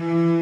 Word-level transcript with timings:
Herzlich 0.00 0.39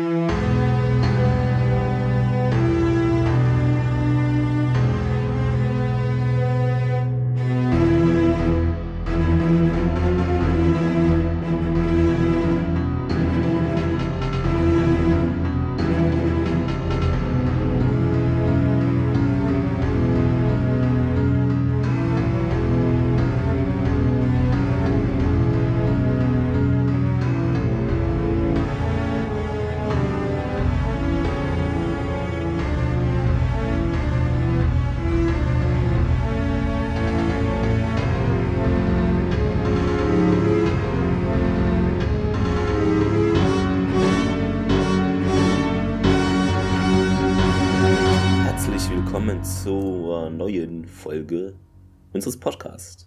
unseres 52.18 52.40
Podcasts. 52.40 53.06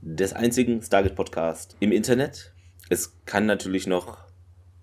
Des 0.00 0.32
einzigen 0.32 0.80
Stargate 0.80 1.14
Podcast 1.14 1.76
im 1.78 1.92
Internet. 1.92 2.54
Es 2.88 3.12
kann 3.26 3.44
natürlich 3.44 3.86
noch 3.86 4.16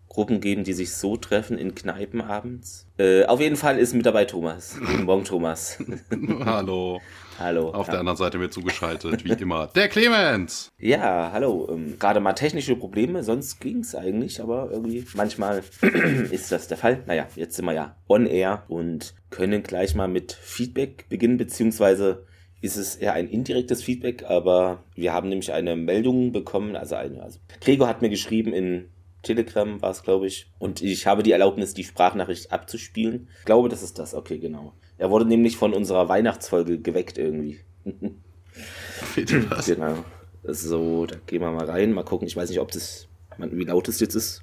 Gruppen 0.07 0.41
geben, 0.41 0.63
die 0.63 0.73
sich 0.73 0.93
so 0.93 1.17
treffen 1.17 1.57
in 1.57 1.73
Kneipen 1.73 2.21
abends. 2.21 2.85
Äh, 2.99 3.25
auf 3.25 3.41
jeden 3.41 3.55
Fall 3.55 3.79
ist 3.79 3.95
mit 3.95 4.05
dabei 4.05 4.25
Thomas. 4.25 4.77
Guten 4.79 5.05
Morgen, 5.05 5.23
Thomas. 5.23 5.79
Hallo. 6.45 7.01
hallo. 7.39 7.71
Auf 7.71 7.89
der 7.89 7.97
anderen 7.97 8.15
Seite 8.15 8.37
mir 8.37 8.51
zugeschaltet, 8.51 9.25
wie 9.25 9.31
immer. 9.41 9.65
Der 9.73 9.87
Clemens! 9.87 10.69
Ja, 10.77 11.31
hallo. 11.33 11.67
Ähm, 11.71 11.97
Gerade 11.97 12.19
mal 12.19 12.33
technische 12.33 12.75
Probleme, 12.75 13.23
sonst 13.23 13.59
ging's 13.59 13.95
eigentlich, 13.95 14.39
aber 14.39 14.69
irgendwie 14.71 15.03
manchmal 15.15 15.63
ist 16.29 16.51
das 16.51 16.67
der 16.67 16.77
Fall. 16.77 17.01
Naja, 17.07 17.25
jetzt 17.35 17.55
sind 17.55 17.65
wir 17.65 17.73
ja 17.73 17.95
on 18.07 18.27
air 18.27 18.65
und 18.67 19.15
können 19.31 19.63
gleich 19.63 19.95
mal 19.95 20.07
mit 20.07 20.31
Feedback 20.31 21.09
beginnen, 21.09 21.37
beziehungsweise 21.37 22.27
ist 22.63 22.77
es 22.77 22.95
eher 22.95 23.11
ein 23.11 23.27
indirektes 23.27 23.83
Feedback, 23.83 24.23
aber 24.23 24.83
wir 24.95 25.11
haben 25.11 25.27
nämlich 25.27 25.51
eine 25.51 25.75
Meldung 25.75 26.31
bekommen, 26.31 26.77
also 26.77 26.95
eine, 26.95 27.21
also 27.21 27.39
Gregor 27.59 27.89
hat 27.89 28.01
mir 28.01 28.09
geschrieben 28.09 28.53
in 28.53 28.89
Telegram 29.21 29.81
war 29.81 29.91
es, 29.91 30.03
glaube 30.03 30.27
ich, 30.27 30.49
und 30.59 30.81
ich 30.81 31.05
habe 31.05 31.23
die 31.23 31.33
Erlaubnis, 31.33 31.73
die 31.73 31.83
Sprachnachricht 31.83 32.51
abzuspielen. 32.51 33.29
Ich 33.39 33.45
glaube, 33.45 33.69
das 33.69 33.81
ist 33.81 33.99
das, 33.99 34.13
okay, 34.13 34.37
genau. 34.37 34.73
Er 34.97 35.09
wurde 35.09 35.25
nämlich 35.25 35.57
von 35.57 35.73
unserer 35.73 36.07
Weihnachtsfolge 36.07 36.79
geweckt 36.79 37.17
irgendwie. 37.17 37.59
Bitte 39.15 39.49
was? 39.49 39.65
Genau. 39.65 40.03
So, 40.43 41.05
da 41.05 41.17
gehen 41.25 41.41
wir 41.41 41.51
mal 41.51 41.69
rein, 41.69 41.93
mal 41.93 42.03
gucken. 42.03 42.27
Ich 42.27 42.35
weiß 42.35 42.49
nicht, 42.49 42.59
ob 42.59 42.71
das, 42.71 43.07
wie 43.37 43.63
laut 43.63 43.87
es 43.87 43.99
jetzt 43.99 44.15
ist. 44.15 44.41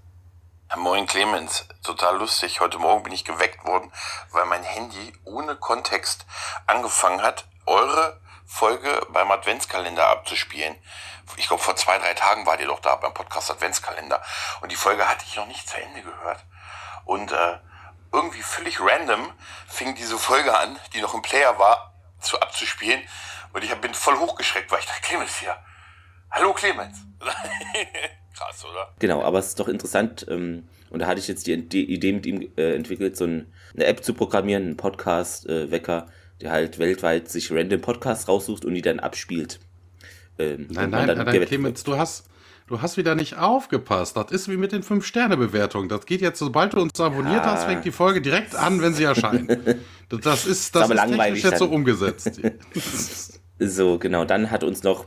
Moin 0.76 1.06
Clemens, 1.06 1.66
total 1.82 2.18
lustig. 2.18 2.60
Heute 2.60 2.78
Morgen 2.78 3.02
bin 3.02 3.12
ich 3.12 3.24
geweckt 3.24 3.64
worden, 3.66 3.90
weil 4.32 4.46
mein 4.46 4.62
Handy 4.62 5.12
ohne 5.24 5.56
Kontext 5.56 6.26
angefangen 6.66 7.22
hat, 7.22 7.46
eure 7.70 8.20
Folge 8.44 9.06
beim 9.12 9.30
Adventskalender 9.30 10.08
abzuspielen. 10.08 10.74
Ich 11.36 11.46
glaube, 11.46 11.62
vor 11.62 11.76
zwei, 11.76 11.98
drei 11.98 12.14
Tagen 12.14 12.44
war 12.44 12.58
ihr 12.58 12.66
doch 12.66 12.80
da 12.80 12.96
beim 12.96 13.14
Podcast 13.14 13.50
Adventskalender. 13.50 14.20
Und 14.60 14.72
die 14.72 14.76
Folge 14.76 15.08
hatte 15.08 15.24
ich 15.26 15.36
noch 15.36 15.46
nicht 15.46 15.68
zu 15.68 15.80
Ende 15.80 16.02
gehört. 16.02 16.44
Und 17.04 17.30
äh, 17.30 17.58
irgendwie 18.12 18.42
völlig 18.42 18.80
random 18.80 19.32
fing 19.68 19.94
diese 19.94 20.18
Folge 20.18 20.56
an, 20.56 20.76
die 20.94 21.00
noch 21.00 21.14
im 21.14 21.22
Player 21.22 21.58
war, 21.58 21.94
zu 22.20 22.40
abzuspielen. 22.40 23.00
Und 23.52 23.62
ich 23.62 23.72
bin 23.76 23.94
voll 23.94 24.18
hochgeschreckt, 24.18 24.70
weil 24.70 24.80
ich 24.80 24.86
dachte, 24.86 25.02
Clemens 25.02 25.38
hier. 25.38 25.56
Hallo 26.32 26.52
Clemens. 26.52 26.98
Krass, 28.36 28.64
oder? 28.64 28.92
Genau, 28.98 29.22
aber 29.22 29.38
es 29.38 29.48
ist 29.48 29.60
doch 29.60 29.68
interessant. 29.68 30.26
Ähm, 30.28 30.68
und 30.90 31.00
da 31.00 31.06
hatte 31.06 31.20
ich 31.20 31.28
jetzt 31.28 31.46
die, 31.46 31.54
Idee 31.54 32.12
mit 32.12 32.26
ihm 32.26 32.52
äh, 32.56 32.74
entwickelt, 32.74 33.16
so 33.16 33.24
ein, 33.24 33.52
eine 33.74 33.84
App 33.86 34.02
zu 34.02 34.12
programmieren, 34.12 34.64
einen 34.64 34.76
Podcast-Wecker, 34.76 36.08
der 36.40 36.52
halt 36.52 36.78
weltweit 36.78 37.28
sich 37.30 37.50
random 37.52 37.80
Podcasts 37.80 38.28
raussucht 38.28 38.64
und 38.64 38.74
die 38.74 38.82
dann 38.82 39.00
abspielt. 39.00 39.60
Ähm, 40.38 40.68
Nein, 40.70 40.90
nein, 40.90 41.06
nein, 41.06 41.18
nein 41.24 41.44
Clemens, 41.44 41.84
du 41.84 41.98
hast, 41.98 42.24
du 42.66 42.80
hast 42.80 42.96
wieder 42.96 43.14
nicht 43.14 43.36
aufgepasst. 43.36 44.16
Das 44.16 44.30
ist 44.30 44.48
wie 44.48 44.56
mit 44.56 44.72
den 44.72 44.82
5-Sterne-Bewertungen. 44.82 45.88
Das 45.88 46.06
geht 46.06 46.20
jetzt, 46.22 46.38
sobald 46.38 46.72
du 46.72 46.80
uns 46.80 46.98
abonniert 46.98 47.44
Ja. 47.44 47.52
hast, 47.52 47.64
fängt 47.64 47.84
die 47.84 47.90
Folge 47.92 48.22
direkt 48.22 48.54
an, 48.56 48.80
wenn 48.80 48.94
sie 48.94 49.04
erscheint. 49.04 49.50
Das, 50.08 50.20
das 50.22 50.46
ist, 50.46 50.74
das 50.74 50.88
ist 50.90 50.96
technisch 50.96 51.42
jetzt 51.44 51.58
so 51.58 51.66
dann. 51.66 51.74
umgesetzt. 51.74 52.40
So, 53.62 53.98
genau. 53.98 54.24
Dann 54.24 54.50
hat 54.50 54.64
uns 54.64 54.82
noch 54.84 55.04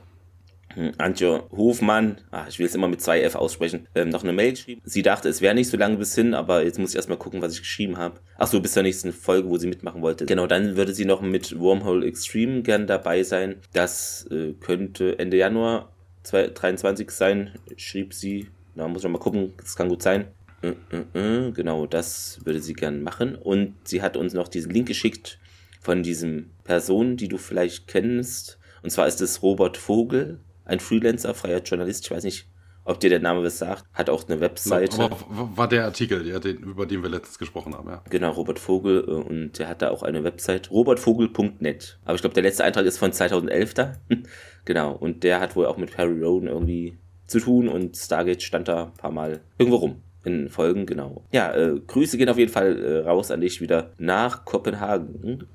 Antje 0.98 1.44
Hofmann, 1.52 2.18
ah, 2.32 2.46
ich 2.50 2.60
will 2.60 2.66
es 2.66 2.76
immer 2.76 2.88
mit 2.88 3.02
zwei 3.02 3.22
F 3.22 3.36
aussprechen, 3.36 3.88
ähm, 3.96 4.10
noch 4.10 4.24
eine 4.24 4.34
Mail 4.34 4.52
geschrieben. 4.52 4.82
Sie 4.84 5.02
dachte, 5.02 5.30
es 5.30 5.42
wäre 5.42 5.56
nicht 5.56 5.70
so 5.70 5.78
lange 5.78 5.98
bis 5.98 6.16
hin, 6.16 6.34
aber 6.34 6.64
jetzt 6.64 6.80
muss 6.80 6.92
ich 6.92 6.96
erstmal 6.96 7.18
gucken, 7.18 7.42
was 7.42 7.54
ich 7.54 7.60
geschrieben 7.60 7.98
habe. 7.98 8.20
Ach 8.38 8.48
so, 8.48 8.60
bis 8.60 8.74
zur 8.74 8.84
nächsten 8.84 9.12
Folge, 9.12 9.50
wo 9.50 9.58
sie 9.58 9.68
mitmachen 9.68 10.02
wollte. 10.02 10.26
Genau, 10.26 10.48
dann 10.48 10.76
würde 10.76 10.94
sie 10.94 11.06
noch 11.06 11.22
mit 11.22 11.60
Wormhole 11.60 12.06
Extreme 12.06 12.62
gern 12.62 12.88
dabei 12.88 13.24
sein. 13.24 13.58
Das 13.74 14.28
äh, 14.32 14.54
könnte 14.54 15.20
Ende 15.20 15.38
Januar 15.38 15.92
2023 16.24 17.12
sein, 17.12 17.52
schrieb 17.78 18.14
sie. 18.14 18.48
Da 18.76 18.88
muss 18.88 19.04
ich 19.04 19.10
mal 19.10 19.20
gucken, 19.20 19.54
das 19.58 19.76
kann 19.76 19.90
gut 19.90 20.02
sein. 20.02 20.28
Äh, 20.62 20.74
äh, 20.92 21.48
äh, 21.48 21.52
Genau, 21.52 21.86
das 21.86 22.40
würde 22.44 22.60
sie 22.60 22.74
gern 22.74 23.04
machen. 23.04 23.36
Und 23.36 23.76
sie 23.84 24.02
hat 24.02 24.18
uns 24.18 24.34
noch 24.34 24.48
diesen 24.48 24.72
Link 24.72 24.88
geschickt 24.88 25.40
von 25.82 26.02
diesem 26.02 26.52
Person, 26.64 27.18
die 27.18 27.28
du 27.28 27.38
vielleicht 27.38 27.88
kennst. 27.88 28.58
Und 28.82 28.90
zwar 28.90 29.08
ist 29.08 29.22
es 29.22 29.44
Robert 29.44 29.78
Vogel, 29.78 30.40
ein 30.66 30.80
Freelancer, 30.80 31.34
freier 31.34 31.62
Journalist. 31.62 32.06
Ich 32.06 32.12
weiß 32.12 32.24
nicht, 32.24 32.48
ob 32.86 33.00
dir 33.00 33.10
der 33.10 33.20
Name 33.20 33.44
was 33.44 33.58
sagt. 33.60 33.86
Hat 33.94 34.10
auch 34.10 34.28
eine 34.28 34.40
Webseite. 34.42 35.02
Aber 35.04 35.18
war 35.56 35.68
der 35.70 35.86
Artikel, 35.86 36.28
ja, 36.28 36.40
den, 36.40 36.58
über 36.58 36.86
den 36.86 37.02
wir 37.02 37.10
letztens 37.10 37.38
gesprochen 37.40 37.74
haben, 37.76 37.90
ja. 37.90 38.02
Genau, 38.10 38.32
Robert 38.32 38.60
Vogel. 38.60 39.06
äh, 39.08 39.12
Und 39.12 39.58
der 39.60 39.70
hat 39.70 39.82
da 39.82 39.90
auch 39.90 40.04
eine 40.04 40.24
Website, 40.24 40.70
robertvogel.net. 40.72 42.00
Aber 42.06 42.16
ich 42.16 42.22
glaube, 42.22 42.34
der 42.34 42.44
letzte 42.44 42.64
Eintrag 42.64 42.86
ist 42.86 42.98
von 42.98 43.12
2011 43.14 43.74
da. 43.74 43.94
genau, 44.66 44.94
und 44.94 45.24
der 45.24 45.40
hat 45.40 45.56
wohl 45.56 45.66
auch 45.66 45.78
mit 45.78 45.92
Perry 45.92 46.22
Rowan 46.22 46.48
irgendwie 46.48 46.98
zu 47.28 47.40
tun 47.40 47.70
und 47.70 47.96
Stargate 47.96 48.44
stand 48.44 48.68
da 48.68 48.86
ein 48.86 48.94
paar 48.94 49.12
Mal 49.12 49.42
irgendwo 49.58 49.78
rum. 49.78 49.96
In 50.26 50.50
Folgen, 50.50 50.86
genau. 50.86 51.24
Ja, 51.34 51.54
äh, 51.54 51.82
Grüße 51.86 52.18
gehen 52.18 52.30
auf 52.30 52.38
jeden 52.38 52.52
Fall 52.52 52.82
äh, 52.82 53.00
raus 53.00 53.30
an 53.30 53.42
dich 53.42 53.60
wieder 53.60 53.92
nach 53.98 54.46
Kopenhagen. 54.46 55.48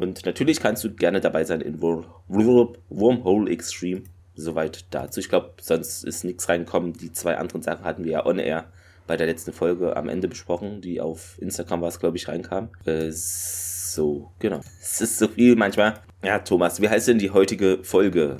Und 0.00 0.26
natürlich 0.26 0.58
kannst 0.60 0.82
du 0.82 0.92
gerne 0.92 1.20
dabei 1.20 1.44
sein 1.44 1.60
in 1.60 1.80
Wor 1.80 2.22
Wor 2.26 2.72
Wormhole 2.88 3.48
Extreme. 3.52 4.02
Soweit 4.40 4.86
dazu. 4.90 5.20
Ich 5.20 5.28
glaube, 5.28 5.52
sonst 5.60 6.04
ist 6.04 6.24
nichts 6.24 6.48
reingekommen. 6.48 6.94
Die 6.94 7.12
zwei 7.12 7.36
anderen 7.36 7.62
Sachen 7.62 7.84
hatten 7.84 8.04
wir 8.04 8.12
ja 8.12 8.26
on 8.26 8.38
air 8.38 8.72
bei 9.06 9.16
der 9.16 9.26
letzten 9.26 9.52
Folge 9.52 9.96
am 9.96 10.08
Ende 10.08 10.28
besprochen, 10.28 10.80
die 10.80 11.00
auf 11.00 11.36
Instagram 11.40 11.82
war 11.82 11.88
es, 11.88 11.98
glaube 11.98 12.16
ich, 12.16 12.28
reinkam. 12.28 12.70
Äh, 12.84 13.10
so, 13.10 14.30
genau. 14.38 14.60
Es 14.80 15.00
ist 15.00 15.18
so 15.18 15.28
viel 15.28 15.56
manchmal. 15.56 16.00
Ja, 16.22 16.38
Thomas, 16.38 16.80
wie 16.80 16.88
heißt 16.88 17.08
denn 17.08 17.18
die 17.18 17.30
heutige 17.30 17.80
Folge? 17.82 18.38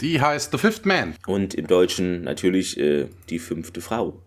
Die 0.00 0.20
heißt 0.20 0.52
The 0.52 0.58
Fifth 0.58 0.84
Man. 0.84 1.14
Und 1.26 1.54
im 1.54 1.66
Deutschen 1.66 2.22
natürlich 2.22 2.78
äh, 2.78 3.08
die 3.30 3.38
fünfte 3.38 3.80
Frau. 3.80 4.22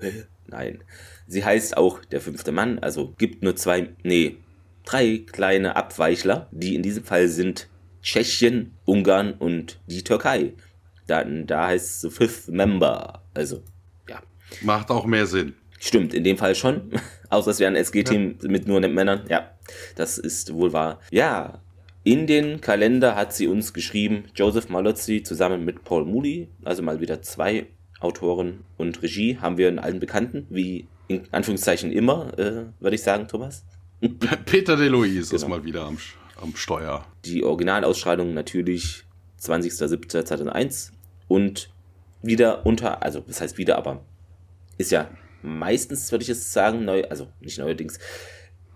Nein. 0.47 0.83
Sie 1.27 1.43
heißt 1.43 1.77
auch 1.77 2.03
der 2.05 2.21
fünfte 2.21 2.51
Mann, 2.51 2.79
also 2.79 3.13
gibt 3.17 3.43
nur 3.43 3.55
zwei, 3.55 3.89
nee, 4.03 4.37
drei 4.85 5.23
kleine 5.31 5.75
Abweichler, 5.75 6.47
die 6.51 6.75
in 6.75 6.83
diesem 6.83 7.03
Fall 7.03 7.27
sind 7.27 7.67
Tschechien, 8.01 8.73
Ungarn 8.85 9.33
und 9.33 9.79
die 9.87 10.03
Türkei. 10.03 10.53
Dann, 11.07 11.45
da 11.47 11.67
heißt 11.67 11.85
es 11.85 12.01
so 12.01 12.09
Fifth 12.09 12.47
Member. 12.49 13.21
Also, 13.33 13.61
ja. 14.09 14.21
Macht 14.61 14.89
auch 14.89 15.05
mehr 15.05 15.25
Sinn. 15.27 15.53
Stimmt, 15.79 16.13
in 16.13 16.23
dem 16.23 16.37
Fall 16.37 16.55
schon. 16.55 16.91
Außer 17.29 17.51
es 17.51 17.59
wäre 17.59 17.71
ein 17.71 17.75
SG-Team 17.75 18.39
mit 18.43 18.67
nur 18.67 18.79
Männern. 18.79 19.25
Ja, 19.29 19.51
das 19.95 20.17
ist 20.17 20.53
wohl 20.53 20.73
wahr. 20.73 20.99
Ja, 21.11 21.61
in 22.03 22.27
den 22.27 22.61
Kalender 22.61 23.15
hat 23.15 23.33
sie 23.33 23.47
uns 23.47 23.73
geschrieben, 23.73 24.25
Joseph 24.35 24.69
Malozzi 24.69 25.23
zusammen 25.23 25.65
mit 25.65 25.83
Paul 25.83 26.05
Moody, 26.05 26.49
also 26.63 26.83
mal 26.83 27.01
wieder 27.01 27.21
zwei 27.23 27.67
Autoren 27.99 28.63
und 28.77 29.01
Regie, 29.01 29.37
haben 29.37 29.57
wir 29.57 29.67
einen 29.67 29.79
alten 29.79 29.99
Bekannten, 29.99 30.45
wie 30.49 30.87
in 31.07 31.23
Anführungszeichen 31.31 31.91
immer, 31.91 32.37
äh, 32.37 32.65
würde 32.79 32.95
ich 32.95 33.01
sagen, 33.01 33.27
Thomas. 33.27 33.65
Peter 34.45 34.75
DeLuise 34.77 35.35
ist 35.35 35.41
Genau. 35.41 35.57
mal 35.57 35.65
wieder 35.65 35.83
am, 35.85 35.97
am 36.41 36.55
Steuer. 36.55 37.05
Die 37.25 37.43
Originalausstrahlung 37.43 38.33
natürlich 38.33 39.03
20.07.2001 39.41 40.91
und 41.27 41.69
wieder 42.21 42.65
unter, 42.65 43.03
also 43.03 43.21
das 43.21 43.41
heißt 43.41 43.57
wieder, 43.57 43.77
aber 43.77 44.01
ist 44.77 44.91
ja 44.91 45.09
meistens, 45.41 46.11
würde 46.11 46.23
ich 46.23 46.27
jetzt 46.27 46.51
sagen, 46.51 46.85
neu, 46.85 47.03
also 47.09 47.27
nicht 47.39 47.59
neuerdings, 47.59 47.99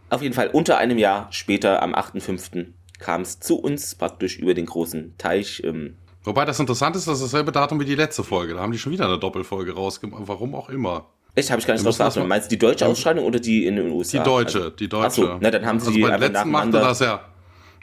auf 0.10 0.22
jeden 0.22 0.34
Fall 0.34 0.50
unter 0.50 0.78
einem 0.78 0.98
Jahr 0.98 1.28
später, 1.32 1.82
am 1.82 1.94
8.5., 1.94 2.68
kam 3.00 3.22
es 3.22 3.40
zu 3.40 3.60
uns 3.60 3.96
praktisch 3.96 4.38
über 4.38 4.54
den 4.54 4.66
großen 4.66 5.18
Teich. 5.18 5.62
Ähm, 5.64 5.96
Wobei 6.24 6.46
das 6.46 6.60
interessant 6.60 6.96
ist, 6.96 7.08
das 7.08 7.22
ist 7.22 7.32
dasselbe 7.32 7.52
Datum 7.52 7.80
wie 7.80 7.86
die 7.86 7.96
letzte 7.96 8.24
Folge. 8.24 8.56
Da 8.56 8.60
haben 8.60 8.72
die 8.72 8.78
schon 8.78 8.92
wieder 8.92 9.06
eine 9.06 9.18
Doppelfolge 9.18 9.74
rausgemacht. 9.74 10.24
Warum 10.26 10.54
auch 10.54 10.70
immer. 10.70 11.08
Echt, 11.36 11.50
habe 11.50 11.62
ich 11.62 11.68
gar 11.68 11.76
nicht 11.76 11.86
drauf 11.86 11.98
geachtet. 11.98 12.28
Meinst 12.28 12.48
du 12.48 12.50
die 12.50 12.60
deutsche 12.60 12.86
Ausstrahlung 12.86 13.26
oder 13.26 13.40
die 13.40 13.66
in 13.66 13.78
den 13.78 13.92
USA? 13.92 14.18
Die 14.18 14.24
deutsche, 14.24 14.58
also, 14.58 14.70
die 14.72 14.90
deutsche. 14.90 15.06
Achso, 15.06 15.38
na 15.40 15.52
dann 15.52 15.66
haben 15.66 15.80
sie 15.80 15.88
also 15.88 16.02
beim 16.02 16.20
letzten 16.20 16.52
machte 16.52 16.72
das 16.72 17.00
ja. 17.00 17.22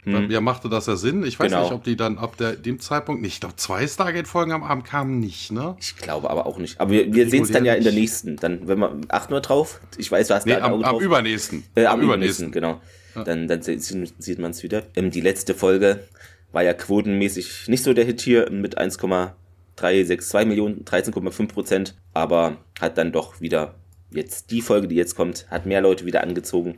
Hm. 0.07 0.31
Ja, 0.31 0.41
machte 0.41 0.69
das 0.69 0.85
ja 0.85 0.95
Sinn. 0.95 1.25
Ich 1.25 1.39
weiß 1.39 1.51
genau. 1.51 1.63
nicht, 1.63 1.73
ob 1.73 1.83
die 1.83 1.97
dann 1.97 2.17
ab 2.17 2.37
der, 2.37 2.53
dem 2.53 2.79
Zeitpunkt 2.79 3.21
nicht. 3.21 3.33
Ich 3.33 3.39
glaube, 3.41 3.57
zwei 3.57 3.85
Stargate-Folgen 3.85 4.53
am 4.53 4.63
Abend 4.63 4.85
kamen 4.85 5.19
nicht, 5.19 5.51
ne? 5.51 5.75
Ich 5.79 5.97
glaube 5.97 6.29
aber 6.29 6.45
auch 6.45 6.57
nicht. 6.57 6.79
Aber 6.79 6.91
wir, 6.91 7.13
wir 7.13 7.29
sehen 7.29 7.43
es 7.43 7.51
dann 7.51 7.65
ja 7.65 7.73
in 7.73 7.83
der 7.83 7.93
nächsten. 7.93 8.37
Dann, 8.37 8.67
wenn 8.67 8.79
wir, 8.79 9.01
achten 9.09 9.33
wir 9.33 9.41
drauf. 9.41 9.81
Ich 9.97 10.11
weiß, 10.11 10.29
du 10.29 10.35
hast 10.35 10.45
nee, 10.45 10.53
da 10.53 10.61
am, 10.61 10.83
am 10.83 10.99
übernächsten. 10.99 11.63
Äh, 11.75 11.85
am, 11.85 11.99
am 11.99 12.05
übernächsten, 12.05 12.51
genau. 12.51 12.79
Ja. 13.15 13.23
Dann, 13.23 13.47
dann 13.47 13.61
sieht 13.61 14.39
man 14.39 14.51
es 14.51 14.63
wieder. 14.63 14.83
Ähm, 14.95 15.11
die 15.11 15.21
letzte 15.21 15.53
Folge 15.53 16.03
war 16.51 16.63
ja 16.63 16.73
quotenmäßig 16.73 17.67
nicht 17.67 17.83
so 17.83 17.93
der 17.93 18.05
Hit 18.05 18.21
hier 18.21 18.49
mit 18.49 18.77
1,362 18.77 20.47
Millionen, 20.47 20.85
13,5 20.85 21.47
Prozent. 21.47 21.95
Aber 22.13 22.57
hat 22.79 22.97
dann 22.97 23.11
doch 23.11 23.41
wieder 23.41 23.75
jetzt 24.11 24.51
die 24.51 24.61
Folge, 24.61 24.87
die 24.87 24.95
jetzt 24.95 25.15
kommt, 25.15 25.47
hat 25.49 25.65
mehr 25.65 25.81
Leute 25.81 26.05
wieder 26.05 26.23
angezogen 26.23 26.77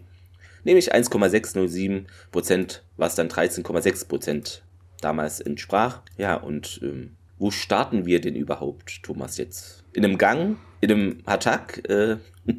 nämlich 0.64 0.94
1,607 0.94 2.08
Prozent, 2.32 2.84
was 2.98 3.16
dann 3.16 3.28
13,6 3.28 4.08
Prozent 4.08 4.64
damals 5.02 5.40
entsprach. 5.40 6.02
Ja, 6.18 6.36
und 6.36 6.80
ähm, 6.84 7.16
wo 7.38 7.52
starten 7.52 8.06
wir 8.06 8.22
denn 8.22 8.36
überhaupt, 8.36 9.04
Thomas, 9.04 9.38
jetzt? 9.38 9.84
In 9.94 10.04
einem 10.04 10.18
Gang? 10.18 10.58
In 10.82 10.92
einem 10.92 11.18
Attack? 11.26 11.90
Äh, 11.90 12.18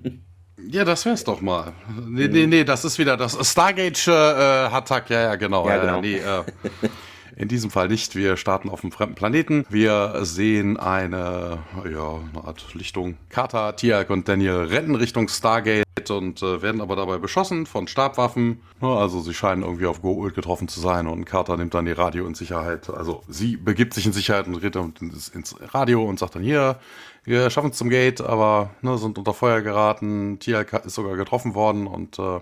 Ja, 0.69 0.85
das 0.85 1.07
wär's 1.07 1.25
doch 1.25 1.41
mal. 1.41 1.73
Nee, 2.07 2.29
nee, 2.29 2.47
nee, 2.47 2.65
das 2.65 2.85
ist 2.85 2.99
wieder 2.99 3.17
das 3.17 3.37
Stargate 3.49 4.07
äh, 4.07 4.11
Hatak, 4.11 5.11
ja, 5.11 5.23
ja, 5.23 5.37
genau. 5.37 5.69
Ja, 5.69 5.79
genau. 5.79 5.99
Äh, 5.99 6.01
nee, 6.03 6.17
äh, 6.19 6.43
in 7.37 7.49
diesem 7.49 7.71
Fall 7.71 7.89
nicht. 7.89 8.15
Wir 8.15 8.37
starten 8.37 8.69
auf 8.69 8.83
einem 8.83 8.93
fremden 8.93 9.15
Planeten. 9.15 9.65
Wir 9.71 10.21
sehen 10.23 10.77
eine, 10.77 11.59
ja, 11.91 12.21
eine 12.33 12.45
Art 12.45 12.75
Lichtung. 12.75 13.17
Kata, 13.31 13.73
Tiak 13.73 14.11
und 14.11 14.29
Daniel 14.29 14.65
rennen 14.65 14.95
Richtung 14.95 15.29
Stargate 15.29 15.85
und 16.09 16.41
äh, 16.41 16.63
werden 16.63 16.81
aber 16.81 16.97
dabei 16.97 17.19
beschossen 17.19 17.67
von 17.67 17.89
Stabwaffen. 17.89 18.63
Also 18.81 19.21
sie 19.21 19.35
scheinen 19.35 19.63
irgendwie 19.63 19.87
auf 19.87 20.03
Goa'uld 20.03 20.33
getroffen 20.33 20.69
zu 20.69 20.81
sein 20.81 21.09
und 21.09 21.25
Carter 21.25 21.57
nimmt 21.57 21.75
dann 21.75 21.85
die 21.85 21.93
Radio 21.93 22.27
in 22.27 22.35
Sicherheit. 22.35 22.89
Also 22.89 23.23
sie 23.29 23.57
begibt 23.57 23.93
sich 23.93 24.07
in 24.07 24.13
Sicherheit 24.13 24.47
und 24.47 24.55
redet 24.55 25.03
ins 25.03 25.57
Radio 25.75 26.05
und 26.05 26.19
sagt 26.19 26.37
dann 26.37 26.43
hier, 26.43 26.79
wir 27.25 27.51
schaffen 27.51 27.71
es 27.71 27.77
zum 27.77 27.91
Gate, 27.91 28.21
aber 28.21 28.71
ne, 28.81 28.97
sind 28.97 29.19
unter 29.19 29.35
Feuer 29.35 29.61
geraten. 29.61 30.39
Tiak 30.39 30.73
ist 30.87 30.95
sogar 30.95 31.17
getroffen 31.17 31.55
worden 31.55 31.87
und 31.87 32.19
äh, 32.19 32.41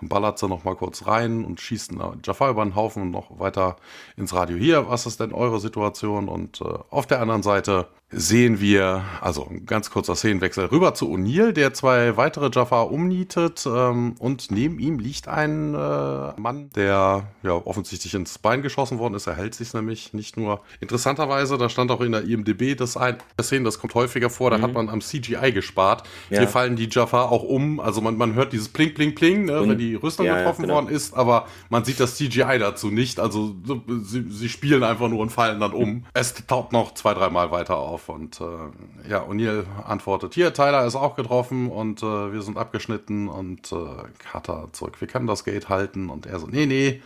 dann 0.00 0.08
ballert 0.08 0.38
sie 0.38 0.48
noch 0.48 0.64
mal 0.64 0.76
kurz 0.76 1.06
rein 1.06 1.44
und 1.44 1.60
schießt 1.60 1.92
Jafar 2.24 2.50
über 2.50 2.64
den 2.64 2.74
Haufen 2.74 3.02
und 3.02 3.10
noch 3.10 3.38
weiter 3.38 3.76
ins 4.16 4.32
Radio. 4.32 4.56
Hier, 4.56 4.88
was 4.88 5.06
ist 5.06 5.20
denn 5.20 5.32
eure 5.32 5.60
Situation? 5.60 6.28
Und 6.28 6.60
äh, 6.60 6.78
auf 6.90 7.06
der 7.06 7.20
anderen 7.20 7.42
Seite 7.42 7.88
sehen 8.10 8.58
wir, 8.58 9.04
also 9.20 9.46
ein 9.50 9.66
ganz 9.66 9.90
kurzer 9.90 10.16
Szenenwechsel, 10.16 10.66
rüber 10.66 10.94
zu 10.94 11.12
O'Neill, 11.12 11.52
der 11.52 11.74
zwei 11.74 12.16
weitere 12.16 12.48
Jafar 12.50 12.90
umnietet 12.90 13.66
ähm, 13.66 14.14
und 14.18 14.50
neben 14.50 14.78
ihm 14.78 14.98
liegt 14.98 15.28
ein 15.28 15.74
äh, 15.74 16.40
Mann, 16.40 16.70
der 16.74 17.24
ja 17.42 17.52
offensichtlich 17.52 18.14
ins 18.14 18.38
Bein 18.38 18.62
geschossen 18.62 18.98
worden 18.98 19.12
ist. 19.12 19.26
Er 19.26 19.36
hält 19.36 19.54
sich 19.54 19.74
nämlich 19.74 20.14
nicht 20.14 20.38
nur. 20.38 20.62
Interessanterweise, 20.80 21.58
da 21.58 21.68
stand 21.68 21.90
auch 21.90 22.00
in 22.00 22.12
der 22.12 22.24
IMDB 22.24 22.74
das 22.76 22.96
ein 22.96 23.18
Szene, 23.40 23.64
das 23.64 23.78
kommt 23.78 23.94
häufiger 23.94 24.30
vor, 24.30 24.50
da 24.50 24.56
mhm. 24.56 24.62
hat 24.62 24.72
man 24.72 24.88
am 24.88 25.02
CGI 25.02 25.52
gespart. 25.52 26.04
Ja. 26.30 26.38
Hier 26.38 26.48
fallen 26.48 26.76
die 26.76 26.88
Jafar 26.90 27.30
auch 27.30 27.42
um, 27.42 27.78
also 27.78 28.00
man, 28.00 28.16
man 28.16 28.32
hört 28.34 28.54
dieses 28.54 28.70
Pling, 28.70 28.94
Pling, 28.94 29.14
Pling, 29.14 29.44
ne, 29.44 29.68
wenn 29.68 29.76
die 29.76 29.94
Rüstung 29.94 30.24
ja, 30.24 30.38
getroffen 30.38 30.62
ja, 30.62 30.68
genau. 30.68 30.74
worden 30.76 30.88
ist, 30.88 31.14
aber 31.14 31.46
man 31.68 31.84
sieht 31.84 32.00
das 32.00 32.16
CGI 32.16 32.58
dazu 32.58 32.88
nicht. 32.90 33.20
Also 33.20 33.54
sie, 34.02 34.24
sie 34.30 34.48
spielen 34.48 34.82
einfach 34.82 35.08
nur 35.08 35.20
und 35.20 35.30
fallen 35.30 35.60
dann 35.60 35.72
um. 35.72 36.06
Es 36.14 36.34
taucht 36.46 36.72
noch 36.72 36.94
zwei, 36.94 37.12
dreimal 37.12 37.50
weiter 37.50 37.76
auf 37.76 37.97
auf. 37.98 38.08
Und 38.08 38.40
äh, 38.40 39.08
ja, 39.08 39.22
O'Neill 39.24 39.64
antwortet, 39.84 40.34
hier, 40.34 40.52
Tyler 40.52 40.86
ist 40.86 40.96
auch 40.96 41.16
getroffen 41.16 41.70
und 41.70 42.02
äh, 42.02 42.32
wir 42.32 42.42
sind 42.42 42.56
abgeschnitten 42.56 43.28
und 43.28 43.72
äh, 43.72 43.76
Carter 44.18 44.68
zurück, 44.72 45.00
wir 45.00 45.08
können 45.08 45.26
das 45.26 45.44
Gate 45.44 45.68
halten. 45.68 46.10
Und 46.10 46.26
er 46.26 46.38
so, 46.38 46.46
nee, 46.46 46.66
nee, 46.66 47.02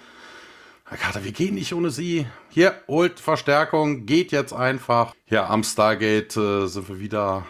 Herr 0.93 0.99
Carter, 0.99 1.25
wir 1.25 1.33
gehen 1.33 1.55
nicht 1.55 1.73
ohne 1.73 1.91
Sie. 1.91 2.27
Hier, 2.51 2.75
holt 2.87 3.19
Verstärkung, 3.19 4.05
geht 4.05 4.31
jetzt 4.31 4.53
einfach. 4.53 5.15
Ja, 5.27 5.49
am 5.49 5.65
Stargate 5.65 6.37
äh, 6.37 6.67
sind 6.67 6.87
wir 6.87 7.01
wieder. 7.01 7.47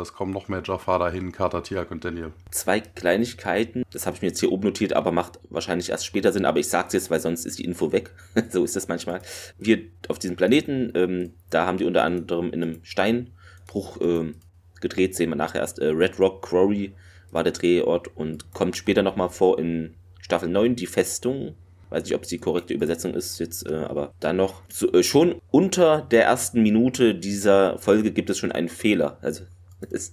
Es 0.00 0.14
kommen 0.14 0.32
noch 0.32 0.48
mehr 0.48 0.62
Jafar 0.64 0.98
dahin, 0.98 1.30
Carter, 1.30 1.62
Tiak 1.62 1.90
und 1.90 2.06
Daniel. 2.06 2.32
Zwei 2.50 2.80
Kleinigkeiten, 2.80 3.82
das 3.92 4.06
habe 4.06 4.16
ich 4.16 4.22
mir 4.22 4.28
jetzt 4.28 4.40
hier 4.40 4.50
oben 4.50 4.64
notiert, 4.64 4.94
aber 4.94 5.12
macht 5.12 5.38
wahrscheinlich 5.50 5.90
erst 5.90 6.06
später 6.06 6.32
Sinn, 6.32 6.46
aber 6.46 6.58
ich 6.58 6.68
sage 6.68 6.86
es 6.86 6.94
jetzt, 6.94 7.10
weil 7.10 7.20
sonst 7.20 7.44
ist 7.44 7.58
die 7.58 7.66
Info 7.66 7.92
weg. 7.92 8.14
so 8.48 8.64
ist 8.64 8.76
das 8.76 8.88
manchmal. 8.88 9.20
Wir 9.58 9.80
auf 10.08 10.18
diesem 10.18 10.36
Planeten, 10.36 10.90
ähm, 10.94 11.34
da 11.50 11.66
haben 11.66 11.76
die 11.76 11.84
unter 11.84 12.02
anderem 12.02 12.50
in 12.50 12.62
einem 12.62 12.80
Steinbruch 12.82 13.98
ähm, 14.00 14.36
gedreht, 14.80 15.14
sehen 15.14 15.28
wir 15.28 15.36
nachher 15.36 15.60
erst. 15.60 15.80
Äh, 15.80 15.88
Red 15.88 16.18
Rock 16.18 16.40
Quarry 16.40 16.94
war 17.30 17.44
der 17.44 17.52
Drehort 17.52 18.08
und 18.16 18.54
kommt 18.54 18.74
später 18.74 19.02
nochmal 19.02 19.28
vor 19.28 19.58
in 19.58 19.96
Staffel 20.18 20.48
9, 20.48 20.76
die 20.76 20.86
Festung 20.86 21.56
Weiß 21.96 22.04
nicht, 22.04 22.14
ob 22.14 22.24
es 22.24 22.28
die 22.28 22.36
korrekte 22.36 22.74
Übersetzung 22.74 23.14
ist 23.14 23.38
jetzt, 23.38 23.66
äh, 23.66 23.74
aber 23.74 24.12
dann 24.20 24.36
noch. 24.36 24.60
So, 24.68 24.92
äh, 24.92 25.02
schon 25.02 25.40
unter 25.50 26.02
der 26.02 26.24
ersten 26.24 26.62
Minute 26.62 27.14
dieser 27.14 27.78
Folge 27.78 28.10
gibt 28.10 28.28
es 28.28 28.36
schon 28.36 28.52
einen 28.52 28.68
Fehler. 28.68 29.16
Also 29.22 29.44
das, 29.90 30.12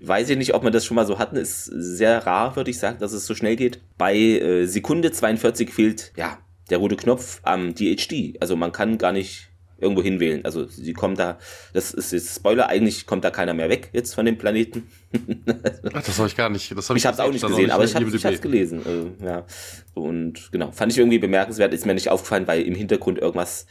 weiß 0.00 0.30
ich 0.30 0.38
nicht, 0.38 0.54
ob 0.54 0.62
wir 0.62 0.70
das 0.70 0.84
schon 0.84 0.94
mal 0.94 1.06
so 1.06 1.18
hatten. 1.18 1.34
Ist 1.34 1.64
sehr 1.64 2.24
rar, 2.24 2.54
würde 2.54 2.70
ich 2.70 2.78
sagen, 2.78 2.98
dass 3.00 3.12
es 3.12 3.26
so 3.26 3.34
schnell 3.34 3.56
geht. 3.56 3.80
Bei 3.98 4.14
äh, 4.14 4.66
Sekunde 4.66 5.10
42 5.10 5.70
fehlt, 5.70 6.12
ja, 6.16 6.38
der 6.70 6.78
rote 6.78 6.94
Knopf 6.94 7.40
am 7.42 7.74
DHD. 7.74 8.40
Also 8.40 8.54
man 8.54 8.70
kann 8.70 8.96
gar 8.96 9.10
nicht 9.10 9.48
irgendwo 9.84 10.02
hinwählen. 10.02 10.44
Also 10.44 10.66
sie 10.66 10.92
kommen 10.92 11.14
da, 11.14 11.38
das 11.72 11.94
ist 11.94 12.12
jetzt 12.12 12.34
Spoiler, 12.34 12.68
eigentlich 12.68 13.06
kommt 13.06 13.24
da 13.24 13.30
keiner 13.30 13.54
mehr 13.54 13.68
weg 13.68 13.90
jetzt 13.92 14.14
von 14.14 14.26
dem 14.26 14.36
Planeten. 14.36 14.88
Ach, 15.92 16.02
das 16.02 16.18
habe 16.18 16.26
ich 16.26 16.36
gar 16.36 16.50
nicht. 16.50 16.76
Das 16.76 16.90
hab 16.90 16.96
ich 16.96 17.02
ich 17.02 17.06
habe 17.06 17.14
es 17.14 17.20
auch 17.20 17.30
nicht 17.30 17.46
gesehen, 17.46 17.70
aber 17.70 17.84
ich 17.84 17.94
habe 17.94 18.06
es 18.06 18.40
gelesen. 18.40 19.14
Äh, 19.20 19.24
ja. 19.24 19.46
Und 19.94 20.50
genau, 20.50 20.72
fand 20.72 20.90
ich 20.90 20.98
irgendwie 20.98 21.18
bemerkenswert, 21.18 21.72
ist 21.72 21.86
mir 21.86 21.94
nicht 21.94 22.08
aufgefallen, 22.08 22.48
weil 22.48 22.62
im 22.62 22.74
Hintergrund 22.74 23.18
irgendwas, 23.18 23.66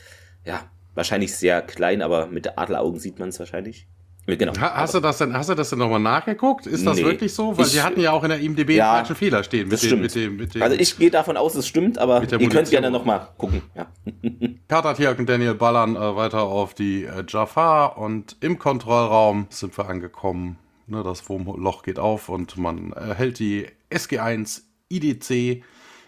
ja, 0.45 0.69
wahrscheinlich 0.93 1.35
sehr 1.35 1.61
klein, 1.61 2.01
aber 2.01 2.27
mit 2.27 2.57
Adleraugen 2.57 2.99
sieht 2.99 3.19
man 3.19 3.29
es 3.29 3.39
wahrscheinlich. 3.39 3.87
Genau. 4.25 4.53
hast, 4.57 4.93
du 4.93 5.01
das 5.01 5.17
denn, 5.17 5.33
hast 5.33 5.49
du 5.49 5.53
das 5.53 5.69
denn 5.69 5.79
nochmal 5.79 5.99
nachgeguckt? 5.99 6.65
Ist 6.65 6.85
das 6.85 6.97
nee, 6.97 7.03
wirklich 7.03 7.33
so? 7.33 7.57
Weil 7.57 7.65
ich, 7.65 7.73
sie 7.73 7.81
hatten 7.81 7.99
ja 7.99 8.11
auch 8.11 8.23
in 8.23 8.29
der 8.29 8.39
IMDB 8.39 8.71
ja, 8.71 8.93
falschen 8.93 9.15
Fehler 9.15 9.43
stehen. 9.43 9.67
Mit 9.67 9.83
dem, 9.83 9.99
mit 9.99 10.15
dem, 10.15 10.37
mit 10.37 10.55
dem, 10.55 10.61
also 10.61 10.77
ich 10.79 10.97
gehe 10.97 11.11
davon 11.11 11.35
aus, 11.35 11.55
es 11.55 11.67
stimmt, 11.67 11.97
aber 11.97 12.23
ihr 12.23 12.49
könnt 12.49 12.69
gerne 12.69 12.89
nochmal 12.89 13.27
gucken. 13.37 13.61
Ja. 13.75 13.87
Carter, 14.69 14.95
Tiak 14.95 15.19
und 15.19 15.27
Daniel 15.27 15.55
ballern 15.55 15.97
äh, 15.97 16.15
weiter 16.15 16.43
auf 16.43 16.73
die 16.73 17.03
äh, 17.03 17.25
Jafar 17.27 17.97
und 17.97 18.37
im 18.39 18.59
Kontrollraum 18.59 19.47
sind 19.49 19.77
wir 19.77 19.89
angekommen. 19.89 20.57
Ne, 20.87 21.03
das 21.03 21.27
Wurmloch 21.27 21.83
geht 21.83 21.99
auf 21.99 22.29
und 22.29 22.57
man 22.57 22.93
erhält 22.93 23.39
die 23.39 23.67
SG1 23.91 24.61
IDC. 24.89 25.63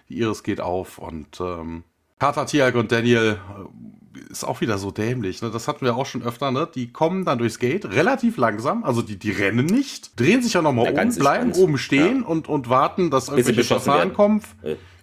Die 0.09 0.19
Iris 0.19 0.43
geht 0.43 0.61
auf 0.61 0.99
und 0.99 1.39
ähm, 1.41 1.83
Carter, 2.19 2.45
Tiak 2.45 2.75
und 2.75 2.91
Daniel 2.91 3.39
äh, 3.39 4.04
ist 4.29 4.43
auch 4.43 4.61
wieder 4.61 4.77
so 4.77 4.91
dämlich. 4.91 5.41
Ne? 5.41 5.51
Das 5.51 5.67
hatten 5.67 5.85
wir 5.85 5.95
auch 5.95 6.05
schon 6.05 6.23
öfter. 6.23 6.51
Ne? 6.51 6.67
Die 6.73 6.91
kommen 6.91 7.25
dann 7.25 7.37
durchs 7.37 7.59
Gate 7.59 7.85
relativ 7.85 8.37
langsam. 8.37 8.83
Also 8.83 9.01
die, 9.01 9.17
die 9.17 9.31
rennen 9.31 9.65
nicht, 9.65 10.19
drehen 10.19 10.41
sich 10.41 10.53
ja 10.53 10.61
nochmal 10.61 10.91
um, 10.91 11.15
bleiben 11.15 11.53
oben 11.53 11.77
stehen 11.77 12.21
ja. 12.21 12.27
und, 12.27 12.47
und 12.47 12.69
warten, 12.69 13.09
dass 13.09 13.29
irgendwelche 13.29 13.63
Verfahren 13.63 14.13
kommen. 14.13 14.41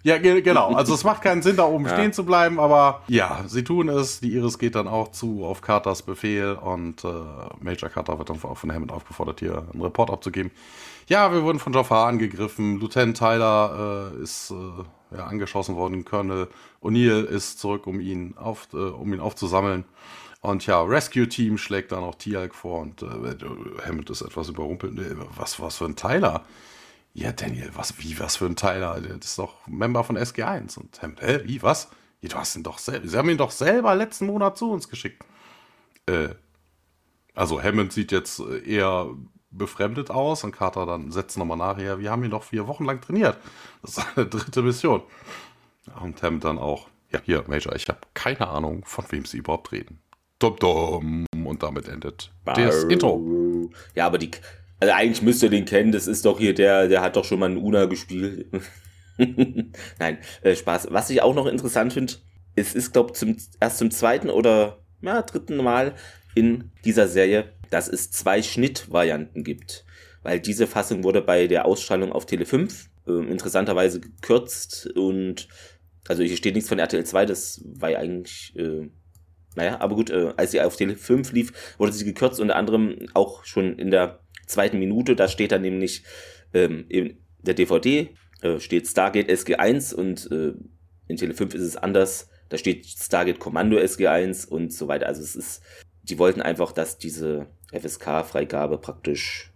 Ja, 0.03 0.17
genau. 0.17 0.73
Also 0.73 0.93
es 0.93 1.05
macht 1.05 1.21
keinen 1.21 1.41
Sinn, 1.41 1.55
da 1.55 1.63
oben 1.63 1.85
ja. 1.87 1.93
stehen 1.93 2.11
zu 2.11 2.25
bleiben, 2.25 2.59
aber 2.59 3.03
ja, 3.07 3.43
sie 3.47 3.63
tun 3.63 3.87
es. 3.87 4.19
Die 4.19 4.33
Iris 4.33 4.59
geht 4.59 4.75
dann 4.75 4.87
auch 4.87 5.11
zu 5.11 5.45
auf 5.45 5.61
Carters 5.61 6.01
Befehl 6.01 6.53
und 6.53 7.05
äh, 7.05 7.07
Major 7.61 7.89
Carter 7.89 8.19
wird 8.19 8.29
dann 8.29 8.37
von 8.37 8.73
Hammond 8.73 8.91
aufgefordert, 8.91 9.39
hier 9.39 9.65
einen 9.71 9.81
Report 9.81 10.09
abzugeben. 10.09 10.51
Ja, 11.07 11.31
wir 11.33 11.43
wurden 11.43 11.59
von 11.59 11.73
Jafar 11.73 12.07
angegriffen. 12.07 12.79
Lieutenant 12.79 13.17
Tyler 13.17 14.11
äh, 14.17 14.21
ist 14.23 14.51
äh, 14.51 14.83
ja, 15.15 15.25
angeschossen 15.25 15.75
worden. 15.75 16.05
Colonel 16.05 16.47
O'Neill 16.81 17.23
ist 17.23 17.59
zurück, 17.59 17.87
um 17.87 17.99
ihn, 17.99 18.35
auf, 18.37 18.67
äh, 18.73 18.77
um 18.77 19.13
ihn 19.13 19.19
aufzusammeln. 19.19 19.85
Und 20.41 20.65
ja, 20.65 20.81
Rescue 20.81 21.29
Team 21.29 21.57
schlägt 21.57 21.93
dann 21.93 22.03
auch 22.03 22.15
Tialk 22.15 22.53
vor 22.53 22.81
und 22.81 23.01
äh, 23.01 23.85
Hammond 23.87 24.09
ist 24.09 24.21
etwas 24.21 24.49
überrumpelt. 24.49 24.93
Was, 25.37 25.59
was 25.59 25.77
für 25.77 25.85
ein 25.85 25.95
Tyler? 25.95 26.43
Ja, 27.13 27.31
Daniel, 27.31 27.71
was, 27.75 27.97
wie, 27.99 28.19
was 28.19 28.37
für 28.37 28.45
ein 28.45 28.55
Tyler? 28.55 28.99
Das 28.99 29.29
ist 29.29 29.39
doch 29.39 29.65
Member 29.67 30.03
von 30.03 30.17
SG1. 30.17 30.77
Und 30.77 31.01
Hammond, 31.01 31.21
hä, 31.21 31.39
wie, 31.45 31.63
was? 31.63 31.89
Ja, 32.21 32.29
du 32.29 32.35
hast 32.35 32.55
ihn 32.55 32.63
doch 32.63 32.77
selber, 32.77 33.07
sie 33.07 33.17
haben 33.17 33.29
ihn 33.29 33.37
doch 33.37 33.51
selber 33.51 33.95
letzten 33.95 34.25
Monat 34.25 34.57
zu 34.57 34.71
uns 34.71 34.89
geschickt. 34.89 35.23
Äh, 36.07 36.29
also 37.33 37.61
Hammond 37.61 37.93
sieht 37.93 38.11
jetzt 38.11 38.41
eher 38.65 39.09
befremdet 39.57 40.09
aus 40.09 40.43
und 40.43 40.51
Carter 40.51 40.85
dann 40.85 41.11
setzt 41.11 41.37
nochmal 41.37 41.57
nach, 41.57 41.77
ja, 41.77 41.99
wir 41.99 42.11
haben 42.11 42.23
ihn 42.23 42.31
doch 42.31 42.43
vier 42.43 42.67
Wochen 42.67 42.85
lang 42.85 43.01
trainiert. 43.01 43.37
Das 43.81 43.97
ist 43.97 44.05
eine 44.15 44.25
dritte 44.25 44.61
Mission. 44.61 45.01
Und 46.01 46.21
Hammond 46.21 46.43
dann 46.43 46.57
auch, 46.57 46.87
ja, 47.11 47.21
hier, 47.23 47.43
Major, 47.47 47.75
ich 47.75 47.87
habe 47.87 47.99
keine 48.13 48.47
Ahnung, 48.47 48.83
von 48.85 49.05
wem 49.09 49.25
sie 49.25 49.37
überhaupt 49.37 49.71
reden. 49.71 49.99
Dum 50.39 50.55
-dum. 50.55 51.25
Und 51.45 51.63
damit 51.63 51.87
endet 51.87 52.31
das 52.45 52.83
Intro. 52.85 53.69
Ja, 53.95 54.07
aber 54.07 54.17
die, 54.17 54.31
also 54.79 54.93
eigentlich 54.93 55.21
müsst 55.21 55.43
ihr 55.43 55.49
den 55.49 55.65
kennen, 55.65 55.91
das 55.91 56.07
ist 56.07 56.25
doch 56.25 56.39
hier 56.39 56.53
der, 56.53 56.87
der 56.87 57.01
hat 57.01 57.15
doch 57.15 57.25
schon 57.25 57.39
mal 57.39 57.45
einen 57.45 57.57
Una 57.57 57.85
gespielt. 57.85 58.47
Nein, 59.99 60.17
äh, 60.41 60.55
Spaß. 60.55 60.87
Was 60.91 61.09
ich 61.09 61.21
auch 61.21 61.35
noch 61.35 61.45
interessant 61.45 61.93
finde, 61.93 62.13
es 62.55 62.75
ist, 62.75 62.93
glaube 62.93 63.13
ich, 63.15 63.37
erst 63.59 63.77
zum 63.77 63.91
zweiten 63.91 64.29
oder 64.29 64.79
ja, 65.01 65.21
dritten 65.21 65.57
Mal 65.57 65.93
in 66.35 66.71
dieser 66.85 67.07
Serie, 67.07 67.53
dass 67.73 67.87
es 67.87 68.11
zwei 68.11 68.43
Schnittvarianten 68.43 69.43
gibt. 69.43 69.85
weil 70.21 70.39
diese 70.39 70.67
Fassung 70.67 71.03
wurde 71.03 71.21
bei 71.21 71.47
der 71.47 71.65
Ausstrahlung 71.65 72.13
auf 72.13 72.25
Tele 72.25 72.45
5 72.45 72.89
äh, 73.07 73.11
interessanterweise 73.11 73.99
gekürzt 73.99 74.87
und 74.95 75.49
also 76.07 76.23
hier 76.23 76.37
steht 76.37 76.55
nichts 76.55 76.69
von 76.69 76.79
RTL 76.79 77.03
2, 77.03 77.25
das 77.25 77.61
war 77.65 77.89
ja 77.89 77.99
eigentlich, 77.99 78.53
äh, 78.55 78.89
naja, 79.55 79.81
aber 79.81 79.95
gut, 79.95 80.09
äh, 80.11 80.33
als 80.37 80.51
sie 80.51 80.61
auf 80.61 80.77
Tele 80.77 80.95
5 80.95 81.31
lief, 81.33 81.75
wurde 81.77 81.91
sie 81.91 82.05
gekürzt, 82.05 82.39
unter 82.39 82.55
anderem 82.55 83.07
auch 83.13 83.43
schon 83.43 83.77
in 83.77 83.91
der 83.91 84.19
zweiten 84.47 84.79
Minute, 84.79 85.15
da 85.15 85.27
steht 85.27 85.51
dann 85.51 85.61
nämlich 85.61 86.03
ähm, 86.53 86.85
in 86.87 87.17
der 87.39 87.55
DVD 87.55 88.15
äh, 88.41 88.59
steht 88.59 88.87
Stargate 88.87 89.29
SG1 89.29 89.93
und 89.93 90.31
äh, 90.31 90.53
in 91.07 91.17
Tele 91.17 91.33
5 91.33 91.53
ist 91.55 91.63
es 91.63 91.75
anders, 91.75 92.29
da 92.49 92.57
steht 92.57 92.85
Stargate 92.85 93.39
Kommando 93.39 93.77
SG1 93.77 94.47
und 94.47 94.71
so 94.71 94.87
weiter, 94.87 95.07
also 95.07 95.21
es 95.21 95.35
ist, 95.35 95.63
die 96.03 96.19
wollten 96.19 96.41
einfach, 96.41 96.71
dass 96.71 96.97
diese 96.97 97.47
FSK-Freigabe 97.73 98.77
praktisch, 98.77 99.51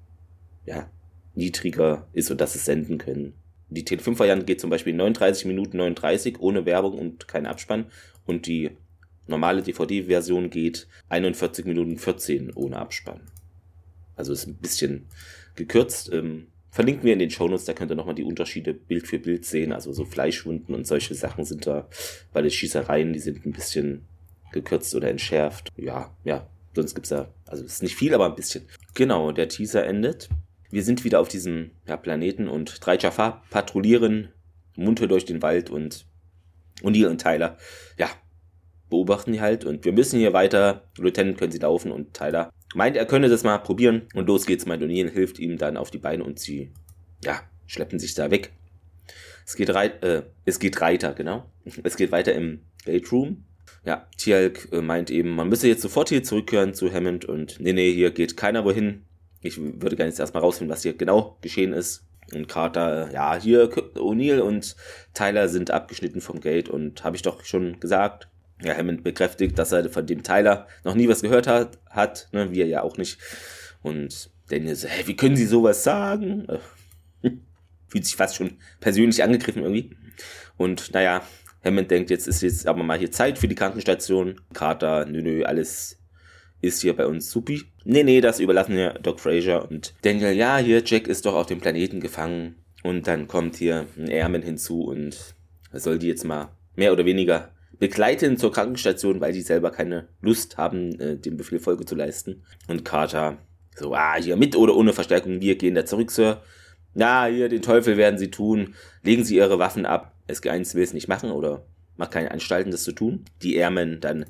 ja, 0.65 0.89
niedriger 1.35 2.07
ist 2.13 2.31
und 2.31 2.41
dass 2.41 2.55
es 2.55 2.65
senden 2.65 2.97
können. 2.97 3.33
Die 3.69 3.83
Tele5-Variante 3.83 4.45
geht 4.45 4.61
zum 4.61 4.69
Beispiel 4.69 4.93
39 4.93 5.45
Minuten 5.45 5.77
39 5.77 6.39
ohne 6.39 6.65
Werbung 6.65 6.97
und 6.97 7.27
kein 7.27 7.45
Abspann 7.45 7.85
und 8.25 8.47
die 8.47 8.71
normale 9.27 9.61
DVD-Version 9.61 10.49
geht 10.49 10.87
41 11.09 11.65
Minuten 11.65 11.97
14 11.97 12.53
ohne 12.53 12.77
Abspann. 12.77 13.21
Also 14.15 14.33
ist 14.33 14.47
ein 14.47 14.55
bisschen 14.55 15.05
gekürzt. 15.55 16.11
Ähm, 16.11 16.47
verlinken 16.71 17.03
wir 17.03 17.13
in 17.13 17.19
den 17.19 17.29
Shownotes, 17.29 17.65
da 17.65 17.73
könnt 17.73 17.91
ihr 17.91 17.95
nochmal 17.95 18.15
die 18.15 18.23
Unterschiede 18.23 18.73
Bild 18.73 19.07
für 19.07 19.19
Bild 19.19 19.45
sehen. 19.45 19.73
Also 19.73 19.91
so 19.91 20.05
Fleischwunden 20.05 20.73
und 20.73 20.87
solche 20.87 21.13
Sachen 21.13 21.45
sind 21.45 21.67
da, 21.67 21.87
weil 22.33 22.43
die 22.43 22.51
Schießereien, 22.51 23.13
die 23.13 23.19
sind 23.19 23.45
ein 23.45 23.51
bisschen 23.51 24.05
gekürzt 24.53 24.95
oder 24.95 25.09
entschärft. 25.09 25.69
Ja, 25.75 26.15
ja, 26.23 26.47
sonst 26.77 26.95
gibt's 26.95 27.09
da, 27.09 27.33
also 27.45 27.65
ist 27.65 27.83
nicht 27.83 27.95
viel, 27.95 28.13
aber 28.13 28.25
ein 28.25 28.35
bisschen. 28.35 28.67
Genau, 28.93 29.31
der 29.31 29.49
Teaser 29.49 29.85
endet 29.85 30.29
wir 30.69 30.83
sind 30.83 31.03
wieder 31.03 31.19
auf 31.19 31.27
diesem 31.27 31.71
ja, 31.87 31.97
Planeten 31.97 32.47
und 32.47 32.85
drei 32.85 32.97
Jafar 32.97 33.43
patrouillieren 33.49 34.29
munter 34.75 35.07
durch 35.07 35.25
den 35.25 35.41
Wald 35.41 35.69
und 35.69 36.05
O'Neill 36.83 37.07
und 37.07 37.21
Tyler, 37.21 37.57
ja, 37.97 38.09
beobachten 38.89 39.33
die 39.33 39.41
halt 39.41 39.65
und 39.65 39.85
wir 39.85 39.91
müssen 39.91 40.19
hier 40.19 40.33
weiter. 40.33 40.87
Lieutenant 40.97 41.37
können 41.37 41.51
sie 41.51 41.57
laufen 41.57 41.91
und 41.91 42.13
Tyler 42.13 42.51
meint, 42.75 42.95
er 42.95 43.05
könne 43.05 43.29
das 43.29 43.43
mal 43.43 43.57
probieren 43.57 44.03
und 44.13 44.27
los 44.27 44.45
geht's. 44.45 44.65
Meint 44.65 44.83
O'Neill 44.83 45.09
hilft 45.09 45.39
ihm 45.39 45.57
dann 45.57 45.77
auf 45.77 45.89
die 45.89 45.97
Beine 45.97 46.23
und 46.23 46.39
sie, 46.39 46.71
ja, 47.23 47.41
schleppen 47.65 47.97
sich 47.97 48.13
da 48.13 48.29
weg. 48.29 48.53
Es 49.45 49.55
geht, 49.55 49.73
reit, 49.73 50.03
äh, 50.03 50.23
es 50.45 50.59
geht 50.59 50.79
weiter, 50.79 51.13
genau. 51.13 51.49
Es 51.83 51.95
geht 51.95 52.11
weiter 52.11 52.33
im 52.33 52.61
Gate 52.85 53.11
Room. 53.11 53.45
Ja, 53.87 54.05
Tialk 54.17 54.67
äh, 54.73 54.81
meint 54.81 55.09
eben, 55.09 55.33
man 55.33 55.47
müsse 55.47 55.69
jetzt 55.69 55.81
sofort 55.81 56.09
hier 56.09 56.21
zurückkehren 56.21 56.73
zu 56.73 56.91
Hammond 56.91 57.23
und 57.23 57.57
nee, 57.61 57.71
nee, 57.71 57.93
hier 57.93 58.11
geht 58.11 58.35
keiner 58.35 58.65
wohin. 58.65 59.05
Ich 59.39 59.57
würde 59.57 59.95
gerne 59.95 60.09
jetzt 60.09 60.19
erstmal 60.19 60.43
rausfinden, 60.43 60.73
was 60.73 60.81
hier 60.81 60.91
genau 60.91 61.37
geschehen 61.39 61.71
ist. 61.71 62.03
Und 62.33 62.49
Carter, 62.49 63.09
ja, 63.13 63.39
hier 63.39 63.71
O'Neill 63.95 64.39
und 64.41 64.75
Tyler 65.13 65.47
sind 65.47 65.71
abgeschnitten 65.71 66.19
vom 66.19 66.41
Gate 66.41 66.67
und 66.67 67.05
habe 67.05 67.15
ich 67.15 67.21
doch 67.21 67.45
schon 67.45 67.79
gesagt. 67.79 68.27
Ja, 68.61 68.75
Hammond 68.75 69.05
bekräftigt, 69.05 69.57
dass 69.57 69.71
er 69.71 69.89
von 69.89 70.05
dem 70.05 70.21
Tyler 70.21 70.67
noch 70.83 70.95
nie 70.95 71.07
was 71.07 71.21
gehört 71.21 71.47
hat, 71.47 71.79
hat 71.89 72.27
ne, 72.33 72.51
wir 72.51 72.67
ja 72.67 72.81
auch 72.81 72.97
nicht. 72.97 73.19
Und 73.83 74.31
Daniel 74.49 74.75
so, 74.75 74.89
hä, 74.89 75.03
wie 75.05 75.15
können 75.15 75.37
Sie 75.37 75.45
sowas 75.45 75.85
sagen? 75.85 76.45
Fühlt 77.87 78.05
sich 78.05 78.17
fast 78.17 78.35
schon 78.35 78.57
persönlich 78.81 79.23
angegriffen 79.23 79.63
irgendwie. 79.63 79.95
Und 80.57 80.93
naja, 80.93 81.21
Hammond 81.63 81.91
denkt, 81.91 82.09
jetzt 82.09 82.27
ist 82.27 82.41
jetzt 82.41 82.67
aber 82.67 82.83
mal 82.83 82.97
hier 82.97 83.11
Zeit 83.11 83.37
für 83.37 83.47
die 83.47 83.55
Krankenstation. 83.55 84.41
Carter, 84.53 85.05
nö, 85.05 85.21
nö, 85.21 85.43
alles 85.43 85.97
ist 86.61 86.81
hier 86.81 86.95
bei 86.95 87.05
uns 87.05 87.29
supi. 87.29 87.63
Nee, 87.83 88.03
nee, 88.03 88.21
das 88.21 88.39
überlassen 88.39 88.75
wir 88.75 88.93
Doc 88.93 89.19
Fraser 89.19 89.69
und 89.69 89.93
Daniel, 90.01 90.33
ja, 90.33 90.57
hier, 90.57 90.81
Jack 90.85 91.07
ist 91.07 91.25
doch 91.25 91.35
auf 91.35 91.45
dem 91.45 91.59
Planeten 91.59 91.99
gefangen. 91.99 92.55
Und 92.83 93.07
dann 93.07 93.27
kommt 93.27 93.55
hier 93.55 93.85
ein 93.97 94.07
Airman 94.07 94.43
hinzu 94.43 94.83
und 94.83 95.35
soll 95.73 95.99
die 95.99 96.07
jetzt 96.07 96.23
mal 96.23 96.49
mehr 96.75 96.93
oder 96.93 97.05
weniger 97.05 97.51
begleiten 97.79 98.37
zur 98.37 98.51
Krankenstation, 98.51 99.19
weil 99.19 99.33
die 99.33 99.41
selber 99.41 99.71
keine 99.71 100.07
Lust 100.21 100.57
haben, 100.57 100.99
äh, 100.99 101.17
dem 101.17 101.37
Befehl 101.37 101.59
Folge 101.59 101.85
zu 101.85 101.95
leisten. 101.95 102.43
Und 102.67 102.85
Carter, 102.85 103.37
so, 103.75 103.93
ah, 103.93 104.15
hier 104.15 104.37
mit 104.37 104.55
oder 104.55 104.75
ohne 104.75 104.93
Verstärkung, 104.93 105.41
wir 105.41 105.55
gehen 105.57 105.75
da 105.75 105.85
zurück, 105.85 106.11
Sir. 106.11 106.41
Na, 106.93 107.25
hier, 107.25 107.49
den 107.49 107.61
Teufel 107.61 107.97
werden 107.97 108.17
sie 108.17 108.31
tun. 108.31 108.73
Legen 109.03 109.23
sie 109.23 109.35
ihre 109.35 109.59
Waffen 109.59 109.85
ab. 109.85 110.16
SG1 110.27 110.75
will 110.75 110.83
es 110.83 110.93
nicht 110.93 111.07
machen 111.07 111.31
oder 111.31 111.65
macht 111.95 112.11
keine 112.11 112.31
Anstalten, 112.31 112.71
das 112.71 112.83
zu 112.83 112.91
tun. 112.91 113.25
Die 113.41 113.55
Airmen 113.55 113.99
dann 113.99 114.25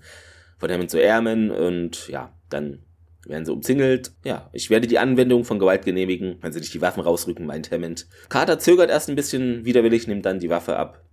von 0.58 0.72
Hammond 0.72 0.90
zu 0.90 1.00
Airman 1.00 1.52
und 1.52 2.08
ja, 2.08 2.34
dann 2.50 2.80
werden 3.26 3.46
sie 3.46 3.52
umzingelt. 3.52 4.12
Ja, 4.24 4.50
ich 4.54 4.70
werde 4.70 4.88
die 4.88 5.00
Anwendung 5.00 5.44
von 5.44 5.60
Gewalt 5.60 5.86
genehmigen, 5.86 6.38
wenn 6.42 6.52
sie 6.52 6.60
nicht 6.60 6.74
die 6.74 6.82
Waffen 6.82 7.04
rausrücken, 7.04 7.46
meint 7.46 7.72
Hammond. 7.72 8.08
Carter 8.30 8.60
zögert 8.60 8.90
erst 8.90 9.10
ein 9.10 9.16
bisschen 9.16 9.66
widerwillig, 9.66 10.08
nimmt 10.08 10.26
dann 10.26 10.40
die 10.40 10.50
Waffe 10.50 10.78
ab 10.78 11.04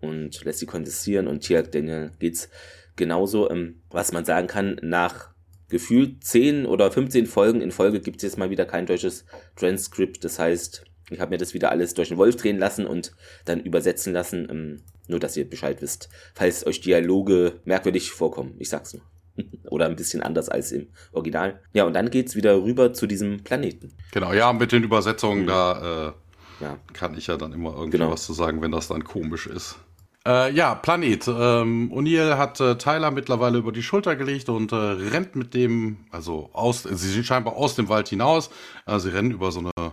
und 0.00 0.44
lässt 0.44 0.58
sie 0.58 0.66
kontestieren 0.66 1.28
und 1.28 1.40
Tiak 1.40 1.72
Daniel 1.72 2.10
geht's 2.18 2.50
genauso. 2.96 3.50
Ähm, 3.50 3.82
was 3.90 4.12
man 4.12 4.24
sagen 4.24 4.46
kann, 4.46 4.78
nach 4.82 5.30
gefühlt 5.68 6.22
10 6.22 6.66
oder 6.66 6.90
15 6.90 7.26
Folgen 7.26 7.62
in 7.62 7.70
Folge 7.70 8.00
gibt 8.00 8.18
es 8.18 8.22
jetzt 8.22 8.38
mal 8.38 8.50
wieder 8.50 8.66
kein 8.66 8.84
deutsches 8.86 9.24
Transkript. 9.56 10.22
Das 10.22 10.38
heißt, 10.38 10.84
ich 11.10 11.20
habe 11.20 11.30
mir 11.30 11.38
das 11.38 11.54
wieder 11.54 11.70
alles 11.70 11.94
durch 11.94 12.08
den 12.08 12.18
Wolf 12.18 12.36
drehen 12.36 12.58
lassen 12.58 12.86
und 12.86 13.12
dann 13.44 13.60
übersetzen 13.60 14.12
lassen. 14.12 14.48
Ähm, 14.50 14.82
nur, 15.08 15.20
dass 15.20 15.36
ihr 15.36 15.48
Bescheid 15.48 15.82
wisst, 15.82 16.08
falls 16.34 16.66
euch 16.66 16.80
Dialoge 16.80 17.60
merkwürdig 17.64 18.12
vorkommen. 18.12 18.54
Ich 18.58 18.68
sag's 18.68 18.94
nur. 18.94 19.02
Oder 19.70 19.86
ein 19.86 19.96
bisschen 19.96 20.22
anders 20.22 20.48
als 20.48 20.72
im 20.72 20.88
Original. 21.12 21.60
Ja, 21.72 21.84
und 21.84 21.94
dann 21.94 22.10
geht's 22.10 22.36
wieder 22.36 22.62
rüber 22.62 22.92
zu 22.92 23.06
diesem 23.06 23.42
Planeten. 23.42 23.92
Genau, 24.12 24.32
ja, 24.32 24.52
mit 24.52 24.72
den 24.72 24.84
Übersetzungen, 24.84 25.42
mhm. 25.42 25.46
da 25.46 26.14
äh, 26.60 26.64
ja. 26.64 26.78
kann 26.92 27.16
ich 27.16 27.26
ja 27.26 27.36
dann 27.36 27.52
immer 27.52 27.72
irgendwie 27.72 27.98
genau. 27.98 28.10
was 28.10 28.24
zu 28.24 28.32
sagen, 28.32 28.62
wenn 28.62 28.72
das 28.72 28.88
dann 28.88 29.04
komisch 29.04 29.46
ist. 29.46 29.76
Äh, 30.24 30.52
ja, 30.52 30.74
Planet. 30.76 31.26
Ähm, 31.26 31.90
O'Neill 31.92 32.36
hat 32.36 32.60
äh, 32.60 32.76
Tyler 32.78 33.10
mittlerweile 33.10 33.58
über 33.58 33.72
die 33.72 33.82
Schulter 33.82 34.14
gelegt 34.14 34.48
und 34.48 34.70
äh, 34.70 34.76
rennt 34.76 35.34
mit 35.34 35.52
dem, 35.52 36.04
also 36.10 36.50
aus, 36.52 36.84
sie 36.84 36.94
sind 37.10 37.26
scheinbar 37.26 37.56
aus 37.56 37.74
dem 37.74 37.88
Wald 37.88 38.08
hinaus. 38.08 38.50
Also 38.84 39.08
sie 39.08 39.16
rennen 39.16 39.32
über 39.32 39.50
so 39.50 39.60
eine 39.60 39.92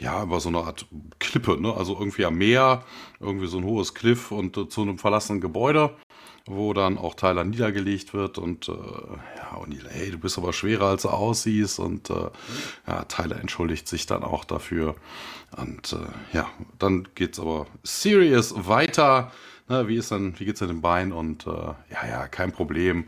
ja, 0.00 0.22
über 0.22 0.40
so 0.40 0.48
eine 0.48 0.58
Art 0.58 0.86
Klippe, 1.18 1.60
ne? 1.60 1.74
Also 1.74 1.96
irgendwie 1.98 2.24
am 2.24 2.36
Meer, 2.36 2.84
irgendwie 3.20 3.46
so 3.46 3.58
ein 3.58 3.64
hohes 3.64 3.94
Cliff 3.94 4.32
und 4.32 4.56
äh, 4.56 4.68
zu 4.68 4.82
einem 4.82 4.98
verlassenen 4.98 5.40
Gebäude, 5.40 5.94
wo 6.46 6.72
dann 6.72 6.96
auch 6.96 7.14
Tyler 7.14 7.44
niedergelegt 7.44 8.14
wird 8.14 8.38
und 8.38 8.68
äh, 8.68 8.72
ja, 8.72 9.56
und 9.56 9.72
die, 9.72 9.80
hey, 9.88 10.10
du 10.10 10.18
bist 10.18 10.38
aber 10.38 10.52
schwerer 10.54 10.86
als 10.86 11.02
du 11.02 11.10
aussiehst 11.10 11.78
und 11.78 12.08
äh, 12.10 12.30
ja, 12.86 13.04
Tyler 13.04 13.38
entschuldigt 13.40 13.86
sich 13.86 14.06
dann 14.06 14.24
auch 14.24 14.44
dafür 14.44 14.96
und 15.56 15.92
äh, 15.92 16.36
ja, 16.36 16.48
dann 16.78 17.06
geht's 17.14 17.38
aber 17.38 17.66
serious 17.82 18.54
weiter. 18.56 19.30
Ne? 19.68 19.86
Wie 19.86 19.96
ist 19.96 20.10
dann, 20.10 20.38
wie 20.40 20.46
geht's 20.46 20.60
denn 20.60 20.68
dem 20.68 20.80
Bein 20.80 21.12
und 21.12 21.46
äh, 21.46 21.50
ja, 21.50 22.08
ja, 22.08 22.28
kein 22.28 22.52
Problem. 22.52 23.04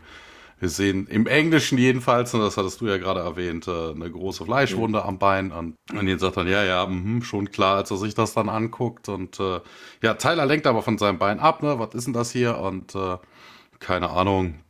Wir 0.63 0.69
sehen 0.69 1.07
im 1.07 1.27
Englischen 1.27 1.77
jedenfalls, 1.77 2.33
und 2.33 2.39
das 2.39 2.55
hattest 2.55 2.79
du 2.79 2.87
ja 2.87 2.97
gerade 2.97 3.19
erwähnt, 3.19 3.67
äh, 3.67 3.91
eine 3.91 4.09
große 4.09 4.45
Fleischwunde 4.45 4.99
mhm. 4.99 5.05
am 5.05 5.19
Bein. 5.19 5.51
Und, 5.51 5.75
und 5.91 6.07
ihn 6.07 6.19
sagt 6.19 6.37
dann, 6.37 6.47
ja, 6.47 6.63
ja, 6.63 6.85
mh, 6.85 7.25
schon 7.25 7.51
klar, 7.51 7.75
als 7.75 7.91
er 7.91 7.97
sich 7.97 8.15
das 8.15 8.33
dann 8.33 8.47
anguckt. 8.47 9.09
Und 9.09 9.41
äh, 9.41 9.59
ja, 10.01 10.13
Tyler 10.13 10.45
lenkt 10.45 10.65
aber 10.65 10.81
von 10.81 10.97
seinem 10.97 11.19
Bein 11.19 11.41
ab, 11.41 11.63
ne? 11.63 11.79
Was 11.79 11.93
ist 11.95 12.05
denn 12.05 12.13
das 12.13 12.31
hier? 12.31 12.59
Und 12.59 12.95
äh, 12.95 13.17
keine 13.79 14.11
Ahnung. 14.11 14.63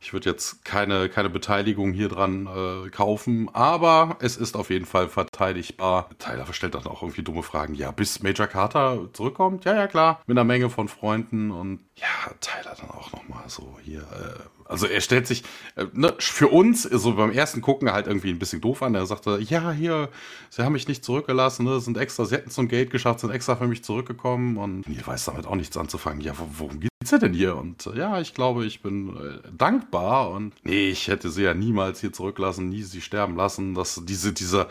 Ich 0.00 0.12
würde 0.12 0.30
jetzt 0.30 0.64
keine, 0.64 1.08
keine 1.08 1.30
Beteiligung 1.30 1.92
hier 1.92 2.08
dran 2.08 2.46
äh, 2.46 2.88
kaufen, 2.90 3.50
aber 3.52 4.18
es 4.20 4.36
ist 4.36 4.56
auf 4.56 4.70
jeden 4.70 4.86
Fall 4.86 5.08
verteidigbar. 5.08 6.10
Tyler 6.20 6.46
stellt 6.52 6.76
dann 6.76 6.86
auch 6.86 7.02
irgendwie 7.02 7.24
dumme 7.24 7.42
Fragen. 7.42 7.74
Ja, 7.74 7.90
bis 7.90 8.22
Major 8.22 8.46
Carter 8.46 9.08
zurückkommt? 9.12 9.64
Ja, 9.64 9.74
ja, 9.74 9.88
klar. 9.88 10.22
Mit 10.28 10.36
einer 10.38 10.44
Menge 10.44 10.70
von 10.70 10.86
Freunden 10.86 11.50
und 11.50 11.80
ja, 11.96 12.06
Tyler 12.40 12.76
dann 12.78 12.90
auch 12.90 13.10
nochmal 13.10 13.48
so 13.48 13.78
hier. 13.82 14.02
Äh, 14.02 14.57
also 14.68 14.86
er 14.86 15.00
stellt 15.00 15.26
sich 15.26 15.42
äh, 15.76 15.86
ne, 15.92 16.14
für 16.18 16.48
uns 16.48 16.82
so 16.82 17.14
beim 17.14 17.32
ersten 17.32 17.60
Gucken 17.60 17.90
halt 17.92 18.06
irgendwie 18.06 18.30
ein 18.30 18.38
bisschen 18.38 18.60
doof 18.60 18.82
an. 18.82 18.94
Er 18.94 19.06
sagte, 19.06 19.38
ja, 19.40 19.72
hier, 19.72 20.10
sie 20.50 20.62
haben 20.62 20.72
mich 20.72 20.88
nicht 20.88 21.04
zurückgelassen, 21.04 21.64
ne, 21.64 21.80
sind 21.80 21.96
extra, 21.96 22.24
sie 22.24 22.36
hätten 22.36 22.50
zum 22.50 22.68
Gate 22.68 22.90
geschafft, 22.90 23.20
sind 23.20 23.30
extra 23.30 23.56
für 23.56 23.66
mich 23.66 23.82
zurückgekommen 23.82 24.56
und 24.56 24.86
ihr 24.86 25.06
weiß 25.06 25.24
damit 25.26 25.46
auch 25.46 25.54
nichts 25.54 25.76
anzufangen. 25.76 26.20
Ja, 26.20 26.34
worum 26.36 26.80
geht 26.80 26.87
geht's 27.00 27.20
denn 27.20 27.32
hier? 27.32 27.56
Und 27.56 27.86
äh, 27.86 27.98
ja, 27.98 28.20
ich 28.20 28.34
glaube, 28.34 28.64
ich 28.64 28.82
bin 28.82 29.16
äh, 29.16 29.48
dankbar 29.56 30.30
und 30.30 30.52
nee, 30.64 30.90
ich 30.90 31.08
hätte 31.08 31.30
sie 31.30 31.44
ja 31.44 31.54
niemals 31.54 32.00
hier 32.00 32.12
zurücklassen, 32.12 32.68
nie 32.68 32.82
sie 32.82 33.00
sterben 33.00 33.36
lassen. 33.36 33.74
Das, 33.74 34.02
diese, 34.04 34.32
dieser, 34.32 34.64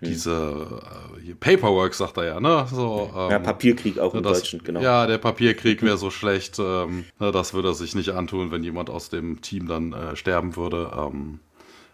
mhm. 0.00 0.06
diese 0.06 0.82
äh, 1.26 1.34
Paperwork, 1.34 1.94
sagt 1.94 2.16
er 2.16 2.24
ja, 2.24 2.40
ne? 2.40 2.66
So, 2.70 3.10
ähm, 3.14 3.30
ja, 3.30 3.38
Papierkrieg 3.38 3.98
auch 3.98 4.14
im 4.14 4.22
das, 4.22 4.40
Deutschen, 4.40 4.62
genau. 4.64 4.80
Ja, 4.80 5.06
der 5.06 5.18
Papierkrieg 5.18 5.82
wäre 5.82 5.98
so 5.98 6.10
schlecht. 6.10 6.58
Ähm, 6.58 7.04
ne, 7.18 7.32
das 7.32 7.54
würde 7.54 7.68
er 7.68 7.74
sich 7.74 7.94
nicht 7.94 8.10
antun, 8.10 8.50
wenn 8.50 8.64
jemand 8.64 8.90
aus 8.90 9.10
dem 9.10 9.40
Team 9.40 9.66
dann 9.68 9.92
äh, 9.92 10.16
sterben 10.16 10.56
würde. 10.56 10.90
Ähm, 10.96 11.40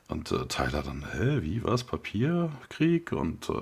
und 0.08 0.32
äh, 0.32 0.46
Tyler 0.46 0.82
dann, 0.82 1.04
hä, 1.12 1.38
wie, 1.42 1.62
was, 1.62 1.84
Papierkrieg? 1.84 3.12
Und 3.12 3.48
äh, 3.48 3.52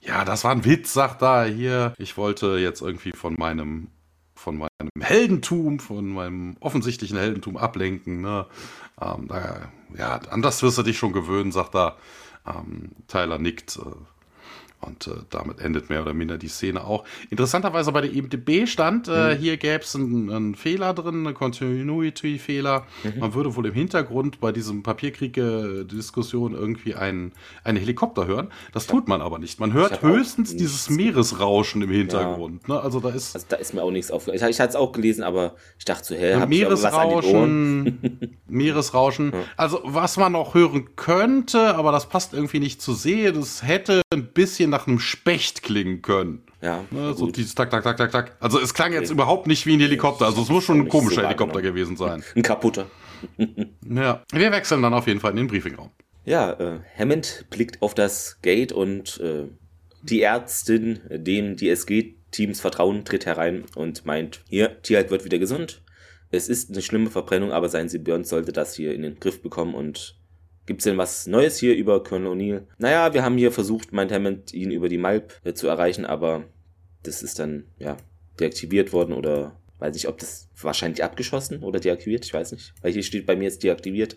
ja, 0.00 0.24
das 0.24 0.44
war 0.44 0.52
ein 0.52 0.64
Witz, 0.64 0.92
sagt 0.92 1.22
er 1.22 1.44
hier. 1.44 1.94
Ich 1.98 2.16
wollte 2.16 2.58
jetzt 2.58 2.80
irgendwie 2.80 3.12
von 3.12 3.34
meinem 3.34 3.88
von 4.46 4.58
meinem 4.58 4.90
Heldentum, 5.00 5.80
von 5.80 6.06
meinem 6.06 6.56
offensichtlichen 6.60 7.18
Heldentum 7.18 7.56
ablenken. 7.56 8.20
Ne? 8.20 8.46
Ähm, 9.00 9.26
da, 9.26 9.72
ja, 9.98 10.20
an 10.30 10.40
das 10.40 10.62
wirst 10.62 10.78
du 10.78 10.84
dich 10.84 10.98
schon 10.98 11.12
gewöhnen, 11.12 11.50
sagt 11.50 11.74
er. 11.74 11.96
Ähm, 12.46 12.92
Tyler 13.08 13.40
nickt. 13.40 13.76
Äh, 13.76 14.15
und 14.80 15.06
äh, 15.06 15.10
damit 15.30 15.60
endet 15.60 15.90
mehr 15.90 16.02
oder 16.02 16.12
minder 16.12 16.38
die 16.38 16.48
Szene 16.48 16.84
auch. 16.84 17.04
Interessanterweise 17.30 17.92
bei 17.92 18.02
der 18.02 18.12
IMDB 18.12 18.66
stand, 18.66 19.08
äh, 19.08 19.34
mhm. 19.34 19.38
hier 19.38 19.56
gäbe 19.56 19.82
es 19.82 19.96
einen, 19.96 20.30
einen, 20.30 20.54
Fehler 20.54 20.92
drin, 20.94 21.26
einen 21.26 21.34
Continuity-Fehler. 21.34 22.86
Mhm. 23.02 23.18
Man 23.18 23.34
würde 23.34 23.56
wohl 23.56 23.66
im 23.66 23.72
Hintergrund 23.72 24.40
bei 24.40 24.52
diesem 24.52 24.82
Papierkrieg-Diskussion 24.82 26.54
irgendwie 26.54 26.94
einen, 26.94 27.32
einen 27.64 27.78
Helikopter 27.78 28.26
hören. 28.26 28.48
Das 28.72 28.86
tut 28.86 29.08
man 29.08 29.22
aber 29.22 29.38
nicht. 29.38 29.60
Man 29.60 29.72
hört 29.72 30.02
höchstens 30.02 30.54
dieses 30.56 30.90
Meeresrauschen 30.90 31.82
im 31.82 31.90
Hintergrund. 31.90 32.62
Ja. 32.68 32.74
Ne? 32.74 32.80
Also 32.80 33.00
da 33.00 33.10
ist. 33.10 33.34
Also 33.34 33.46
da 33.48 33.56
ist 33.56 33.74
mir 33.74 33.82
auch 33.82 33.90
nichts 33.90 34.10
aufgefallen. 34.10 34.42
Ich, 34.42 34.48
ich 34.48 34.60
hatte 34.60 34.70
es 34.70 34.76
auch 34.76 34.92
gelesen, 34.92 35.24
aber 35.24 35.54
ich 35.78 35.84
dachte 35.84 36.04
so, 36.04 36.14
hä, 36.14 36.34
hab 36.34 36.48
Meeresrauschen, 36.48 38.36
Meeresrauschen. 38.46 39.32
Ja. 39.32 39.40
Also 39.56 39.80
was 39.84 40.16
man 40.16 40.32
noch 40.32 40.54
hören 40.54 40.90
könnte, 40.96 41.74
aber 41.74 41.92
das 41.92 42.08
passt 42.08 42.34
irgendwie 42.34 42.60
nicht 42.60 42.80
zu 42.82 42.92
sehen. 42.92 43.34
Das 43.34 43.62
hätte 43.62 44.02
ein 44.16 44.32
bisschen 44.32 44.70
nach 44.70 44.86
einem 44.86 44.98
Specht 44.98 45.62
klingen 45.62 46.02
können. 46.02 46.42
Ja. 46.62 46.84
Ne, 46.90 47.14
so 47.14 47.30
dieses 47.30 47.54
Tak, 47.54 47.70
Tak, 47.70 47.84
Tak, 47.84 47.96
Tak, 47.96 48.10
Tak. 48.10 48.36
Also 48.40 48.60
es 48.60 48.74
klang 48.74 48.92
jetzt 48.92 49.10
überhaupt 49.10 49.46
nicht 49.46 49.66
wie 49.66 49.74
ein 49.74 49.80
Helikopter. 49.80 50.26
Also 50.26 50.42
es 50.42 50.48
muss 50.48 50.64
schon 50.64 50.80
ein 50.80 50.88
komischer 50.88 51.20
so 51.20 51.26
Helikopter 51.26 51.62
gewesen 51.62 51.96
sein. 51.96 52.24
Ein 52.34 52.42
kaputter. 52.42 52.86
ja. 53.88 54.22
Wir 54.32 54.52
wechseln 54.52 54.82
dann 54.82 54.94
auf 54.94 55.06
jeden 55.06 55.20
Fall 55.20 55.30
in 55.32 55.36
den 55.38 55.46
Briefingraum. 55.46 55.90
Ja, 56.24 56.52
äh, 56.52 56.80
Hammond 56.98 57.46
blickt 57.50 57.82
auf 57.82 57.94
das 57.94 58.40
Gate 58.42 58.72
und 58.72 59.20
äh, 59.20 59.44
die 60.02 60.22
Ärztin, 60.22 61.00
dem 61.08 61.56
die 61.56 61.68
SG-Teams 61.70 62.60
vertrauen, 62.60 63.04
tritt 63.04 63.26
herein 63.26 63.64
und 63.74 64.06
meint, 64.06 64.40
hier, 64.48 64.82
Tierhalt 64.82 65.10
wird 65.10 65.24
wieder 65.24 65.38
gesund. 65.38 65.82
Es 66.30 66.48
ist 66.48 66.70
eine 66.70 66.82
schlimme 66.82 67.10
Verbrennung, 67.10 67.52
aber 67.52 67.68
sein 67.68 67.88
Symbiont 67.88 68.26
sollte 68.26 68.52
das 68.52 68.74
hier 68.74 68.92
in 68.92 69.02
den 69.02 69.20
Griff 69.20 69.40
bekommen 69.40 69.74
und 69.74 70.16
Gibt 70.66 70.80
es 70.80 70.84
denn 70.84 70.98
was 70.98 71.26
Neues 71.26 71.58
hier 71.58 71.74
über 71.76 72.02
Colonel 72.02 72.32
O'Neill? 72.32 72.62
Naja, 72.78 73.14
wir 73.14 73.24
haben 73.24 73.38
hier 73.38 73.52
versucht, 73.52 73.92
meint 73.92 74.12
Hammond, 74.12 74.52
ihn 74.52 74.72
über 74.72 74.88
die 74.88 74.98
Malp 74.98 75.40
äh, 75.44 75.54
zu 75.54 75.68
erreichen, 75.68 76.04
aber 76.04 76.44
das 77.04 77.22
ist 77.22 77.38
dann, 77.38 77.64
ja, 77.78 77.96
deaktiviert 78.40 78.92
worden 78.92 79.12
oder 79.12 79.56
weiß 79.78 79.94
nicht, 79.94 80.08
ob 80.08 80.18
das 80.18 80.48
wahrscheinlich 80.60 81.04
abgeschossen 81.04 81.62
oder 81.62 81.80
deaktiviert, 81.80 82.24
ich 82.24 82.34
weiß 82.34 82.52
nicht. 82.52 82.74
Weil 82.82 82.92
hier 82.92 83.02
steht 83.02 83.26
bei 83.26 83.36
mir 83.36 83.44
jetzt 83.44 83.62
deaktiviert. 83.62 84.16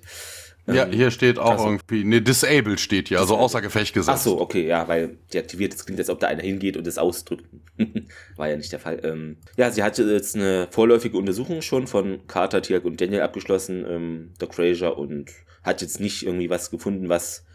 Ja, 0.74 0.86
ähm, 0.86 0.92
hier 0.92 1.12
steht 1.12 1.40
auch 1.40 1.52
also, 1.52 1.66
irgendwie, 1.66 2.04
ne, 2.04 2.22
disabled 2.22 2.80
steht 2.80 3.10
hier, 3.10 3.20
also 3.20 3.38
außer 3.38 3.62
Gefecht 3.62 3.94
gesetzt. 3.94 4.18
Ach 4.20 4.22
so, 4.22 4.42
okay, 4.42 4.68
ja, 4.68 4.88
weil 4.88 5.18
deaktiviert, 5.34 5.74
das 5.74 5.86
klingt, 5.86 6.00
als 6.00 6.10
ob 6.10 6.20
da 6.20 6.28
einer 6.28 6.44
hingeht 6.44 6.78
und 6.78 6.88
es 6.88 6.98
ausdrückt. 6.98 7.46
War 8.36 8.50
ja 8.50 8.58
nicht 8.58 8.72
der 8.72 8.80
Fall. 8.80 9.00
Ähm, 9.04 9.38
ja, 9.58 9.72
sie 9.72 9.84
hatte 9.84 10.04
jetzt 10.04 10.36
eine 10.36 10.68
vorläufige 10.72 11.18
Untersuchung 11.18 11.62
schon 11.62 11.88
von 11.88 12.28
Carter, 12.28 12.62
Tiag 12.62 12.86
und 12.86 13.00
Daniel 13.00 13.22
abgeschlossen, 13.22 13.86
ähm, 13.88 14.34
Doc 14.40 14.56
Fraser 14.56 14.98
und 14.98 15.32
hat 15.64 15.82
jetzt 15.82 16.00
nicht 16.00 16.26
irgendwie 16.26 16.50
was 16.50 16.72
gefunden, 16.72 17.10
was 17.10 17.46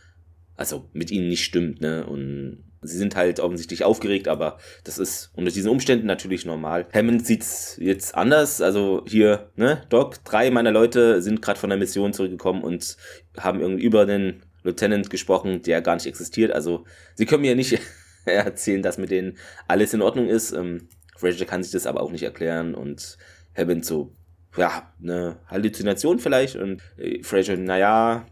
also 0.56 0.88
mit 0.92 1.10
ihnen 1.10 1.28
nicht 1.28 1.44
stimmt, 1.44 1.80
ne? 1.80 2.06
Und 2.06 2.64
sie 2.86 2.96
sind 2.96 3.16
halt 3.16 3.40
offensichtlich 3.40 3.84
aufgeregt, 3.84 4.28
aber 4.28 4.58
das 4.84 4.98
ist 4.98 5.30
unter 5.34 5.50
diesen 5.50 5.70
Umständen 5.70 6.06
natürlich 6.06 6.44
normal. 6.44 6.86
Hammond 6.92 7.26
sieht's 7.26 7.76
jetzt 7.80 8.14
anders. 8.14 8.60
Also 8.60 9.04
hier, 9.06 9.50
ne, 9.56 9.82
Doc, 9.88 10.24
drei 10.24 10.50
meiner 10.50 10.70
Leute 10.70 11.22
sind 11.22 11.42
gerade 11.42 11.58
von 11.58 11.70
der 11.70 11.78
Mission 11.78 12.12
zurückgekommen 12.12 12.62
und 12.62 12.96
haben 13.38 13.60
irgendwie 13.60 13.84
über 13.84 14.06
den 14.06 14.42
Lieutenant 14.62 15.10
gesprochen, 15.10 15.62
der 15.62 15.82
gar 15.82 15.94
nicht 15.94 16.06
existiert. 16.06 16.52
Also 16.52 16.84
sie 17.14 17.26
können 17.26 17.42
mir 17.42 17.54
nicht 17.54 17.78
erzählen, 18.24 18.82
dass 18.82 18.98
mit 18.98 19.10
denen 19.10 19.36
alles 19.68 19.94
in 19.94 20.02
Ordnung 20.02 20.28
ist. 20.28 20.52
Ähm, 20.52 20.88
Fraser 21.16 21.44
kann 21.44 21.62
sich 21.62 21.72
das 21.72 21.86
aber 21.86 22.02
auch 22.02 22.10
nicht 22.10 22.22
erklären 22.22 22.74
und 22.74 23.18
Hammond 23.56 23.84
so, 23.84 24.12
ja, 24.56 24.92
eine 25.02 25.36
Halluzination 25.48 26.18
vielleicht. 26.18 26.56
Und 26.56 26.82
äh, 26.96 27.22
Fraser, 27.22 27.56
naja, 27.56 28.26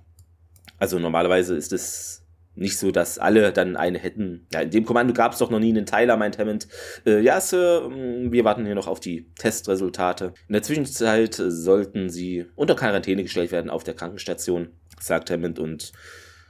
also 0.78 0.98
normalerweise 0.98 1.54
ist 1.54 1.72
es 1.72 2.21
nicht 2.54 2.78
so, 2.78 2.90
dass 2.90 3.18
alle 3.18 3.52
dann 3.52 3.76
eine 3.76 3.98
hätten. 3.98 4.46
Ja, 4.52 4.60
in 4.60 4.70
dem 4.70 4.84
Kommando 4.84 5.14
gab 5.14 5.32
es 5.32 5.38
doch 5.38 5.50
noch 5.50 5.58
nie 5.58 5.70
einen 5.70 5.86
Tyler, 5.86 6.16
meint 6.16 6.38
Hammond. 6.38 6.68
Äh, 7.06 7.20
ja, 7.20 7.40
Sir, 7.40 7.88
mm, 7.88 8.32
wir 8.32 8.44
warten 8.44 8.66
hier 8.66 8.74
noch 8.74 8.88
auf 8.88 9.00
die 9.00 9.32
Testresultate. 9.38 10.34
In 10.48 10.52
der 10.52 10.62
Zwischenzeit 10.62 11.34
sollten 11.34 12.10
sie 12.10 12.46
unter 12.54 12.76
Quarantäne 12.76 13.22
gestellt 13.22 13.52
werden 13.52 13.70
auf 13.70 13.84
der 13.84 13.94
Krankenstation, 13.94 14.68
sagt 15.00 15.30
Hammond 15.30 15.58
und 15.58 15.92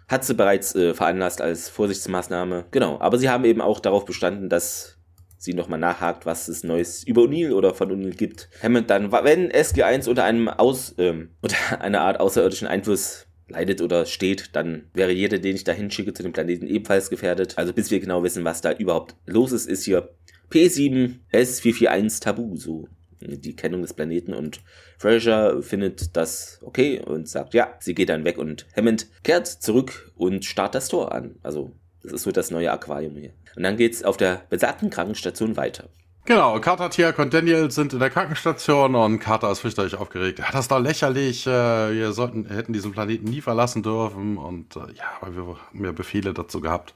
hat 0.09 0.25
sie 0.25 0.35
bereits 0.35 0.75
äh, 0.75 0.95
veranlasst 0.95 1.41
als 1.41 1.69
Vorsichtsmaßnahme. 1.69 2.67
Genau, 2.71 3.01
aber 3.01 3.19
sie 3.19 3.31
haben 3.31 3.45
eben 3.45 3.61
auch 3.61 3.81
darauf 3.81 4.05
bestanden, 4.05 4.49
dass 4.49 4.99
sie 5.39 5.55
nochmal 5.55 5.79
nachhakt, 5.79 6.27
was 6.27 6.49
es 6.49 6.63
Neues 6.63 7.03
über 7.05 7.23
O'Neill 7.23 7.53
oder 7.53 7.75
von 7.75 7.91
O'Neill 7.91 8.17
gibt. 8.17 8.49
Hammond 8.63 8.91
dann, 8.91 9.11
wenn 9.11 9.51
SG1 9.51 10.09
unter 10.09 10.25
einem 10.25 10.49
Aus, 10.49 10.95
ähm, 10.99 11.31
unter 11.41 11.57
einer 11.81 12.01
Art 12.01 12.21
außerirdischen 12.21 12.69
Einfluss 12.69 13.27
leidet 13.53 13.81
oder 13.81 14.07
steht, 14.07 14.51
dann 14.55 14.85
wäre 14.95 15.13
jeder, 15.13 15.39
den 15.39 15.57
ich 15.57 15.65
da 15.65 15.73
hinschicke 15.73 16.13
zu 16.13 16.23
dem 16.23 16.33
Planeten 16.33 16.67
ebenfalls 16.67 17.11
gefährdet. 17.11 17.57
Also 17.57 17.73
bis 17.73 17.91
wir 17.91 18.01
genau 18.01 18.23
wissen, 18.23 18.45
was 18.45 18.61
da 18.61 18.73
überhaupt 18.73 19.15
los 19.27 19.53
ist, 19.53 19.69
ist 19.69 19.85
hier 19.85 20.11
P7 20.51 21.21
S441 21.33 22.21
Tabu, 22.21 22.57
so 22.57 22.89
die 23.21 23.57
Kennung 23.57 23.83
des 23.83 23.95
Planeten 23.95 24.35
und 24.35 24.61
Fraser 24.99 25.63
findet 25.63 26.17
das 26.17 26.59
okay 26.63 27.01
und 27.01 27.29
sagt 27.29 27.55
ja, 27.55 27.75
sie 27.79 27.95
geht 27.95 28.09
dann 28.09 28.25
weg 28.25 28.39
und 28.39 28.67
Hammond 28.77 29.07
kehrt 29.23 29.47
zurück 29.47 30.13
und 30.17 30.45
starrt 30.45 30.75
das 30.75 30.89
Tor 30.89 31.13
an. 31.13 31.37
Also 31.43 31.73
das 32.03 32.13
ist 32.13 32.23
so 32.23 32.33
das 32.33 32.51
neue 32.51 32.73
Aquarium 32.73 33.17
hier. 33.17 33.33
Und 33.55 33.63
dann 33.63 33.77
geht's 33.77 34.03
auf 34.03 34.17
der 34.17 34.43
besagten 34.51 34.91
Krankenstation 34.91 35.57
weiter. 35.57 35.89
Genau, 36.25 36.61
Carter, 36.61 36.89
Tiak 36.89 37.19
und 37.19 37.35
Daniel 37.35 37.69
sind 37.73 37.93
in 37.93 37.99
der 37.99 38.09
Krankenstation 38.09 38.95
und 38.95 39.19
Carter 39.19 39.51
ist 39.51 39.59
fürchterlich 39.59 39.97
aufgeregt. 39.97 40.39
Ja, 40.39 40.47
das 40.53 40.67
ist 40.67 40.71
doch 40.71 40.79
lächerlich. 40.79 41.49
Äh, 41.49 41.51
wir 41.51 42.13
sollten, 42.13 42.47
hätten 42.47 42.73
diesen 42.73 42.93
Planeten 42.93 43.25
nie 43.25 43.41
verlassen 43.41 43.83
dürfen. 43.83 44.37
Und 44.37 44.77
äh, 44.77 44.93
ja, 44.95 45.11
weil 45.21 45.35
wir 45.35 45.43
haben 45.43 45.85
ja 45.85 45.91
Befehle 45.91 46.33
dazu 46.33 46.61
gehabt. 46.61 46.95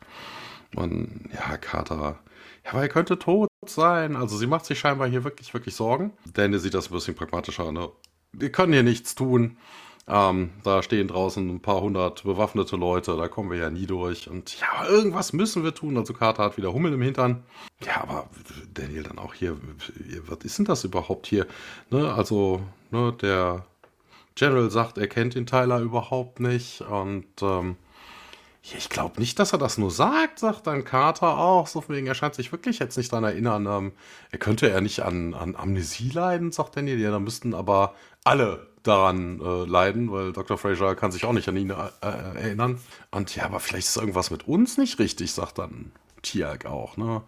Und 0.76 1.28
ja, 1.32 1.56
Carter, 1.56 2.20
ja, 2.64 2.70
aber 2.70 2.82
er 2.82 2.88
könnte 2.88 3.18
tot 3.18 3.48
sein. 3.66 4.14
Also 4.14 4.36
sie 4.36 4.46
macht 4.46 4.64
sich 4.64 4.78
scheinbar 4.78 5.08
hier 5.08 5.24
wirklich, 5.24 5.52
wirklich 5.54 5.74
Sorgen. 5.74 6.12
Daniel 6.32 6.60
sieht 6.60 6.74
das 6.74 6.88
ein 6.88 6.94
bisschen 6.94 7.16
pragmatischer. 7.16 7.72
Ne? 7.72 7.88
Wir 8.32 8.52
können 8.52 8.72
hier 8.72 8.84
nichts 8.84 9.16
tun. 9.16 9.56
Ähm, 10.08 10.52
da 10.62 10.84
stehen 10.84 11.08
draußen 11.08 11.48
ein 11.48 11.60
paar 11.60 11.80
hundert 11.80 12.22
bewaffnete 12.22 12.76
Leute, 12.76 13.16
da 13.16 13.26
kommen 13.26 13.50
wir 13.50 13.58
ja 13.58 13.70
nie 13.70 13.86
durch. 13.86 14.30
Und 14.30 14.58
ja, 14.60 14.86
irgendwas 14.88 15.32
müssen 15.32 15.64
wir 15.64 15.74
tun. 15.74 15.96
Also 15.96 16.14
Carter 16.14 16.44
hat 16.44 16.56
wieder 16.56 16.72
Hummel 16.72 16.92
im 16.92 17.02
Hintern. 17.02 17.42
Ja, 17.84 18.02
aber 18.02 18.28
Daniel 18.72 19.02
dann 19.02 19.18
auch 19.18 19.34
hier, 19.34 19.56
was 20.26 20.38
ist 20.44 20.58
denn 20.58 20.64
das 20.64 20.84
überhaupt 20.84 21.26
hier? 21.26 21.46
Ne, 21.90 22.12
also, 22.12 22.62
ne, 22.92 23.12
der 23.20 23.66
General 24.36 24.70
sagt, 24.70 24.98
er 24.98 25.08
kennt 25.08 25.34
den 25.34 25.46
Tyler 25.46 25.80
überhaupt 25.80 26.38
nicht. 26.38 26.82
Und 26.82 27.26
ähm, 27.42 27.76
ich 28.62 28.88
glaube 28.88 29.18
nicht, 29.20 29.38
dass 29.38 29.52
er 29.52 29.58
das 29.58 29.78
nur 29.78 29.90
sagt, 29.90 30.38
sagt 30.38 30.68
dann 30.68 30.84
Carter 30.84 31.38
auch. 31.38 31.66
So 31.66 31.82
wegen, 31.88 32.06
er 32.06 32.14
scheint 32.14 32.34
sich 32.36 32.52
wirklich 32.52 32.78
jetzt 32.78 32.96
nicht 32.96 33.12
daran 33.12 33.24
erinnern. 33.24 33.66
Ähm, 33.66 33.92
er 34.30 34.38
könnte 34.38 34.68
ja 34.68 34.80
nicht 34.80 35.00
an, 35.00 35.34
an 35.34 35.56
Amnesie 35.56 36.10
leiden, 36.10 36.52
sagt 36.52 36.76
Daniel. 36.76 37.00
Ja, 37.00 37.10
da 37.10 37.18
müssten 37.18 37.54
aber 37.54 37.94
alle 38.24 38.68
daran 38.86 39.40
äh, 39.40 39.64
leiden, 39.64 40.10
weil 40.12 40.32
Dr. 40.32 40.58
Fraser 40.58 40.94
kann 40.94 41.12
sich 41.12 41.24
auch 41.24 41.32
nicht 41.32 41.48
an 41.48 41.56
ihn 41.56 41.70
äh, 41.70 41.74
äh, 42.02 42.42
erinnern. 42.42 42.78
Und 43.10 43.34
ja, 43.34 43.44
aber 43.44 43.60
vielleicht 43.60 43.88
ist 43.88 43.96
irgendwas 43.96 44.30
mit 44.30 44.46
uns 44.48 44.78
nicht 44.78 44.98
richtig, 44.98 45.32
sagt 45.32 45.58
dann 45.58 45.92
Tiag 46.22 46.66
auch, 46.66 46.96
ne? 46.96 47.22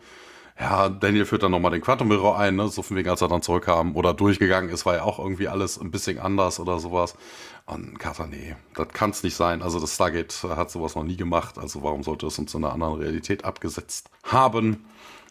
Ja, 0.61 0.89
Daniel 0.89 1.25
führt 1.25 1.45
dann 1.45 1.53
nochmal 1.53 1.71
den 1.71 1.83
Quantum 1.83 2.09
Mirror 2.09 2.37
ein, 2.37 2.57
ne? 2.57 2.67
so 2.67 2.83
von 2.83 2.97
wegen, 2.97 3.09
als 3.09 3.21
er 3.23 3.29
dann 3.29 3.43
zurückkam 3.43 3.95
oder 3.95 4.13
durchgegangen 4.13 4.71
ist, 4.71 4.85
war 4.87 4.97
ja 4.97 5.03
auch 5.05 5.21
irgendwie 5.21 5.47
alles 5.47 5.81
ein 5.81 5.93
bisschen 5.93 6.19
anders 6.19 6.59
oder 6.59 6.81
sowas. 6.81 7.15
Und 7.67 7.99
Carter, 8.01 8.27
nee, 8.27 8.57
das 8.75 8.89
kann 8.89 9.11
es 9.11 9.23
nicht 9.23 9.37
sein. 9.37 9.63
Also 9.63 9.79
das 9.79 9.95
Stargate 9.95 10.35
hat 10.57 10.71
sowas 10.73 10.97
noch 10.97 11.05
nie 11.05 11.17
gemacht, 11.17 11.59
also 11.59 11.85
warum 11.85 12.03
sollte 12.03 12.27
es 12.27 12.39
uns 12.41 12.55
in 12.55 12.65
einer 12.65 12.73
anderen 12.73 12.95
Realität 12.95 13.45
abgesetzt 13.45 14.11
haben? 14.25 14.85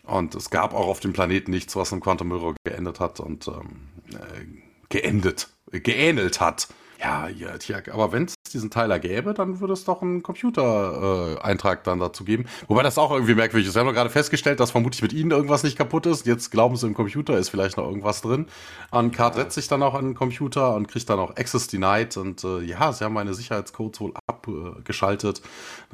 Und 0.04 0.34
es 0.36 0.50
gab 0.50 0.74
auch 0.74 0.88
auf 0.88 1.02
dem 1.02 1.12
Planeten 1.12 1.52
nichts, 1.52 1.76
was 1.76 1.92
im 1.92 2.00
Quantum 2.00 2.30
Mirror 2.30 2.56
geendet 2.64 3.02
hat 3.02 3.20
und 3.20 3.50
ähm, 3.50 3.90
äh, 4.14 4.67
geendet 4.90 5.50
geähnelt 5.72 6.40
hat. 6.40 6.68
Ja, 7.00 7.28
ja, 7.28 7.56
tja, 7.60 7.80
aber 7.94 8.12
wenn 8.12 8.26
es 8.26 8.34
diesen 8.52 8.72
Teiler 8.72 8.98
gäbe, 8.98 9.36
dann 9.36 9.60
würde 9.60 9.74
es 9.74 9.84
doch 9.84 10.02
einen 10.02 10.24
Computer-Eintrag 10.24 11.80
äh, 11.80 11.84
dann 11.84 12.00
dazu 12.00 12.24
geben. 12.24 12.46
Wobei 12.68 12.82
das 12.82 12.98
auch 12.98 13.12
irgendwie 13.12 13.36
merkwürdig 13.36 13.68
ist. 13.68 13.76
Wir 13.76 13.82
haben 13.82 13.88
doch 13.88 13.94
gerade 13.94 14.10
festgestellt, 14.10 14.60
dass 14.60 14.72
vermutlich 14.72 15.04
mit 15.04 15.14
ihnen 15.14 15.30
irgendwas 15.30 15.62
nicht 15.62 15.78
kaputt 15.78 16.08
ist. 16.08 16.26
Jetzt 16.26 16.50
glauben 16.50 16.76
sie, 16.76 16.88
im 16.88 16.96
Computer 16.96 17.38
ist 17.38 17.50
vielleicht 17.50 17.78
noch 17.78 17.86
irgendwas 17.86 18.24
drin. 18.24 18.48
Und 18.90 19.12
Card 19.12 19.36
setzt 19.36 19.54
sich 19.54 19.68
dann 19.68 19.84
auch 19.84 19.94
an 19.94 20.06
den 20.06 20.16
Computer 20.16 20.74
und 20.74 20.88
kriegt 20.88 21.08
dann 21.08 21.20
auch 21.20 21.38
Access 21.38 21.68
Denied. 21.68 22.18
Und 22.18 22.44
äh, 22.44 22.62
ja, 22.62 22.92
sie 22.92 23.06
haben 23.06 23.14
meine 23.14 23.36
Sicherheitscodes 23.36 24.02
wohl 24.02 24.14
abgeschaltet. 24.26 25.44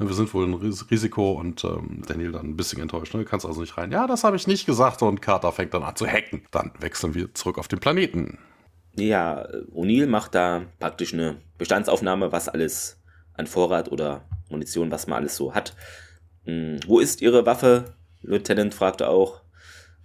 Äh, 0.00 0.06
wir 0.06 0.14
sind 0.14 0.32
wohl 0.32 0.46
ein 0.46 0.54
Risiko 0.54 1.32
und 1.32 1.64
ähm, 1.64 2.00
Daniel 2.06 2.32
dann 2.32 2.46
ein 2.46 2.56
bisschen 2.56 2.80
enttäuscht. 2.80 3.12
Ne? 3.12 3.24
Du 3.24 3.28
kannst 3.28 3.44
also 3.44 3.60
nicht 3.60 3.76
rein. 3.76 3.92
Ja, 3.92 4.06
das 4.06 4.24
habe 4.24 4.36
ich 4.36 4.46
nicht 4.46 4.64
gesagt. 4.64 5.02
Und 5.02 5.20
Carter 5.20 5.52
fängt 5.52 5.74
dann 5.74 5.82
an 5.82 5.96
zu 5.96 6.06
hacken. 6.06 6.46
Dann 6.50 6.70
wechseln 6.80 7.14
wir 7.14 7.34
zurück 7.34 7.58
auf 7.58 7.68
den 7.68 7.78
Planeten. 7.78 8.38
Ja, 8.96 9.48
O'Neill 9.72 10.06
macht 10.06 10.34
da 10.34 10.66
praktisch 10.78 11.12
eine 11.12 11.36
Bestandsaufnahme, 11.58 12.32
was 12.32 12.48
alles 12.48 13.00
an 13.34 13.46
Vorrat 13.46 13.90
oder 13.90 14.28
Munition, 14.48 14.90
was 14.90 15.06
man 15.06 15.18
alles 15.18 15.36
so 15.36 15.54
hat. 15.54 15.74
Hm, 16.44 16.78
wo 16.86 17.00
ist 17.00 17.20
Ihre 17.22 17.46
Waffe? 17.46 17.96
Lieutenant 18.22 18.74
fragte 18.74 19.08
auch. 19.08 19.42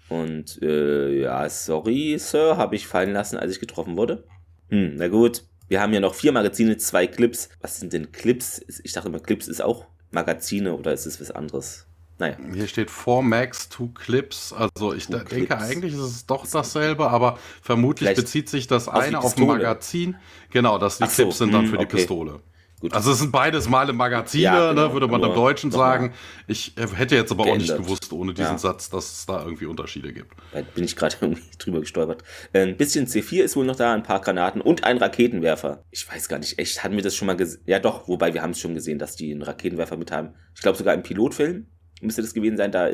Und 0.10 0.60
äh, 0.64 1.22
ja, 1.22 1.48
sorry, 1.50 2.18
Sir, 2.18 2.58
habe 2.58 2.76
ich 2.76 2.88
fallen 2.88 3.14
lassen, 3.14 3.38
als 3.38 3.52
ich 3.52 3.60
getroffen 3.60 3.96
wurde. 3.96 4.24
Hm, 4.70 4.96
na 4.96 5.08
gut. 5.08 5.44
Wir 5.68 5.82
haben 5.82 5.94
ja 5.94 6.00
noch 6.00 6.16
vier 6.16 6.32
Magazine, 6.32 6.78
zwei 6.78 7.06
Clips. 7.06 7.50
Was 7.62 7.80
sind 7.80 7.94
denn 7.94 8.12
Clips? 8.12 8.60
Ich 8.84 8.94
dachte 8.94 9.10
immer, 9.10 9.20
Clips 9.20 9.48
ist 9.48 9.62
auch 9.62 9.86
Magazine 10.10 10.76
oder 10.76 10.94
ist 10.94 11.06
es 11.06 11.22
was 11.22 11.30
anderes? 11.30 11.86
Naja. 12.20 12.36
Hier 12.54 12.68
steht 12.68 12.92
4 12.92 13.22
Max, 13.22 13.70
2 13.70 13.92
Clips. 13.96 14.54
Also 14.54 14.94
ich 14.94 15.08
denke, 15.08 15.26
Clips. 15.26 15.54
eigentlich 15.54 15.94
ist 15.94 16.00
es 16.00 16.26
doch 16.26 16.46
dasselbe, 16.46 17.10
aber 17.10 17.40
vermutlich 17.62 18.10
Vielleicht 18.10 18.22
bezieht 18.22 18.50
sich 18.50 18.68
das 18.68 18.90
eine 18.90 19.20
auf 19.20 19.38
ein 19.38 19.48
Magazin. 19.48 20.18
Genau, 20.52 20.78
dass 20.78 20.98
die 20.98 21.06
Ach 21.06 21.12
Clips 21.12 21.38
so, 21.38 21.46
sind 21.46 21.54
dann 21.54 21.64
hm, 21.64 21.72
für 21.72 21.78
die 21.78 21.86
okay. 21.86 21.98
Pistole. 21.98 22.42
Gut. 22.82 22.94
Also 22.94 23.12
es 23.12 23.20
sind 23.20 23.32
beides 23.32 23.68
Male 23.68 23.92
Magazine, 23.92 24.44
ja, 24.44 24.70
genau, 24.70 24.88
ne, 24.88 24.94
würde 24.94 25.08
man 25.10 25.22
im 25.22 25.34
Deutschen 25.34 25.70
sagen. 25.70 26.14
Ich 26.48 26.74
hätte 26.78 27.16
jetzt 27.16 27.30
aber 27.30 27.44
geändert. 27.44 27.72
auch 27.72 27.78
nicht 27.78 27.86
gewusst, 27.86 28.14
ohne 28.14 28.34
diesen 28.34 28.54
ja. 28.54 28.58
Satz, 28.58 28.90
dass 28.90 29.12
es 29.12 29.26
da 29.26 29.44
irgendwie 29.44 29.66
Unterschiede 29.66 30.14
gibt. 30.14 30.34
Da 30.54 30.62
bin 30.62 30.86
ich 30.86 30.96
gerade 30.96 31.16
irgendwie 31.22 31.44
drüber 31.58 31.82
gestolpert. 31.82 32.24
Äh, 32.54 32.62
ein 32.62 32.78
bisschen 32.78 33.06
C4 33.06 33.44
ist 33.44 33.58
wohl 33.58 33.66
noch 33.66 33.76
da, 33.76 33.94
ein 33.94 34.04
paar 34.04 34.22
Granaten 34.22 34.62
und 34.62 34.86
ein 34.86 34.98
Raketenwerfer. 34.98 35.84
Ich 35.92 36.10
weiß 36.10 36.30
gar 36.30 36.40
nicht, 36.40 36.58
echt, 36.58 36.82
hatten 36.82 36.96
wir 36.96 37.04
das 37.04 37.16
schon 37.16 37.26
mal 37.26 37.36
gesehen? 37.36 37.62
Ja 37.66 37.80
doch, 37.80 38.08
wobei 38.08 38.34
wir 38.34 38.42
haben 38.42 38.52
es 38.52 38.60
schon 38.60 38.76
gesehen, 38.76 38.98
dass 38.98 39.18
die 39.18 39.32
einen 39.32 39.42
Raketenwerfer 39.42 39.98
mit 39.98 40.14
haben. 40.14 40.36
Ich 40.56 40.62
glaube 40.62 40.78
sogar 40.78 40.94
im 40.94 41.04
Pilotfilm 41.04 41.68
müsste 42.02 42.22
das 42.22 42.34
gewesen 42.34 42.58
sein. 42.58 42.72
Da 42.72 42.90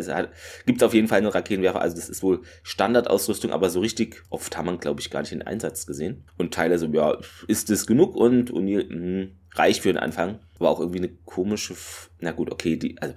gibt 0.65 0.81
es 0.81 0.83
auf 0.83 0.93
jeden 0.93 1.07
Fall 1.07 1.19
einen 1.19 1.27
Raketenwerfer. 1.27 1.81
Also 1.81 1.95
das 1.95 2.09
ist 2.09 2.23
wohl 2.23 2.41
Standardausrüstung, 2.63 3.51
aber 3.51 3.69
so 3.69 3.79
richtig 3.79 4.23
oft 4.29 4.57
haben 4.57 4.67
wir, 4.67 4.77
glaube 4.77 5.01
ich, 5.01 5.09
gar 5.09 5.21
nicht 5.21 5.31
in 5.31 5.41
Einsatz 5.41 5.85
gesehen. 5.85 6.23
Und 6.37 6.53
Tyler 6.53 6.77
so, 6.77 6.87
ja, 6.87 7.17
ist 7.47 7.69
das 7.69 7.85
genug? 7.87 8.15
Und 8.15 8.51
O'Neill, 8.51 8.87
mh, 8.89 9.27
reicht 9.55 9.81
für 9.81 9.89
den 9.89 9.97
Anfang. 9.97 10.39
War 10.59 10.69
auch 10.69 10.79
irgendwie 10.79 10.99
eine 10.99 11.09
komische, 11.25 11.73
F 11.73 12.09
na 12.19 12.31
gut, 12.31 12.51
okay, 12.51 12.77
die, 12.77 13.01
also 13.01 13.15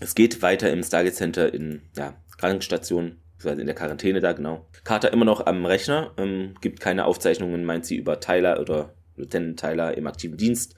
es 0.00 0.14
geht 0.14 0.42
weiter 0.42 0.70
im 0.70 0.82
Stargate 0.82 1.14
Center 1.14 1.52
in, 1.52 1.82
ja, 1.96 2.14
Krankenstation, 2.38 3.16
also 3.42 3.60
in 3.60 3.66
der 3.66 3.74
Quarantäne 3.74 4.20
da, 4.20 4.32
genau. 4.32 4.66
Carter 4.84 5.12
immer 5.12 5.24
noch 5.24 5.46
am 5.46 5.64
Rechner, 5.64 6.12
ähm, 6.18 6.54
gibt 6.60 6.80
keine 6.80 7.06
Aufzeichnungen, 7.06 7.64
meint 7.64 7.86
sie 7.86 7.96
über 7.96 8.20
Tyler 8.20 8.60
oder 8.60 8.94
Lieutenant 9.16 9.58
Tyler 9.58 9.96
im 9.96 10.06
aktiven 10.06 10.36
Dienst. 10.36 10.74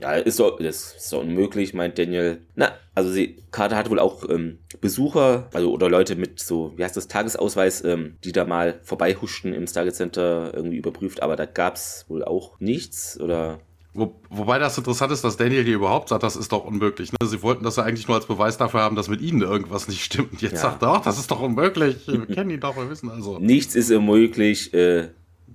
Ja, 0.00 0.12
ist 0.12 0.40
doch, 0.40 0.58
das 0.58 0.94
ist 0.94 1.12
doch 1.12 1.20
unmöglich, 1.20 1.72
meint 1.72 1.98
Daniel. 1.98 2.42
Na, 2.54 2.72
also 2.94 3.10
sie, 3.10 3.42
Carter 3.50 3.76
hat 3.76 3.88
wohl 3.88 3.98
auch 3.98 4.28
ähm, 4.28 4.58
Besucher, 4.80 5.48
also 5.54 5.72
oder 5.72 5.88
Leute 5.88 6.16
mit 6.16 6.38
so, 6.38 6.72
wie 6.76 6.84
heißt 6.84 6.96
das, 6.96 7.08
Tagesausweis, 7.08 7.82
ähm, 7.84 8.16
die 8.22 8.32
da 8.32 8.44
mal 8.44 8.78
vorbeihuschten 8.82 9.54
im 9.54 9.66
Stargate 9.66 9.94
Center 9.94 10.52
irgendwie 10.54 10.76
überprüft, 10.76 11.22
aber 11.22 11.36
da 11.36 11.46
gab's 11.46 12.04
wohl 12.08 12.24
auch 12.24 12.60
nichts 12.60 13.18
oder 13.18 13.60
wo, 13.96 14.20
wobei 14.28 14.58
das 14.58 14.76
interessant 14.76 15.10
ist, 15.10 15.24
dass 15.24 15.38
Daniel 15.38 15.64
hier 15.64 15.76
überhaupt 15.76 16.10
sagt, 16.10 16.22
das 16.22 16.36
ist 16.36 16.52
doch 16.52 16.66
unmöglich. 16.66 17.12
Ne? 17.12 17.26
Sie 17.26 17.42
wollten 17.42 17.64
das 17.64 17.76
ja 17.76 17.84
eigentlich 17.84 18.06
nur 18.06 18.16
als 18.16 18.26
Beweis 18.26 18.58
dafür 18.58 18.80
haben, 18.80 18.94
dass 18.94 19.08
mit 19.08 19.22
ihnen 19.22 19.40
irgendwas 19.40 19.88
nicht 19.88 20.04
stimmt. 20.04 20.32
Und 20.32 20.42
jetzt 20.42 20.56
ja. 20.56 20.58
sagt 20.58 20.82
er, 20.82 20.88
ach, 20.88 21.00
das 21.00 21.18
ist 21.18 21.30
doch 21.30 21.40
unmöglich. 21.40 22.06
Wir 22.06 22.26
kennen 22.26 22.50
ihn 22.50 22.60
doch, 22.60 22.76
wir 22.76 22.90
wissen 22.90 23.08
also. 23.10 23.38
Nichts 23.38 23.74
ist 23.74 23.90
unmöglich. 23.90 24.74
Äh, 24.74 25.08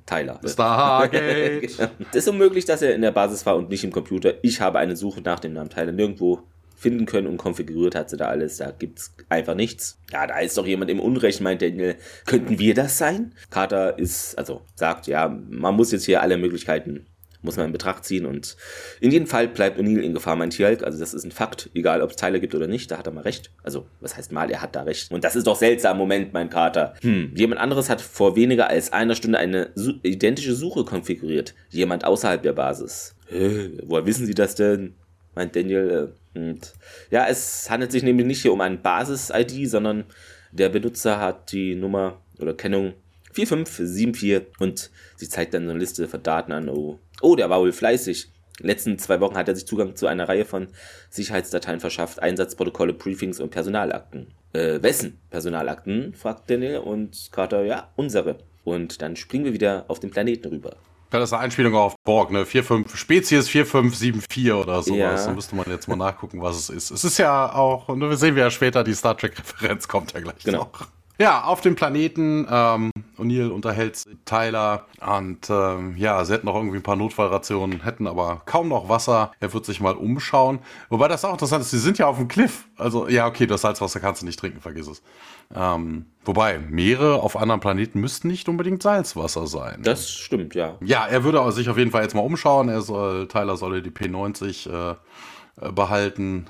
Tyler. 0.05 0.39
Stargate. 0.45 1.61
genau. 1.77 1.89
Das 2.11 2.23
ist 2.23 2.27
unmöglich, 2.27 2.65
dass 2.65 2.81
er 2.81 2.95
in 2.95 3.01
der 3.01 3.11
Basis 3.11 3.45
war 3.45 3.55
und 3.55 3.69
nicht 3.69 3.83
im 3.83 3.91
Computer. 3.91 4.35
Ich 4.41 4.61
habe 4.61 4.79
eine 4.79 4.95
Suche 4.95 5.21
nach 5.21 5.39
dem 5.39 5.53
Namen 5.53 5.69
Tyler 5.69 5.91
nirgendwo 5.91 6.43
finden 6.75 7.05
können 7.05 7.27
und 7.27 7.37
konfiguriert 7.37 7.93
hat 7.93 8.09
sie 8.09 8.17
da 8.17 8.27
alles. 8.27 8.57
Da 8.57 8.71
gibt's 8.71 9.13
einfach 9.29 9.53
nichts. 9.53 9.99
Ja, 10.11 10.25
da 10.25 10.39
ist 10.39 10.57
doch 10.57 10.65
jemand 10.65 10.89
im 10.89 10.99
Unrecht, 10.99 11.39
meint 11.39 11.61
Daniel. 11.61 11.95
Könnten 12.25 12.57
wir 12.57 12.73
das 12.73 12.97
sein? 12.97 13.33
Carter 13.51 13.99
ist, 13.99 14.35
also 14.37 14.61
sagt, 14.75 15.05
ja, 15.05 15.27
man 15.27 15.75
muss 15.75 15.91
jetzt 15.91 16.05
hier 16.05 16.21
alle 16.21 16.37
Möglichkeiten 16.37 17.05
muss 17.41 17.57
man 17.57 17.67
in 17.67 17.71
Betracht 17.71 18.05
ziehen. 18.05 18.25
Und 18.25 18.55
in 18.99 19.11
jedem 19.11 19.27
Fall 19.27 19.47
bleibt 19.47 19.79
O'Neill 19.79 20.01
in 20.01 20.13
Gefahr, 20.13 20.35
mein 20.35 20.49
Tierhalk. 20.49 20.83
Also 20.83 20.99
das 20.99 21.13
ist 21.13 21.23
ein 21.23 21.31
Fakt, 21.31 21.69
egal 21.73 22.01
ob 22.01 22.11
es 22.11 22.15
Teile 22.15 22.39
gibt 22.39 22.55
oder 22.55 22.67
nicht, 22.67 22.91
da 22.91 22.97
hat 22.97 23.07
er 23.07 23.13
mal 23.13 23.21
recht. 23.21 23.51
Also, 23.63 23.87
was 23.99 24.17
heißt 24.17 24.31
mal, 24.31 24.49
er 24.51 24.61
hat 24.61 24.75
da 24.75 24.83
recht. 24.83 25.11
Und 25.11 25.23
das 25.23 25.35
ist 25.35 25.47
doch 25.47 25.55
seltsam, 25.55 25.97
Moment, 25.97 26.33
mein 26.33 26.49
Kater. 26.49 26.93
Hm, 27.01 27.31
jemand 27.35 27.61
anderes 27.61 27.89
hat 27.89 28.01
vor 28.01 28.35
weniger 28.35 28.67
als 28.67 28.93
einer 28.93 29.15
Stunde 29.15 29.39
eine 29.39 29.71
identische 30.03 30.53
Suche 30.53 30.83
konfiguriert. 30.85 31.55
Jemand 31.69 32.05
außerhalb 32.05 32.41
der 32.41 32.53
Basis. 32.53 33.15
Hä, 33.27 33.71
woher 33.83 34.05
wissen 34.05 34.25
Sie 34.25 34.35
das 34.35 34.55
denn? 34.55 34.95
Meint 35.35 35.55
Daniel. 35.55 36.13
Äh, 36.35 36.39
und 36.39 36.73
ja, 37.09 37.27
es 37.27 37.69
handelt 37.69 37.91
sich 37.91 38.03
nämlich 38.03 38.25
nicht 38.25 38.41
hier 38.41 38.53
um 38.53 38.61
ein 38.61 38.81
Basis-ID, 38.81 39.69
sondern 39.69 40.05
der 40.51 40.69
Benutzer 40.69 41.19
hat 41.19 41.51
die 41.51 41.75
Nummer 41.75 42.21
oder 42.39 42.53
Kennung 42.53 42.93
4574 43.33 44.59
und 44.59 44.91
sie 45.15 45.29
zeigt 45.29 45.53
dann 45.53 45.69
eine 45.69 45.79
Liste 45.79 46.07
von 46.07 46.21
Daten 46.21 46.51
an. 46.51 46.69
Oh, 46.69 46.99
oh, 47.21 47.35
der 47.35 47.49
war 47.49 47.59
wohl 47.59 47.71
fleißig. 47.71 48.29
In 48.59 48.63
den 48.63 48.67
letzten 48.67 48.99
zwei 48.99 49.19
Wochen 49.21 49.35
hat 49.35 49.47
er 49.47 49.55
sich 49.55 49.65
Zugang 49.65 49.95
zu 49.95 50.07
einer 50.07 50.29
Reihe 50.29 50.45
von 50.45 50.67
Sicherheitsdateien 51.09 51.79
verschafft, 51.79 52.21
Einsatzprotokolle, 52.21 52.93
Briefings 52.93 53.39
und 53.39 53.49
Personalakten. 53.49 54.27
Äh, 54.53 54.83
wessen 54.83 55.19
Personalakten? 55.29 56.13
fragt 56.13 56.49
Daniel 56.49 56.79
und 56.79 57.29
Carter, 57.31 57.63
ja, 57.63 57.89
unsere. 57.95 58.37
Und 58.63 59.01
dann 59.01 59.15
springen 59.15 59.45
wir 59.45 59.53
wieder 59.53 59.85
auf 59.87 59.99
den 59.99 60.11
Planeten 60.11 60.49
rüber. 60.49 60.75
Ja, 61.11 61.19
das 61.19 61.29
ist 61.29 61.33
eine 61.33 61.41
Einspielung 61.43 61.75
auf 61.75 61.95
Borg, 62.05 62.31
ne? 62.31 62.45
4, 62.45 62.63
5, 62.63 62.95
Spezies 62.95 63.49
4574 63.49 64.53
oder 64.53 64.81
sowas. 64.81 64.97
Ja. 64.97 65.25
Da 65.25 65.33
müsste 65.33 65.55
man 65.55 65.65
jetzt 65.69 65.87
mal 65.87 65.97
nachgucken, 65.97 66.41
was 66.41 66.55
es 66.57 66.69
ist. 66.69 66.91
Es 66.91 67.03
ist 67.03 67.17
ja 67.17 67.53
auch, 67.53 67.89
und 67.89 67.99
wir 67.99 68.15
sehen 68.15 68.37
ja 68.37 68.49
später, 68.49 68.83
die 68.83 68.93
Star 68.93 69.17
Trek-Referenz 69.17 69.87
kommt 69.87 70.13
ja 70.13 70.21
gleich 70.21 70.43
genau. 70.43 70.59
noch. 70.59 70.87
Ja, 71.21 71.43
auf 71.43 71.61
dem 71.61 71.75
Planeten. 71.75 72.47
Ähm, 72.49 72.89
O'Neill 73.19 73.49
unterhält 73.49 74.03
Tyler 74.25 74.87
und 75.05 75.51
ähm, 75.51 75.95
ja, 75.95 76.25
sie 76.25 76.33
hätten 76.33 76.47
noch 76.47 76.55
irgendwie 76.55 76.77
ein 76.77 76.83
paar 76.83 76.95
Notfallrationen, 76.95 77.83
hätten 77.83 78.07
aber 78.07 78.41
kaum 78.47 78.69
noch 78.69 78.89
Wasser. 78.89 79.31
Er 79.39 79.53
wird 79.53 79.63
sich 79.63 79.79
mal 79.79 79.93
umschauen. 79.93 80.57
Wobei 80.89 81.07
das 81.07 81.23
auch 81.23 81.33
interessant 81.33 81.61
ist, 81.61 81.69
sie 81.69 81.77
sind 81.77 81.99
ja 81.99 82.07
auf 82.07 82.17
dem 82.17 82.27
Cliff. 82.27 82.65
Also, 82.75 83.07
ja, 83.07 83.27
okay, 83.27 83.45
das 83.45 83.61
Salzwasser 83.61 83.99
kannst 83.99 84.23
du 84.23 84.25
nicht 84.25 84.39
trinken, 84.39 84.61
vergiss 84.61 84.87
es. 84.87 85.03
Ähm, 85.53 86.07
wobei, 86.25 86.57
Meere 86.57 87.21
auf 87.21 87.37
anderen 87.37 87.61
Planeten 87.61 87.99
müssten 87.99 88.27
nicht 88.27 88.49
unbedingt 88.49 88.81
Salzwasser 88.81 89.45
sein. 89.45 89.81
Das 89.83 90.09
stimmt, 90.09 90.55
ja. 90.55 90.79
Ja, 90.83 91.05
er 91.05 91.23
würde 91.23 91.51
sich 91.51 91.69
auf 91.69 91.77
jeden 91.77 91.91
Fall 91.91 92.01
jetzt 92.01 92.15
mal 92.15 92.21
umschauen. 92.21 92.67
Er 92.67 92.81
soll, 92.81 93.27
Tyler 93.27 93.57
solle 93.57 93.83
die 93.83 93.91
P90 93.91 94.71
äh, 94.71 94.91
äh, 94.91 94.95
behalten, 95.71 96.47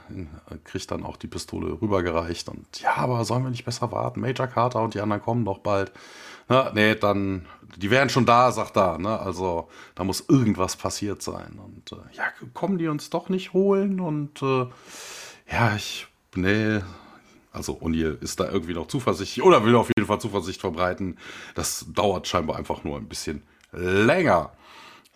kriegt 0.64 0.92
dann 0.92 1.04
auch 1.04 1.18
die 1.18 1.28
Pistole 1.28 1.82
rübergereicht 1.82 2.48
und 2.50 2.80
ja, 2.80 2.96
aber 2.98 3.26
sollen 3.26 3.44
wir 3.44 3.50
nicht 3.50 3.66
besser 3.66 3.92
warten? 3.92 4.22
Major 4.22 4.48
Carter 4.48 4.82
und 4.82 4.94
die 4.94 5.02
anderen 5.02 5.22
kommen 5.22 5.46
doch 5.46 5.60
bald. 5.60 5.92
Na, 6.48 6.72
nee, 6.74 6.96
dann, 6.96 7.46
die 7.78 7.90
wären 7.90 8.10
schon 8.10 8.26
da, 8.26 8.52
sagt 8.52 8.76
er, 8.76 8.98
ne? 8.98 9.20
Also 9.20 9.70
da 9.96 10.04
muss 10.04 10.26
irgendwas 10.28 10.76
passiert 10.76 11.22
sein. 11.22 11.60
Und 11.64 11.94
äh, 11.94 12.16
ja, 12.16 12.24
kommen 12.54 12.78
die 12.78 12.88
uns 12.88 13.10
doch 13.10 13.30
nicht 13.30 13.54
holen? 13.54 14.00
Und 14.00 14.42
äh, 14.42 14.66
ja, 15.50 15.76
ich, 15.76 16.08
nee, 16.36 16.82
also 17.54 17.80
O'Neill 17.80 18.22
ist 18.22 18.40
da 18.40 18.50
irgendwie 18.50 18.74
noch 18.74 18.88
zuversichtlich 18.88 19.46
oder 19.46 19.66
will 19.66 19.76
auf 19.76 19.90
jeden 19.96 20.08
Fall 20.08 20.20
Zuversicht 20.20 20.62
verbreiten. 20.62 21.18
Das 21.56 21.86
dauert 21.90 22.28
scheinbar 22.28 22.58
einfach 22.58 22.84
nur 22.84 22.98
ein 22.98 23.08
bisschen 23.08 23.44
länger. 23.72 24.52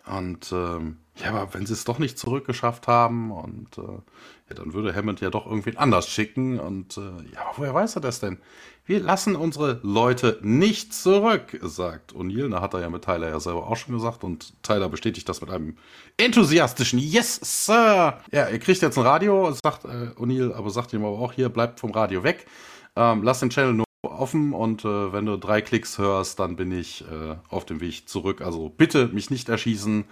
Und 0.06 0.52
ähm, 0.52 0.98
ja, 1.16 1.30
aber 1.30 1.54
wenn 1.54 1.66
sie 1.66 1.72
es 1.72 1.84
doch 1.84 1.98
nicht 1.98 2.18
zurückgeschafft 2.18 2.86
haben 2.86 3.30
und 3.32 3.78
äh, 3.78 3.82
ja, 4.48 4.54
dann 4.54 4.72
würde 4.74 4.94
Hammond 4.94 5.20
ja 5.20 5.30
doch 5.30 5.46
irgendwen 5.46 5.76
anders 5.76 6.08
schicken 6.08 6.60
und 6.60 6.96
äh, 6.96 7.00
ja, 7.32 7.40
aber 7.40 7.58
woher 7.58 7.74
weiß 7.74 7.96
er 7.96 8.02
das 8.02 8.20
denn? 8.20 8.38
Wir 8.84 9.00
lassen 9.00 9.34
unsere 9.34 9.80
Leute 9.82 10.38
nicht 10.42 10.94
zurück, 10.94 11.58
sagt 11.62 12.14
O'Neill. 12.14 12.50
Da 12.50 12.60
hat 12.60 12.74
er 12.74 12.82
ja 12.82 12.90
mit 12.90 13.04
Tyler 13.04 13.30
ja 13.30 13.40
selber 13.40 13.66
auch 13.66 13.76
schon 13.76 13.94
gesagt 13.94 14.22
und 14.22 14.62
Tyler 14.62 14.88
bestätigt 14.88 15.28
das 15.28 15.40
mit 15.40 15.50
einem 15.50 15.76
enthusiastischen 16.18 17.00
Yes, 17.00 17.40
Sir. 17.42 18.20
Ja, 18.30 18.42
er 18.42 18.58
kriegt 18.60 18.80
jetzt 18.82 18.96
ein 18.96 19.04
Radio, 19.04 19.50
sagt 19.52 19.86
äh, 19.86 20.10
O'Neill, 20.20 20.52
aber 20.52 20.70
sagt 20.70 20.92
ihm 20.92 21.04
aber 21.04 21.18
auch 21.18 21.32
hier, 21.32 21.48
bleibt 21.48 21.80
vom 21.80 21.90
Radio 21.90 22.22
weg. 22.22 22.46
Ähm, 22.94 23.24
lass 23.24 23.40
den 23.40 23.50
Channel 23.50 23.74
nur 23.74 23.85
offen 24.18 24.52
und 24.52 24.84
äh, 24.84 25.12
wenn 25.12 25.26
du 25.26 25.36
drei 25.36 25.60
Klicks 25.60 25.98
hörst, 25.98 26.38
dann 26.38 26.56
bin 26.56 26.72
ich 26.72 27.02
äh, 27.02 27.36
auf 27.48 27.64
dem 27.64 27.80
Weg 27.80 28.08
zurück. 28.08 28.40
Also 28.40 28.68
bitte 28.68 29.08
mich 29.08 29.30
nicht 29.30 29.48
erschießen. 29.48 30.04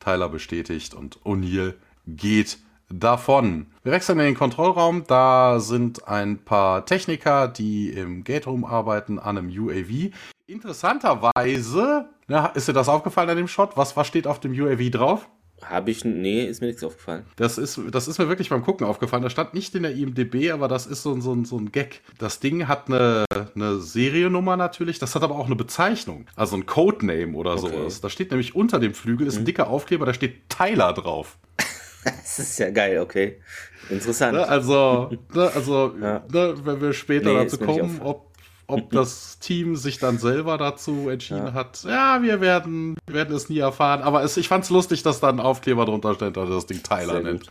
Tyler 0.00 0.28
bestätigt 0.28 0.94
und 0.94 1.18
O'Neill 1.24 1.74
geht 2.06 2.58
davon. 2.88 3.66
Wir 3.82 3.92
wechseln 3.92 4.18
in 4.20 4.26
den 4.26 4.34
Kontrollraum. 4.34 5.04
Da 5.06 5.60
sind 5.60 6.06
ein 6.06 6.38
paar 6.38 6.86
Techniker, 6.86 7.48
die 7.48 7.90
im 7.90 8.24
Gate 8.24 8.46
Room 8.46 8.64
arbeiten 8.64 9.18
an 9.18 9.38
einem 9.38 9.48
UAV. 9.48 10.12
Interessanterweise, 10.46 12.08
ja, 12.28 12.46
ist 12.46 12.68
dir 12.68 12.72
das 12.72 12.88
aufgefallen 12.88 13.30
an 13.30 13.36
dem 13.36 13.48
Shot? 13.48 13.76
Was, 13.76 13.96
was 13.96 14.06
steht 14.06 14.26
auf 14.26 14.38
dem 14.38 14.52
UAV 14.52 14.90
drauf? 14.90 15.28
Habe 15.64 15.90
ich, 15.90 16.04
nee, 16.04 16.44
ist 16.44 16.60
mir 16.60 16.66
nichts 16.66 16.84
aufgefallen. 16.84 17.24
Das 17.36 17.56
ist, 17.56 17.80
das 17.90 18.08
ist 18.08 18.18
mir 18.18 18.28
wirklich 18.28 18.50
beim 18.50 18.62
Gucken 18.62 18.86
aufgefallen. 18.86 19.22
Das 19.22 19.32
stand 19.32 19.54
nicht 19.54 19.74
in 19.74 19.84
der 19.84 19.92
IMDB, 19.92 20.50
aber 20.50 20.68
das 20.68 20.86
ist 20.86 21.02
so, 21.02 21.18
so, 21.20 21.44
so 21.44 21.56
ein 21.56 21.72
Gag. 21.72 22.02
Das 22.18 22.40
Ding 22.40 22.68
hat 22.68 22.88
eine, 22.88 23.24
eine 23.54 23.78
Seriennummer 23.78 24.58
natürlich, 24.58 24.98
das 24.98 25.14
hat 25.14 25.22
aber 25.22 25.36
auch 25.36 25.46
eine 25.46 25.56
Bezeichnung. 25.56 26.26
Also 26.36 26.56
ein 26.56 26.66
Codename 26.66 27.34
oder 27.34 27.54
okay. 27.54 27.70
sowas. 27.72 28.00
Da 28.02 28.10
steht 28.10 28.30
nämlich 28.30 28.54
unter 28.54 28.78
dem 28.78 28.92
Flügel, 28.92 29.26
ist 29.26 29.36
ein 29.36 29.40
mhm. 29.40 29.46
dicker 29.46 29.68
Aufkleber, 29.68 30.04
da 30.04 30.12
steht 30.12 30.50
Tyler 30.50 30.92
drauf. 30.92 31.38
das 32.04 32.38
ist 32.38 32.58
ja 32.58 32.70
geil, 32.70 33.00
okay. 33.00 33.40
Interessant. 33.88 34.34
Ne, 34.34 34.46
also, 34.46 35.10
ne, 35.32 35.50
also 35.54 35.94
ja. 36.00 36.22
ne, 36.30 36.54
wenn 36.64 36.80
wir 36.82 36.92
später 36.92 37.32
nee, 37.32 37.44
dazu 37.44 37.58
kommen, 37.58 38.00
ob 38.02 38.35
ob 38.66 38.90
das 38.92 39.38
Team 39.38 39.76
sich 39.76 39.98
dann 39.98 40.18
selber 40.18 40.58
dazu 40.58 41.08
entschieden 41.08 41.46
ja. 41.46 41.52
hat, 41.52 41.84
ja, 41.84 42.22
wir 42.22 42.40
werden, 42.40 42.96
werden 43.06 43.34
es 43.34 43.48
nie 43.48 43.58
erfahren. 43.58 44.02
Aber 44.02 44.22
es, 44.22 44.36
ich 44.36 44.48
fand 44.48 44.64
es 44.64 44.70
lustig, 44.70 45.02
dass 45.02 45.20
da 45.20 45.28
ein 45.28 45.40
Aufkleber 45.40 45.84
drunter 45.84 46.14
steht, 46.14 46.36
der 46.36 46.46
das 46.46 46.66
Ding 46.66 46.82
Tyler 46.82 47.20
nennt. 47.20 47.46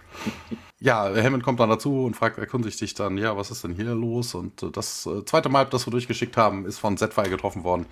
Ja, 0.80 1.10
Hammond 1.16 1.44
kommt 1.44 1.60
dann 1.60 1.70
dazu 1.70 2.06
und 2.06 2.16
fragt, 2.16 2.38
erkundigt 2.38 2.78
sich 2.78 2.94
dann, 2.94 3.18
ja, 3.18 3.36
was 3.38 3.50
ist 3.50 3.64
denn 3.64 3.74
hier 3.74 3.96
los? 3.96 4.36
Und 4.36 4.62
äh, 4.62 4.72
das 4.72 5.06
äh, 5.06 5.24
zweite 5.26 5.50
Mal, 5.50 5.66
das 5.66 5.88
wir 5.88 5.92
durchgeschickt 5.92 6.38
haben, 6.38 6.66
ist 6.66 6.80
von 6.80 6.98
Z-File 6.98 7.30
getroffen 7.30 7.64
worden. 7.64 7.86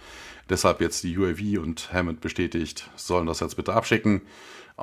Deshalb 0.49 0.81
jetzt 0.81 1.03
die 1.03 1.17
UAV 1.17 1.63
und 1.63 1.91
Hammond 1.93 2.21
bestätigt, 2.21 2.89
sollen 2.95 3.25
das 3.25 3.39
jetzt 3.39 3.55
bitte 3.55 3.73
abschicken. 3.73 4.21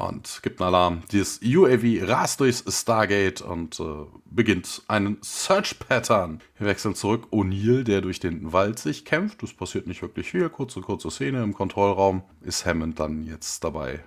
Und 0.09 0.41
gibt 0.43 0.61
einen 0.61 0.69
Alarm. 0.69 1.03
Dieses 1.13 1.41
UAV 1.43 2.09
rast 2.09 2.41
durchs 2.41 2.65
Stargate 2.69 3.41
und 3.43 3.79
äh, 3.81 3.85
beginnt 4.25 4.83
einen 4.89 5.19
Search-Pattern. 5.23 6.41
Wir 6.59 6.67
wechseln 6.67 6.95
zurück. 6.95 7.29
O'Neill, 7.31 7.85
der 7.85 8.01
durch 8.01 8.21
den 8.21 8.53
Wald 8.53 8.79
sich 8.79 9.05
kämpft. 9.05 9.43
Das 9.43 9.53
passiert 9.53 9.87
nicht 9.87 10.03
wirklich 10.03 10.31
viel. 10.31 10.49
Kurze, 10.49 10.81
kurze 10.81 11.11
Szene 11.11 11.43
im 11.43 11.55
Kontrollraum. 11.55 12.23
Ist 12.43 12.67
Hammond 12.67 12.99
dann 12.99 13.25
jetzt 13.25 13.63
dabei, 13.65 14.01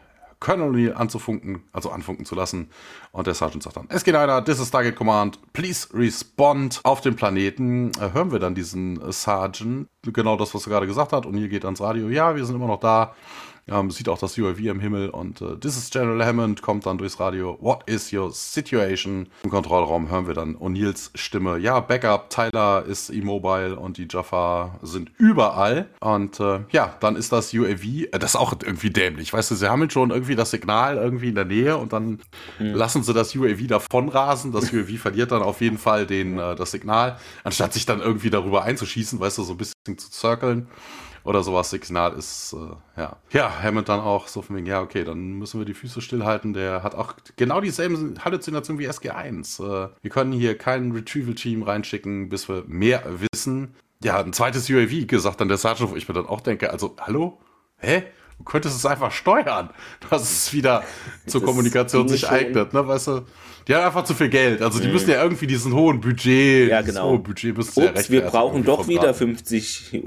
Colonel 0.44 0.70
O'Neill 0.70 0.94
anzufunken, 0.94 1.64
also 1.72 1.90
anfunken 1.90 2.26
zu 2.26 2.36
lassen. 2.36 2.70
Und 3.12 3.28
der 3.28 3.34
Sergeant 3.34 3.64
sagt 3.64 3.78
dann, 3.78 3.88
es 3.90 4.04
geht 4.04 4.16
einer, 4.16 4.44
this 4.44 4.60
is 4.60 4.68
Stargate 4.68 4.96
Command, 4.96 5.40
please 5.54 5.88
respond. 5.94 6.82
Auf 6.84 7.02
dem 7.02 7.16
Planeten 7.16 7.92
äh, 8.00 8.12
hören 8.12 8.32
wir 8.32 8.40
dann 8.40 8.54
diesen 8.54 9.00
Sergeant, 9.12 9.88
genau 10.04 10.36
das, 10.36 10.54
was 10.54 10.68
er 10.68 10.72
gerade 10.72 10.88
gesagt 10.88 11.14
hat. 11.14 11.26
O'Neill 11.26 11.48
geht 11.48 11.64
ans 11.64 11.80
Radio, 11.80 12.10
ja, 12.10 12.36
wir 12.36 12.46
sind 12.46 12.56
immer 12.56 12.68
noch 12.68 12.80
da. 12.82 13.16
Ähm, 13.70 13.92
sieht 13.92 14.10
auch 14.10 14.20
das 14.20 14.38
UAV 14.38 14.60
im 14.60 14.82
Himmel 14.82 15.10
und 15.10 15.40
äh, 15.42 15.56
This 15.58 15.78
is 15.78 15.90
General 15.90 16.26
Hammond 16.26 16.62
kommt 16.62 16.86
dann 16.86 16.98
durchs 16.98 17.20
Radio. 17.20 17.58
What 17.62 17.84
is 17.90 18.12
your 18.12 18.32
situation? 18.32 19.30
Im 19.44 19.50
Kontrollraum 19.50 20.10
hören 20.10 20.28
wir 20.28 20.34
dann 20.34 20.58
O'Neills 20.58 21.12
Stimme. 21.16 21.58
Ja, 21.58 21.80
Backup, 21.80 22.30
Tyler 22.30 22.84
ist 22.86 23.10
immobile 23.10 23.78
und 23.80 23.98
die 23.98 24.08
Jaffa 24.10 24.80
sind 24.82 25.12
überall. 25.18 25.88
Und 26.02 26.42
äh, 26.42 26.60
ja, 26.72 26.98
dann 27.00 27.16
ist 27.16 27.32
das 27.32 27.54
UAV, 27.54 27.84
äh, 27.86 28.10
das 28.12 28.32
ist 28.32 28.36
auch 28.36 28.52
irgendwie 28.52 28.90
dämlich. 28.90 29.32
Weißt 29.32 29.52
du, 29.52 29.56
sie 29.56 29.70
haben 29.70 29.90
schon 29.90 30.12
irgendwie 30.12 30.36
das 30.36 30.52
Signal 30.52 30.98
irgendwie 30.98 31.30
in 31.30 31.36
der 31.36 31.46
Nähe 31.46 31.78
und 31.78 31.94
dann 31.94 32.20
mhm. 32.60 32.74
lassen 32.74 33.02
sie 33.02 33.14
das 33.14 33.34
UAV 33.34 33.68
davonrasen. 33.68 34.52
Das 34.52 34.74
UAV 34.74 34.98
verliert 35.00 35.32
dann 35.32 35.42
auf 35.42 35.62
jeden 35.62 35.78
Fall 35.78 36.06
den, 36.06 36.38
äh, 36.38 36.56
das 36.56 36.72
Signal, 36.72 37.18
anstatt 37.46 37.72
sich 37.72 37.86
dann 37.86 38.02
irgendwie 38.02 38.30
darüber 38.30 38.64
einzuschießen, 38.64 39.22
weißt 39.22 39.38
du, 39.38 39.44
so 39.44 39.54
ein 39.54 39.58
bisschen 39.58 39.98
zu 39.98 40.12
zirkeln 40.12 40.68
oder 41.24 41.44
sowas 41.44 41.70
Signal 41.70 42.14
ist, 42.14 42.54
äh, 42.54 43.00
ja. 43.02 43.18
Ja, 43.32 43.62
Hammond 43.62 43.88
dann 43.90 44.02
auch 44.02 44.28
so 44.28 44.42
von 44.42 44.58
wegen, 44.58 44.66
ja, 44.66 44.82
okay, 44.82 45.04
dann 45.04 45.34
müssen 45.34 45.60
wir 45.60 45.66
die 45.66 45.74
Füße 45.74 46.02
stillhalten. 46.02 46.54
Der 46.54 46.84
hat 46.84 46.96
auch 46.96 47.14
genau 47.38 47.62
dieselben 47.62 48.24
Halluzinationen 48.24 48.80
wie 48.80 48.90
SG1. 48.90 49.64
Äh, 49.64 49.90
wir 50.02 50.12
können 50.12 50.34
hier 50.34 50.58
kein 50.58 50.92
Retrieval-Team 50.92 51.64
reinschicken, 51.64 52.30
bis 52.30 52.50
wir 52.50 52.64
mehr 52.68 53.04
wissen. 53.32 53.76
Ja, 54.04 54.20
ein 54.20 54.34
zweites 54.34 54.70
UAV, 54.70 55.08
gesagt 55.08 55.40
dann 55.40 55.48
der 55.48 55.58
Sergeant, 55.58 55.92
wo 55.92 55.96
ich 55.96 56.08
mir 56.08 56.14
dann 56.14 56.26
auch 56.26 56.42
denke, 56.42 56.72
also, 56.72 56.96
hallo? 57.00 57.40
Hä? 57.78 58.04
Du 58.38 58.44
könntest 58.44 58.76
es 58.76 58.86
einfach 58.86 59.12
steuern, 59.12 59.70
dass 60.10 60.24
es 60.24 60.54
wieder 60.54 60.84
zur 61.28 61.40
das 61.40 61.48
Kommunikation 61.48 62.10
sich 62.10 62.30
eignet, 62.30 62.74
ne, 62.74 62.86
weißt 62.86 63.08
du? 63.08 63.22
Die 63.68 63.76
haben 63.76 63.86
einfach 63.86 64.04
zu 64.04 64.14
viel 64.14 64.30
Geld. 64.30 64.62
Also 64.62 64.80
die 64.80 64.88
mhm. 64.88 64.94
müssen 64.94 65.10
ja 65.10 65.22
irgendwie 65.22 65.48
diesen 65.48 65.74
hohen 65.74 66.02
Budget, 66.02 66.70
ja, 66.70 66.82
genau. 66.82 67.12
hohe 67.12 67.20
Budget 67.20 67.56
müssen 67.56 67.84
Ups, 67.84 68.08
ja 68.08 68.12
wir 68.12 68.22
brauchen 68.22 68.64
doch 68.64 68.88
wieder 68.88 69.14
50 69.14 70.04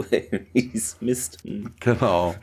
Mist. 1.01 1.38
Genau. 1.81 2.35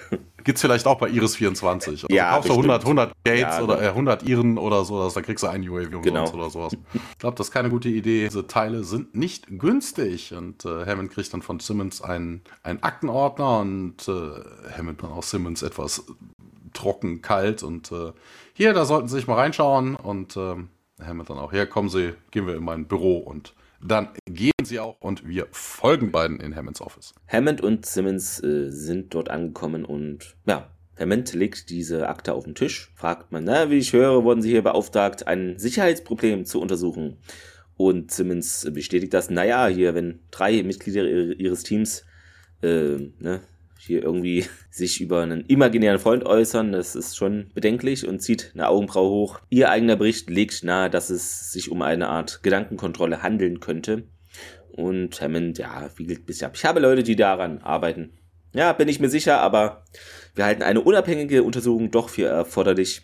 Gibt's 0.44 0.62
vielleicht 0.62 0.88
auch 0.88 0.98
bei 0.98 1.10
Iris 1.10 1.36
24. 1.38 2.04
Also 2.04 2.08
ja, 2.10 2.32
kaufst 2.32 2.50
du 2.50 2.54
100, 2.54 2.82
100 2.82 3.14
Gates 3.24 3.42
ja, 3.42 3.62
oder 3.62 3.82
äh, 3.82 3.88
100 3.88 4.24
Iren 4.24 4.58
oder 4.58 4.84
so, 4.84 5.10
dann 5.10 5.24
kriegst 5.24 5.44
du 5.44 5.48
ein 5.48 5.68
UAV 5.68 6.02
genau. 6.02 6.30
oder 6.32 6.50
sowas. 6.50 6.74
Ich 6.94 7.18
glaube, 7.18 7.38
das 7.38 7.48
ist 7.48 7.54
keine 7.54 7.70
gute 7.70 7.90
Idee. 7.90 8.26
Diese 8.26 8.46
Teile 8.48 8.84
sind 8.84 9.16
nicht 9.16 9.48
günstig 9.48 10.34
und 10.34 10.66
äh, 10.66 10.86
Hammond 10.86 11.12
kriegt 11.12 11.34
dann 11.34 11.42
von 11.42 11.60
Simmons 11.60 12.02
einen, 12.02 12.42
einen 12.64 12.84
Aktenordner 12.84 13.60
und 13.60 14.08
äh, 14.08 14.78
Hammond 14.78 15.02
dann 15.02 15.12
auch 15.12 15.24
Simmons 15.24 15.64
etwas 15.64 16.04
trocken, 16.74 17.22
kalt 17.22 17.64
und 17.64 17.92
äh, 17.92 18.12
hier, 18.54 18.74
da 18.74 18.86
sollten 18.86 19.08
Sie 19.08 19.16
sich 19.16 19.28
mal 19.28 19.36
reinschauen 19.36 19.96
und 19.96 20.36
ähm, 20.38 20.70
Hammond 21.02 21.30
dann 21.30 21.38
auch, 21.38 21.54
ja, 21.54 21.66
kommen 21.66 21.90
Sie, 21.90 22.14
gehen 22.32 22.48
wir 22.48 22.56
in 22.56 22.64
mein 22.64 22.88
Büro 22.88 23.18
und 23.18 23.54
dann 23.86 24.10
gehen 24.26 24.52
sie 24.64 24.80
auch 24.80 24.96
und 25.02 25.28
wir 25.28 25.48
folgen 25.52 26.12
beiden 26.12 26.40
in 26.40 26.56
Hammonds 26.56 26.82
Office. 26.82 27.14
Hammond 27.28 27.62
und 27.62 27.86
Simmons 27.86 28.42
äh, 28.42 28.70
sind 28.70 29.14
dort 29.14 29.30
angekommen 29.30 29.84
und 29.84 30.36
ja, 30.46 30.70
Hammond 30.98 31.34
legt 31.34 31.70
diese 31.70 32.08
Akte 32.08 32.34
auf 32.34 32.46
den 32.46 32.56
Tisch, 32.56 32.92
fragt 32.96 33.32
man, 33.32 33.44
na, 33.44 33.70
wie 33.70 33.78
ich 33.78 33.94
höre, 33.94 34.24
wurden 34.24 34.42
Sie 34.42 34.52
hier 34.52 34.62
beauftragt, 34.62 35.28
ein 35.28 35.58
Sicherheitsproblem 35.58 36.46
zu 36.46 36.62
untersuchen. 36.62 37.18
Und 37.76 38.12
Simmons 38.12 38.68
bestätigt 38.72 39.14
das, 39.14 39.30
naja, 39.30 39.68
hier, 39.68 39.96
wenn 39.96 40.20
drei 40.30 40.62
Mitglieder 40.64 41.04
ihres 41.06 41.64
Teams 41.64 42.06
äh, 42.62 43.12
ne, 43.20 43.42
hier 43.86 44.04
irgendwie 44.04 44.46
sich 44.70 45.02
über 45.02 45.22
einen 45.22 45.46
imaginären 45.46 46.00
Freund 46.00 46.26
äußern, 46.26 46.72
das 46.72 46.96
ist 46.96 47.18
schon 47.18 47.50
bedenklich 47.54 48.08
und 48.08 48.20
zieht 48.22 48.52
eine 48.54 48.68
Augenbraue 48.70 49.10
hoch. 49.10 49.40
Ihr 49.50 49.70
eigener 49.70 49.96
Bericht 49.96 50.30
legt 50.30 50.64
nahe, 50.64 50.90
dass 50.90 51.10
es 51.10 51.52
sich 51.52 51.70
um 51.70 51.82
eine 51.82 52.10
Art 52.10 52.44
Gedankenkontrolle 52.44 53.22
handeln 53.22 53.60
könnte. 53.60 54.04
Und 54.72 55.22
Hammond, 55.22 55.60
ja, 55.60 55.90
wiegelt 55.98 56.26
bis 56.26 56.42
ab. 56.42 56.54
Ich 56.56 56.66
habe 56.66 56.80
Leute, 56.80 57.04
die 57.04 57.16
daran 57.16 57.60
arbeiten. 57.60 58.14
Ja, 58.54 58.74
bin 58.74 58.88
ich 58.88 59.00
mir 59.00 59.10
sicher, 59.10 59.40
aber 59.40 59.86
wir 60.34 60.46
halten 60.46 60.64
eine 60.64 60.82
unabhängige 60.82 61.44
Untersuchung 61.44 61.92
doch 61.92 62.10
für 62.10 62.26
erforderlich. 62.26 63.02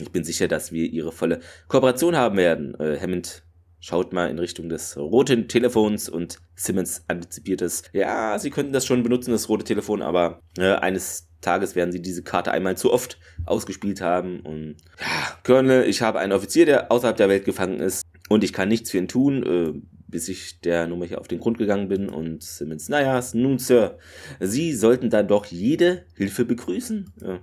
Ich 0.00 0.10
bin 0.10 0.24
sicher, 0.24 0.48
dass 0.48 0.72
wir 0.72 0.86
ihre 0.86 1.12
volle 1.12 1.40
Kooperation 1.68 2.16
haben 2.16 2.38
werden. 2.38 2.78
Äh, 2.80 2.98
Hammond 2.98 3.42
schaut 3.80 4.12
mal 4.12 4.30
in 4.30 4.38
Richtung 4.38 4.68
des 4.68 4.96
roten 4.96 5.48
Telefons 5.48 6.08
und 6.08 6.38
Simmons 6.60 7.04
antizipiert 7.08 7.62
es. 7.62 7.84
Ja, 7.92 8.38
sie 8.38 8.50
könnten 8.50 8.74
das 8.74 8.84
schon 8.84 9.02
benutzen, 9.02 9.30
das 9.30 9.48
rote 9.48 9.64
Telefon, 9.64 10.02
aber 10.02 10.42
äh, 10.58 10.74
eines 10.74 11.28
Tages 11.40 11.74
werden 11.74 11.90
sie 11.90 12.02
diese 12.02 12.22
Karte 12.22 12.52
einmal 12.52 12.76
zu 12.76 12.92
oft 12.92 13.18
ausgespielt 13.46 14.02
haben. 14.02 14.40
Und 14.40 14.76
ja, 15.00 15.38
Colonel, 15.42 15.88
ich 15.88 16.02
habe 16.02 16.18
einen 16.18 16.32
Offizier, 16.32 16.66
der 16.66 16.92
außerhalb 16.92 17.16
der 17.16 17.30
Welt 17.30 17.46
gefangen 17.46 17.80
ist 17.80 18.04
und 18.28 18.44
ich 18.44 18.52
kann 18.52 18.68
nichts 18.68 18.90
für 18.90 18.98
ihn 18.98 19.08
tun, 19.08 19.42
äh, 19.42 19.80
bis 20.06 20.28
ich 20.28 20.60
der 20.60 20.86
Nummer 20.86 21.06
hier 21.06 21.20
auf 21.20 21.28
den 21.28 21.40
Grund 21.40 21.56
gegangen 21.56 21.88
bin. 21.88 22.10
Und 22.10 22.42
Simmons, 22.42 22.90
naja, 22.90 23.22
nun, 23.32 23.58
Sir, 23.58 23.96
Sie 24.38 24.74
sollten 24.74 25.08
dann 25.08 25.28
doch 25.28 25.46
jede 25.46 26.04
Hilfe 26.14 26.44
begrüßen. 26.44 27.12
Ja. 27.22 27.40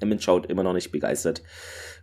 Hammond 0.00 0.22
schaut 0.22 0.46
immer 0.46 0.62
noch 0.62 0.74
nicht 0.74 0.92
begeistert 0.92 1.42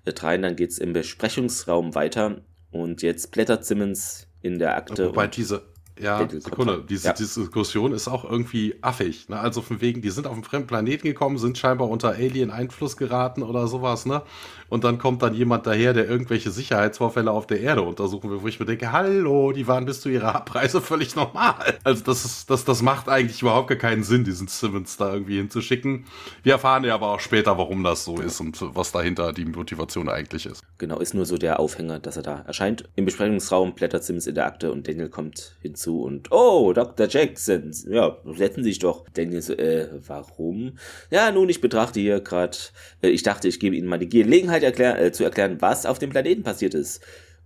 rein. 0.05 0.41
Dann 0.41 0.55
geht's 0.55 0.79
im 0.79 0.91
Besprechungsraum 0.93 1.95
weiter. 1.95 2.41
Und 2.71 3.01
jetzt 3.01 3.31
blättert 3.31 3.65
Simmons 3.65 4.27
in 4.41 4.57
der 4.57 4.75
Akte. 4.75 5.09
Wobei 5.09 5.27
diese, 5.27 5.61
ja, 5.99 6.27
Sekunde, 6.29 6.83
diese, 6.87 7.07
ja. 7.07 7.13
Diskussion 7.13 7.93
ist 7.93 8.07
auch 8.07 8.29
irgendwie 8.29 8.75
affig. 8.81 9.29
Ne? 9.29 9.39
Also 9.39 9.61
von 9.61 9.81
wegen, 9.81 10.01
die 10.01 10.09
sind 10.09 10.27
auf 10.27 10.33
einen 10.33 10.43
fremden 10.43 10.67
Planeten 10.67 11.07
gekommen, 11.07 11.37
sind 11.37 11.57
scheinbar 11.57 11.89
unter 11.89 12.09
Alien-Einfluss 12.09 12.97
geraten 12.97 13.43
oder 13.43 13.67
sowas, 13.67 14.05
ne? 14.05 14.21
und 14.69 14.83
dann 14.83 14.97
kommt 14.97 15.21
dann 15.21 15.33
jemand 15.33 15.67
daher, 15.67 15.93
der 15.93 16.07
irgendwelche 16.07 16.51
Sicherheitsvorfälle 16.51 17.31
auf 17.31 17.47
der 17.47 17.59
Erde 17.59 17.81
untersuchen 17.81 18.29
will, 18.29 18.41
wo 18.41 18.47
ich 18.47 18.59
mir 18.59 18.65
denke, 18.65 18.91
hallo, 18.91 19.51
die 19.51 19.67
waren 19.67 19.85
bis 19.85 20.01
zu 20.01 20.09
ihrer 20.09 20.35
Abreise 20.35 20.79
völlig 20.89 21.15
normal. 21.15 21.77
Also 21.83 22.03
das 22.03 22.23
ist, 22.23 22.49
das, 22.49 22.65
das 22.65 22.81
macht 22.81 23.09
eigentlich 23.09 23.41
überhaupt 23.41 23.67
gar 23.67 23.77
keinen 23.77 24.03
Sinn, 24.03 24.23
diesen 24.23 24.47
Simmons 24.47 24.97
da 24.97 25.11
irgendwie 25.11 25.37
hinzuschicken. 25.37 26.05
Wir 26.43 26.53
erfahren 26.53 26.83
ja 26.83 26.93
aber 26.93 27.13
auch 27.13 27.19
später, 27.19 27.57
warum 27.57 27.83
das 27.83 28.05
so 28.05 28.19
ist 28.19 28.39
und 28.39 28.57
was 28.75 28.91
dahinter 28.91 29.33
die 29.33 29.45
Motivation 29.45 30.07
eigentlich 30.07 30.45
ist. 30.45 30.61
Genau, 30.77 30.99
ist 30.99 31.13
nur 31.13 31.25
so 31.25 31.37
der 31.37 31.59
Aufhänger, 31.59 31.99
dass 31.99 32.17
er 32.17 32.23
da 32.23 32.39
erscheint. 32.45 32.83
Im 32.95 33.05
Besprechungsraum 33.05 33.73
blättert 33.73 34.03
Simmons 34.03 34.27
in 34.27 34.35
der 34.35 34.45
Akte 34.45 34.71
und 34.71 34.87
Daniel 34.87 35.09
kommt 35.09 35.55
hinzu 35.61 35.88
und, 35.97 36.31
oh, 36.31 36.73
Dr. 36.73 37.07
Jackson, 37.07 37.73
ja, 37.89 38.17
setzen 38.35 38.63
Sie 38.63 38.69
sich 38.69 38.79
doch. 38.79 39.05
Daniel 39.13 39.41
so, 39.41 39.53
äh, 39.53 39.87
warum? 40.07 40.77
Ja, 41.11 41.31
nun, 41.31 41.49
ich 41.49 41.61
betrachte 41.61 41.99
hier 41.99 42.19
gerade, 42.19 42.57
äh, 43.01 43.09
ich 43.09 43.23
dachte, 43.23 43.47
ich 43.47 43.59
gebe 43.59 43.75
Ihnen 43.75 43.87
mal 43.87 43.99
die 43.99 44.09
Gelegenheit, 44.09 44.59
Gelegenheit 44.59 44.63
erklär, 44.63 45.01
äh, 45.01 45.11
zu 45.11 45.23
erklären, 45.23 45.57
was 45.59 45.85
auf 45.85 45.99
dem 45.99 46.09
Planeten 46.09 46.43
passiert 46.43 46.73
ist. 46.73 47.01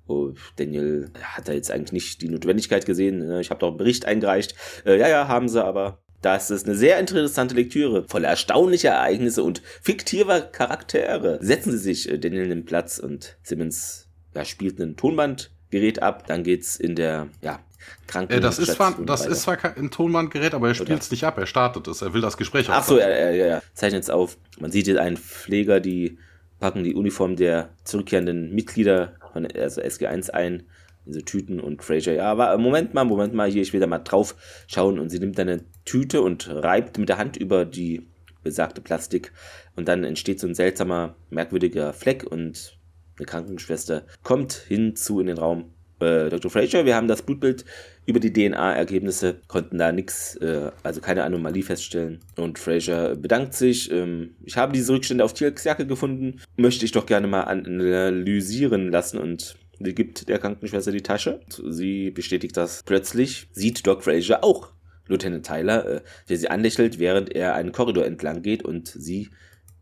Oh, 0.08 0.34
Daniel 0.58 1.10
hat 1.22 1.48
da 1.48 1.54
jetzt 1.54 1.72
eigentlich 1.72 1.94
nicht 1.94 2.22
die 2.22 2.30
Notwendigkeit 2.30 2.86
gesehen. 2.86 3.20
Ne? 3.20 3.42
Ich 3.42 3.50
habe 3.50 3.60
doch 3.60 3.70
einen 3.70 3.78
Bericht 3.78 4.06
eingereicht. 4.06 4.56
Äh, 4.86 5.00
ja, 5.00 5.08
ja, 5.08 5.28
haben 5.28 5.48
sie, 5.48 5.64
aber 5.64 6.04
das 6.22 6.52
ist 6.52 6.68
eine 6.68 6.76
sehr 6.76 7.00
interessante 7.00 7.56
Lektüre, 7.56 8.04
voller 8.08 8.30
erstaunlicher 8.30 8.92
Ereignisse 8.92 9.44
und 9.44 9.62
fiktiver 9.82 10.42
Charaktere. 10.42 11.40
Setzen 11.42 11.72
Sie 11.72 11.78
sich, 11.78 12.10
äh, 12.10 12.20
Daniel 12.20 12.48
nimmt 12.48 12.66
Platz 12.66 13.00
und 13.00 13.38
Simmons 13.44 14.08
ja, 14.36 14.44
spielt 14.44 14.80
ein 14.80 14.98
Tonbandgerät 14.98 16.02
ab. 16.02 16.28
Dann 16.28 16.44
geht's 16.44 16.76
in 16.76 16.96
der 16.96 17.30
ja, 17.42 17.60
Kranken. 18.08 18.34
Äh, 18.34 18.40
das 18.40 18.60
ist 18.60 18.74
zwar, 18.74 18.96
das 19.06 19.26
ist 19.26 19.42
zwar 19.42 19.58
ein 19.78 19.92
Tonbandgerät, 19.92 20.54
aber 20.54 20.70
er 20.70 20.74
spielt 20.74 21.02
es 21.02 21.12
nicht 21.12 21.24
ab, 21.24 21.38
er 21.38 21.46
startet 21.46 21.88
es, 21.88 22.02
er 22.02 22.14
will 22.14 22.22
das 22.22 22.38
Gespräch 22.38 22.70
Ach 22.70 22.84
so, 22.84 22.98
er, 22.98 23.10
er, 23.10 23.32
er 23.34 23.64
zeichnet 23.74 24.04
es 24.04 24.10
auf. 24.10 24.38
Man 24.60 24.72
sieht 24.72 24.88
jetzt 24.88 25.00
einen 25.00 25.18
Pfleger, 25.18 25.80
die 25.80 26.18
packen 26.60 26.84
die 26.84 26.96
Uniform 26.96 27.36
der 27.36 27.70
zurückkehrenden 27.84 28.54
Mitglieder 28.54 29.14
von 29.34 29.46
also 29.46 29.82
SG1 29.82 30.30
ein, 30.30 30.64
in 31.06 31.14
so 31.14 31.22
Tüten 31.22 31.60
und 31.60 31.84
Fraser, 31.84 32.14
ja, 32.14 32.32
aber 32.32 32.58
Moment 32.58 32.94
mal, 32.94 33.04
Moment 33.04 33.34
mal, 33.34 33.50
hier, 33.50 33.62
ich 33.62 33.74
will 33.74 33.82
da 33.82 33.88
mal 33.88 34.00
drauf 34.00 34.36
schauen 34.68 35.00
und 35.00 35.10
sie 35.10 35.20
nimmt 35.20 35.38
dann 35.38 35.50
eine 35.50 35.64
Tüte 35.84 36.22
und 36.22 36.50
reibt 36.50 36.98
mit 36.98 37.10
der 37.10 37.18
Hand 37.18 37.36
über 37.36 37.66
die 37.66 38.08
besagte 38.44 38.82
Plastik 38.82 39.32
und 39.76 39.88
dann 39.88 40.04
entsteht 40.04 40.40
so 40.40 40.48
ein 40.48 40.56
seltsamer, 40.56 41.16
merkwürdiger 41.30 41.94
Fleck 41.94 42.24
und 42.24 42.78
eine 43.18 43.26
Krankenschwester 43.26 44.04
kommt 44.24 44.54
hinzu 44.54 45.20
in 45.20 45.28
den 45.28 45.38
Raum. 45.38 45.73
Äh, 46.04 46.30
Dr. 46.30 46.52
Fraser, 46.52 46.86
wir 46.86 46.96
haben 46.96 47.08
das 47.08 47.22
Blutbild 47.22 47.66
über 48.06 48.20
die 48.20 48.34
DNA-Ergebnisse 48.34 49.38
konnten 49.48 49.78
da 49.78 49.92
nichts, 49.92 50.36
äh, 50.36 50.72
also 50.84 51.02
keine 51.02 51.24
Anomalie 51.24 51.64
feststellen. 51.64 52.20
Und 52.36 52.60
Fraser 52.60 53.16
bedankt 53.16 53.54
sich. 53.54 53.92
Ähm, 53.92 54.36
ich 54.44 54.58
habe 54.58 54.74
diese 54.74 54.94
Rückstände 54.94 55.24
auf 55.24 55.34
Tierks 55.34 55.64
Jacke 55.64 55.88
gefunden, 55.88 56.42
möchte 56.58 56.86
ich 56.86 56.92
doch 56.92 57.06
gerne 57.06 57.28
mal 57.28 57.44
analysieren 57.44 58.92
lassen 58.92 59.18
und 59.18 59.56
Sie 59.80 59.96
gibt 59.96 60.30
der 60.30 60.40
Krankenschwester 60.40 60.92
die 60.92 61.02
Tasche. 61.02 61.42
Sie 61.68 62.12
bestätigt 62.12 62.56
das. 62.56 62.84
Plötzlich 62.84 63.48
sieht 63.52 63.86
Doc 63.86 64.04
Fraser 64.04 64.44
auch 64.44 64.70
Lieutenant 65.08 65.46
Tyler, 65.46 65.86
äh, 65.86 66.02
der 66.30 66.38
sie 66.38 66.50
anlächelt, 66.50 67.00
während 67.00 67.36
er 67.36 67.56
einen 67.56 67.72
Korridor 67.72 68.06
entlang 68.06 68.42
geht 68.42 68.64
und 68.64 68.88
sie 68.88 69.30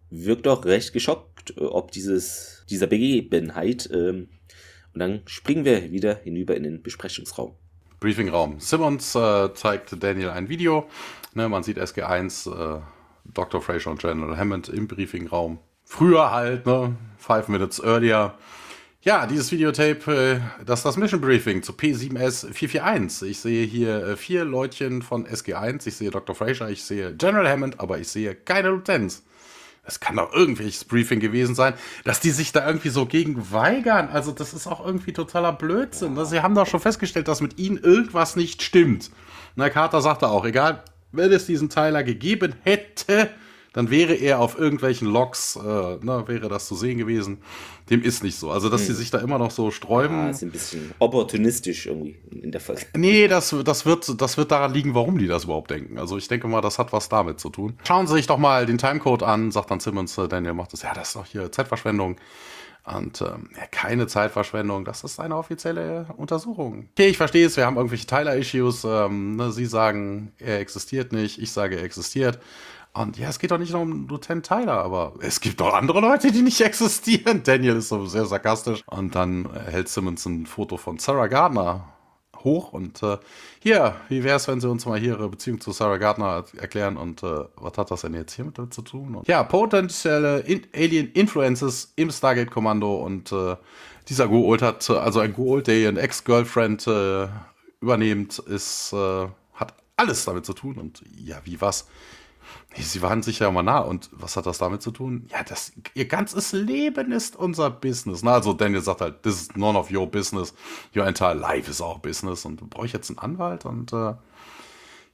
wirkt 0.10 0.46
doch 0.46 0.66
recht 0.66 0.94
geschockt, 0.94 1.54
äh, 1.58 1.62
ob 1.62 1.92
dieses, 1.92 2.66
dieser 2.70 2.88
Begebenheit. 2.88 3.90
Ähm, 3.94 4.30
und 4.94 5.00
dann 5.00 5.22
springen 5.26 5.66
wir 5.66 5.92
wieder 5.92 6.16
hinüber 6.16 6.56
in 6.56 6.64
den 6.64 6.82
Besprechungsraum. 6.82 7.54
Briefingraum. 8.00 8.60
Simmons 8.60 9.16
äh, 9.16 9.54
zeigt 9.54 10.02
Daniel 10.04 10.32
ein 10.32 10.50
Video. 10.50 10.88
Ne, 11.34 11.48
man 11.48 11.64
sieht 11.64 11.78
SG1, 11.78 12.50
äh, 12.50 12.82
Dr. 13.26 13.62
Fraser 13.62 13.92
und 13.92 14.00
General 14.00 14.38
Hammond 14.38 14.70
im 14.70 14.88
Briefingraum. 14.88 15.60
Früher 15.86 16.32
halt, 16.32 16.66
ne? 16.66 16.96
Five 17.18 17.48
Minutes 17.48 17.80
earlier. 17.80 18.36
Ja, 19.04 19.26
dieses 19.26 19.52
Videotape, 19.52 20.42
äh, 20.60 20.64
das 20.66 20.80
ist 20.80 20.86
das 20.86 20.98
Mission 20.98 21.22
Briefing 21.22 21.64
zu 21.64 21.74
P7S 21.74 22.52
441. 22.54 23.32
Ich 23.32 23.40
sehe 23.40 23.66
hier 23.66 24.04
äh, 24.04 24.16
vier 24.16 24.46
Leutchen 24.46 25.02
von 25.02 25.26
SG1. 25.26 25.88
Ich 25.88 25.96
sehe 25.96 26.12
Dr. 26.12 26.36
Fraser, 26.36 26.70
ich 26.70 26.84
sehe 26.84 27.16
General 27.16 27.48
Hammond, 27.50 27.80
aber 27.80 28.00
ich 28.00 28.08
sehe 28.08 28.36
keine 28.36 28.70
Lieutenants. 28.70 29.24
Es 29.84 30.00
kann 30.00 30.16
doch 30.16 30.32
irgendwelches 30.32 30.86
Briefing 30.86 31.20
gewesen 31.20 31.56
sein, 31.56 31.74
dass 32.04 32.20
die 32.20 32.30
sich 32.30 32.52
da 32.52 32.66
irgendwie 32.68 32.90
so 32.90 33.08
gegen 33.08 33.52
weigern. 33.52 34.10
Also, 34.10 34.32
das 34.32 34.54
ist 34.54 34.68
auch 34.68 34.86
irgendwie 34.86 35.12
totaler 35.12 35.54
Blödsinn. 35.54 36.16
Ja. 36.16 36.26
Sie 36.26 36.42
haben 36.42 36.54
doch 36.54 36.68
schon 36.68 36.80
festgestellt, 36.80 37.28
dass 37.28 37.42
mit 37.42 37.58
ihnen 37.58 37.78
irgendwas 37.78 38.36
nicht 38.36 38.62
stimmt. 38.62 39.10
Na, 39.56 39.70
Carter 39.70 40.02
sagte 40.02 40.28
auch, 40.28 40.46
egal, 40.46 40.84
wenn 41.12 41.32
es 41.32 41.48
diesen 41.48 41.70
Teiler 41.70 42.04
gegeben 42.04 42.56
hätte, 42.64 43.32
dann 43.74 43.90
wäre 43.90 44.14
er 44.14 44.40
auf 44.40 44.60
irgendwelchen 44.60 45.08
Logs, 45.08 45.56
äh, 45.56 45.60
ne, 45.62 46.24
wäre 46.28 46.50
das 46.50 46.68
zu 46.68 46.76
sehen 46.76 46.98
gewesen. 46.98 47.40
Dem 47.90 48.02
ist 48.04 48.24
nicht 48.24 48.38
so. 48.38 48.52
Also, 48.52 48.70
dass 48.70 48.82
hm. 48.82 48.88
sie 48.88 48.94
sich 48.96 49.12
da 49.12 49.20
immer 49.20 49.38
noch 49.38 49.52
so 49.52 49.72
sträuben. 49.72 50.18
Ja, 50.18 50.30
ist 50.30 50.44
ein 50.44 50.52
bisschen 50.52 50.92
opportunistisch 51.00 51.86
irgendwie 51.86 52.18
in 52.32 52.52
der 52.52 52.60
Fall. 52.60 52.78
Nee, 52.96 53.28
das, 53.28 53.56
das, 53.64 53.86
wird, 53.86 54.22
das 54.22 54.38
wird 54.38 54.52
daran 54.52 54.74
liegen, 54.74 54.94
warum 54.94 55.18
die 55.18 55.28
das 55.28 55.46
überhaupt 55.46 55.72
denken. 55.72 55.98
Also, 55.98 56.18
ich 56.18 56.28
denke 56.28 56.48
mal, 56.48 56.62
das 56.62 56.80
hat 56.80 56.92
was 56.92 57.08
damit 57.08 57.40
zu 57.40 57.50
tun. 57.50 57.78
Schauen 57.86 58.08
Sie 58.08 58.14
sich 58.14 58.28
doch 58.28 58.38
mal 58.38 58.66
den 58.66 58.78
Timecode 58.78 59.24
an, 59.24 59.52
sagt 59.52 59.72
dann 59.72 59.80
Simmons, 59.80 60.18
äh, 60.18 60.28
Daniel 60.28 60.54
macht 60.54 60.74
das. 60.74 60.82
Ja, 60.82 60.94
das 60.94 61.10
ist 61.10 61.16
doch 61.16 61.26
hier 61.26 61.52
Zeitverschwendung. 61.52 62.18
Und 62.84 63.22
ähm, 63.22 63.50
ja, 63.56 63.68
keine 63.70 64.08
Zeitverschwendung, 64.08 64.86
das 64.86 65.04
ist 65.04 65.20
eine 65.20 65.38
offizielle 65.38 66.08
Untersuchung. 66.18 66.90
Okay, 66.94 67.10
ich 67.10 67.18
verstehe 67.18 67.46
es, 67.46 67.56
wir 67.56 67.66
haben 67.66 67.78
irgendwelche 67.78 68.08
Tyler-Issues. 68.08 68.84
Ähm, 68.86 69.36
ne, 69.36 69.52
Sie 69.52 69.66
sagen, 69.66 70.34
er 70.40 70.60
existiert 70.60 71.14
nicht, 71.14 71.40
ich 71.40 71.52
sage, 71.52 71.78
er 71.78 71.84
existiert. 71.84 72.40
Und 72.94 73.18
ja, 73.18 73.30
es 73.30 73.40
geht 73.40 73.52
doch 73.52 73.58
nicht 73.58 73.72
nur 73.72 73.82
um 73.82 74.08
Lieutenant 74.08 74.46
Tyler, 74.46 74.84
aber 74.84 75.14
es 75.22 75.40
gibt 75.40 75.62
auch 75.62 75.74
andere 75.74 76.02
Leute, 76.02 76.32
die 76.32 76.42
nicht 76.42 76.60
existieren. 76.62 77.42
Daniel 77.44 77.78
ist 77.78 77.90
so 77.90 78.06
sehr 78.06 78.26
sarkastisch. 78.26 78.82
Und 78.86 79.16
dann 79.16 79.50
hält 79.66 79.88
Simmons 79.88 80.26
ein 80.26 80.46
Foto 80.46 80.78
von 80.78 81.00
Sarah 81.00 81.28
Gardner 81.28 81.88
hoch 82.44 82.74
und 82.74 83.04
äh, 83.04 83.18
hier, 83.60 83.96
wie 84.10 84.24
wäre 84.24 84.38
es, 84.38 84.48
wenn 84.48 84.60
Sie 84.60 84.70
uns 84.70 84.86
mal 84.86 85.02
Ihre 85.02 85.30
Beziehung 85.30 85.62
zu 85.62 85.72
Sarah 85.72 85.98
Gardner 85.98 86.46
erklären 86.58 86.98
und 86.98 87.24
äh, 87.24 87.46
was 87.56 87.78
hat 87.78 87.92
das 87.92 88.02
denn 88.02 88.14
jetzt 88.14 88.34
hier 88.34 88.46
mit 88.46 88.56
zu 88.74 88.82
tun? 88.82 89.16
Und, 89.16 89.28
ja, 89.28 89.44
potenzielle 89.44 90.40
in 90.40 90.66
Alien 90.76 91.12
Influences 91.12 91.94
im 91.96 92.10
Stargate-Kommando 92.10 92.96
und 92.96 93.32
äh, 93.32 93.56
dieser 94.10 94.28
Go-Old 94.28 94.62
hat, 94.62 94.90
also 94.90 95.20
ein 95.20 95.34
Go-Old, 95.34 95.68
der 95.68 95.76
ihren 95.76 95.98
Ex-Girlfriend 95.98 96.88
äh, 96.88 97.28
übernimmt, 97.80 98.40
ist, 98.40 98.94
äh, 98.94 99.28
hat 99.54 99.76
alles 99.96 100.26
damit 100.26 100.46
zu 100.46 100.54
tun 100.54 100.78
und 100.78 101.04
ja, 101.16 101.38
wie 101.44 101.62
was? 101.62 101.88
Sie 102.78 103.02
waren 103.02 103.22
sich 103.22 103.40
ja 103.40 103.52
mal 103.52 103.64
nah. 103.64 103.80
Und 103.80 104.10
was 104.14 104.38
hat 104.38 104.46
das 104.46 104.58
damit 104.58 104.82
zu 104.82 104.92
tun? 104.92 105.28
Ja, 105.30 105.44
das, 105.44 105.74
ihr 105.94 106.08
ganzes 106.08 106.54
Leben 106.54 107.12
ist 107.12 107.36
unser 107.36 107.70
Business. 107.70 108.24
Na, 108.24 108.34
also 108.34 108.54
Daniel 108.54 108.82
sagt 108.82 109.02
halt, 109.02 109.24
this 109.24 109.42
is 109.42 109.56
none 109.56 109.78
of 109.78 109.92
your 109.92 110.08
business. 110.08 110.54
Your 110.96 111.06
entire 111.06 111.36
life 111.36 111.70
is 111.70 111.82
our 111.82 112.00
business. 112.00 112.46
Und 112.46 112.70
brauche 112.70 112.86
ich 112.86 112.94
jetzt 112.94 113.10
einen 113.10 113.20
Anwalt? 113.20 113.66
Und 113.66 113.92
äh, 113.92 114.14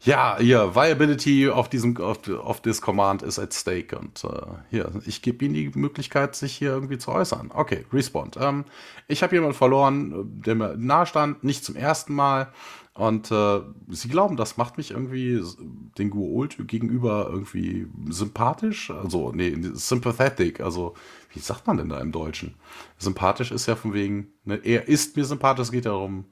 ja, 0.02 0.38
hier, 0.39 0.76
Viability 0.76 1.50
auf 1.50 1.69
diesem, 1.69 1.97
auf, 1.97 2.30
auf 2.30 2.62
this 2.62 2.82
Command 2.82 3.23
ist 3.23 3.39
at 3.39 3.54
stake. 3.54 3.97
Und 3.97 4.23
äh, 4.23 4.28
hier, 4.69 4.91
ich 5.06 5.23
gebe 5.23 5.43
Ihnen 5.43 5.56
die 5.56 5.71
Möglichkeit, 5.73 6.36
sich 6.36 6.56
hier 6.56 6.69
irgendwie 6.69 7.00
zu 7.00 7.12
äußern. 7.12 7.50
Okay, 7.54 7.86
Respond. 7.91 8.38
Ähm, 8.39 8.65
ich 9.08 9.23
habe 9.23 9.36
jemanden 9.36 9.56
verloren, 9.56 10.41
der 10.45 10.54
mir 10.54 10.76
nahe 10.78 11.08
stand, 11.08 11.43
nicht 11.43 11.65
zum 11.65 11.76
ersten 11.76 12.13
Mal. 12.13 12.50
Und 12.98 13.30
äh, 13.30 13.62
sie 13.90 14.10
glauben, 14.10 14.38
das 14.38 14.58
macht 14.58 14.78
mich 14.78 14.90
irgendwie 14.90 15.40
den 16.00 16.10
Guolt 16.10 16.58
gegenüber 16.68 17.30
irgendwie 17.32 17.86
sympathisch. 18.10 18.90
Also, 18.90 19.32
nee, 19.32 19.56
sympathetic. 19.74 20.62
Also, 20.62 20.96
wie 21.32 21.38
sagt 21.38 21.68
man 21.68 21.78
denn 21.78 21.90
da 21.90 22.00
im 22.02 22.12
Deutschen? 22.12 22.56
Sympathisch 22.98 23.52
ist 23.52 23.68
ja 23.68 23.76
von 23.76 23.94
wegen, 23.94 24.30
ne, 24.46 24.60
er 24.64 24.88
ist 24.88 25.16
mir 25.16 25.26
sympathisch, 25.26 25.68
es 25.68 25.72
geht 25.72 25.86
darum, 25.86 26.26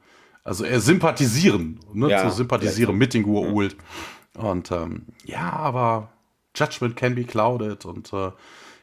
also 0.43 0.63
er 0.63 0.79
sympathisieren, 0.79 1.79
ne, 1.93 2.09
ja, 2.09 2.27
zu 2.27 2.35
sympathisieren 2.35 2.95
ja, 2.95 2.97
mit 2.97 3.13
den 3.13 3.21
Guolt. 3.21 3.77
Ja. 4.35 4.41
Und 4.41 4.71
ähm, 4.71 5.03
ja, 5.23 5.51
aber 5.51 6.09
Judgment 6.55 6.95
can 6.95 7.13
be 7.13 7.25
clouded 7.25 7.85
und 7.85 8.11
äh, 8.11 8.31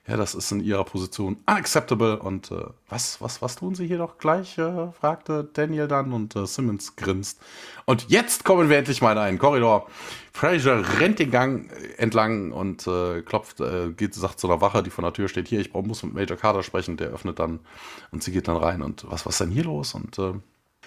ja, 0.09 0.17
das 0.17 0.35
ist 0.35 0.51
in 0.51 0.61
ihrer 0.61 0.85
Position 0.85 1.37
unacceptable. 1.47 2.19
Und 2.19 2.51
äh, 2.51 2.65
was, 2.89 3.21
was, 3.21 3.41
was 3.41 3.55
tun 3.55 3.77
sie 3.77 3.87
hier 3.87 3.99
doch 3.99 4.19
gleich? 4.19 4.59
Äh, 4.59 4.91
fragte 4.91 5.49
Daniel 5.53 5.87
dann 5.87 6.13
und 6.13 6.35
äh, 6.35 6.45
Simmons 6.45 6.97
grinst. 6.97 7.41
Und 7.85 8.11
jetzt 8.11 8.45
kommen 8.45 8.69
wir 8.69 8.79
endlich 8.79 9.01
mal 9.01 9.13
in 9.13 9.19
einen 9.19 9.39
Korridor. 9.39 9.87
Fraser 10.33 10.83
rennt 10.99 11.21
den 11.21 11.31
Gang 11.31 11.71
äh, 11.71 11.95
entlang 11.99 12.51
und 12.51 12.85
äh, 12.89 13.23
klopft, 13.23 13.61
äh, 13.61 13.93
geht, 13.93 14.15
sagt 14.15 14.41
zu 14.41 14.49
einer 14.49 14.61
Wache, 14.61 14.83
die 14.83 14.91
vor 14.91 15.05
der 15.05 15.13
Tür 15.13 15.29
steht, 15.29 15.47
hier, 15.47 15.61
ich 15.61 15.73
muss 15.73 16.03
mit 16.03 16.15
Major 16.15 16.37
Carter 16.37 16.65
sprechen. 16.65 16.97
Der 16.97 17.11
öffnet 17.11 17.39
dann 17.39 17.61
und 18.11 18.25
sie 18.25 18.33
geht 18.33 18.49
dann 18.49 18.57
rein. 18.57 18.83
Und 18.83 19.09
was, 19.09 19.25
was 19.25 19.35
ist 19.35 19.41
denn 19.41 19.51
hier 19.51 19.65
los? 19.65 19.95
Und 19.95 20.17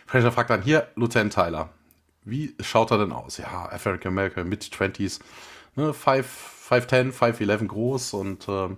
Fraser 0.08 0.32
fragt 0.34 0.49
dann, 0.49 0.62
hier, 0.62 0.89
Lieutenant 0.95 1.34
Tyler, 1.34 1.69
wie 2.25 2.54
schaut 2.60 2.91
er 2.91 2.97
denn 2.97 3.13
aus? 3.13 3.38
Ja, 3.38 3.69
African 3.71 4.12
American, 4.12 4.49
Mid-20s, 4.49 5.19
ne, 5.75 5.91
5'10, 5.91 7.13
5'11 7.13 7.67
groß 7.67 8.13
und 8.13 8.47
ähm, 8.49 8.78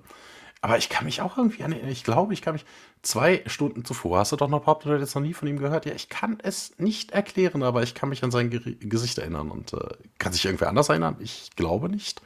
aber 0.67 0.77
ich 0.77 0.89
kann 0.89 1.05
mich 1.05 1.21
auch 1.21 1.37
irgendwie 1.37 1.63
an, 1.63 1.71
ich 1.71 2.03
glaube, 2.03 2.33
ich 2.33 2.41
kann 2.41 2.51
mich 2.51 2.65
zwei 3.01 3.41
Stunden 3.45 3.85
zuvor, 3.85 4.19
hast 4.19 4.33
du 4.33 4.35
doch 4.35 4.49
noch 4.49 4.61
behauptet, 4.61 4.91
du 4.91 4.97
jetzt 4.97 5.15
noch 5.15 5.21
nie 5.21 5.33
von 5.33 5.47
ihm 5.47 5.59
gehört? 5.59 5.85
Ja, 5.85 5.93
ich 5.93 6.09
kann 6.09 6.39
es 6.43 6.77
nicht 6.77 7.11
erklären, 7.11 7.63
aber 7.63 7.83
ich 7.83 7.95
kann 7.95 8.09
mich 8.09 8.21
an 8.21 8.31
sein 8.31 8.49
Ger 8.49 8.59
Gesicht 8.59 9.17
erinnern 9.17 9.49
und 9.49 9.71
äh, 9.71 9.77
kann 10.17 10.33
sich 10.33 10.43
irgendwer 10.43 10.67
anders 10.67 10.89
erinnern? 10.89 11.15
Ich 11.19 11.51
glaube 11.55 11.87
nicht. 11.87 12.21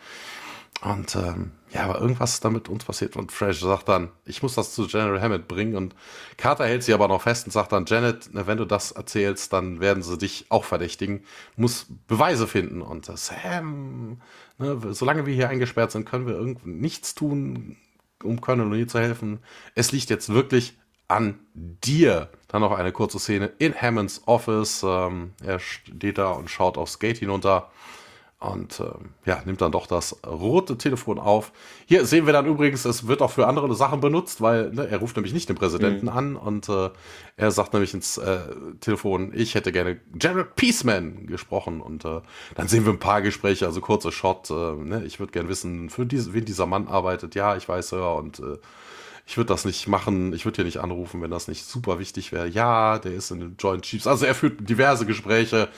Und 0.84 1.16
ähm, 1.16 1.52
ja, 1.70 1.84
aber 1.84 2.02
irgendwas 2.02 2.34
ist 2.34 2.44
damit 2.44 2.68
uns 2.68 2.84
passiert. 2.84 3.16
Und 3.16 3.32
Fresh 3.32 3.60
sagt 3.60 3.88
dann, 3.88 4.10
ich 4.26 4.42
muss 4.42 4.56
das 4.56 4.74
zu 4.74 4.88
General 4.88 5.22
Hammett 5.22 5.48
bringen. 5.48 5.76
Und 5.76 5.94
Carter 6.38 6.66
hält 6.66 6.82
sie 6.82 6.96
aber 6.96 7.08
noch 7.08 7.22
fest 7.22 7.46
und 7.46 7.52
sagt 7.52 7.72
dann, 7.72 7.86
Janet, 7.86 8.32
wenn 8.34 8.58
du 8.58 8.66
das 8.66 8.92
erzählst, 8.92 9.54
dann 9.54 9.80
werden 9.80 10.02
sie 10.02 10.18
dich 10.18 10.48
auch 10.50 10.64
verdächtigen. 10.64 11.24
Muss 11.56 11.86
Beweise 12.08 12.48
finden. 12.48 12.82
Und 12.82 13.08
äh, 13.08 13.18
Sam, 13.18 14.20
ne, 14.58 14.80
solange 14.94 15.28
wir 15.28 15.36
hier 15.36 15.50
eingesperrt 15.50 15.92
sind, 15.92 16.06
können 16.06 16.26
wir 16.26 16.34
irgendwie 16.34 16.72
nichts 16.72 17.14
tun 17.14 17.78
um 18.24 18.40
O'Neill 18.62 18.88
zu 18.88 19.00
helfen. 19.00 19.40
Es 19.76 19.92
liegt 19.92 20.10
jetzt 20.10 20.30
wirklich 20.30 20.78
an 21.08 21.40
dir. 21.54 22.30
Dann 22.48 22.62
noch 22.62 22.72
eine 22.72 22.92
kurze 22.92 23.20
Szene 23.20 23.52
in 23.58 23.76
Hammonds 23.76 24.22
Office. 24.26 24.84
Ähm, 24.84 25.34
er 25.44 25.60
steht 25.60 26.18
da 26.18 26.32
und 26.32 26.50
schaut 26.50 26.78
aufs 26.78 27.00
Gate 27.00 27.18
hinunter 27.18 27.70
und 28.42 28.80
ähm, 28.80 29.12
ja, 29.24 29.40
nimmt 29.46 29.62
dann 29.62 29.72
doch 29.72 29.86
das 29.86 30.20
rote 30.26 30.76
Telefon 30.76 31.20
auf. 31.20 31.52
Hier 31.86 32.06
sehen 32.06 32.26
wir 32.26 32.34
dann 32.34 32.48
übrigens, 32.48 32.86
es 32.86 33.08
wird 33.08 33.22
auch 33.22 33.30
für 33.30 33.46
andere 33.46 33.74
Sachen 33.76 34.02
benutzt, 34.02 34.42
weil 34.42 34.72
ne, 34.72 34.88
er 34.88 34.98
ruft 34.98 35.16
nämlich 35.16 35.32
nicht 35.32 35.48
den 35.48 35.56
Präsidenten 35.56 36.08
mhm. 36.08 36.12
an 36.12 36.36
und 36.36 36.68
äh, 36.68 36.90
er 37.38 37.52
sagt 37.52 37.74
nämlich 37.74 37.94
ins 37.94 38.18
äh, 38.18 38.40
Telefon, 38.80 39.32
ich 39.36 39.54
hätte 39.54 39.72
gerne 39.72 40.00
General 40.16 40.48
Peaceman 40.56 41.28
gesprochen 41.28 41.82
und 41.82 42.04
äh, 42.04 42.22
dann 42.56 42.68
sehen 42.68 42.84
wir 42.84 42.92
ein 42.92 43.00
paar 43.00 43.22
Gespräche, 43.22 43.68
also 43.68 43.80
kurze 43.80 44.12
Shot. 44.12 44.50
Äh, 44.50 44.54
ne, 44.54 45.04
ich 45.06 45.20
würde 45.20 45.32
gerne 45.32 45.48
wissen, 45.48 45.92
für 45.92 46.08
diese, 46.08 46.34
wen 46.34 46.44
dieser 46.44 46.66
Mann 46.66 46.88
arbeitet. 46.88 47.36
Ja, 47.36 47.56
ich 47.56 47.70
weiß 47.70 47.92
ja 47.92 48.12
und 48.14 48.40
äh, 48.40 48.58
ich 49.26 49.38
würde 49.38 49.48
das 49.48 49.66
nicht 49.66 49.88
machen, 49.88 50.34
ich 50.34 50.46
würde 50.46 50.58
hier 50.58 50.66
nicht 50.66 50.80
anrufen, 50.80 51.22
wenn 51.22 51.32
das 51.32 51.48
nicht 51.48 51.64
super 51.64 52.00
wichtig 52.00 52.32
wäre. 52.32 52.48
Ja, 52.48 53.00
der 53.00 53.14
ist 53.14 53.32
in 53.32 53.40
den 53.40 53.56
Joint 53.58 53.84
Chiefs. 53.84 54.08
Also 54.08 54.26
er 54.26 54.36
führt 54.36 54.70
diverse 54.70 55.06
Gespräche 55.06 55.70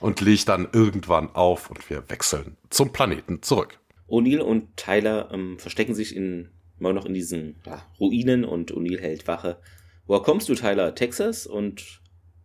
und 0.00 0.20
legt 0.20 0.48
dann 0.48 0.68
irgendwann 0.72 1.34
auf 1.34 1.70
und 1.70 1.88
wir 1.90 2.08
wechseln 2.08 2.56
zum 2.70 2.92
Planeten 2.92 3.42
zurück. 3.42 3.78
O'Neill 4.08 4.40
und 4.40 4.76
Tyler 4.76 5.30
ähm, 5.32 5.58
verstecken 5.58 5.94
sich 5.94 6.14
in, 6.14 6.50
immer 6.78 6.92
noch 6.92 7.06
in 7.06 7.14
diesen 7.14 7.56
ja, 7.64 7.82
Ruinen 7.98 8.44
und 8.44 8.72
O'Neill 8.72 9.00
hält 9.00 9.26
Wache. 9.26 9.58
Woher 10.06 10.22
kommst 10.22 10.48
du, 10.48 10.54
Tyler? 10.54 10.94
Texas? 10.94 11.46
Und 11.46 12.02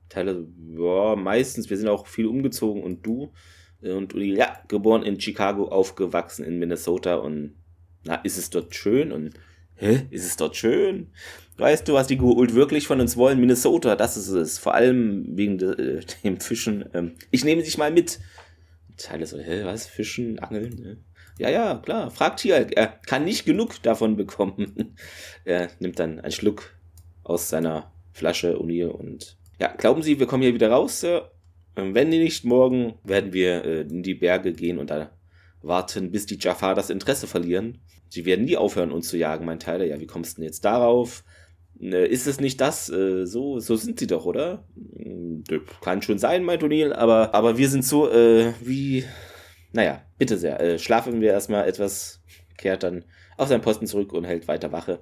Tyler, 0.09 0.43
ja, 0.77 1.15
meistens, 1.15 1.69
wir 1.69 1.77
sind 1.77 1.89
auch 1.89 2.07
viel 2.07 2.27
umgezogen 2.27 2.83
und 2.83 3.05
du? 3.05 3.33
Und 3.81 4.13
O'Neill, 4.13 4.37
ja, 4.37 4.57
geboren 4.67 5.03
in 5.03 5.19
Chicago, 5.19 5.67
aufgewachsen 5.67 6.45
in 6.45 6.57
Minnesota 6.57 7.15
und 7.15 7.55
na, 8.05 8.15
ist 8.15 8.37
es 8.37 8.49
dort 8.49 8.73
schön? 8.73 9.11
Und 9.11 9.33
hä, 9.77 10.07
ist 10.09 10.25
es 10.25 10.35
dort 10.37 10.55
schön? 10.55 11.11
Weißt 11.57 11.87
du, 11.87 11.93
was 11.93 12.07
die 12.07 12.17
Goult 12.17 12.53
wirklich 12.53 12.87
von 12.87 13.01
uns 13.01 13.17
wollen? 13.17 13.39
Minnesota, 13.39 13.95
das 13.95 14.17
ist 14.17 14.29
es. 14.29 14.59
Vor 14.59 14.75
allem 14.75 15.25
wegen 15.35 15.57
de, 15.57 15.99
äh, 15.99 16.01
dem 16.23 16.39
Fischen. 16.39 16.85
Ähm, 16.93 17.13
ich 17.31 17.43
nehme 17.43 17.63
dich 17.63 17.77
mal 17.77 17.91
mit. 17.91 18.19
Teile 18.97 19.25
so, 19.25 19.39
hä, 19.39 19.63
was? 19.63 19.87
Fischen, 19.87 20.39
Angeln? 20.39 20.75
Ne? 20.75 20.97
Ja, 21.39 21.49
ja, 21.49 21.75
klar. 21.75 22.11
Fragt 22.11 22.41
hier. 22.41 22.55
Er 22.75 22.87
kann 22.87 23.25
nicht 23.25 23.45
genug 23.45 23.81
davon 23.81 24.15
bekommen. 24.17 24.95
er 25.45 25.69
nimmt 25.79 25.99
dann 25.99 26.19
einen 26.19 26.31
Schluck 26.31 26.75
aus 27.23 27.49
seiner 27.49 27.91
Flasche 28.13 28.57
Uni 28.57 28.83
und 28.83 29.37
ja, 29.59 29.73
glauben 29.75 30.03
Sie, 30.03 30.19
wir 30.19 30.27
kommen 30.27 30.43
hier 30.43 30.53
wieder 30.53 30.69
raus, 30.69 30.99
Sir? 30.99 31.31
Ähm, 31.75 31.95
wenn 31.95 32.09
nicht, 32.09 32.45
morgen 32.45 32.95
werden 33.03 33.33
wir 33.33 33.65
äh, 33.65 33.81
in 33.81 34.03
die 34.03 34.15
Berge 34.15 34.53
gehen 34.53 34.77
und 34.77 34.89
da 34.89 35.11
warten, 35.61 36.11
bis 36.11 36.25
die 36.25 36.37
Jafar 36.39 36.75
das 36.75 36.89
Interesse 36.89 37.27
verlieren. 37.27 37.79
Sie 38.09 38.25
werden 38.25 38.45
nie 38.45 38.57
aufhören, 38.57 38.91
uns 38.91 39.09
zu 39.09 39.17
jagen, 39.17 39.45
mein 39.45 39.59
Tyler. 39.59 39.85
Ja, 39.85 39.99
wie 39.99 40.07
kommst 40.07 40.33
du 40.33 40.41
denn 40.41 40.45
jetzt 40.45 40.65
darauf? 40.65 41.23
Äh, 41.79 42.07
ist 42.07 42.27
es 42.27 42.39
nicht 42.39 42.59
das? 42.61 42.89
Äh, 42.89 43.25
so, 43.25 43.59
so 43.59 43.75
sind 43.75 43.99
sie 43.99 44.07
doch, 44.07 44.25
oder? 44.25 44.65
Hm, 44.95 45.43
kann 45.81 46.01
schon 46.01 46.17
sein, 46.17 46.43
meint 46.43 46.63
O'Neill, 46.63 46.93
aber, 46.93 47.33
aber 47.33 47.57
wir 47.57 47.69
sind 47.69 47.85
so, 47.85 48.09
äh, 48.11 48.53
wie. 48.61 49.05
Naja, 49.73 50.01
bitte 50.17 50.37
sehr. 50.37 50.59
Äh, 50.59 50.79
schlafen 50.79 51.21
wir 51.21 51.31
erstmal 51.31 51.67
etwas, 51.67 52.21
kehrt 52.57 52.83
dann 52.83 53.05
auf 53.37 53.49
seinen 53.49 53.61
Posten 53.61 53.85
zurück 53.85 54.13
und 54.13 54.23
hält 54.23 54.47
weiter 54.47 54.71
Wache. 54.71 54.99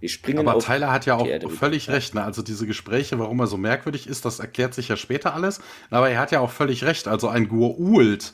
Wir 0.00 0.08
springen 0.08 0.48
Aber 0.48 0.58
Tyler 0.60 0.92
hat 0.92 1.06
ja 1.06 1.16
auch 1.16 1.50
völlig 1.50 1.90
recht. 1.90 2.14
Ne? 2.14 2.24
Also 2.24 2.42
diese 2.42 2.66
Gespräche, 2.66 3.18
warum 3.18 3.38
er 3.40 3.46
so 3.46 3.58
merkwürdig 3.58 4.06
ist, 4.06 4.24
das 4.24 4.40
erklärt 4.40 4.74
sich 4.74 4.88
ja 4.88 4.96
später 4.96 5.34
alles. 5.34 5.60
Aber 5.90 6.08
er 6.08 6.18
hat 6.18 6.32
ja 6.32 6.40
auch 6.40 6.50
völlig 6.50 6.84
recht. 6.84 7.06
Also 7.06 7.28
ein 7.28 7.48
Gua'uld 7.48 8.32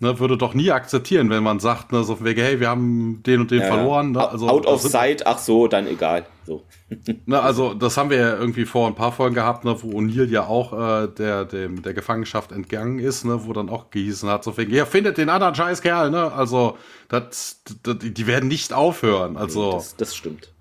ne, 0.00 0.18
würde 0.18 0.36
doch 0.36 0.54
nie 0.54 0.70
akzeptieren, 0.70 1.30
wenn 1.30 1.42
man 1.42 1.60
sagt, 1.60 1.92
ne, 1.92 2.02
so 2.02 2.16
von 2.16 2.26
wegen, 2.26 2.40
hey, 2.40 2.58
wir 2.58 2.68
haben 2.68 3.22
den 3.24 3.40
und 3.40 3.50
den 3.50 3.60
ja, 3.60 3.66
verloren. 3.66 4.12
Ne? 4.12 4.28
Also, 4.28 4.48
Out 4.48 4.66
of 4.66 4.80
sight, 4.80 5.26
ach 5.26 5.38
so, 5.38 5.68
dann 5.68 5.86
egal. 5.86 6.24
So. 6.44 6.64
ne, 7.26 7.40
also 7.40 7.74
das 7.74 7.96
haben 7.96 8.10
wir 8.10 8.16
ja 8.16 8.36
irgendwie 8.36 8.64
vor 8.64 8.88
ein 8.88 8.94
paar 8.94 9.12
Folgen 9.12 9.34
gehabt, 9.34 9.64
ne, 9.64 9.76
wo 9.82 9.98
O'Neill 9.98 10.28
ja 10.28 10.46
auch 10.46 10.72
äh, 10.72 11.08
der, 11.08 11.44
dem, 11.44 11.82
der 11.82 11.94
Gefangenschaft 11.94 12.50
entgangen 12.50 12.98
ist, 12.98 13.24
ne, 13.24 13.46
wo 13.46 13.52
dann 13.52 13.68
auch 13.68 13.90
gehießen 13.90 14.28
hat, 14.28 14.42
so 14.42 14.56
wegen, 14.56 14.72
ja, 14.72 14.86
findet 14.86 15.18
den 15.18 15.28
anderen 15.28 15.54
Scheißkerl, 15.54 16.10
ne? 16.10 16.32
Also 16.32 16.78
das, 17.08 17.62
das, 17.82 17.96
die 18.00 18.26
werden 18.26 18.48
nicht 18.48 18.72
aufhören. 18.72 19.36
Also 19.36 19.72
das, 19.72 19.96
das 19.96 20.16
stimmt 20.16 20.52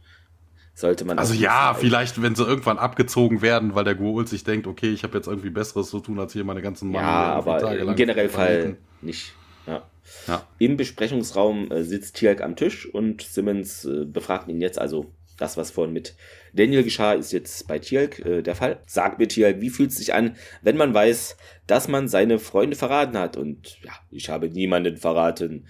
sollte 0.79 1.03
man. 1.03 1.19
Also 1.19 1.33
ja, 1.33 1.75
vielleicht, 1.77 2.21
wenn 2.21 2.35
sie 2.35 2.43
irgendwann 2.43 2.77
abgezogen 2.77 3.41
werden, 3.41 3.75
weil 3.75 3.83
der 3.83 3.95
Gould 3.95 4.29
sich 4.29 4.45
denkt, 4.45 4.65
okay, 4.65 4.89
ich 4.91 5.03
habe 5.03 5.17
jetzt 5.17 5.27
irgendwie 5.27 5.49
Besseres 5.49 5.89
zu 5.89 5.99
tun, 5.99 6.17
als 6.19 6.31
hier 6.31 6.45
meine 6.45 6.61
ganzen 6.61 6.89
Mann. 6.89 7.03
Ja, 7.03 7.33
aber 7.33 7.77
im 7.77 7.95
generellen 7.95 8.29
Fall 8.29 8.77
nicht. 9.01 9.33
Ja. 9.67 9.89
ja. 10.27 10.47
Im 10.57 10.77
Besprechungsraum 10.77 11.71
äh, 11.71 11.83
sitzt 11.83 12.15
Tialk 12.15 12.41
am 12.41 12.55
Tisch 12.55 12.91
und 12.91 13.21
Simmons 13.21 13.85
äh, 13.85 14.05
befragt 14.05 14.47
ihn 14.47 14.61
jetzt, 14.61 14.79
also 14.79 15.13
das, 15.39 15.57
was 15.57 15.71
vorhin 15.71 15.93
mit 15.93 16.15
Daniel 16.53 16.83
geschah, 16.83 17.13
ist 17.13 17.31
jetzt 17.31 17.67
bei 17.67 17.79
Tialk 17.79 18.19
äh, 18.25 18.41
der 18.41 18.55
Fall. 18.55 18.81
Sag 18.85 19.19
mir, 19.19 19.27
Tialk, 19.27 19.61
wie 19.61 19.69
fühlt 19.69 19.91
es 19.91 19.97
sich 19.97 20.13
an, 20.13 20.35
wenn 20.61 20.77
man 20.77 20.93
weiß, 20.93 21.37
dass 21.67 21.87
man 21.87 22.07
seine 22.07 22.39
Freunde 22.39 22.75
verraten 22.75 23.17
hat? 23.17 23.37
Und 23.37 23.81
ja, 23.83 23.93
ich 24.11 24.29
habe 24.29 24.49
niemanden 24.49 24.97
verraten. 24.97 25.67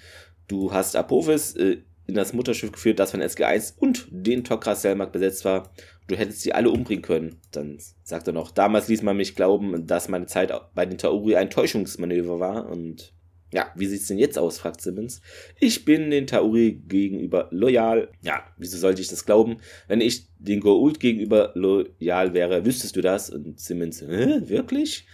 Du 0.47 0.73
hast 0.73 0.95
Apophis 0.95 1.55
äh, 1.55 1.77
in 2.07 2.15
das 2.15 2.33
Mutterschiff 2.33 2.71
geführt, 2.71 2.99
das 2.99 3.11
von 3.11 3.21
SG1 3.21 3.75
und 3.77 4.07
den 4.09 4.43
Tok'ra 4.43 4.75
Selmak 4.75 5.11
besetzt 5.11 5.45
war. 5.45 5.71
Du 6.07 6.15
hättest 6.15 6.41
sie 6.41 6.53
alle 6.53 6.71
umbringen 6.71 7.03
können. 7.03 7.39
Dann 7.51 7.77
sagt 8.03 8.25
er 8.25 8.33
noch, 8.33 8.49
damals 8.49 8.87
ließ 8.87 9.03
man 9.03 9.15
mich 9.15 9.35
glauben, 9.35 9.85
dass 9.85 10.09
meine 10.09 10.25
Zeit 10.25 10.51
bei 10.73 10.87
den 10.87 10.97
Tauri 10.97 11.35
ein 11.35 11.51
Täuschungsmanöver 11.51 12.39
war 12.39 12.67
und 12.67 13.13
ja, 13.51 13.71
wie 13.75 13.87
sieht's 13.87 14.07
denn 14.07 14.19
jetzt 14.19 14.37
aus, 14.37 14.59
fragt 14.59 14.81
Simmons. 14.81 15.21
Ich 15.59 15.83
bin 15.83 16.11
den 16.11 16.27
Tauri 16.27 16.81
gegenüber 16.87 17.47
loyal. 17.51 18.09
Ja, 18.21 18.43
wieso 18.57 18.77
sollte 18.77 19.01
ich 19.01 19.07
das 19.07 19.25
glauben? 19.25 19.57
Wenn 19.87 20.01
ich 20.01 20.27
den 20.37 20.61
Goa'uld 20.61 20.99
gegenüber 20.99 21.51
loyal 21.55 22.33
wäre, 22.33 22.65
wüsstest 22.65 22.95
du 22.95 23.01
das? 23.01 23.29
Und 23.29 23.59
Simmons, 23.59 24.01
Hä, 24.01 24.41
wirklich? 24.45 25.07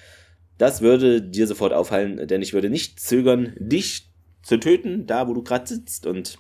Das 0.58 0.82
würde 0.82 1.22
dir 1.22 1.48
sofort 1.48 1.74
auffallen, 1.74 2.28
denn 2.28 2.42
ich 2.42 2.54
würde 2.54 2.70
nicht 2.70 3.00
zögern, 3.00 3.54
dich 3.58 4.10
zu 4.42 4.58
töten, 4.58 5.06
da 5.06 5.28
wo 5.28 5.34
du 5.34 5.44
gerade 5.44 5.68
sitzt. 5.68 6.06
Und 6.06 6.38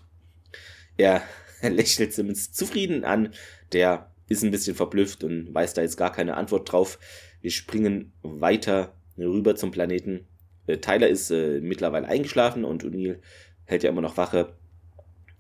er 0.97 1.21
lächelt 1.61 2.13
Simmons 2.13 2.51
zufrieden 2.51 3.05
an. 3.05 3.33
Der 3.71 4.11
ist 4.27 4.43
ein 4.43 4.51
bisschen 4.51 4.75
verblüfft 4.75 5.23
und 5.23 5.53
weiß 5.53 5.73
da 5.73 5.81
jetzt 5.81 5.97
gar 5.97 6.11
keine 6.11 6.35
Antwort 6.35 6.71
drauf. 6.71 6.99
Wir 7.41 7.51
springen 7.51 8.11
weiter 8.21 8.95
rüber 9.17 9.55
zum 9.55 9.71
Planeten 9.71 10.27
äh, 10.67 10.77
Tyler 10.77 11.07
ist 11.07 11.31
äh, 11.31 11.59
mittlerweile 11.61 12.07
eingeschlafen 12.07 12.65
und 12.65 12.83
O'Neill 12.83 13.19
hält 13.65 13.83
ja 13.83 13.89
immer 13.89 14.01
noch 14.01 14.17
Wache. 14.17 14.53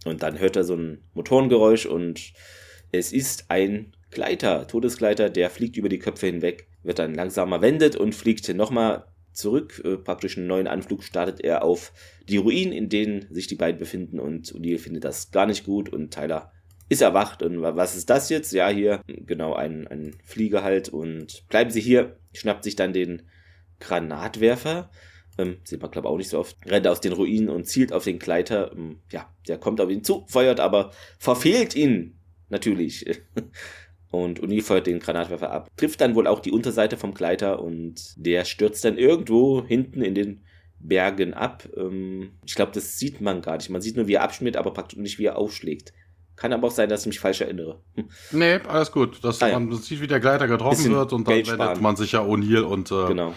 Und 0.05 0.23
dann 0.23 0.39
hört 0.39 0.55
er 0.55 0.63
so 0.63 0.75
ein 0.75 1.03
Motorengeräusch 1.13 1.85
und 1.85 2.33
es 2.91 3.11
ist 3.11 3.45
ein 3.49 3.95
Gleiter, 4.11 4.67
Todesgleiter, 4.67 5.29
der 5.29 5.49
fliegt 5.49 5.77
über 5.77 5.89
die 5.89 5.99
Köpfe 5.99 6.27
hinweg, 6.27 6.67
wird 6.83 6.99
dann 6.99 7.15
langsamer 7.15 7.61
wendet 7.61 7.95
und 7.95 8.15
fliegt 8.15 8.47
nochmal 8.53 9.05
zurück. 9.33 9.81
Äh, 9.83 9.97
praktisch 9.97 10.37
einen 10.37 10.47
neuen 10.47 10.67
Anflug 10.67 11.03
startet 11.03 11.41
er 11.41 11.63
auf 11.63 11.91
die 12.29 12.37
Ruinen, 12.37 12.71
in 12.71 12.89
denen 12.89 13.27
sich 13.33 13.47
die 13.47 13.55
beiden 13.55 13.79
befinden 13.79 14.19
und 14.19 14.53
O'Neill 14.53 14.79
findet 14.79 15.03
das 15.03 15.31
gar 15.31 15.45
nicht 15.45 15.65
gut 15.65 15.89
und 15.89 16.13
Tyler 16.13 16.51
ist 16.87 17.01
erwacht 17.01 17.41
und 17.41 17.61
was 17.61 17.95
ist 17.95 18.09
das 18.09 18.29
jetzt? 18.29 18.53
Ja, 18.53 18.69
hier 18.69 19.01
genau 19.07 19.53
ein, 19.53 19.87
ein 19.87 20.15
Flieger 20.23 20.63
halt 20.63 20.89
und 20.89 21.47
bleiben 21.49 21.71
sie 21.71 21.81
hier, 21.81 22.17
schnappt 22.33 22.63
sich 22.63 22.75
dann 22.75 22.93
den 22.93 23.23
Granatwerfer, 23.79 24.91
ähm, 25.37 25.57
sieht 25.63 25.81
man, 25.81 25.91
glaube 25.91 26.07
ich, 26.07 26.11
auch 26.11 26.17
nicht 26.17 26.29
so 26.29 26.39
oft. 26.39 26.57
Rennt 26.65 26.87
aus 26.87 27.01
den 27.01 27.13
Ruinen 27.13 27.49
und 27.49 27.65
zielt 27.65 27.91
auf 27.91 28.03
den 28.03 28.19
Gleiter. 28.19 28.71
Ähm, 28.71 28.99
ja, 29.11 29.29
der 29.47 29.57
kommt 29.57 29.81
auf 29.81 29.89
ihn 29.89 30.03
zu, 30.03 30.25
feuert 30.27 30.59
aber, 30.59 30.91
verfehlt 31.19 31.75
ihn 31.75 32.19
natürlich. 32.49 33.05
und 34.11 34.39
Uni 34.39 34.61
feuert 34.61 34.87
den 34.87 34.99
Granatwerfer 34.99 35.51
ab. 35.51 35.69
Trifft 35.77 36.01
dann 36.01 36.15
wohl 36.15 36.27
auch 36.27 36.39
die 36.39 36.51
Unterseite 36.51 36.97
vom 36.97 37.13
Gleiter 37.13 37.61
und 37.61 38.13
der 38.15 38.45
stürzt 38.45 38.85
dann 38.85 38.97
irgendwo 38.97 39.65
hinten 39.65 40.01
in 40.01 40.15
den 40.15 40.45
Bergen 40.79 41.33
ab. 41.33 41.67
Ähm, 41.75 42.31
ich 42.45 42.55
glaube, 42.55 42.71
das 42.73 42.97
sieht 42.97 43.19
man 43.19 43.41
gar 43.41 43.57
nicht. 43.57 43.69
Man 43.69 43.81
sieht 43.81 43.97
nur, 43.97 44.07
wie 44.07 44.13
er 44.13 44.23
abschmiert, 44.23 44.55
aber 44.55 44.71
praktisch 44.71 44.99
nicht, 44.99 45.19
wie 45.19 45.25
er 45.25 45.37
aufschlägt. 45.37 45.91
Kann 46.37 46.51
aber 46.51 46.67
auch 46.67 46.71
sein, 46.71 46.89
dass 46.89 47.01
ich 47.01 47.07
mich 47.07 47.19
falsch 47.19 47.41
erinnere. 47.41 47.81
Hm. 47.95 48.09
Nee, 48.31 48.59
alles 48.67 48.91
gut. 48.91 49.19
Das, 49.23 49.41
ah, 49.41 49.49
ja. 49.49 49.59
Man 49.59 49.73
sieht, 49.77 50.01
wie 50.01 50.07
der 50.07 50.19
Gleiter 50.19 50.47
getroffen 50.47 50.91
wird 50.91 51.11
und 51.11 51.27
dann 51.27 51.35
wendet 51.35 51.81
man 51.81 51.95
sich 51.95 52.13
ja 52.13 52.21
O'Neill 52.21 52.61
und 52.61 52.91
äh, 52.91 53.07
genau 53.07 53.33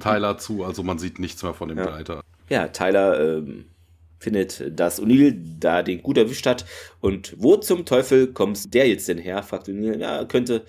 Tyler 0.00 0.38
zu, 0.38 0.64
also 0.64 0.82
man 0.82 0.98
sieht 0.98 1.18
nichts 1.18 1.42
mehr 1.42 1.54
von 1.54 1.68
dem 1.68 1.78
ja. 1.78 2.22
Ja, 2.48 2.68
Tyler 2.68 3.38
ähm, 3.38 3.66
findet, 4.18 4.78
dass 4.78 5.00
O'Neill 5.00 5.36
da 5.60 5.82
den 5.82 6.02
gut 6.02 6.18
erwischt 6.18 6.46
hat. 6.46 6.64
Und 7.00 7.34
wo 7.38 7.56
zum 7.56 7.84
Teufel 7.84 8.28
kommt 8.32 8.74
der 8.74 8.88
jetzt 8.88 9.08
denn 9.08 9.18
her? 9.18 9.42
fragt 9.42 9.68
O'Neill. 9.68 9.98
Ja, 9.98 10.24
könnte 10.24 10.64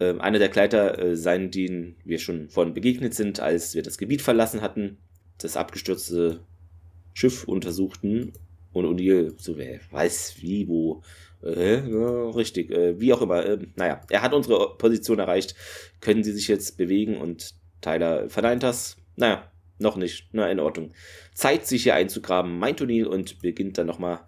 äh, 0.00 0.18
einer 0.18 0.38
der 0.38 0.48
Gleiter 0.48 0.98
äh, 0.98 1.16
sein, 1.16 1.50
denen 1.50 1.96
wir 2.04 2.18
schon 2.18 2.48
vorhin 2.48 2.74
begegnet 2.74 3.14
sind, 3.14 3.40
als 3.40 3.74
wir 3.74 3.82
das 3.82 3.98
Gebiet 3.98 4.22
verlassen 4.22 4.62
hatten, 4.62 4.98
das 5.38 5.56
abgestürzte 5.56 6.40
Schiff 7.14 7.44
untersuchten. 7.44 8.32
Und 8.72 8.84
O'Neill 8.86 9.34
so, 9.38 9.56
wer 9.56 9.80
weiß 9.90 10.36
wie, 10.40 10.68
wo. 10.68 11.02
Äh, 11.42 11.88
ja, 11.88 12.30
richtig, 12.30 12.70
äh, 12.70 13.00
wie 13.00 13.12
auch 13.12 13.22
immer. 13.22 13.44
Äh, 13.44 13.58
naja, 13.76 14.00
er 14.10 14.22
hat 14.22 14.34
unsere 14.34 14.76
Position 14.76 15.18
erreicht. 15.18 15.54
Können 16.00 16.24
Sie 16.24 16.32
sich 16.32 16.48
jetzt 16.48 16.76
bewegen 16.76 17.16
und 17.16 17.54
Tyler 17.80 18.28
verneint 18.28 18.62
das. 18.62 18.96
Naja, 19.16 19.50
noch 19.78 19.96
nicht. 19.96 20.28
Na, 20.32 20.50
in 20.50 20.60
Ordnung. 20.60 20.92
Zeit, 21.34 21.66
sich 21.66 21.84
hier 21.84 21.94
einzugraben, 21.94 22.58
meint 22.58 22.80
O'Neill 22.80 23.04
und 23.04 23.40
beginnt 23.40 23.78
dann 23.78 23.86
nochmal 23.86 24.20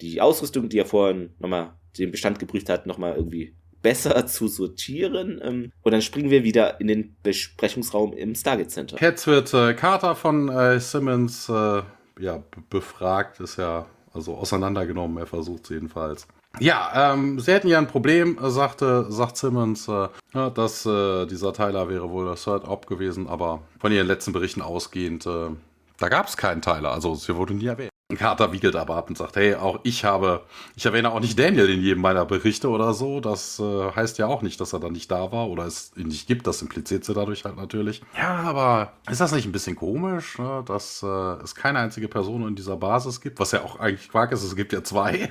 die 0.00 0.20
Ausrüstung, 0.20 0.68
die 0.68 0.78
er 0.78 0.86
vorhin 0.86 1.30
nochmal 1.38 1.72
den 1.98 2.10
Bestand 2.10 2.38
geprüft 2.38 2.68
hat, 2.68 2.86
nochmal 2.86 3.16
irgendwie 3.16 3.54
besser 3.82 4.26
zu 4.26 4.48
sortieren. 4.48 5.40
Ähm, 5.42 5.72
und 5.82 5.92
dann 5.92 6.02
springen 6.02 6.30
wir 6.30 6.44
wieder 6.44 6.80
in 6.80 6.88
den 6.88 7.16
Besprechungsraum 7.22 8.12
im 8.12 8.34
Stargate 8.34 8.70
Center. 8.70 8.96
Jetzt 9.00 9.26
wird 9.26 9.52
äh, 9.54 9.74
Carter 9.74 10.14
von 10.14 10.48
äh, 10.48 10.78
Simmons 10.80 11.48
äh, 11.48 11.82
ja, 12.18 12.42
befragt, 12.68 13.40
ist 13.40 13.56
ja 13.56 13.86
also 14.12 14.34
auseinandergenommen, 14.34 15.18
er 15.18 15.26
versucht 15.26 15.64
es 15.64 15.70
jedenfalls. 15.70 16.26
Ja, 16.58 17.12
ähm, 17.12 17.38
sie 17.38 17.52
hätten 17.52 17.68
ja 17.68 17.78
ein 17.78 17.86
Problem, 17.86 18.36
sagte, 18.40 19.06
sagt 19.10 19.36
Simmons, 19.36 19.88
äh, 19.88 20.08
dass 20.32 20.84
äh, 20.84 21.26
dieser 21.26 21.52
Tyler 21.52 21.88
wäre 21.88 22.10
wohl 22.10 22.26
das 22.26 22.44
Third 22.44 22.66
Op 22.66 22.86
gewesen, 22.86 23.28
aber 23.28 23.62
von 23.78 23.92
ihren 23.92 24.06
letzten 24.06 24.32
Berichten 24.32 24.60
ausgehend, 24.60 25.26
äh, 25.26 25.50
da 25.98 26.08
gab 26.08 26.26
es 26.26 26.36
keinen 26.36 26.62
Tyler, 26.62 26.90
also 26.90 27.14
sie 27.14 27.36
wurde 27.36 27.54
nie 27.54 27.66
erwähnt. 27.66 27.90
Carter 28.16 28.52
wiegelt 28.52 28.76
aber 28.76 28.96
ab 28.96 29.08
und 29.08 29.16
sagt, 29.16 29.36
hey, 29.36 29.54
auch 29.54 29.80
ich 29.82 30.04
habe, 30.04 30.42
ich 30.76 30.84
erwähne 30.84 31.12
auch 31.12 31.20
nicht 31.20 31.38
Daniel 31.38 31.68
in 31.70 31.80
jedem 31.80 32.02
meiner 32.02 32.24
Berichte 32.24 32.68
oder 32.68 32.92
so. 32.94 33.20
Das 33.20 33.58
äh, 33.60 33.92
heißt 33.92 34.18
ja 34.18 34.26
auch 34.26 34.42
nicht, 34.42 34.60
dass 34.60 34.72
er 34.72 34.80
dann 34.80 34.92
nicht 34.92 35.10
da 35.10 35.32
war 35.32 35.48
oder 35.48 35.64
es 35.64 35.92
ihn 35.96 36.08
nicht 36.08 36.26
gibt. 36.26 36.46
Das 36.46 36.62
impliziert 36.62 37.04
sie 37.04 37.14
dadurch 37.14 37.44
halt 37.44 37.56
natürlich. 37.56 38.02
Ja, 38.16 38.36
aber 38.36 38.92
ist 39.08 39.20
das 39.20 39.32
nicht 39.32 39.46
ein 39.46 39.52
bisschen 39.52 39.76
komisch, 39.76 40.38
ne, 40.38 40.64
dass 40.66 41.02
äh, 41.02 41.06
es 41.42 41.54
keine 41.54 41.78
einzige 41.78 42.08
Person 42.08 42.46
in 42.46 42.56
dieser 42.56 42.76
Basis 42.76 43.20
gibt, 43.20 43.38
was 43.38 43.52
ja 43.52 43.62
auch 43.62 43.78
eigentlich 43.78 44.08
Quark 44.08 44.32
ist, 44.32 44.42
es 44.42 44.56
gibt 44.56 44.72
ja 44.72 44.82
zwei 44.82 45.28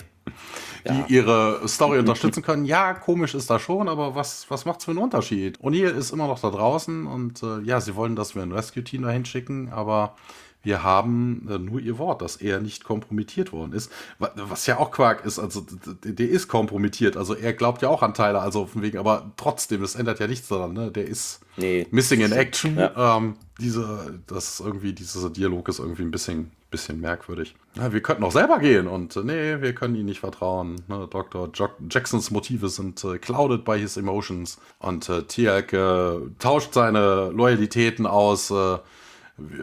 die 0.85 0.97
ja. 0.97 1.05
ihre 1.07 1.67
Story 1.67 1.99
unterstützen 1.99 2.43
können. 2.43 2.65
Ja, 2.65 2.93
komisch 2.93 3.35
ist 3.35 3.49
das 3.49 3.61
schon, 3.61 3.87
aber 3.87 4.15
was, 4.15 4.45
was 4.49 4.65
es 4.65 4.85
für 4.85 4.91
einen 4.91 4.99
Unterschied? 4.99 5.59
O'Neill 5.59 5.95
ist 5.95 6.11
immer 6.11 6.27
noch 6.27 6.39
da 6.39 6.49
draußen 6.49 7.05
und 7.05 7.43
äh, 7.43 7.59
ja, 7.61 7.81
sie 7.81 7.95
wollen, 7.95 8.15
dass 8.15 8.35
wir 8.35 8.41
ein 8.41 8.51
Rescue-Team 8.51 9.03
dahin 9.03 9.25
schicken, 9.25 9.69
aber 9.69 10.15
wir 10.61 10.83
haben 10.83 11.47
äh, 11.49 11.57
nur 11.57 11.79
ihr 11.79 11.97
Wort, 11.97 12.21
dass 12.21 12.35
er 12.35 12.59
nicht 12.59 12.83
kompromittiert 12.83 13.51
worden 13.51 13.73
ist. 13.73 13.91
Was 14.17 14.65
ja 14.65 14.77
auch 14.77 14.91
Quark 14.91 15.25
ist, 15.25 15.39
also 15.39 15.65
der 16.03 16.29
ist 16.29 16.47
kompromittiert, 16.47 17.17
also 17.17 17.33
er 17.33 17.53
glaubt 17.53 17.81
ja 17.81 17.89
auch 17.89 18.03
an 18.03 18.13
Tyler, 18.13 18.41
also 18.41 18.65
von 18.65 18.81
wegen, 18.81 18.97
aber 18.97 19.31
trotzdem, 19.37 19.81
das 19.81 19.95
ändert 19.95 20.19
ja 20.19 20.27
nichts 20.27 20.47
daran, 20.47 20.73
ne? 20.73 20.91
Der 20.91 21.07
ist 21.07 21.41
nee. 21.57 21.87
missing 21.91 22.21
in 22.21 22.31
action. 22.31 22.77
Ja. 22.77 23.17
Ähm, 23.17 23.35
diese, 23.59 24.19
das 24.27 24.59
irgendwie, 24.59 24.93
dieser 24.93 25.29
Dialog 25.29 25.67
ist 25.69 25.79
irgendwie 25.79 26.03
ein 26.03 26.11
bisschen 26.11 26.51
bisschen 26.71 26.99
merkwürdig. 27.01 27.55
Ja, 27.75 27.91
wir 27.93 28.01
könnten 28.01 28.23
auch 28.23 28.31
selber 28.31 28.59
gehen 28.59 28.87
und 28.87 29.15
äh, 29.15 29.23
nee, 29.23 29.61
wir 29.61 29.73
können 29.73 29.95
ihnen 29.95 30.05
nicht 30.05 30.19
vertrauen. 30.19 30.75
Ne? 30.87 31.07
Dr. 31.09 31.49
Jo 31.53 31.69
Jacksons 31.89 32.31
Motive 32.31 32.69
sind 32.69 33.03
äh, 33.03 33.17
clouded 33.17 33.65
by 33.65 33.79
his 33.79 33.97
emotions 33.97 34.59
und 34.79 35.09
äh, 35.09 35.21
äh, 35.21 36.19
tauscht 36.37 36.73
seine 36.73 37.29
Loyalitäten 37.29 38.05
aus 38.05 38.51
äh, 38.51 38.77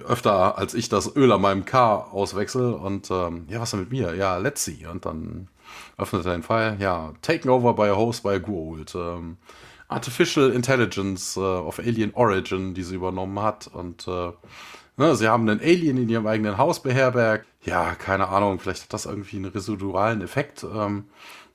öfter 0.06 0.58
als 0.58 0.74
ich 0.74 0.88
das 0.88 1.14
Öl 1.16 1.32
an 1.32 1.40
meinem 1.40 1.64
Car 1.64 2.12
auswechsel 2.12 2.74
und 2.74 3.10
ähm, 3.10 3.46
ja, 3.48 3.60
was 3.60 3.70
denn 3.70 3.80
mit 3.80 3.90
mir? 3.90 4.14
Ja, 4.14 4.36
let's 4.38 4.64
see. 4.64 4.86
Und 4.86 5.06
dann 5.06 5.48
öffnet 5.98 6.26
er 6.26 6.32
den 6.32 6.42
File. 6.42 6.76
Ja, 6.78 7.12
taken 7.22 7.50
over 7.50 7.74
by 7.74 7.88
a 7.90 7.96
host 7.96 8.22
by 8.22 8.30
a 8.30 8.38
Gould. 8.38 8.94
Ähm, 8.94 9.36
Artificial 9.88 10.50
Intelligence 10.50 11.36
äh, 11.36 11.40
of 11.40 11.78
Alien 11.78 12.12
Origin, 12.14 12.74
die 12.74 12.82
sie 12.82 12.96
übernommen 12.96 13.40
hat. 13.40 13.68
Und 13.72 14.08
äh, 14.08 14.32
ne, 14.96 15.14
sie 15.14 15.28
haben 15.28 15.48
einen 15.48 15.60
Alien 15.60 15.96
in 15.98 16.08
ihrem 16.08 16.26
eigenen 16.26 16.58
Haus 16.58 16.82
beherbergt. 16.82 17.46
Ja, 17.62 17.94
keine 17.94 18.28
Ahnung, 18.28 18.58
vielleicht 18.58 18.84
hat 18.84 18.92
das 18.92 19.06
irgendwie 19.06 19.36
einen 19.36 19.46
residualen 19.46 20.22
Effekt. 20.22 20.64
Ähm, 20.64 21.04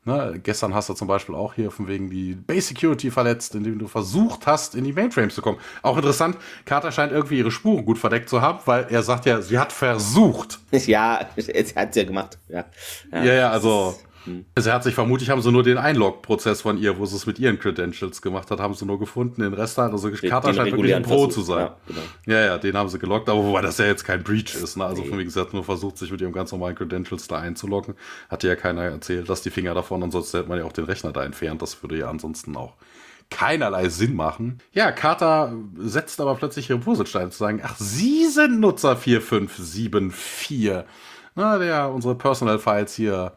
Ne, 0.04 0.39
gestern 0.41 0.74
hast 0.74 0.89
du 0.89 0.95
zum 0.95 1.08
Beispiel 1.08 1.36
auch 1.36 1.54
hier 1.54 1.70
von 1.70 1.88
wegen 1.88 2.10
die 2.10 2.34
Base 2.34 2.70
Security 2.70 3.12
verletzt, 3.12 3.54
indem 3.54 3.78
du 3.78 3.88
versucht 3.88 4.47
hast, 4.47 4.74
in 4.74 4.84
die 4.84 4.93
Mainframes 4.93 5.36
zu 5.36 5.43
kommen. 5.43 5.60
Auch 5.84 5.95
interessant, 5.95 6.38
Carter 6.66 6.91
scheint 6.91 7.12
irgendwie 7.12 7.38
ihre 7.38 7.52
Spuren 7.52 7.86
gut 7.86 7.99
verdeckt 7.99 8.28
zu 8.28 8.41
haben, 8.41 8.58
weil 8.66 8.88
er 8.89 9.04
sagt 9.04 9.28
ja, 9.28 9.41
sie 9.41 9.60
hat 9.60 9.72
versucht. 9.72 10.60
Ja, 10.72 11.30
sie 11.36 11.54
hat 11.76 11.89
es 11.89 11.95
ja 11.95 12.04
gemacht. 12.04 12.39
Ja, 12.49 12.66
ja, 13.12 13.24
ja, 13.24 13.34
ja 13.34 13.52
also 13.52 13.95
hm. 14.26 14.45
Sie 14.57 14.72
hat 14.72 14.84
sich 14.84 14.93
vermutlich, 14.93 15.30
haben 15.30 15.41
sie 15.41 15.51
nur 15.51 15.63
den 15.63 15.78
Einlog-Prozess 15.78 16.61
von 16.61 16.78
ihr, 16.78 16.97
wo 16.97 17.05
sie 17.05 17.15
es 17.15 17.26
mit 17.26 17.39
ihren 17.39 17.59
Credentials 17.59 18.22
gemacht 18.22 18.51
hat, 18.51 18.59
haben 18.59 18.74
sie 18.74 18.86
nur 18.86 18.99
gefunden. 18.99 19.41
Den 19.41 19.53
Rest 19.53 19.78
hat, 19.78 19.91
also 19.91 20.09
den, 20.09 20.30
Carter 20.30 20.53
scheint 20.53 20.72
wirklich 20.72 20.95
ein 20.95 21.03
Pro 21.03 21.28
zu 21.28 21.41
sein. 21.41 21.59
Ja, 21.65 21.78
genau. 21.88 22.01
ja, 22.28 22.45
ja, 22.45 22.57
den 22.57 22.78
haben 22.78 22.89
sie 22.89 22.99
gelockt, 22.99 23.30
aber 23.30 23.43
wobei 23.43 23.61
das 23.61 23.78
ja 23.78 23.86
jetzt 23.86 24.03
kein 24.03 24.24
Breach 24.24 24.55
ist. 24.55 24.78
Ne? 24.78 24.86
Also, 24.86 25.01
nee. 25.01 25.09
von 25.09 25.19
wie 25.19 25.26
gesagt, 25.26 25.53
nur 25.53 25.63
versucht, 25.63 25.97
sich 25.97 26.11
mit 26.11 26.22
ihrem 26.22 26.34
ganz 26.34 26.51
normalen 26.51 26.76
Credentials 26.76 27.28
da 27.28 27.39
einzuloggen. 27.39 27.95
Hatte 28.30 28.47
ja 28.47 28.55
keiner 28.55 28.84
erzählt, 28.84 29.30
dass 29.30 29.41
die 29.41 29.49
Finger 29.49 29.74
davon, 29.74 30.03
ansonsten 30.03 30.38
hätte 30.38 30.49
man 30.49 30.59
ja 30.59 30.65
auch 30.65 30.74
den 30.74 30.86
Rechner 30.86 31.11
da 31.11 31.24
entfernt. 31.24 31.61
Das 31.61 31.82
würde 31.82 31.97
ja 31.97 32.09
ansonsten 32.09 32.55
auch 32.55 32.76
keinerlei 33.32 33.89
Sinn 33.89 34.15
machen. 34.15 34.59
Ja, 34.74 34.91
Carter 34.91 35.53
setzt 35.78 36.22
aber 36.22 36.36
plötzlich 36.36 36.69
ihre 36.69 36.80
Puzzlesteine 36.80 37.32
zu 37.32 37.39
sagen, 37.39 37.61
ach, 37.63 37.78
Sie 37.78 38.28
sind 38.28 38.59
Nutzer 38.59 38.95
4574. 38.95 40.84
Na, 41.34 41.57
der 41.57 41.89
unsere 41.89 42.15
Personal 42.15 42.59
Files 42.59 42.93
hier 42.93 43.32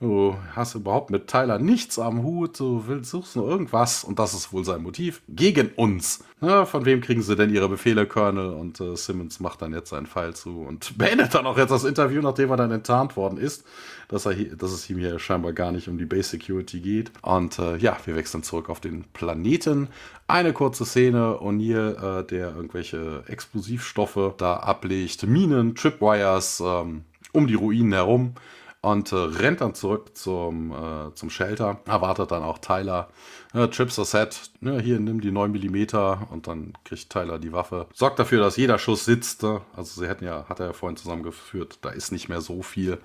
Du 0.00 0.36
hast 0.54 0.76
überhaupt 0.76 1.10
mit 1.10 1.26
Tyler 1.26 1.58
nichts 1.58 1.98
am 1.98 2.22
Hut, 2.22 2.60
du 2.60 2.84
willst, 2.86 3.10
suchst 3.10 3.34
nur 3.34 3.48
irgendwas 3.48 4.04
und 4.04 4.20
das 4.20 4.32
ist 4.32 4.52
wohl 4.52 4.64
sein 4.64 4.80
Motiv. 4.80 5.22
Gegen 5.28 5.70
uns. 5.74 6.22
Na, 6.40 6.66
von 6.66 6.84
wem 6.84 7.00
kriegen 7.00 7.20
sie 7.20 7.34
denn 7.34 7.52
ihre 7.52 7.68
Befehle, 7.68 8.06
Colonel? 8.06 8.50
Und 8.50 8.80
äh, 8.80 8.94
Simmons 8.94 9.40
macht 9.40 9.60
dann 9.60 9.72
jetzt 9.72 9.90
seinen 9.90 10.06
Pfeil 10.06 10.36
zu 10.36 10.60
und 10.60 10.96
beendet 10.98 11.34
dann 11.34 11.46
auch 11.46 11.58
jetzt 11.58 11.70
das 11.70 11.82
Interview, 11.82 12.22
nachdem 12.22 12.50
er 12.50 12.56
dann 12.56 12.70
enttarnt 12.70 13.16
worden 13.16 13.38
ist, 13.38 13.64
dass, 14.06 14.24
er 14.24 14.34
hier, 14.34 14.54
dass 14.54 14.70
es 14.70 14.88
ihm 14.88 14.98
hier 14.98 15.18
scheinbar 15.18 15.52
gar 15.52 15.72
nicht 15.72 15.88
um 15.88 15.98
die 15.98 16.06
Base 16.06 16.28
Security 16.28 16.78
geht. 16.78 17.10
Und 17.22 17.58
äh, 17.58 17.76
ja, 17.78 17.96
wir 18.04 18.14
wechseln 18.14 18.44
zurück 18.44 18.68
auf 18.68 18.78
den 18.78 19.02
Planeten. 19.14 19.88
Eine 20.28 20.52
kurze 20.52 20.84
Szene, 20.84 21.40
O'Neill, 21.40 22.20
äh, 22.20 22.24
der 22.24 22.54
irgendwelche 22.54 23.24
Explosivstoffe 23.26 24.34
da 24.36 24.58
ablegt, 24.58 25.26
Minen, 25.26 25.74
Tripwires 25.74 26.62
ähm, 26.64 27.02
um 27.32 27.48
die 27.48 27.54
Ruinen 27.54 27.94
herum 27.94 28.34
und 28.80 29.10
äh, 29.12 29.16
rennt 29.16 29.60
dann 29.60 29.74
zurück 29.74 30.16
zum, 30.16 30.72
äh, 30.72 31.14
zum 31.14 31.30
Shelter. 31.30 31.80
Erwartet 31.86 32.30
dann 32.30 32.42
auch 32.42 32.58
Tyler. 32.58 33.08
Ja, 33.52 33.66
Chips 33.68 33.98
are 33.98 34.06
set. 34.06 34.50
Ja, 34.60 34.78
hier, 34.78 35.00
nimm 35.00 35.20
die 35.20 35.32
9 35.32 35.50
mm 35.50 35.86
und 36.30 36.46
dann 36.46 36.74
kriegt 36.84 37.10
Tyler 37.10 37.38
die 37.38 37.52
Waffe. 37.52 37.86
Sorgt 37.92 38.18
dafür, 38.18 38.40
dass 38.40 38.56
jeder 38.56 38.78
Schuss 38.78 39.04
sitzt. 39.04 39.42
Ne? 39.42 39.62
Also 39.74 40.00
sie 40.00 40.08
hätten 40.08 40.24
ja, 40.24 40.48
hat 40.48 40.60
er 40.60 40.66
ja 40.66 40.72
vorhin 40.72 40.96
zusammengeführt, 40.96 41.78
da 41.82 41.90
ist 41.90 42.12
nicht 42.12 42.28
mehr 42.28 42.40
so 42.40 42.62
viel, 42.62 42.98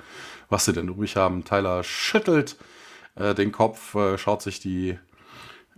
was 0.49 0.65
sie 0.65 0.73
denn 0.73 0.89
übrig 0.89 1.15
haben. 1.15 1.43
Tyler 1.43 1.83
schüttelt 1.83 2.57
äh, 3.15 3.33
den 3.33 3.51
Kopf, 3.51 3.95
äh, 3.95 4.17
schaut 4.17 4.41
sich 4.41 4.59
die 4.59 4.99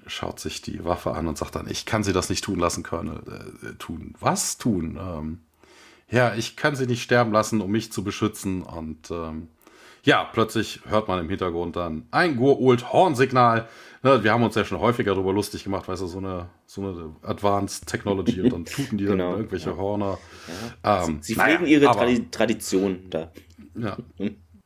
schaut 0.08 0.40
sich 0.40 0.62
die 0.62 0.86
Waffe 0.86 1.14
an 1.14 1.28
und 1.28 1.36
sagt 1.36 1.56
dann, 1.56 1.68
ich 1.68 1.88
kann 1.88 2.04
sie 2.04 2.14
das 2.14 2.30
nicht 2.30 2.44
tun 2.44 2.60
lassen, 2.60 2.84
Colonel. 2.84 3.24
Äh, 3.64 3.74
tun. 3.80 4.14
Was 4.20 4.60
tun? 4.60 5.00
Ähm, 5.02 5.40
ja, 6.10 6.36
ich 6.36 6.56
kann 6.56 6.76
sie 6.76 6.86
nicht 6.86 7.02
sterben 7.02 7.32
lassen, 7.32 7.62
um 7.62 7.72
mich 7.72 7.92
zu 7.92 8.04
beschützen. 8.04 8.62
Und 8.62 9.10
ähm, 9.10 9.48
ja, 10.06 10.24
plötzlich 10.24 10.82
hört 10.88 11.08
man 11.08 11.20
im 11.20 11.30
Hintergrund 11.30 11.76
dann 11.76 12.08
ein 12.12 12.38
Gur-Old 12.38 12.94
Hornsignal. 12.94 13.68
Ne, 14.04 14.24
wir 14.24 14.32
haben 14.32 14.44
uns 14.44 14.54
ja 14.54 14.64
schon 14.64 14.80
häufiger 14.80 15.16
darüber 15.16 15.34
lustig 15.34 15.64
gemacht, 15.64 15.88
weißt 15.88 16.04
du, 16.04 16.08
so 16.08 16.20
eine, 16.20 16.48
so 16.68 16.82
eine 16.82 17.16
Advanced 17.24 17.88
Technology 17.88 18.40
und 18.42 18.54
dann 18.54 18.66
tuten 18.66 19.00
die 19.00 19.06
genau, 19.06 19.32
dann 19.32 19.38
irgendwelche 19.40 19.72
ja. 19.72 19.78
Horner. 19.78 20.20
Ja. 20.84 21.06
Ähm, 21.06 21.18
sie 21.22 21.34
pflegen 21.34 21.64
naja, 21.64 21.68
ihre 21.68 21.90
aber, 21.90 22.08
Tradition 22.30 23.10
da. 23.10 23.32
Ja. 23.74 23.98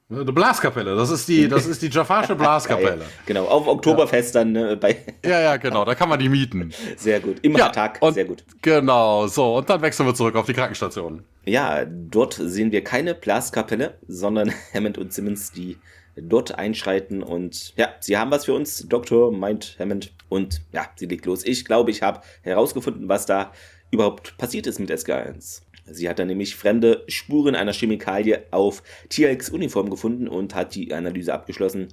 Hm. 0.09 0.21
Eine 0.21 0.33
Blaskapelle, 0.33 0.95
das 0.95 1.11
ist 1.11 1.27
die, 1.27 1.47
das 1.47 1.67
ist 1.67 1.83
die 1.83 1.87
Jafarsche 1.87 2.35
Blaskapelle. 2.37 3.05
genau, 3.27 3.45
auf 3.45 3.67
Oktoberfest 3.67 4.33
ja. 4.33 4.41
dann 4.41 4.53
ne, 4.53 4.75
bei. 4.75 4.97
ja, 5.23 5.39
ja, 5.39 5.57
genau, 5.57 5.85
da 5.85 5.93
kann 5.93 6.09
man 6.09 6.17
die 6.17 6.29
mieten. 6.29 6.71
Sehr 6.97 7.19
gut, 7.19 7.37
immer 7.43 7.59
ja, 7.59 7.69
Tag, 7.69 7.99
sehr 8.11 8.25
gut. 8.25 8.43
Genau, 8.61 9.27
so, 9.27 9.57
und 9.57 9.69
dann 9.69 9.81
wechseln 9.81 10.07
wir 10.07 10.15
zurück 10.15 10.35
auf 10.35 10.47
die 10.47 10.53
Krankenstation. 10.53 11.23
Ja, 11.45 11.85
dort 11.85 12.33
sehen 12.33 12.71
wir 12.71 12.83
keine 12.83 13.13
Blaskapelle, 13.13 13.99
sondern 14.07 14.51
Hammond 14.73 14.97
und 14.97 15.13
Simmons, 15.13 15.51
die 15.51 15.77
dort 16.15 16.57
einschreiten 16.57 17.21
und 17.21 17.73
ja, 17.77 17.89
sie 17.99 18.17
haben 18.17 18.31
was 18.31 18.45
für 18.45 18.53
uns, 18.53 18.87
Doktor, 18.89 19.31
meint 19.31 19.77
Hammond. 19.79 20.11
Und 20.27 20.61
ja, 20.71 20.87
sie 20.95 21.05
legt 21.05 21.25
los. 21.25 21.45
Ich 21.45 21.65
glaube, 21.65 21.91
ich 21.91 22.01
habe 22.01 22.21
herausgefunden, 22.41 23.09
was 23.09 23.25
da 23.25 23.51
überhaupt 23.91 24.37
passiert 24.37 24.67
ist 24.67 24.79
mit 24.79 24.91
SK1. 24.91 25.61
Sie 25.91 26.09
hat 26.09 26.19
dann 26.19 26.27
nämlich 26.27 26.55
fremde 26.55 27.03
Spuren 27.07 27.55
einer 27.55 27.73
Chemikalie 27.73 28.43
auf 28.51 28.83
TLX-Uniform 29.09 29.89
gefunden 29.89 30.27
und 30.27 30.55
hat 30.55 30.75
die 30.75 30.93
Analyse 30.93 31.33
abgeschlossen. 31.33 31.89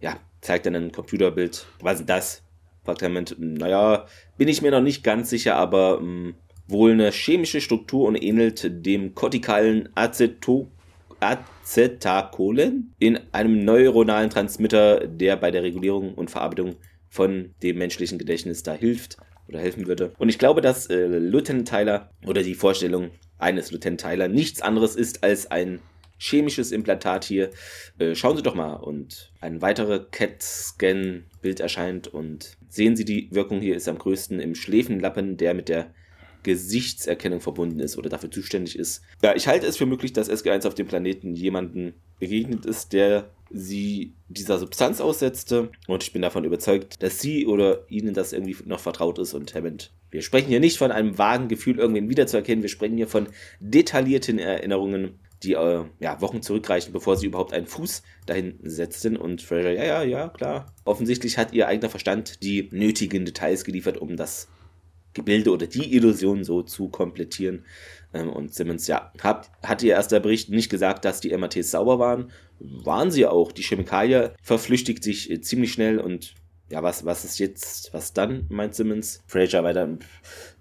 Ja, 0.00 0.18
zeigt 0.40 0.66
dann 0.66 0.76
ein 0.76 0.92
Computerbild. 0.92 1.66
Was 1.80 2.00
ist 2.00 2.08
das? 2.08 2.42
Fragt 2.84 3.02
Hammond. 3.02 3.36
Naja, 3.38 4.06
bin 4.36 4.48
ich 4.48 4.62
mir 4.62 4.70
noch 4.70 4.80
nicht 4.80 5.02
ganz 5.02 5.30
sicher, 5.30 5.56
aber 5.56 6.00
mh, 6.00 6.02
hm, 6.02 6.34
wohl 6.68 6.92
eine 6.92 7.10
chemische 7.10 7.60
Struktur 7.60 8.06
und 8.06 8.16
ähnelt 8.16 8.84
dem 8.84 9.14
kortikalen 9.14 9.88
Aceto 9.94 10.68
Acetacolen 11.18 12.94
in 12.98 13.18
einem 13.32 13.64
neuronalen 13.64 14.28
Transmitter, 14.28 15.06
der 15.06 15.36
bei 15.36 15.50
der 15.50 15.62
Regulierung 15.62 16.14
und 16.14 16.30
Verarbeitung 16.30 16.76
von 17.08 17.54
dem 17.62 17.78
menschlichen 17.78 18.18
Gedächtnis 18.18 18.62
da 18.62 18.74
hilft 18.74 19.16
oder 19.48 19.60
helfen 19.60 19.86
würde. 19.86 20.12
Und 20.18 20.28
ich 20.28 20.38
glaube, 20.38 20.60
dass 20.60 20.86
äh, 20.86 21.06
Lieutenant 21.06 21.68
Tyler 21.68 22.10
oder 22.26 22.42
die 22.42 22.54
Vorstellung 22.54 23.10
eines 23.38 23.70
Lieutenant 23.70 24.00
Tyler 24.00 24.28
nichts 24.28 24.62
anderes 24.62 24.96
ist 24.96 25.22
als 25.22 25.50
ein 25.50 25.80
chemisches 26.18 26.72
Implantat 26.72 27.24
hier. 27.24 27.50
Äh, 27.98 28.14
schauen 28.14 28.36
Sie 28.36 28.42
doch 28.42 28.54
mal. 28.54 28.74
Und 28.74 29.32
ein 29.40 29.62
weiteres 29.62 30.10
CAT-Scan-Bild 30.10 31.60
erscheint 31.60 32.08
und 32.08 32.56
sehen 32.68 32.96
Sie, 32.96 33.04
die 33.04 33.28
Wirkung 33.30 33.60
hier 33.60 33.76
ist 33.76 33.88
am 33.88 33.98
größten 33.98 34.40
im 34.40 34.54
Schläfenlappen, 34.54 35.36
der 35.36 35.54
mit 35.54 35.68
der 35.68 35.92
Gesichtserkennung 36.42 37.40
verbunden 37.40 37.80
ist 37.80 37.98
oder 37.98 38.08
dafür 38.08 38.30
zuständig 38.30 38.78
ist. 38.78 39.02
Ja, 39.20 39.34
ich 39.34 39.48
halte 39.48 39.66
es 39.66 39.76
für 39.76 39.86
möglich, 39.86 40.12
dass 40.12 40.30
SG1 40.30 40.66
auf 40.66 40.74
dem 40.74 40.86
Planeten 40.86 41.34
jemanden 41.34 41.94
begegnet 42.20 42.64
ist, 42.64 42.92
der 42.92 43.30
sie 43.50 44.14
dieser 44.28 44.58
Substanz 44.58 45.00
aussetzte. 45.00 45.70
Und 45.86 46.02
ich 46.02 46.12
bin 46.12 46.22
davon 46.22 46.44
überzeugt, 46.44 47.02
dass 47.02 47.20
sie 47.20 47.46
oder 47.46 47.90
ihnen 47.90 48.14
das 48.14 48.32
irgendwie 48.32 48.56
noch 48.64 48.80
vertraut 48.80 49.18
ist 49.18 49.34
und 49.34 49.54
Hammond. 49.54 49.92
Wir 50.10 50.22
sprechen 50.22 50.48
hier 50.48 50.60
nicht 50.60 50.78
von 50.78 50.92
einem 50.92 51.18
vagen 51.18 51.48
Gefühl, 51.48 51.78
irgendwen 51.78 52.08
wiederzuerkennen. 52.08 52.62
Wir 52.62 52.68
sprechen 52.68 52.96
hier 52.96 53.08
von 53.08 53.28
detaillierten 53.60 54.38
Erinnerungen, 54.38 55.18
die 55.42 55.52
äh, 55.52 55.84
ja, 56.00 56.20
Wochen 56.20 56.42
zurückreichen, 56.42 56.92
bevor 56.92 57.16
sie 57.16 57.26
überhaupt 57.26 57.52
einen 57.52 57.66
Fuß 57.66 58.02
dahin 58.24 58.58
setzten. 58.62 59.16
Und 59.16 59.42
Fraser, 59.42 59.72
ja, 59.72 59.84
ja, 59.84 60.02
ja, 60.02 60.28
klar. 60.28 60.72
Offensichtlich 60.84 61.38
hat 61.38 61.52
ihr 61.52 61.68
eigener 61.68 61.90
Verstand 61.90 62.42
die 62.42 62.68
nötigen 62.72 63.24
Details 63.24 63.64
geliefert, 63.64 63.98
um 63.98 64.16
das 64.16 64.48
Gebilde 65.12 65.50
oder 65.50 65.66
die 65.66 65.94
Illusion 65.94 66.44
so 66.44 66.62
zu 66.62 66.88
komplettieren. 66.88 67.64
Ähm, 68.14 68.30
und 68.30 68.54
Simmons, 68.54 68.86
ja, 68.86 69.12
hat, 69.20 69.50
hat 69.62 69.82
ihr 69.82 69.94
erster 69.94 70.20
Bericht 70.20 70.50
nicht 70.50 70.70
gesagt, 70.70 71.04
dass 71.04 71.20
die 71.20 71.36
MRTs 71.36 71.70
sauber 71.70 71.98
waren. 71.98 72.30
Waren 72.58 73.10
sie 73.10 73.26
auch. 73.26 73.52
Die 73.52 73.62
Chemikalie 73.62 74.34
verflüchtigt 74.42 75.02
sich 75.02 75.30
äh, 75.30 75.40
ziemlich 75.40 75.72
schnell 75.72 75.98
und 75.98 76.34
ja, 76.68 76.82
was, 76.82 77.04
was 77.04 77.24
ist 77.24 77.38
jetzt, 77.38 77.92
was 77.92 78.12
dann, 78.12 78.46
meint 78.48 78.74
Simmons? 78.74 79.22
Fraser 79.26 79.62
weiter, 79.62 79.98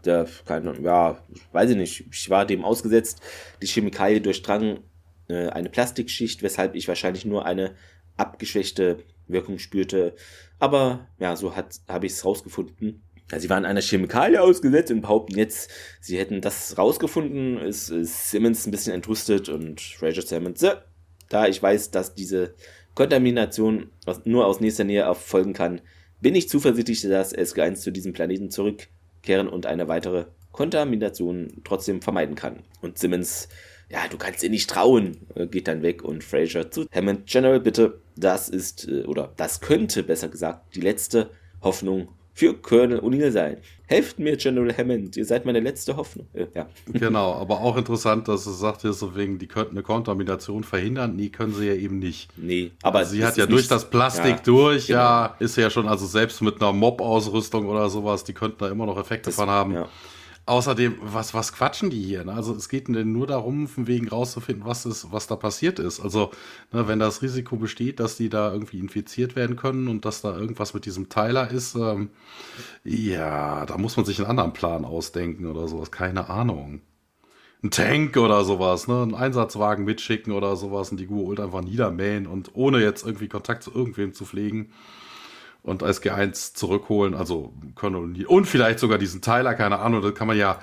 der, 0.04 0.28
keine, 0.46 0.80
ja, 0.82 1.20
weiß 1.52 1.72
ich 1.72 1.78
nicht, 1.78 2.06
ich 2.12 2.30
war 2.30 2.46
dem 2.46 2.64
ausgesetzt. 2.64 3.22
Die 3.62 3.68
Chemikalie 3.68 4.22
durchdrang 4.22 4.82
äh, 5.28 5.48
eine 5.48 5.70
Plastikschicht, 5.70 6.44
weshalb 6.44 6.76
ich 6.76 6.88
wahrscheinlich 6.88 7.26
nur 7.26 7.46
eine 7.46 7.76
abgeschwächte 8.18 9.00
Wirkung 9.28 9.58
spürte. 9.58 10.16
Aber 10.60 11.08
ja, 11.20 11.36
so 11.36 11.56
habe 11.56 12.06
ich 12.06 12.14
es 12.14 12.24
rausgefunden. 12.24 13.02
Ja, 13.32 13.40
sie 13.40 13.50
waren 13.50 13.66
einer 13.66 13.82
Chemikalie 13.82 14.40
ausgesetzt 14.40 14.92
und 14.92 15.02
behaupten 15.02 15.36
jetzt, 15.36 15.72
sie 16.00 16.20
hätten 16.20 16.42
das 16.42 16.78
rausgefunden. 16.78 17.58
Ist, 17.58 17.90
ist 17.90 18.30
Simmons 18.30 18.68
ein 18.68 18.72
bisschen 18.72 18.94
entrüstet 18.94 19.50
und 19.50 19.82
Fraser 19.82 20.22
Simmons, 20.22 20.60
so, 20.60 20.70
da 21.30 21.48
ich 21.48 21.62
weiß, 21.62 21.92
dass 21.92 22.16
diese 22.16 22.54
Kontamination 22.94 23.92
nur 24.24 24.46
aus 24.46 24.62
nächster 24.62 24.84
Nähe 24.84 25.02
erfolgen 25.02 25.54
kann, 25.54 25.82
bin 26.22 26.36
ich 26.36 26.50
zuversichtlich, 26.50 27.02
dass 27.02 27.36
SG1 27.36 27.76
zu 27.76 27.92
diesem 27.92 28.14
Planeten 28.14 28.50
zurückkehren 28.50 29.48
und 29.48 29.66
eine 29.66 29.88
weitere 29.88 30.26
Kontamination 30.52 31.62
trotzdem 31.64 32.02
vermeiden 32.02 32.36
kann. 32.36 32.64
Und 32.82 32.98
Simmons, 32.98 33.50
ja, 33.90 34.08
du 34.10 34.18
kannst 34.18 34.42
ihr 34.42 34.50
nicht 34.50 34.70
trauen, 34.70 35.18
äh, 35.36 35.48
geht 35.48 35.68
dann 35.68 35.82
weg 35.82 36.04
und 36.04 36.24
Fraser 36.24 36.72
zu 36.72 36.86
Hammond 36.92 37.28
General, 37.28 37.60
bitte, 37.60 38.00
das 38.16 38.50
ist, 38.50 38.88
äh, 38.88 39.04
oder 39.04 39.34
das 39.36 39.60
könnte, 39.60 40.02
besser 40.04 40.30
gesagt, 40.30 40.76
die 40.76 40.82
letzte 40.82 41.30
Hoffnung 41.62 42.08
für 42.34 42.54
Colonel 42.54 43.00
O'Neill 43.00 43.32
sein. 43.32 43.58
Helft 43.88 44.20
mir, 44.20 44.36
General 44.38 44.76
Hammond, 44.76 45.16
ihr 45.16 45.26
seid 45.26 45.46
meine 45.46 45.60
letzte 45.60 45.96
Hoffnung. 45.96 46.28
Ja. 46.54 46.68
Genau, 46.92 47.34
aber 47.34 47.62
auch 47.62 47.78
interessant, 47.78 48.28
dass 48.28 48.46
es 48.46 48.60
sagt, 48.60 48.82
hier 48.82 48.94
so 48.94 49.16
wegen, 49.16 49.38
die 49.38 49.48
könnten 49.48 49.76
eine 49.76 49.84
Kontamination 49.84 50.64
verhindern. 50.64 51.16
Nee, 51.16 51.30
können 51.30 51.54
sie 51.54 51.68
ja 51.68 51.74
eben 51.74 52.00
nicht. 52.00 52.30
Nee, 52.38 52.72
aber 52.82 53.00
also 53.00 53.12
sie 53.12 53.24
hat 53.24 53.38
ja 53.38 53.46
durch 53.46 53.68
das 53.68 53.90
Plastik 53.90 54.38
ja, 54.38 54.42
durch, 54.44 54.88
genau. 54.88 55.00
ja, 55.00 55.36
ist 55.40 55.56
ja 55.58 55.70
schon, 55.70 55.88
also 55.88 56.06
selbst 56.06 56.42
mit 56.42 56.62
einer 56.62 56.74
Mob-Ausrüstung 56.74 57.68
oder 57.68 57.90
sowas, 57.90 58.24
die 58.24 58.34
könnten 58.34 58.58
da 58.60 58.70
immer 58.70 58.86
noch 58.86 58.98
Effekte 58.98 59.30
das, 59.30 59.36
von 59.36 59.50
haben. 59.50 59.74
Ja. 59.74 59.90
Außerdem, 60.48 60.98
was, 61.02 61.34
was 61.34 61.54
quatschen 61.54 61.90
die 61.90 62.02
hier? 62.04 62.24
Ne? 62.24 62.34
Also 62.34 62.54
es 62.54 62.70
geht 62.70 62.88
denn 62.88 63.12
nur 63.12 63.26
darum, 63.26 63.68
von 63.68 63.88
wegen 63.88 64.08
rauszufinden, 64.08 64.64
was 64.64 64.86
ist, 64.86 65.12
was 65.12 65.26
da 65.26 65.36
passiert 65.36 65.80
ist. 65.80 66.00
Also, 66.00 66.30
ne, 66.72 66.88
wenn 66.88 67.00
das 67.00 67.24
Risiko 67.24 67.56
besteht, 67.56 68.00
dass 68.00 68.16
die 68.16 68.30
da 68.30 68.54
irgendwie 68.54 68.78
infiziert 68.78 69.36
werden 69.36 69.56
können 69.56 69.88
und 69.88 70.06
dass 70.06 70.22
da 70.22 70.38
irgendwas 70.38 70.76
mit 70.76 70.86
diesem 70.86 71.10
Teiler 71.10 71.50
ist, 71.50 71.74
ähm, 71.76 72.12
ja, 72.84 73.66
da 73.66 73.78
muss 73.80 73.98
man 73.98 74.06
sich 74.06 74.20
einen 74.20 74.30
anderen 74.30 74.54
Plan 74.54 74.86
ausdenken 74.86 75.48
oder 75.48 75.68
sowas. 75.68 75.90
Keine 75.90 76.30
Ahnung. 76.30 76.82
Ein 77.64 77.72
Tank 77.72 78.16
oder 78.18 78.44
sowas, 78.46 78.88
ne? 78.88 79.02
Einen 79.02 79.16
Einsatzwagen 79.16 79.86
mitschicken 79.86 80.32
oder 80.32 80.56
sowas 80.56 80.92
und 80.92 81.00
die 81.00 81.08
Gua'uld 81.08 81.42
einfach 81.42 81.62
niedermähen 81.64 82.28
und 82.28 82.52
ohne 82.54 82.82
jetzt 82.82 83.04
irgendwie 83.04 83.30
Kontakt 83.30 83.64
zu 83.64 83.74
irgendwem 83.74 84.14
zu 84.14 84.26
pflegen 84.26 84.72
und 85.66 85.84
SG1 85.84 86.54
zurückholen, 86.54 87.16
also 87.16 87.54
Colonel 87.74 88.26
und 88.26 88.46
vielleicht 88.46 88.80
sogar 88.80 88.98
diesen 88.98 89.22
Teiler, 89.22 89.56
keine 89.56 89.80
Ahnung, 89.80 90.02
da 90.02 90.12
kann 90.12 90.28
man 90.28 90.38
ja, 90.38 90.60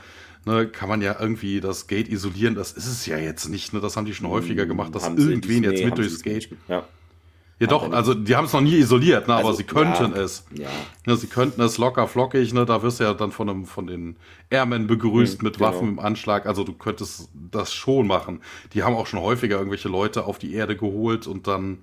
ne, 0.46 0.68
kann 0.68 0.88
man 0.88 1.02
ja 1.02 1.16
irgendwie 1.18 1.60
das 1.60 1.88
Gate 1.88 2.08
isolieren, 2.08 2.54
das 2.54 2.72
ist 2.72 2.86
es 2.86 3.04
ja 3.06 3.18
jetzt 3.18 3.48
nicht, 3.48 3.72
ne, 3.72 3.80
das 3.80 3.96
haben 3.96 4.06
die 4.06 4.14
schon 4.14 4.28
häufiger 4.28 4.64
gemacht, 4.64 4.94
dass 4.94 5.08
irgendwen 5.08 5.64
jetzt 5.64 5.84
mit 5.84 5.98
durchs 5.98 6.22
Gate. 6.22 6.48
Ja. 6.68 6.84
Ja, 7.62 7.68
doch, 7.68 7.92
also 7.92 8.12
die 8.12 8.34
haben 8.34 8.46
es 8.46 8.52
noch 8.52 8.60
nie 8.60 8.74
isoliert, 8.74 9.28
ne, 9.28 9.36
also, 9.36 9.48
aber 9.48 9.56
sie 9.56 9.62
könnten 9.62 10.16
ja, 10.16 10.22
es. 10.22 10.44
Ja. 10.52 10.68
ja. 11.06 11.14
Sie 11.14 11.28
könnten 11.28 11.60
es 11.60 11.78
locker 11.78 12.08
flockig, 12.08 12.52
ne, 12.52 12.66
da 12.66 12.82
wirst 12.82 12.98
du 12.98 13.04
ja 13.04 13.14
dann 13.14 13.30
von, 13.30 13.48
einem, 13.48 13.66
von 13.66 13.86
den 13.86 14.16
Airmen 14.50 14.88
begrüßt 14.88 15.40
mhm, 15.40 15.46
mit 15.46 15.58
genau. 15.58 15.68
Waffen 15.68 15.88
im 15.90 15.98
Anschlag, 16.00 16.46
also 16.46 16.64
du 16.64 16.72
könntest 16.72 17.28
das 17.52 17.72
schon 17.72 18.08
machen. 18.08 18.40
Die 18.74 18.82
haben 18.82 18.96
auch 18.96 19.06
schon 19.06 19.20
häufiger 19.20 19.58
irgendwelche 19.58 19.88
Leute 19.88 20.24
auf 20.24 20.40
die 20.40 20.54
Erde 20.54 20.76
geholt 20.76 21.28
und 21.28 21.46
dann 21.46 21.78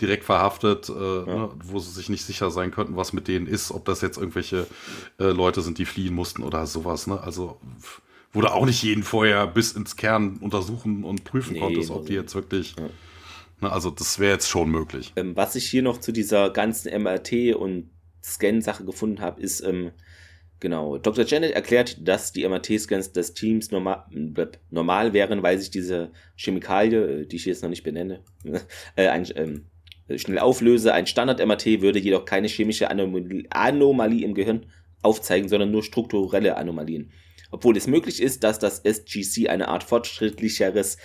direkt 0.00 0.24
verhaftet, 0.24 0.88
äh, 0.88 0.92
ja. 0.92 1.24
ne, 1.26 1.50
wo 1.62 1.78
sie 1.78 1.90
sich 1.90 2.08
nicht 2.08 2.24
sicher 2.24 2.50
sein 2.50 2.70
könnten, 2.70 2.96
was 2.96 3.12
mit 3.12 3.28
denen 3.28 3.46
ist, 3.46 3.70
ob 3.70 3.84
das 3.84 4.00
jetzt 4.00 4.16
irgendwelche 4.16 4.66
äh, 5.18 5.24
Leute 5.24 5.60
sind, 5.60 5.76
die 5.76 5.84
fliehen 5.84 6.14
mussten 6.14 6.42
oder 6.42 6.66
sowas. 6.66 7.06
Ne? 7.06 7.20
Also 7.20 7.60
wurde 8.32 8.54
auch 8.54 8.64
nicht 8.64 8.82
jeden 8.82 9.02
vorher 9.02 9.46
bis 9.46 9.72
ins 9.72 9.96
Kern 9.96 10.38
untersuchen 10.40 11.04
und 11.04 11.24
prüfen 11.24 11.52
nee, 11.52 11.60
konntest, 11.60 11.90
ob 11.90 12.06
die 12.06 12.14
jetzt 12.14 12.34
wirklich. 12.34 12.76
Ja. 12.78 12.86
Ne, 13.60 13.72
also 13.72 13.90
das 13.90 14.18
wäre 14.18 14.32
jetzt 14.32 14.48
schon 14.48 14.70
möglich. 14.70 15.12
Ähm, 15.16 15.36
was 15.36 15.54
ich 15.54 15.68
hier 15.68 15.82
noch 15.82 15.98
zu 15.98 16.12
dieser 16.12 16.50
ganzen 16.50 16.90
MRT 17.02 17.54
und 17.56 17.90
Scan-Sache 18.22 18.84
gefunden 18.84 19.20
habe, 19.20 19.40
ist, 19.40 19.60
ähm, 19.60 19.92
genau, 20.60 20.98
Dr. 20.98 21.24
Janet 21.24 21.52
erklärt, 21.52 21.96
dass 22.06 22.32
die 22.32 22.46
MRT-Scans 22.46 23.12
des 23.12 23.34
Teams 23.34 23.70
normal, 23.70 24.04
normal 24.70 25.12
wären, 25.12 25.42
weil 25.42 25.58
sich 25.58 25.70
diese 25.70 26.12
Chemikalie, 26.36 27.22
äh, 27.22 27.26
die 27.26 27.36
ich 27.36 27.46
jetzt 27.46 27.62
noch 27.62 27.70
nicht 27.70 27.82
benenne, 27.82 28.22
äh, 28.96 29.08
ein, 29.08 29.26
ähm, 29.34 29.66
schnell 30.16 30.38
auflöse. 30.38 30.94
Ein 30.94 31.06
Standard-MRT 31.06 31.80
würde 31.80 31.98
jedoch 31.98 32.24
keine 32.24 32.48
chemische 32.48 32.90
Anomalie 32.90 34.24
im 34.24 34.34
Gehirn 34.34 34.66
aufzeigen, 35.02 35.48
sondern 35.48 35.70
nur 35.70 35.82
strukturelle 35.82 36.56
Anomalien. 36.56 37.12
Obwohl 37.50 37.76
es 37.76 37.86
möglich 37.86 38.20
ist, 38.20 38.44
dass 38.44 38.58
das 38.58 38.80
SGC 38.80 39.48
eine 39.48 39.68
Art 39.68 39.82
fortschrittlicheres 39.82 40.98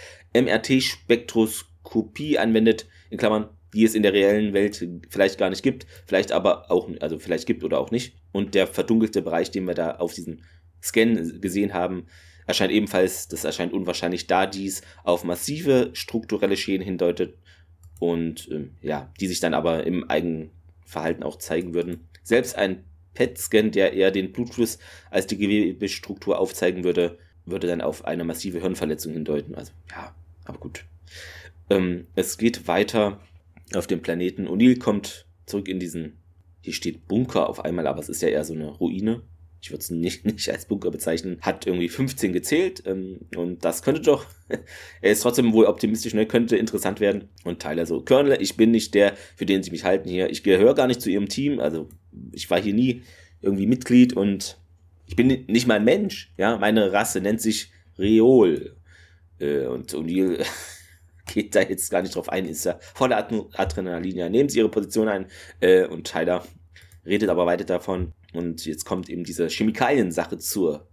MRT-Spektroskopie 1.83 2.37
anwendet, 2.37 2.87
in 3.09 3.17
Klammern, 3.17 3.49
die 3.73 3.83
es 3.83 3.95
in 3.95 4.03
der 4.03 4.13
reellen 4.13 4.53
Welt 4.53 4.87
vielleicht 5.09 5.37
gar 5.37 5.49
nicht 5.49 5.63
gibt, 5.63 5.85
vielleicht 6.05 6.31
aber 6.31 6.69
auch, 6.71 6.89
also 6.99 7.19
vielleicht 7.19 7.47
gibt 7.47 7.63
oder 7.63 7.79
auch 7.79 7.91
nicht. 7.91 8.15
Und 8.31 8.55
der 8.55 8.67
verdunkelte 8.67 9.21
Bereich, 9.21 9.51
den 9.51 9.67
wir 9.67 9.73
da 9.73 9.95
auf 9.95 10.13
diesem 10.13 10.39
Scan 10.81 11.39
gesehen 11.39 11.73
haben, 11.73 12.07
erscheint 12.45 12.71
ebenfalls, 12.71 13.27
das 13.27 13.43
erscheint 13.45 13.73
unwahrscheinlich, 13.73 14.27
da 14.27 14.45
dies 14.45 14.81
auf 15.03 15.23
massive 15.23 15.91
strukturelle 15.93 16.57
Schäden 16.57 16.83
hindeutet 16.83 17.37
und 17.99 18.49
ähm, 18.51 18.75
ja, 18.81 19.11
die 19.19 19.27
sich 19.27 19.39
dann 19.39 19.53
aber 19.53 19.85
im 19.85 20.09
eigenen 20.09 20.51
Verhalten 20.85 21.23
auch 21.23 21.37
zeigen 21.37 21.73
würden. 21.73 22.07
Selbst 22.21 22.57
ein 22.57 22.83
PET-Scan, 23.13 23.71
der 23.71 23.93
eher 23.93 24.11
den 24.11 24.33
Blutfluss 24.33 24.77
als 25.09 25.27
die 25.27 25.37
Gewebestruktur 25.37 26.37
aufzeigen 26.37 26.83
würde, 26.83 27.17
würde 27.45 27.67
dann 27.67 27.81
auf 27.81 28.05
eine 28.05 28.23
massive 28.23 28.59
Hirnverletzung 28.59 29.13
hindeuten. 29.13 29.55
Also 29.55 29.71
ja, 29.91 30.13
aber 30.45 30.57
gut. 30.57 30.85
Ähm, 31.75 32.07
es 32.15 32.37
geht 32.37 32.67
weiter 32.67 33.19
auf 33.73 33.87
dem 33.87 34.01
Planeten. 34.01 34.47
O'Neill 34.47 34.79
kommt 34.79 35.25
zurück 35.45 35.67
in 35.67 35.79
diesen, 35.79 36.17
hier 36.61 36.73
steht 36.73 37.07
Bunker 37.07 37.49
auf 37.49 37.63
einmal, 37.63 37.87
aber 37.87 37.99
es 37.99 38.09
ist 38.09 38.21
ja 38.21 38.29
eher 38.29 38.45
so 38.45 38.53
eine 38.53 38.67
Ruine 38.67 39.23
ich 39.63 39.71
würde 39.71 39.79
es 39.79 39.89
nicht, 39.89 40.25
nicht 40.25 40.49
als 40.49 40.65
Bunker 40.65 40.91
bezeichnen, 40.91 41.37
hat 41.41 41.65
irgendwie 41.65 41.89
15 41.89 42.33
gezählt 42.33 42.83
ähm, 42.85 43.21
und 43.35 43.63
das 43.63 43.81
könnte 43.81 44.01
doch, 44.01 44.25
er 45.01 45.11
ist 45.11 45.21
trotzdem 45.21 45.53
wohl 45.53 45.65
optimistisch, 45.65 46.13
ne, 46.13 46.25
könnte 46.25 46.57
interessant 46.57 46.99
werden. 46.99 47.29
Und 47.43 47.59
Tyler 47.59 47.85
so, 47.85 48.01
Colonel, 48.01 48.41
ich 48.41 48.57
bin 48.57 48.71
nicht 48.71 48.93
der, 48.93 49.15
für 49.35 49.45
den 49.45 49.63
Sie 49.63 49.71
mich 49.71 49.85
halten 49.85 50.09
hier. 50.09 50.29
Ich 50.29 50.43
gehöre 50.43 50.75
gar 50.75 50.87
nicht 50.87 51.01
zu 51.01 51.09
Ihrem 51.09 51.29
Team, 51.29 51.59
also 51.59 51.87
ich 52.33 52.49
war 52.49 52.61
hier 52.61 52.73
nie 52.73 53.03
irgendwie 53.41 53.67
Mitglied 53.67 54.13
und 54.13 54.57
ich 55.07 55.15
bin 55.15 55.27
nicht 55.47 55.67
mal 55.67 55.75
ein 55.75 55.85
Mensch, 55.85 56.33
ja, 56.37 56.57
meine 56.57 56.91
Rasse 56.91 57.21
nennt 57.21 57.41
sich 57.41 57.71
Reol. 57.97 58.75
Äh, 59.39 59.65
und 59.65 59.93
O'Neill 59.93 60.45
geht 61.25 61.55
da 61.55 61.61
jetzt 61.61 61.89
gar 61.89 62.01
nicht 62.01 62.15
drauf 62.15 62.29
ein, 62.29 62.45
ist 62.45 62.65
ja 62.65 62.77
voller 62.93 63.27
Adrenalin, 63.53 64.17
ja, 64.17 64.29
nehmen 64.29 64.49
Sie 64.49 64.59
Ihre 64.59 64.69
Position 64.69 65.07
ein 65.07 65.27
äh, 65.61 65.85
und 65.85 66.05
Tyler 66.05 66.43
redet 67.05 67.29
aber 67.29 67.45
weiter 67.45 67.65
davon, 67.65 68.13
und 68.33 68.65
jetzt 68.65 68.85
kommt 68.85 69.09
eben 69.09 69.23
diese 69.23 69.47
Chemikalien-Sache 69.47 70.37
zur 70.37 70.87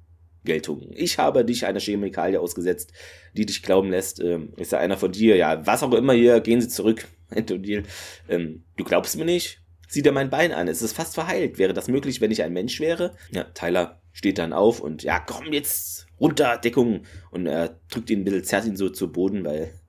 Geltung. 0.44 0.90
Ich 0.94 1.18
habe 1.18 1.44
dich 1.44 1.66
einer 1.66 1.80
Chemikalie 1.80 2.40
ausgesetzt, 2.40 2.92
die 3.34 3.46
dich 3.46 3.62
glauben 3.62 3.90
lässt, 3.90 4.20
ähm, 4.20 4.52
ist 4.56 4.72
ja 4.72 4.78
einer 4.78 4.96
von 4.96 5.12
dir, 5.12 5.36
ja, 5.36 5.66
was 5.66 5.82
auch 5.82 5.92
immer 5.92 6.12
hier, 6.12 6.40
gehen 6.40 6.60
Sie 6.60 6.68
zurück, 6.68 7.06
Antonil. 7.30 7.84
Ähm, 8.28 8.64
du 8.76 8.84
glaubst 8.84 9.16
mir 9.16 9.24
nicht? 9.24 9.60
Sieh 9.88 10.02
dir 10.02 10.12
mein 10.12 10.30
Bein 10.30 10.52
an, 10.52 10.68
es 10.68 10.82
ist 10.82 10.92
fast 10.92 11.14
verheilt. 11.14 11.58
Wäre 11.58 11.72
das 11.72 11.88
möglich, 11.88 12.20
wenn 12.20 12.30
ich 12.30 12.42
ein 12.42 12.52
Mensch 12.52 12.78
wäre? 12.78 13.16
Ja, 13.32 13.44
Tyler 13.44 14.00
steht 14.12 14.38
dann 14.38 14.52
auf 14.52 14.80
und 14.80 15.02
ja, 15.02 15.18
komm 15.18 15.52
jetzt 15.52 16.06
runter, 16.20 16.58
Deckung. 16.58 17.02
Und 17.30 17.46
er 17.46 17.80
drückt 17.90 18.08
ihn 18.08 18.20
ein 18.20 18.24
bisschen, 18.24 18.44
zerrt 18.44 18.66
ihn 18.66 18.76
so 18.76 18.88
zu 18.88 19.10
Boden, 19.10 19.44
weil 19.44 19.79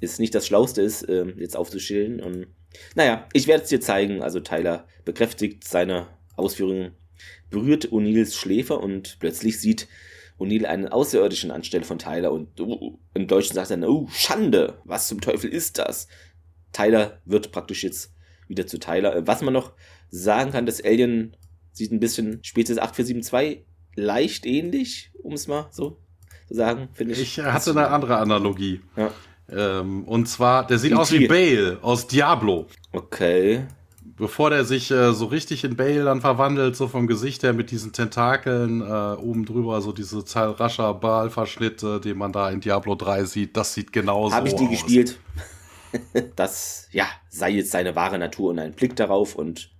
es 0.00 0.18
nicht 0.18 0.34
das 0.34 0.46
Schlauste 0.46 0.82
ist, 0.82 1.02
äh, 1.02 1.24
jetzt 1.36 1.56
aufzuschillen. 1.56 2.20
Und 2.20 2.46
naja, 2.94 3.26
ich 3.32 3.46
werde 3.46 3.64
es 3.64 3.68
dir 3.68 3.80
zeigen. 3.80 4.22
Also 4.22 4.40
Tyler 4.40 4.86
bekräftigt 5.04 5.64
seine 5.64 6.08
Ausführungen 6.36 6.92
berührt 7.50 7.88
O'Neills 7.88 8.36
Schläfer 8.36 8.80
und 8.80 9.18
plötzlich 9.18 9.60
sieht 9.60 9.88
O'Neill 10.38 10.64
einen 10.64 10.88
Außerirdischen 10.88 11.50
anstelle 11.50 11.84
von 11.84 11.98
Tyler 11.98 12.32
und 12.32 12.58
uh, 12.60 12.98
im 13.12 13.26
Deutschen 13.26 13.54
sagt 13.54 13.70
er, 13.70 13.88
oh, 13.88 14.08
Schande, 14.10 14.80
was 14.84 15.08
zum 15.08 15.20
Teufel 15.20 15.50
ist 15.50 15.78
das? 15.78 16.08
Tyler 16.72 17.20
wird 17.24 17.52
praktisch 17.52 17.82
jetzt 17.82 18.14
wieder 18.48 18.66
zu 18.66 18.78
Tyler. 18.78 19.26
Was 19.26 19.42
man 19.42 19.52
noch 19.52 19.72
sagen 20.08 20.52
kann, 20.52 20.66
das 20.66 20.82
Alien 20.82 21.36
sieht 21.72 21.92
ein 21.92 22.00
bisschen 22.00 22.42
Spezies 22.42 22.78
8472 22.78 23.66
leicht 23.96 24.46
ähnlich, 24.46 25.12
um 25.22 25.34
es 25.34 25.46
mal 25.46 25.68
so 25.72 26.00
zu 26.48 26.54
sagen, 26.54 26.88
finde 26.92 27.14
ich. 27.14 27.20
Ich 27.20 27.38
hatte 27.38 27.70
eine 27.70 27.88
andere 27.88 28.16
Analogie. 28.16 28.80
Ja. 28.96 29.12
Ähm, 29.52 30.04
und 30.04 30.26
zwar, 30.26 30.66
der 30.66 30.78
sieht 30.78 30.94
aus 30.94 31.12
wie 31.12 31.26
Bale 31.26 31.78
aus 31.82 32.06
Diablo. 32.06 32.66
Okay 32.92 33.64
bevor 34.20 34.50
der 34.50 34.64
sich 34.64 34.90
äh, 34.90 35.12
so 35.12 35.26
richtig 35.26 35.64
in 35.64 35.76
Bale 35.76 36.04
dann 36.04 36.20
verwandelt, 36.20 36.76
so 36.76 36.86
vom 36.86 37.06
Gesicht 37.06 37.42
her 37.42 37.54
mit 37.54 37.70
diesen 37.70 37.92
Tentakeln 37.92 38.82
äh, 38.82 38.84
oben 38.84 39.46
drüber, 39.46 39.80
so 39.80 39.92
diese 39.92 40.24
zahlrascher 40.24 40.94
Ballverschnitt, 40.94 41.82
äh, 41.82 42.00
den 42.00 42.18
man 42.18 42.30
da 42.30 42.50
in 42.50 42.60
Diablo 42.60 42.94
3 42.94 43.24
sieht, 43.24 43.56
das 43.56 43.74
sieht 43.74 43.92
genauso 43.92 44.26
aus. 44.26 44.32
Habe 44.34 44.48
ich 44.48 44.54
die 44.54 44.64
aus. 44.64 44.70
gespielt. 44.70 45.18
das, 46.36 46.86
ja, 46.92 47.06
sei 47.30 47.50
jetzt 47.50 47.70
seine 47.70 47.96
wahre 47.96 48.18
Natur 48.18 48.50
und 48.50 48.58
ein 48.58 48.72
Blick 48.72 48.94
darauf 48.94 49.34
und, 49.34 49.70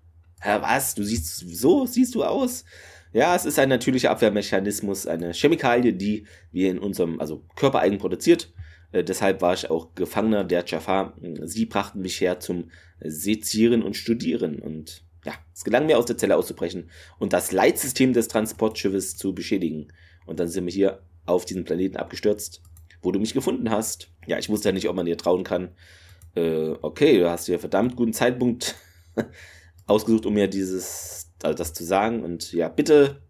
Hä, 0.41 0.57
was, 0.61 0.95
du 0.95 1.05
siehst, 1.05 1.45
so 1.61 1.85
siehst 1.85 2.15
du 2.15 2.25
aus? 2.25 2.65
Ja, 3.13 3.37
es 3.37 3.45
ist 3.45 3.59
ein 3.59 3.69
natürlicher 3.69 4.11
Abwehrmechanismus, 4.11 5.07
eine 5.07 5.35
Chemikalie, 5.35 5.93
die 5.93 6.27
wir 6.51 6.71
in 6.71 6.79
unserem, 6.79 7.21
also 7.21 7.45
körpereigen 7.57 7.99
produziert 7.99 8.51
äh, 8.93 9.05
deshalb 9.05 9.41
war 9.43 9.55
ich 9.55 9.71
auch 9.71 9.95
Gefangener 9.95 10.45
der 10.45 10.65
Jafar. 10.67 11.15
Sie 11.45 11.67
brachten 11.67 12.01
mich 12.01 12.21
her 12.21 12.41
zum 12.41 12.71
Sezieren 13.01 13.83
und 13.83 13.97
Studieren. 13.97 14.59
Und 14.59 15.05
ja, 15.25 15.33
es 15.55 15.65
gelang 15.65 15.87
mir 15.87 15.99
aus 15.99 16.07
der 16.07 16.19
Zelle 16.19 16.37
auszubrechen 16.37 16.91
und 17.19 17.33
das 17.33 17.53
Leitsystem 17.53 18.13
des 18.13 18.29
Transportschiffes 18.29 19.17
zu 19.17 19.35
beschädigen. 19.35 19.93
Und 20.27 20.41
dann 20.41 20.49
sind 20.49 20.67
wir 20.67 20.73
hier 20.73 21.03
auf 21.27 21.45
diesen 21.45 21.65
Planeten 21.65 21.97
abgestürzt, 21.97 22.63
wo 23.03 23.13
du 23.13 23.21
mich 23.21 23.35
gefunden 23.35 23.71
hast. 23.71 24.09
Ja, 24.27 24.39
ich 24.39 24.49
wusste 24.49 24.69
ja 24.69 24.73
nicht, 24.73 24.89
ob 24.89 24.97
man 24.97 25.07
dir 25.07 25.17
trauen 25.17 25.45
kann. 25.45 25.71
Äh, 26.35 26.71
okay, 26.83 27.19
du 27.19 27.31
hast 27.31 27.49
dir 27.49 27.59
verdammt 27.59 27.97
guten 27.97 28.13
Zeitpunkt 28.13 28.77
ausgesucht, 29.87 30.27
um 30.27 30.35
mir 30.35 30.49
dieses, 30.49 31.31
also 31.43 31.57
das 31.57 31.73
zu 31.73 31.85
sagen. 31.85 32.23
Und 32.23 32.53
ja, 32.53 32.69
bitte 32.69 33.23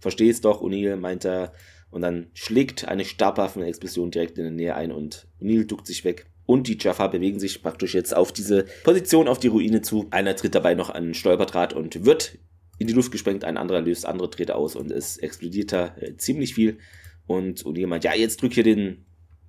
versteh 0.00 0.28
es 0.28 0.40
doch, 0.40 0.62
O'Neill, 0.62 0.96
meint 0.96 1.24
er. 1.24 1.52
Und 1.90 2.02
dann 2.02 2.28
schlägt 2.34 2.86
eine 2.86 3.04
Stabwaffenexplosion 3.04 4.10
direkt 4.10 4.38
in 4.38 4.44
der 4.44 4.52
Nähe 4.52 4.74
ein 4.74 4.92
und 4.92 5.26
Neil 5.40 5.64
duckt 5.64 5.86
sich 5.86 6.04
weg. 6.04 6.26
Und 6.44 6.66
die 6.68 6.78
Jaffa 6.80 7.08
bewegen 7.08 7.38
sich 7.38 7.62
praktisch 7.62 7.94
jetzt 7.94 8.16
auf 8.16 8.32
diese 8.32 8.64
Position, 8.84 9.28
auf 9.28 9.38
die 9.38 9.48
Ruine 9.48 9.82
zu. 9.82 10.06
Einer 10.10 10.34
tritt 10.34 10.54
dabei 10.54 10.74
noch 10.74 10.90
an 10.90 11.14
Stolperdraht 11.14 11.72
und 11.72 12.04
wird 12.04 12.38
in 12.78 12.86
die 12.86 12.94
Luft 12.94 13.12
gesprengt, 13.12 13.44
ein 13.44 13.56
anderer 13.56 13.80
löst 13.80 14.06
andere 14.06 14.30
Drähte 14.30 14.54
aus 14.54 14.76
und 14.76 14.90
es 14.90 15.18
explodiert 15.18 15.72
da 15.72 15.94
äh, 16.00 16.16
ziemlich 16.16 16.54
viel. 16.54 16.78
Und 17.26 17.64
O'Neill 17.64 17.86
meint, 17.86 18.04
ja, 18.04 18.14
jetzt 18.14 18.40
drück 18.40 18.54
hier 18.54 18.62
den, 18.62 19.04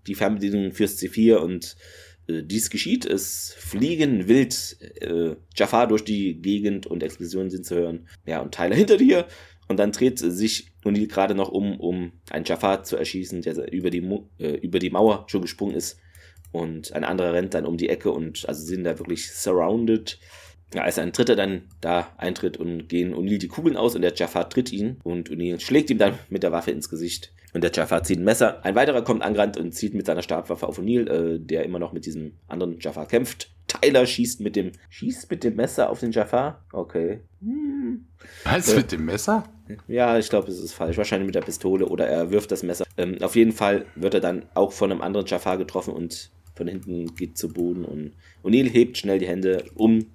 die 0.07 0.15
Fernbedienung 0.15 0.73
fürs 0.73 0.97
C4 0.97 1.35
und 1.37 1.77
äh, 2.27 2.43
dies 2.43 2.69
geschieht. 2.69 3.05
Es 3.05 3.55
fliegen 3.57 4.27
wild 4.27 4.77
äh, 5.01 5.35
Jafar 5.55 5.87
durch 5.87 6.03
die 6.03 6.41
Gegend 6.41 6.87
und 6.87 7.03
Explosionen 7.03 7.49
sind 7.49 7.65
zu 7.65 7.75
hören. 7.75 8.07
Ja, 8.25 8.41
und 8.41 8.53
Tyler 8.53 8.75
hinter 8.75 8.97
dir. 8.97 9.27
Und 9.69 9.77
dann 9.77 9.91
dreht 9.91 10.17
sich 10.17 10.71
O'Neill 10.83 11.07
gerade 11.07 11.35
noch 11.35 11.49
um, 11.49 11.79
um 11.79 12.11
einen 12.31 12.43
Jafar 12.43 12.83
zu 12.83 12.97
erschießen, 12.97 13.43
der 13.43 13.71
über 13.71 13.91
die, 13.91 14.03
äh, 14.39 14.55
über 14.57 14.79
die 14.79 14.89
Mauer 14.89 15.25
schon 15.27 15.43
gesprungen 15.43 15.75
ist. 15.75 15.99
Und 16.51 16.91
ein 16.93 17.03
anderer 17.03 17.33
rennt 17.33 17.53
dann 17.53 17.67
um 17.67 17.77
die 17.77 17.89
Ecke 17.89 18.11
und 18.11 18.49
also 18.49 18.65
sind 18.65 18.83
da 18.83 18.97
wirklich 18.97 19.31
surrounded. 19.31 20.19
Ja, 20.73 20.83
als 20.83 20.97
ein 20.97 21.11
Dritter 21.11 21.35
dann 21.35 21.63
da 21.81 22.13
eintritt 22.17 22.57
und 22.57 22.89
gehen 22.89 23.13
O'Neill 23.13 23.37
die 23.37 23.47
Kugeln 23.47 23.77
aus 23.77 23.95
und 23.95 24.01
der 24.01 24.13
Jafar 24.15 24.49
tritt 24.49 24.71
ihn 24.71 24.99
und 25.03 25.29
O'Neill 25.29 25.59
schlägt 25.59 25.91
ihm 25.91 25.99
dann 25.99 26.17
mit 26.29 26.41
der 26.41 26.51
Waffe 26.51 26.71
ins 26.71 26.89
Gesicht. 26.89 27.31
Und 27.53 27.63
der 27.63 27.71
Jafar 27.71 28.03
zieht 28.03 28.19
ein 28.19 28.23
Messer. 28.23 28.63
Ein 28.65 28.75
weiterer 28.75 29.03
kommt 29.03 29.21
angerannt 29.21 29.57
und 29.57 29.73
zieht 29.73 29.93
mit 29.93 30.07
seiner 30.07 30.23
Stabwaffe 30.23 30.67
auf 30.67 30.79
O'Neill, 30.79 31.07
äh, 31.09 31.39
der 31.39 31.63
immer 31.63 31.79
noch 31.79 31.93
mit 31.93 32.07
diesem 32.07 32.33
anderen 32.47 32.79
Jafar 32.79 33.07
kämpft. 33.07 33.51
Tyler 33.81 34.05
schießt 34.05 34.41
mit 34.41 34.55
dem 34.55 34.71
schießt 34.89 35.29
mit 35.29 35.43
dem 35.43 35.55
Messer 35.55 35.89
auf 35.89 35.99
den 35.99 36.11
Jafar. 36.11 36.63
Okay. 36.71 37.21
Hm. 37.41 38.05
Was 38.43 38.73
äh, 38.73 38.77
mit 38.77 38.91
dem 38.91 39.05
Messer? 39.05 39.43
Ja, 39.87 40.17
ich 40.17 40.29
glaube, 40.29 40.49
es 40.49 40.59
ist 40.59 40.73
falsch. 40.73 40.97
Wahrscheinlich 40.97 41.27
mit 41.27 41.35
der 41.35 41.41
Pistole 41.41 41.85
oder 41.85 42.07
er 42.07 42.31
wirft 42.31 42.51
das 42.51 42.63
Messer. 42.63 42.85
Ähm, 42.97 43.21
auf 43.21 43.35
jeden 43.35 43.51
Fall 43.51 43.85
wird 43.95 44.13
er 44.13 44.21
dann 44.21 44.45
auch 44.53 44.71
von 44.71 44.91
einem 44.91 45.01
anderen 45.01 45.25
Jafar 45.25 45.57
getroffen 45.57 45.93
und 45.93 46.31
von 46.55 46.67
hinten 46.67 47.15
geht 47.15 47.37
zu 47.37 47.53
Boden 47.53 47.85
und 47.85 48.13
O'Neill 48.43 48.69
hebt 48.69 48.97
schnell 48.97 49.19
die 49.19 49.27
Hände, 49.27 49.63
um 49.75 50.07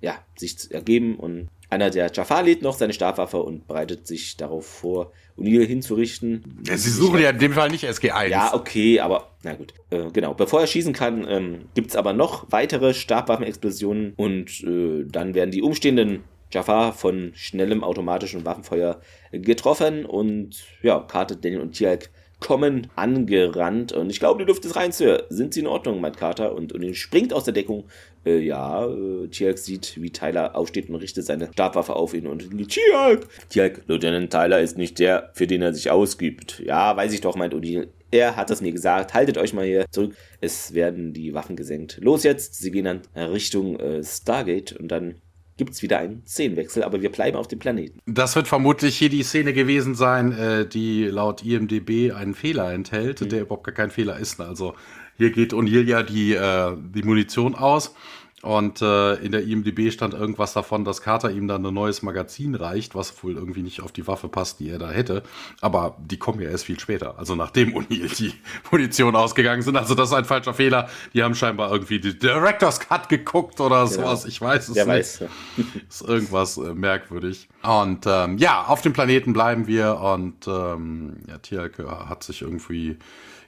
ja, 0.00 0.18
sich 0.36 0.58
zu 0.58 0.72
ergeben 0.72 1.16
und 1.16 1.48
einer 1.70 1.90
der 1.90 2.10
Jafar 2.12 2.42
lädt 2.42 2.62
noch 2.62 2.76
seine 2.76 2.92
Stabwaffe 2.92 3.42
und 3.42 3.66
bereitet 3.66 4.06
sich 4.06 4.36
darauf 4.36 4.66
vor, 4.66 5.12
O'Neill 5.38 5.66
hinzurichten. 5.66 6.62
Ja, 6.66 6.76
sie 6.76 6.90
suchen 6.90 7.20
ja 7.20 7.30
in 7.30 7.38
dem 7.38 7.52
Fall 7.52 7.70
nicht 7.70 7.84
SG1. 7.84 8.26
Ja, 8.26 8.52
okay, 8.52 9.00
aber 9.00 9.30
na 9.42 9.54
gut. 9.54 9.72
Äh, 9.90 10.10
genau, 10.12 10.34
bevor 10.34 10.60
er 10.60 10.66
schießen 10.66 10.92
kann, 10.92 11.26
ähm, 11.28 11.68
gibt 11.74 11.90
es 11.90 11.96
aber 11.96 12.12
noch 12.12 12.46
weitere 12.50 12.92
Stabwaffenexplosionen 12.92 14.12
und 14.16 14.62
äh, 14.64 15.04
dann 15.06 15.34
werden 15.34 15.50
die 15.50 15.62
umstehenden 15.62 16.24
Jafar 16.52 16.92
von 16.92 17.32
schnellem 17.34 17.84
automatischen 17.84 18.44
Waffenfeuer 18.44 19.00
getroffen 19.32 20.04
und 20.04 20.64
ja, 20.82 20.98
Carter, 21.00 21.36
Daniel 21.36 21.60
und 21.60 21.72
Tialk 21.72 22.10
kommen 22.40 22.88
angerannt 22.96 23.92
und 23.92 24.10
ich 24.10 24.18
glaube, 24.18 24.42
die 24.42 24.48
Luft 24.48 24.64
ist 24.64 24.76
rein, 24.76 24.92
Sir. 24.92 25.24
Sind 25.28 25.54
Sie 25.54 25.60
in 25.60 25.66
Ordnung, 25.66 26.00
mein 26.00 26.16
Carter? 26.16 26.54
Und, 26.54 26.72
und 26.72 26.96
springt 26.96 27.32
aus 27.32 27.44
der 27.44 27.54
Deckung. 27.54 27.84
Äh, 28.24 28.38
ja, 28.38 28.86
äh, 28.86 29.28
Tialk 29.28 29.58
sieht, 29.58 30.00
wie 30.00 30.10
Tyler 30.10 30.56
aufsteht 30.56 30.88
und 30.88 30.96
richtet 30.96 31.24
seine 31.24 31.50
Stabwaffe 31.52 31.96
auf 31.96 32.12
ihn 32.12 32.26
und 32.26 32.50
Tialk! 32.68 33.26
Tialk, 33.48 33.82
Lieutenant 33.86 34.30
Tyler 34.30 34.60
ist 34.60 34.76
nicht 34.76 34.98
der, 34.98 35.30
für 35.34 35.46
den 35.46 35.62
er 35.62 35.72
sich 35.72 35.90
ausgibt. 35.90 36.60
Ja, 36.60 36.96
weiß 36.96 37.12
ich 37.12 37.20
doch, 37.20 37.36
meint 37.36 37.54
O'Neill. 37.54 37.88
Er 38.10 38.36
hat 38.36 38.50
es 38.50 38.60
mir 38.60 38.72
gesagt. 38.72 39.14
Haltet 39.14 39.38
euch 39.38 39.52
mal 39.52 39.64
hier 39.64 39.86
zurück. 39.90 40.16
Es 40.40 40.74
werden 40.74 41.12
die 41.12 41.32
Waffen 41.32 41.56
gesenkt. 41.56 41.98
Los 42.02 42.24
jetzt. 42.24 42.56
Sie 42.56 42.72
gehen 42.72 42.84
dann 42.84 43.02
Richtung 43.14 43.78
äh, 43.78 44.02
Stargate 44.02 44.72
und 44.72 44.88
dann 44.88 45.14
gibt 45.60 45.74
es 45.74 45.82
wieder 45.82 45.98
einen 45.98 46.22
Szenenwechsel, 46.26 46.82
aber 46.82 47.02
wir 47.02 47.12
bleiben 47.12 47.36
auf 47.36 47.46
dem 47.46 47.58
Planeten. 47.58 48.00
Das 48.06 48.34
wird 48.34 48.48
vermutlich 48.48 48.96
hier 48.96 49.10
die 49.10 49.22
Szene 49.22 49.52
gewesen 49.52 49.94
sein, 49.94 50.32
äh, 50.32 50.66
die 50.66 51.04
laut 51.04 51.44
IMDB 51.44 52.12
einen 52.12 52.32
Fehler 52.32 52.72
enthält, 52.72 53.20
mhm. 53.20 53.28
der 53.28 53.42
überhaupt 53.42 53.64
gar 53.64 53.74
kein 53.74 53.90
Fehler 53.90 54.18
ist. 54.18 54.40
Also 54.40 54.74
hier 55.18 55.30
geht 55.32 55.52
O'Neill 55.52 55.86
ja 55.86 56.02
die, 56.02 56.32
äh, 56.32 56.74
die 56.94 57.02
Munition 57.02 57.54
aus 57.54 57.94
und 58.42 58.80
äh, 58.80 59.14
in 59.16 59.32
der 59.32 59.42
IMDB 59.42 59.90
stand 59.90 60.14
irgendwas 60.14 60.54
davon, 60.54 60.84
dass 60.84 61.02
Carter 61.02 61.30
ihm 61.30 61.46
dann 61.46 61.64
ein 61.64 61.74
neues 61.74 62.00
Magazin 62.00 62.54
reicht, 62.54 62.94
was 62.94 63.22
wohl 63.22 63.34
irgendwie 63.34 63.62
nicht 63.62 63.82
auf 63.82 63.92
die 63.92 64.06
Waffe 64.06 64.28
passt, 64.28 64.60
die 64.60 64.70
er 64.70 64.78
da 64.78 64.90
hätte. 64.90 65.22
Aber 65.60 65.98
die 65.98 66.18
kommen 66.18 66.40
ja 66.40 66.48
erst 66.48 66.64
viel 66.64 66.80
später, 66.80 67.18
also 67.18 67.34
nachdem 67.34 67.74
O'Neill 67.76 68.16
die 68.16 68.32
Munition 68.70 69.14
ausgegangen 69.14 69.60
sind. 69.60 69.76
Also 69.76 69.94
das 69.94 70.08
ist 70.08 70.14
ein 70.14 70.24
falscher 70.24 70.54
Fehler. 70.54 70.88
Die 71.12 71.22
haben 71.22 71.34
scheinbar 71.34 71.70
irgendwie 71.70 72.00
die 72.00 72.18
Director's 72.18 72.80
Cut 72.80 73.10
geguckt 73.10 73.60
oder 73.60 73.84
genau. 73.84 73.86
sowas. 73.86 74.24
Ich 74.24 74.40
weiß 74.40 74.68
es 74.68 74.74
Der 74.74 74.86
nicht. 74.86 75.20
Weiß. 75.20 75.24
ist 75.88 76.02
irgendwas 76.02 76.56
äh, 76.56 76.72
merkwürdig. 76.72 77.46
Und 77.62 78.06
ähm, 78.06 78.38
ja, 78.38 78.64
auf 78.64 78.80
dem 78.80 78.94
Planeten 78.94 79.34
bleiben 79.34 79.66
wir 79.66 80.00
und 80.00 80.48
ähm, 80.48 81.18
ja, 81.28 81.36
Tiak 81.38 81.78
hat 81.78 82.22
sich 82.22 82.40
irgendwie 82.40 82.96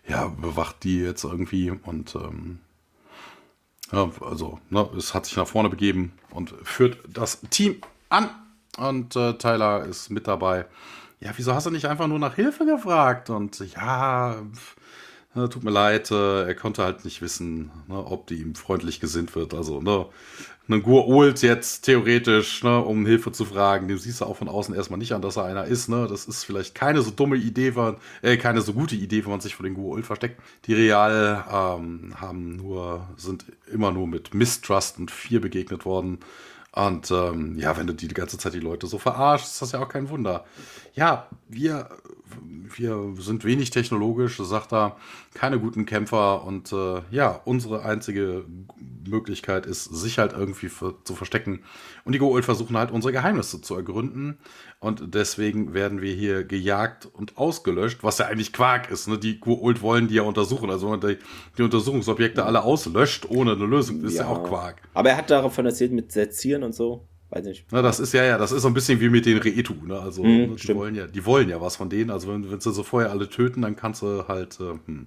ja 0.07 0.27
bewacht 0.29 0.85
die 0.85 1.01
jetzt 1.01 1.25
irgendwie 1.25 1.71
und 1.71 2.15
ähm, 2.15 2.59
also, 3.93 4.59
ne, 4.71 4.89
es 4.97 5.15
hat 5.15 5.27
sich 5.27 5.37
nach 5.37 5.47
vorne 5.47 5.69
begeben 5.69 6.13
und 6.31 6.55
führt 6.63 6.99
das 7.09 7.41
Team 7.51 7.77
an. 8.09 8.31
Und 8.79 9.17
äh, 9.17 9.35
Tyler 9.35 9.85
ist 9.85 10.11
mit 10.11 10.27
dabei. 10.27 10.67
Ja, 11.21 11.33
wieso 11.37 11.55
hast 11.55 11.67
du 11.67 11.71
nicht 11.71 11.87
einfach 11.87 12.07
nur 12.07 12.19
nach 12.19 12.35
Hilfe 12.35 12.65
gefragt? 12.65 13.29
Und 13.29 13.59
ja, 13.75 14.37
pff, 14.55 14.77
tut 15.35 15.63
mir 15.63 15.71
leid, 15.71 16.11
äh, 16.11 16.45
er 16.45 16.55
konnte 16.55 16.83
halt 16.83 17.05
nicht 17.05 17.23
wissen, 17.23 17.71
ne, 17.87 18.05
ob 18.05 18.27
die 18.27 18.41
ihm 18.41 18.55
freundlich 18.55 18.99
gesinnt 18.99 19.35
wird. 19.35 19.55
Also, 19.55 19.81
ne, 19.81 20.07
einen 20.73 20.83
Gur 20.83 21.35
jetzt 21.43 21.83
theoretisch, 21.83 22.63
ne, 22.63 22.81
um 22.81 23.07
Hilfe 23.07 23.33
zu 23.33 23.45
fragen, 23.45 23.89
dem 23.89 23.99
siehst 23.99 24.21
du 24.21 24.25
auch 24.25 24.37
von 24.37 24.49
außen 24.49 24.75
erstmal 24.75 24.99
nicht 24.99 25.13
an, 25.13 25.23
dass 25.23 25.37
er 25.37 25.45
einer 25.45 25.65
ist. 25.65 25.89
Ne? 25.89 26.07
Das 26.09 26.27
ist 26.27 26.45
vielleicht 26.45 26.75
keine 26.75 27.03
so 27.03 27.11
dumme 27.11 27.37
Idee, 27.37 27.77
wenn, 27.77 27.97
äh, 28.23 28.37
keine 28.37 28.61
so 28.61 28.73
gute 28.73 28.97
Idee, 28.97 29.25
wenn 29.25 29.31
man 29.31 29.41
sich 29.41 29.55
vor 29.55 29.65
den 29.65 29.75
Gur 29.75 30.03
versteckt. 30.03 30.41
Die 30.67 30.75
Real 30.75 31.45
ähm, 31.51 32.15
haben 32.21 32.57
nur, 32.57 33.09
sind 33.17 33.45
immer 33.73 33.93
nur 33.93 34.07
mit 34.07 34.35
Mistrust 34.35 34.99
und 34.99 35.11
Fear 35.11 35.41
begegnet 35.41 35.85
worden. 35.85 36.19
Und 36.73 37.11
ähm, 37.11 37.59
ja, 37.59 37.77
wenn 37.77 37.87
du 37.87 37.93
die 37.93 38.09
ganze 38.09 38.39
Zeit 38.39 38.55
die 38.55 38.61
Leute 38.61 38.87
so 38.87 38.99
verarschst, 38.99 39.53
ist 39.53 39.63
das 39.63 39.73
ja 39.73 39.81
auch 39.81 39.89
kein 39.89 40.09
Wunder. 40.09 40.45
Ja, 40.95 41.29
wir, 41.49 41.91
wir 42.77 43.15
sind 43.19 43.45
wenig 43.45 43.71
technologisch, 43.71 44.39
sagt 44.39 44.73
er, 44.73 44.97
keine 45.35 45.59
guten 45.59 45.87
Kämpfer 45.87 46.45
und 46.45 46.73
äh, 46.73 47.01
ja, 47.11 47.41
unsere 47.45 47.85
einzige 47.85 48.45
Möglichkeit 49.07 49.67
ist, 49.67 49.85
sich 49.85 50.19
halt 50.19 50.33
irgendwie 50.33 50.69
für, 50.69 50.95
zu 51.05 51.15
verstecken. 51.15 51.63
Und 52.05 52.15
die 52.15 52.21
Goa'uld 52.21 52.43
versuchen 52.43 52.77
halt 52.77 52.91
unsere 52.91 53.13
Geheimnisse 53.13 53.61
zu 53.61 53.75
ergründen. 53.75 54.39
Und 54.81 55.15
deswegen 55.15 55.75
werden 55.75 56.01
wir 56.01 56.15
hier 56.15 56.45
gejagt 56.45 57.07
und 57.07 57.39
ausgelöscht, 57.39 58.03
was 58.03 58.19
ja 58.19 58.27
eigentlich 58.27 58.53
Quark 58.53 58.91
ist. 58.91 59.09
Ne? 59.09 59.19
Die 59.19 59.41
Goa'uld 59.41 59.81
wollen 59.81 60.09
die 60.09 60.15
ja 60.15 60.23
untersuchen. 60.23 60.71
Also 60.71 60.91
wenn 60.91 60.99
man 60.99 61.09
die, 61.09 61.19
die 61.59 61.63
Untersuchungsobjekte 61.63 62.45
alle 62.45 62.63
auslöscht, 62.63 63.29
ohne 63.29 63.53
eine 63.53 63.67
Lösung, 63.67 64.03
ist 64.05 64.17
ja, 64.17 64.25
ja 64.25 64.29
auch 64.29 64.45
Quark. 64.45 64.83
Aber 64.95 65.11
er 65.11 65.17
hat 65.17 65.31
davon 65.31 65.67
erzählt 65.67 65.93
mit 65.93 66.13
Sezieren 66.13 66.63
und 66.63 66.75
so. 66.75 67.07
Weiß 67.33 67.47
nicht. 67.47 67.65
Na, 67.71 67.81
das 67.81 67.99
ist 67.99 68.13
ja, 68.13 68.25
ja, 68.25 68.37
das 68.37 68.53
ist 68.53 68.61
so 68.61 68.69
ein 68.69 68.75
bisschen 68.75 69.01
wie 69.01 69.09
mit 69.09 69.25
den 69.25 69.39
Reetu, 69.39 69.73
ne? 69.87 69.99
Also, 69.99 70.23
mhm, 70.23 70.55
die, 70.57 70.75
wollen 70.75 70.95
ja, 70.95 71.07
die 71.07 71.25
wollen 71.25 71.49
ja 71.49 71.63
was 71.63 71.77
von 71.77 71.89
denen. 71.89 72.11
Also, 72.11 72.29
wenn, 72.29 72.51
wenn 72.51 72.61
sie 72.61 72.71
so 72.71 72.83
vorher 72.83 73.11
alle 73.11 73.27
töten, 73.27 73.63
dann 73.63 73.75
kannst 73.75 74.03
du 74.03 74.29
halt, 74.29 74.61
äh, 74.61 74.75
hm, 74.85 75.07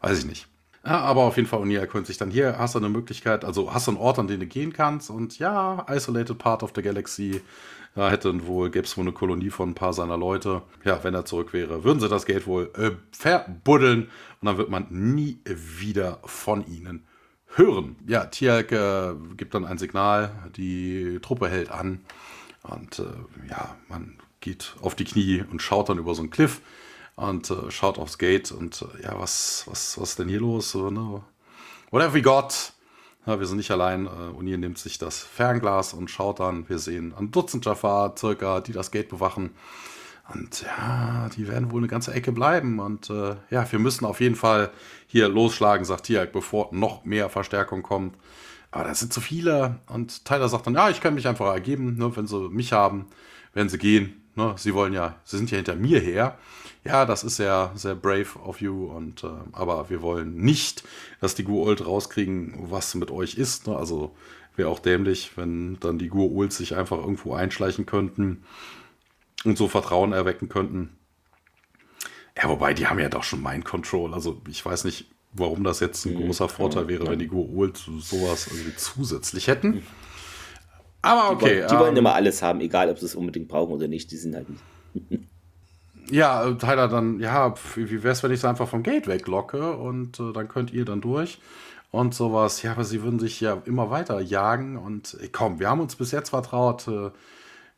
weiß 0.00 0.20
ich 0.20 0.24
nicht. 0.24 0.48
Ja, 0.82 1.00
aber 1.00 1.24
auf 1.24 1.36
jeden 1.36 1.46
Fall, 1.46 1.60
O'Neill 1.60 1.78
erkundigt 1.78 2.06
sich 2.06 2.16
dann 2.16 2.30
hier, 2.30 2.58
hast 2.58 2.74
du 2.74 2.78
eine 2.78 2.88
Möglichkeit, 2.88 3.44
also 3.44 3.72
hast 3.74 3.86
du 3.86 3.90
einen 3.90 4.00
Ort, 4.00 4.18
an 4.18 4.28
den 4.28 4.40
du 4.40 4.46
gehen 4.46 4.72
kannst 4.72 5.10
und 5.10 5.38
ja, 5.38 5.86
isolated 5.88 6.38
part 6.38 6.62
of 6.62 6.72
the 6.74 6.80
galaxy, 6.80 7.42
da 7.94 8.10
hätten 8.10 8.46
wohl, 8.46 8.70
gäbe 8.70 8.86
es 8.86 8.96
wohl 8.96 9.04
eine 9.04 9.12
Kolonie 9.12 9.50
von 9.50 9.70
ein 9.70 9.74
paar 9.74 9.92
seiner 9.92 10.16
Leute. 10.16 10.62
Ja, 10.84 11.04
wenn 11.04 11.14
er 11.14 11.26
zurück 11.26 11.52
wäre, 11.52 11.84
würden 11.84 12.00
sie 12.00 12.08
das 12.08 12.24
Geld 12.24 12.46
wohl 12.46 12.70
äh, 12.76 12.92
verbuddeln 13.12 14.08
und 14.40 14.46
dann 14.46 14.56
wird 14.56 14.70
man 14.70 14.86
nie 14.88 15.38
wieder 15.44 16.18
von 16.24 16.66
ihnen 16.66 17.04
hören. 17.54 17.96
Ja, 18.06 18.24
Tialk 18.26 18.72
äh, 18.72 19.14
gibt 19.36 19.54
dann 19.54 19.64
ein 19.64 19.78
Signal, 19.78 20.30
die 20.56 21.18
Truppe 21.22 21.48
hält 21.48 21.70
an 21.70 22.00
und 22.62 22.98
äh, 22.98 23.48
ja, 23.48 23.76
man 23.88 24.18
geht 24.40 24.74
auf 24.80 24.94
die 24.94 25.04
Knie 25.04 25.44
und 25.50 25.62
schaut 25.62 25.88
dann 25.88 25.98
über 25.98 26.14
so 26.14 26.22
einen 26.22 26.30
Cliff 26.30 26.60
und 27.16 27.50
äh, 27.50 27.70
schaut 27.70 27.98
aufs 27.98 28.18
Gate 28.18 28.52
und 28.52 28.82
äh, 28.82 29.04
ja, 29.04 29.18
was, 29.18 29.64
was, 29.66 30.00
was 30.00 30.10
ist 30.10 30.18
denn 30.18 30.28
hier 30.28 30.40
los? 30.40 30.70
So, 30.70 30.90
ne? 30.90 31.22
Whatever 31.90 32.14
we 32.14 32.22
got. 32.22 32.72
Ja, 33.26 33.38
wir 33.38 33.46
sind 33.46 33.58
nicht 33.58 33.70
allein. 33.70 34.06
Äh, 34.06 34.36
O'Neill 34.36 34.58
nimmt 34.58 34.78
sich 34.78 34.98
das 34.98 35.20
Fernglas 35.20 35.92
und 35.92 36.10
schaut 36.10 36.40
dann. 36.40 36.68
Wir 36.68 36.78
sehen 36.78 37.14
ein 37.16 37.30
Dutzend 37.30 37.64
Jafar 37.64 38.16
circa, 38.16 38.60
die 38.60 38.72
das 38.72 38.90
Gate 38.90 39.08
bewachen. 39.08 39.50
Und 40.32 40.62
ja, 40.62 41.28
die 41.36 41.48
werden 41.48 41.70
wohl 41.70 41.80
eine 41.80 41.88
ganze 41.88 42.12
Ecke 42.14 42.32
bleiben. 42.32 42.78
Und 42.78 43.10
äh, 43.10 43.36
ja, 43.50 43.70
wir 43.70 43.78
müssen 43.78 44.04
auf 44.04 44.20
jeden 44.20 44.36
Fall 44.36 44.70
hier 45.06 45.28
losschlagen, 45.28 45.84
sagt 45.84 46.04
Tiag, 46.04 46.32
bevor 46.32 46.68
noch 46.72 47.04
mehr 47.04 47.28
Verstärkung 47.28 47.82
kommt. 47.82 48.16
Aber 48.70 48.84
das 48.84 49.00
sind 49.00 49.12
zu 49.12 49.20
viele. 49.20 49.80
Und 49.88 50.24
Tyler 50.24 50.48
sagt 50.48 50.66
dann, 50.66 50.74
ja, 50.74 50.90
ich 50.90 51.00
kann 51.00 51.14
mich 51.14 51.28
einfach 51.28 51.52
ergeben. 51.52 51.96
Ne? 51.98 52.16
Wenn 52.16 52.26
sie 52.26 52.48
mich 52.48 52.72
haben, 52.72 53.06
werden 53.52 53.68
sie 53.68 53.78
gehen. 53.78 54.22
Ne? 54.34 54.54
Sie 54.56 54.74
wollen 54.74 54.92
ja, 54.92 55.16
sie 55.24 55.36
sind 55.36 55.50
ja 55.50 55.56
hinter 55.56 55.74
mir 55.74 56.00
her. 56.00 56.38
Ja, 56.84 57.04
das 57.04 57.24
ist 57.24 57.36
sehr, 57.36 57.72
sehr 57.74 57.94
brave 57.94 58.38
of 58.44 58.60
you. 58.60 58.86
Und, 58.86 59.24
äh, 59.24 59.28
aber 59.52 59.90
wir 59.90 60.02
wollen 60.02 60.36
nicht, 60.36 60.84
dass 61.20 61.34
die 61.34 61.44
Guold 61.44 61.84
rauskriegen, 61.84 62.54
was 62.70 62.94
mit 62.94 63.10
euch 63.10 63.34
ist. 63.34 63.66
Ne? 63.66 63.76
Also 63.76 64.14
wäre 64.56 64.68
auch 64.68 64.78
dämlich, 64.78 65.32
wenn 65.36 65.78
dann 65.80 65.98
die 65.98 66.08
Guold 66.08 66.52
sich 66.52 66.76
einfach 66.76 66.98
irgendwo 66.98 67.34
einschleichen 67.34 67.86
könnten 67.86 68.44
und 69.44 69.58
so 69.58 69.68
Vertrauen 69.68 70.12
erwecken 70.12 70.48
könnten. 70.48 70.96
Ja, 72.36 72.48
wobei, 72.48 72.74
die 72.74 72.86
haben 72.86 72.98
ja 72.98 73.08
doch 73.08 73.24
schon 73.24 73.42
Mind 73.42 73.64
Control. 73.64 74.14
Also 74.14 74.40
ich 74.48 74.64
weiß 74.64 74.84
nicht, 74.84 75.06
warum 75.32 75.64
das 75.64 75.80
jetzt 75.80 76.04
ein 76.06 76.14
mhm. 76.14 76.26
großer 76.26 76.48
Vorteil 76.48 76.88
wäre, 76.88 77.06
wenn 77.06 77.18
die 77.18 77.28
Guold 77.28 77.76
sowas 77.76 78.48
irgendwie 78.48 78.76
zusätzlich 78.76 79.48
hätten. 79.48 79.82
Aber 81.02 81.30
okay. 81.30 81.44
Die, 81.44 81.50
wollen, 81.56 81.68
die 81.68 81.74
wollen 81.76 81.90
ähm, 81.92 81.98
immer 81.98 82.14
alles 82.14 82.42
haben, 82.42 82.60
egal 82.60 82.88
ob 82.90 82.98
sie 82.98 83.06
es 83.06 83.14
unbedingt 83.14 83.48
brauchen 83.48 83.72
oder 83.72 83.88
nicht. 83.88 84.10
Die 84.10 84.16
sind 84.16 84.34
halt 84.34 84.48
nicht. 84.48 84.62
ja, 86.10 86.48
äh, 86.48 86.56
Tyler, 86.56 86.88
dann, 86.88 87.18
ja, 87.18 87.54
wie 87.74 88.02
wäre 88.02 88.12
es, 88.12 88.22
wenn 88.22 88.30
ich 88.30 88.40
sie 88.40 88.48
einfach 88.48 88.68
vom 88.68 88.82
Gate 88.82 89.08
weglocke 89.08 89.76
und 89.76 90.20
äh, 90.20 90.32
dann 90.32 90.48
könnt 90.48 90.72
ihr 90.72 90.84
dann 90.84 91.00
durch 91.00 91.38
und 91.90 92.14
sowas. 92.14 92.62
Ja, 92.62 92.72
aber 92.72 92.84
sie 92.84 93.02
würden 93.02 93.18
sich 93.18 93.40
ja 93.40 93.60
immer 93.64 93.90
weiter 93.90 94.20
jagen 94.20 94.76
und 94.76 95.18
äh, 95.20 95.28
komm, 95.28 95.58
wir 95.58 95.68
haben 95.68 95.80
uns 95.80 95.96
bis 95.96 96.12
jetzt 96.12 96.30
vertraut. 96.30 96.86
Äh, 96.88 97.10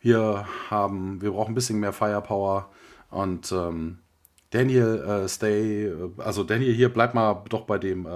wir 0.04 0.46
haben, 0.70 1.20
wir 1.20 1.32
brauchen 1.32 1.52
ein 1.52 1.54
bisschen 1.54 1.80
mehr 1.80 1.92
Firepower 1.92 2.70
und 3.10 3.50
ähm, 3.52 3.98
Daniel, 4.50 5.24
äh, 5.24 5.28
stay, 5.28 5.86
äh, 5.86 5.92
also 6.18 6.44
Daniel 6.44 6.72
hier, 6.72 6.88
bleib 6.88 7.14
mal 7.14 7.42
doch 7.48 7.62
bei 7.62 7.78
dem 7.78 8.06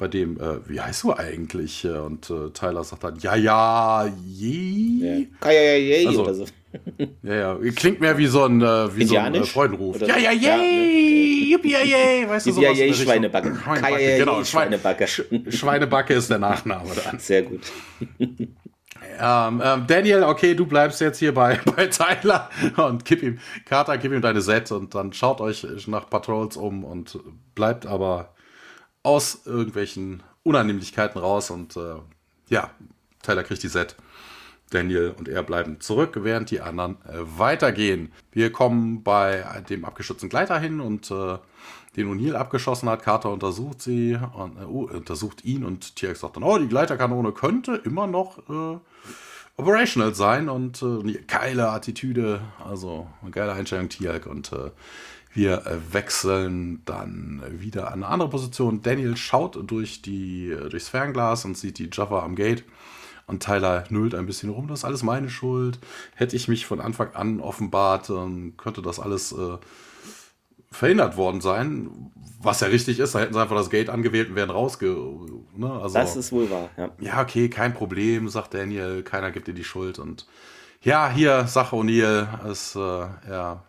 bei 0.00 0.08
dem, 0.08 0.40
äh, 0.40 0.66
wie 0.66 0.80
heißt 0.80 1.04
du 1.04 1.12
eigentlich? 1.12 1.86
Und 1.86 2.30
äh, 2.30 2.50
Tyler 2.54 2.82
sagt 2.82 3.04
dann, 3.04 3.18
ja, 3.18 3.36
ja, 3.36 4.06
je. 4.26 5.26
Ja, 5.44 5.50
ja, 5.50 5.60
ja, 5.60 5.76
je. 5.76 6.06
Also, 6.06 6.22
oder 6.22 6.34
so. 6.34 6.44
ja, 7.22 7.34
ja, 7.34 7.58
klingt 7.76 8.00
mehr 8.00 8.16
wie 8.16 8.26
so 8.26 8.44
ein, 8.44 8.62
äh, 8.62 8.96
wie 8.96 9.04
so 9.04 9.18
ein 9.18 9.34
äh, 9.34 9.44
Freudenruf. 9.44 10.00
Ja, 10.00 10.16
ja, 10.16 10.32
je, 10.32 10.46
ja, 10.46 10.56
yippie, 10.56 11.72
ja, 11.72 11.80
je, 11.82 12.28
weißt 12.28 12.46
du, 12.46 12.52
sowas. 12.52 12.78
Ja, 12.78 12.86
ja, 12.86 12.94
Schweinebacke. 12.94 13.54
Schweinebacke, 13.54 14.16
genau. 14.16 14.42
Schweinebacke. 14.42 15.06
Schweinebacke 15.06 16.14
ist 16.14 16.30
der 16.30 16.38
Nachname 16.38 16.90
dann. 17.04 17.18
Sehr 17.18 17.42
gut. 17.42 17.60
Ähm, 19.18 19.62
ähm, 19.64 19.86
Daniel, 19.86 20.24
okay, 20.24 20.54
du 20.54 20.66
bleibst 20.66 21.00
jetzt 21.00 21.18
hier 21.18 21.34
bei, 21.34 21.58
bei 21.76 21.86
Tyler 21.86 22.50
und 22.76 23.04
gib 23.04 23.22
ihm, 23.22 23.38
Carter, 23.66 23.98
gib 23.98 24.12
ihm 24.12 24.20
deine 24.20 24.40
Set 24.40 24.72
und 24.72 24.94
dann 24.94 25.12
schaut 25.12 25.40
euch 25.40 25.66
nach 25.86 26.08
Patrols 26.08 26.56
um 26.56 26.84
und 26.84 27.18
bleibt 27.54 27.86
aber 27.86 28.34
aus 29.02 29.46
irgendwelchen 29.46 30.22
Unannehmlichkeiten 30.42 31.20
raus 31.20 31.50
und 31.50 31.76
äh, 31.76 31.96
ja, 32.48 32.70
Tyler 33.22 33.42
kriegt 33.42 33.62
die 33.62 33.68
Set. 33.68 33.96
Daniel 34.70 35.14
und 35.18 35.28
er 35.28 35.42
bleiben 35.42 35.80
zurück, 35.80 36.16
während 36.22 36.50
die 36.50 36.60
anderen 36.60 36.96
äh, 37.04 37.18
weitergehen. 37.38 38.12
Wir 38.30 38.52
kommen 38.52 39.02
bei 39.02 39.44
dem 39.68 39.84
abgeschützten 39.84 40.28
Gleiter 40.28 40.58
hin 40.60 40.80
und 40.80 41.10
äh, 41.10 41.38
den 41.96 42.08
O'Neill 42.08 42.34
abgeschossen 42.34 42.88
hat. 42.88 43.02
Carter 43.02 43.30
untersucht 43.30 43.82
sie 43.82 44.18
und 44.34 44.56
äh, 44.60 44.64
uh, 44.64 44.84
untersucht 44.84 45.44
ihn 45.44 45.64
und 45.64 45.96
TX 45.96 46.20
sagt 46.20 46.36
dann, 46.36 46.42
oh, 46.42 46.58
die 46.58 46.68
Gleiterkanone 46.68 47.32
könnte 47.32 47.74
immer 47.84 48.06
noch 48.06 48.38
äh, 48.48 48.78
operational 49.56 50.14
sein 50.14 50.48
und 50.48 50.82
äh, 50.82 51.18
geile 51.26 51.70
Attitüde, 51.70 52.40
also 52.64 53.08
eine 53.22 53.30
geile 53.30 53.52
Einstellung 53.52 53.88
Tiag 53.88 54.26
und 54.26 54.52
äh, 54.52 54.70
wir 55.32 55.62
wechseln 55.92 56.82
dann 56.86 57.42
wieder 57.48 57.88
an 57.88 58.02
eine 58.02 58.08
andere 58.08 58.30
Position. 58.30 58.82
Daniel 58.82 59.16
schaut 59.16 59.58
durch 59.70 60.02
die, 60.02 60.56
durchs 60.70 60.88
Fernglas 60.88 61.44
und 61.44 61.56
sieht 61.56 61.78
die 61.78 61.88
Jaffa 61.92 62.24
am 62.24 62.34
Gate. 62.34 62.64
Und 63.28 63.44
Tyler 63.44 63.84
nullt 63.90 64.16
ein 64.16 64.26
bisschen 64.26 64.50
rum, 64.50 64.66
das 64.66 64.80
ist 64.80 64.84
alles 64.84 65.04
meine 65.04 65.30
Schuld. 65.30 65.78
Hätte 66.16 66.34
ich 66.34 66.48
mich 66.48 66.66
von 66.66 66.80
Anfang 66.80 67.14
an 67.14 67.38
offenbart, 67.40 68.10
dann 68.10 68.56
könnte 68.56 68.82
das 68.82 68.98
alles 68.98 69.30
äh, 69.30 69.56
verhindert 70.72 71.16
worden 71.16 71.40
sein. 71.40 72.12
Was 72.42 72.60
ja 72.60 72.68
richtig 72.68 72.98
ist, 73.00 73.14
da 73.14 73.18
hätten 73.18 73.34
sie 73.34 73.40
einfach 73.40 73.56
das 73.56 73.70
Gate 73.70 73.90
angewählt 73.90 74.30
und 74.30 74.34
wären 74.34 74.50
rausge... 74.50 74.96
Ne? 75.56 75.70
Also, 75.70 75.94
das 75.94 76.16
ist 76.16 76.32
wohl 76.32 76.50
wahr, 76.50 76.70
ja. 76.76 76.90
Ja, 77.00 77.20
okay, 77.20 77.50
kein 77.50 77.74
Problem, 77.74 78.28
sagt 78.28 78.54
Daniel, 78.54 79.02
keiner 79.02 79.30
gibt 79.30 79.46
dir 79.46 79.52
die 79.52 79.64
Schuld. 79.64 79.98
Und 79.98 80.26
ja, 80.80 81.10
hier, 81.10 81.46
Sache 81.46 81.76
O'Neill, 81.76 82.50
ist, 82.50 82.76
äh, 82.76 82.80
ja, 82.80 83.64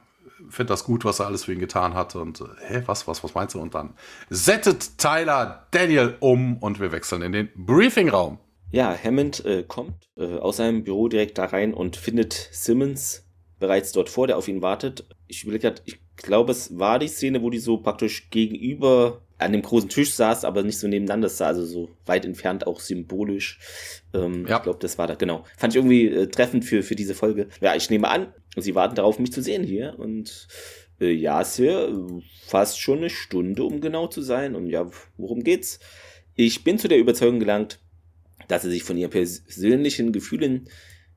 finde 0.49 0.71
das 0.71 0.85
gut, 0.85 1.03
was 1.03 1.19
er 1.19 1.25
alles 1.25 1.43
für 1.45 1.53
ihn 1.53 1.59
getan 1.59 1.95
hat. 1.95 2.15
Und 2.15 2.41
äh, 2.41 2.45
hä, 2.67 2.83
was, 2.85 3.07
was, 3.07 3.23
was 3.23 3.33
meinst 3.33 3.55
du? 3.55 3.59
Und 3.59 3.75
dann 3.75 3.93
settet 4.29 4.97
Tyler 4.97 5.67
Daniel 5.71 6.15
um 6.21 6.57
und 6.57 6.79
wir 6.79 6.93
wechseln 6.93 7.23
in 7.23 7.33
den 7.33 7.49
Briefingraum. 7.55 8.39
Ja, 8.71 8.95
Hammond 8.95 9.43
äh, 9.43 9.63
kommt 9.63 10.07
äh, 10.15 10.37
aus 10.37 10.57
seinem 10.57 10.85
Büro 10.85 11.09
direkt 11.09 11.37
da 11.37 11.45
rein 11.45 11.73
und 11.73 11.97
findet 11.97 12.33
Simmons 12.53 13.27
bereits 13.59 13.91
dort 13.91 14.09
vor, 14.09 14.27
der 14.27 14.37
auf 14.37 14.47
ihn 14.47 14.61
wartet. 14.61 15.05
Ich 15.27 15.43
überlege 15.43 15.67
gerade, 15.67 15.81
ich 15.85 15.99
glaube, 16.18 16.51
es 16.51 16.78
war 16.78 16.99
die 16.99 17.07
Szene, 17.07 17.41
wo 17.41 17.49
die 17.49 17.59
so 17.59 17.78
praktisch 17.78 18.30
gegenüber 18.30 19.22
an 19.38 19.53
dem 19.53 19.64
großen 19.64 19.89
Tisch 19.89 20.14
saß, 20.14 20.45
aber 20.45 20.62
nicht 20.64 20.78
so 20.78 20.88
nebeneinander 20.88 21.28
saß, 21.28 21.57
also 21.57 21.66
so 21.66 21.89
weit 22.05 22.26
entfernt, 22.26 22.68
auch 22.68 22.80
symbolisch. 22.80 23.59
Ähm, 24.14 24.45
ja. 24.47 24.57
Ich 24.57 24.64
glaube, 24.64 24.80
das 24.80 24.97
war 24.97 25.07
da, 25.07 25.16
genau. 25.16 25.45
Fand 25.57 25.74
ich 25.74 25.78
irgendwie 25.78 26.07
äh, 26.07 26.28
treffend 26.28 26.64
für, 26.64 26.84
für 26.84 26.95
diese 26.95 27.16
Folge. 27.16 27.47
Ja, 27.59 27.76
ich 27.76 27.89
nehme 27.89 28.07
an, 28.07 28.34
sie 28.55 28.76
warten 28.76 28.95
darauf, 28.95 29.18
mich 29.18 29.34
zu 29.34 29.41
sehen 29.41 29.64
hier. 29.64 29.97
Und 29.97 30.47
äh, 30.99 31.12
ja, 31.12 31.43
Sir, 31.43 32.07
fast 32.45 32.80
schon 32.80 32.99
eine 32.99 33.09
Stunde, 33.09 33.64
um 33.64 33.82
genau 33.82 34.07
zu 34.07 34.22
sein. 34.22 34.55
Und 34.55 34.68
ja, 34.68 34.89
worum 35.18 35.43
geht's? 35.43 35.80
Ich 36.36 36.64
bin 36.64 36.78
zu 36.78 36.88
der 36.88 36.99
Überzeugung 36.99 37.39
gelangt, 37.39 37.80
dass 38.47 38.62
sie 38.62 38.70
sich 38.70 38.84
von 38.84 38.97
ihren 38.97 39.12
persönlichen 39.12 40.12
Gefühlen 40.12 40.70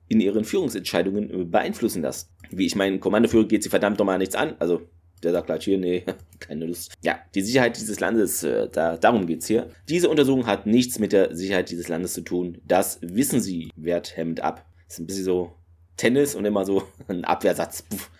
in 0.08 0.20
ihren 0.20 0.44
Führungsentscheidungen 0.44 1.30
äh, 1.30 1.44
beeinflussen 1.44 2.02
lassen. 2.02 2.28
Wie 2.56 2.66
ich 2.66 2.76
meinen 2.76 3.00
Kommandoführer 3.00 3.46
geht 3.46 3.62
sie 3.62 3.68
verdammt 3.68 3.98
nochmal 3.98 4.18
nichts 4.18 4.34
an. 4.34 4.54
Also 4.58 4.82
der 5.22 5.32
sagt 5.32 5.46
gleich 5.46 5.64
hier, 5.64 5.78
nee, 5.78 6.04
keine 6.38 6.66
Lust. 6.66 6.92
Ja, 7.02 7.18
die 7.34 7.42
Sicherheit 7.42 7.76
dieses 7.76 8.00
Landes, 8.00 8.42
äh, 8.42 8.68
da, 8.70 8.96
darum 8.96 9.26
geht's 9.26 9.46
hier. 9.46 9.70
Diese 9.88 10.08
Untersuchung 10.08 10.46
hat 10.46 10.66
nichts 10.66 10.98
mit 10.98 11.12
der 11.12 11.34
Sicherheit 11.34 11.70
dieses 11.70 11.88
Landes 11.88 12.12
zu 12.12 12.20
tun. 12.20 12.58
Das 12.66 12.98
wissen 13.00 13.40
sie, 13.40 13.70
wehrt 13.76 14.16
Hammond 14.16 14.40
ab. 14.40 14.66
Ist 14.88 14.98
ein 14.98 15.06
bisschen 15.06 15.24
so 15.24 15.54
Tennis 15.96 16.34
und 16.34 16.44
immer 16.44 16.64
so 16.64 16.84
ein 17.08 17.24
Abwehrsatz. 17.24 17.82
Puff. 17.82 18.10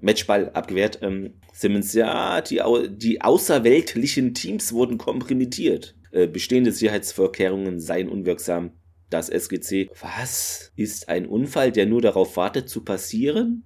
Matchball 0.00 0.50
abgewehrt. 0.50 0.98
Ähm, 1.02 1.34
Simmons, 1.52 1.92
ja, 1.94 2.40
die, 2.40 2.60
die 2.90 3.22
außerweltlichen 3.22 4.34
Teams 4.34 4.72
wurden 4.72 4.98
kompromittiert. 4.98 5.96
Äh, 6.12 6.26
bestehende 6.26 6.72
Sicherheitsvorkehrungen 6.72 7.80
seien 7.80 8.08
unwirksam. 8.08 8.72
Das 9.10 9.28
SGC, 9.28 9.90
was? 10.00 10.72
Ist 10.76 11.08
ein 11.08 11.26
Unfall, 11.26 11.72
der 11.72 11.86
nur 11.86 12.02
darauf 12.02 12.36
wartet 12.36 12.68
zu 12.68 12.82
passieren? 12.82 13.64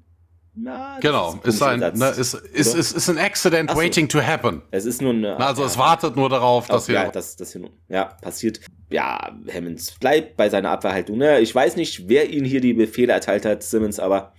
Na, 0.61 0.99
genau, 1.01 1.39
ist 1.45 1.63
ein, 1.63 1.79
ne, 1.79 2.09
ist, 2.09 2.35
ist, 2.35 2.75
ist, 2.75 2.93
ist 2.93 3.09
ein 3.09 3.19
Accident 3.19 3.71
so. 3.71 3.77
waiting 3.77 4.09
to 4.09 4.21
happen. 4.21 4.63
Es 4.73 4.87
ist 4.87 5.01
nur 5.01 5.13
eine. 5.13 5.37
Na, 5.39 5.47
also 5.49 5.63
ja, 5.63 5.69
es 5.69 5.79
wartet 5.79 6.17
nur 6.17 6.29
darauf, 6.29 6.67
dass 6.67 6.87
hier. 6.87 6.97
Ja, 6.97 7.11
das, 7.11 7.37
das 7.37 7.53
hier 7.53 7.71
ja, 7.89 8.07
passiert. 8.21 8.61
Ja, 8.91 9.37
Hammonds 9.53 9.93
bleibt 10.01 10.37
bei 10.37 10.49
seiner 10.49 10.71
Abwehrhaltung. 10.71 11.19
Ne? 11.19 11.41
Ich 11.41 11.55
weiß 11.55 11.77
nicht, 11.77 12.09
wer 12.09 12.31
ihn 12.31 12.45
hier 12.45 12.61
die 12.61 12.73
Befehle 12.73 13.13
erteilt 13.13 13.45
hat, 13.45 13.63
Simmons, 13.63 14.01
aber 14.01 14.33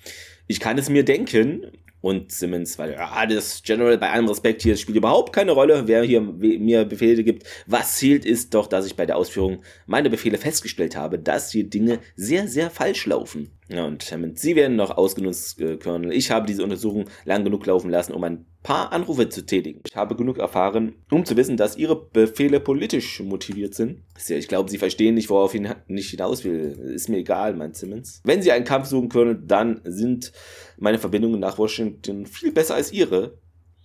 ich 0.48 0.60
kann 0.60 0.78
es 0.78 0.90
mir 0.90 1.06
denken 1.06 1.72
und 2.02 2.32
Simmons, 2.32 2.78
weil 2.80 2.94
ja, 2.94 3.26
das 3.26 3.62
General 3.64 3.98
bei 3.98 4.10
allem 4.10 4.28
Respekt 4.28 4.62
hier 4.62 4.78
spielt 4.78 4.98
überhaupt 4.98 5.34
keine 5.34 5.52
Rolle, 5.52 5.84
wer 5.88 6.04
hier 6.04 6.22
mir 6.22 6.86
Befehle 6.86 7.24
gibt. 7.24 7.44
Was 7.68 7.98
zählt 7.98 8.26
ist 8.26 8.54
doch, 8.54 8.68
dass 8.68 8.86
ich 8.86 8.96
bei 8.96 9.06
der 9.06 9.18
Ausführung 9.18 9.64
meiner 9.86 10.10
Befehle 10.10 10.38
festgestellt 10.38 10.96
habe, 10.96 11.20
dass 11.20 11.52
hier 11.52 11.70
Dinge 11.70 12.00
sehr, 12.16 12.48
sehr 12.48 12.70
falsch 12.70 13.06
laufen. 13.06 13.52
Ja, 13.68 13.86
und 13.86 14.12
Hammond, 14.12 14.40
Sie 14.40 14.56
werden 14.56 14.78
noch 14.78 14.92
ausgenutzt, 14.92 15.62
äh, 15.62 15.78
Colonel. 15.78 16.12
Ich 16.12 16.32
habe 16.32 16.48
diese 16.48 16.64
Untersuchung 16.64 17.06
lang 17.26 17.44
genug 17.44 17.66
laufen 17.66 17.92
lassen, 17.92 18.14
um 18.14 18.24
ein 18.24 18.46
paar 18.64 18.92
Anrufe 18.92 19.30
zu 19.30 19.46
tätigen. 19.46 19.82
Ich 19.88 19.96
habe 19.96 20.16
genug 20.16 20.38
erfahren, 20.38 20.96
um 21.10 21.26
zu 21.26 21.38
wissen, 21.38 21.58
dass 21.58 21.78
Ihre 21.78 21.96
Befehle 21.96 22.60
politisch 22.60 23.20
motiviert 23.22 23.74
sind. 23.74 24.04
Ich 24.28 24.48
glaube, 24.48 24.70
Sie 24.70 24.78
verstehen 24.78 25.16
nicht, 25.16 25.30
worauf 25.30 25.54
ich 25.54 25.62
nicht 25.88 26.12
hinaus 26.12 26.44
will. 26.44 26.78
Ist 26.94 27.10
mir 27.10 27.18
egal, 27.18 27.56
meint 27.56 27.76
Simmons. 27.76 28.22
Wenn 28.24 28.42
Sie 28.42 28.52
einen 28.52 28.66
Kampf 28.66 28.88
suchen, 28.88 29.10
Colonel, 29.10 29.42
dann 29.42 29.82
sind 29.86 30.32
meine 30.78 31.00
Verbindungen 31.00 31.40
nach 31.40 31.58
Washington 31.58 32.26
viel 32.26 32.52
besser 32.52 32.76
als 32.76 32.92
Ihre, 32.92 33.38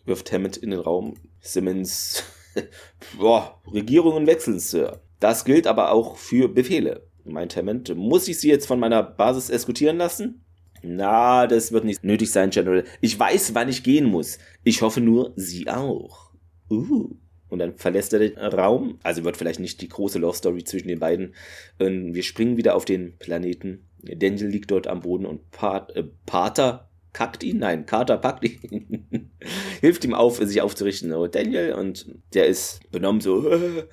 wirft 0.05 0.33
Hammond 0.33 0.57
in 0.57 0.71
den 0.71 0.81
Raum. 0.81 1.15
Simmons, 1.41 2.25
boah, 3.19 3.61
Regierungen 3.73 4.27
wechseln, 4.27 4.59
Sir. 4.59 5.01
Das 5.21 5.45
gilt 5.45 5.67
aber 5.67 5.93
auch 5.93 6.17
für 6.17 6.49
Befehle 6.49 7.09
meint 7.25 7.57
Hammond. 7.57 7.95
Muss 7.97 8.29
ich 8.29 8.39
sie 8.39 8.49
jetzt 8.49 8.67
von 8.67 8.79
meiner 8.79 9.03
Basis 9.03 9.51
eskortieren 9.51 9.97
lassen? 9.97 10.44
Na, 10.85 11.47
das 11.47 11.73
wird 11.73 11.85
nicht 11.85 12.05
nötig 12.05 12.31
sein, 12.31 12.51
General. 12.51 12.85
Ich 13.01 13.19
weiß, 13.19 13.55
wann 13.55 13.69
ich 13.69 13.83
gehen 13.83 14.05
muss. 14.05 14.39
Ich 14.63 14.83
hoffe 14.83 15.01
nur, 15.01 15.33
Sie 15.37 15.69
auch. 15.69 16.33
Uh. 16.71 17.17
Und 17.49 17.59
dann 17.59 17.77
verlässt 17.77 18.13
er 18.13 18.19
den 18.19 18.37
Raum. 18.37 18.99
Also 19.03 19.25
wird 19.25 19.37
vielleicht 19.37 19.61
nicht 19.61 19.81
die 19.81 19.89
große 19.89 20.19
Love 20.19 20.37
Story 20.37 20.65
zwischen 20.65 20.89
den 20.89 20.99
beiden. 20.99 21.35
Und 21.79 22.15
wir 22.15 22.23
springen 22.23 22.57
wieder 22.57 22.75
auf 22.75 22.85
den 22.85 23.17
Planeten. 23.19 23.87
Daniel 24.03 24.49
liegt 24.49 24.71
dort 24.71 24.87
am 24.87 25.01
Boden 25.01 25.25
und 25.25 25.51
Pat, 25.51 25.95
äh, 25.97 26.05
Pater 26.27 26.91
kackt 27.13 27.43
ihn. 27.43 27.59
Nein, 27.59 27.87
Carter 27.87 28.19
packt 28.19 28.45
ihn. 28.45 29.31
Hilft 29.81 30.05
ihm 30.05 30.15
auf, 30.15 30.39
sich 30.39 30.61
aufzurichten. 30.61 31.13
Oh, 31.13 31.27
Daniel. 31.27 31.75
Und 31.75 32.07
der 32.35 32.47
ist 32.47 32.91
benommen 32.91 33.21
so. 33.21 33.51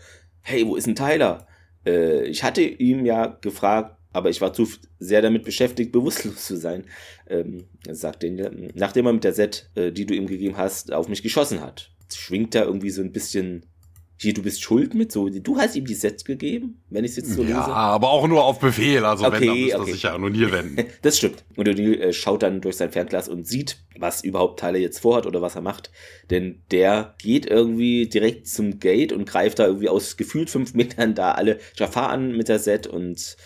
Hey, 0.43 0.65
wo 0.65 0.75
ist 0.75 0.87
denn 0.87 0.95
Tyler? 0.95 1.45
Äh, 1.85 2.23
ich 2.23 2.43
hatte 2.43 2.63
ihm 2.63 3.05
ja 3.05 3.27
gefragt, 3.27 3.95
aber 4.13 4.29
ich 4.29 4.41
war 4.41 4.53
zu 4.53 4.67
sehr 4.99 5.21
damit 5.21 5.43
beschäftigt, 5.43 5.91
bewusstlos 5.93 6.45
zu 6.45 6.57
sein, 6.57 6.85
ähm, 7.27 7.65
sagt 7.89 8.23
Daniel, 8.23 8.71
nachdem 8.75 9.05
er 9.05 9.13
mit 9.13 9.23
der 9.23 9.33
Set, 9.33 9.69
äh, 9.75 9.91
die 9.91 10.05
du 10.05 10.13
ihm 10.13 10.27
gegeben 10.27 10.57
hast, 10.57 10.93
auf 10.93 11.07
mich 11.07 11.23
geschossen 11.23 11.61
hat. 11.61 11.91
Schwingt 12.13 12.55
da 12.55 12.63
irgendwie 12.63 12.89
so 12.89 13.01
ein 13.01 13.13
bisschen 13.13 13.65
hier, 14.21 14.35
du 14.35 14.43
bist 14.43 14.61
schuld 14.61 14.93
mit, 14.93 15.11
so, 15.11 15.29
du 15.29 15.57
hast 15.57 15.75
ihm 15.75 15.85
die 15.85 15.95
Sets 15.95 16.23
gegeben, 16.23 16.79
wenn 16.91 17.03
ich 17.03 17.11
es 17.11 17.17
jetzt 17.17 17.33
so 17.33 17.41
lese. 17.41 17.55
Ja, 17.55 17.65
aber 17.65 18.11
auch 18.11 18.27
nur 18.27 18.43
auf 18.43 18.59
Befehl, 18.59 19.03
also 19.03 19.25
okay, 19.25 19.39
wenn, 19.39 19.47
dann 19.47 19.59
müsste 19.59 19.79
okay. 19.79 19.91
sich 19.93 20.03
ja 20.03 20.15
O'Neill 20.15 20.51
wenden. 20.51 20.85
das 21.01 21.17
stimmt. 21.17 21.43
Und 21.55 21.67
O'Neill 21.67 21.99
äh, 21.99 22.13
schaut 22.13 22.43
dann 22.43 22.61
durch 22.61 22.77
sein 22.77 22.91
Fernglas 22.91 23.27
und 23.27 23.47
sieht, 23.47 23.77
was 23.97 24.23
überhaupt 24.23 24.59
Tyler 24.59 24.77
jetzt 24.77 24.99
vorhat 24.99 25.25
oder 25.25 25.41
was 25.41 25.55
er 25.55 25.61
macht, 25.61 25.89
denn 26.29 26.61
der 26.69 27.15
geht 27.17 27.47
irgendwie 27.47 28.07
direkt 28.07 28.47
zum 28.47 28.79
Gate 28.79 29.11
und 29.11 29.25
greift 29.25 29.57
da 29.57 29.65
irgendwie 29.65 29.89
aus 29.89 30.17
gefühlt 30.17 30.51
fünf 30.51 30.75
Metern 30.75 31.15
da 31.15 31.31
alle 31.31 31.59
Jafar 31.75 32.11
an 32.11 32.37
mit 32.37 32.47
der 32.47 32.59
Set 32.59 32.85
und 32.85 33.37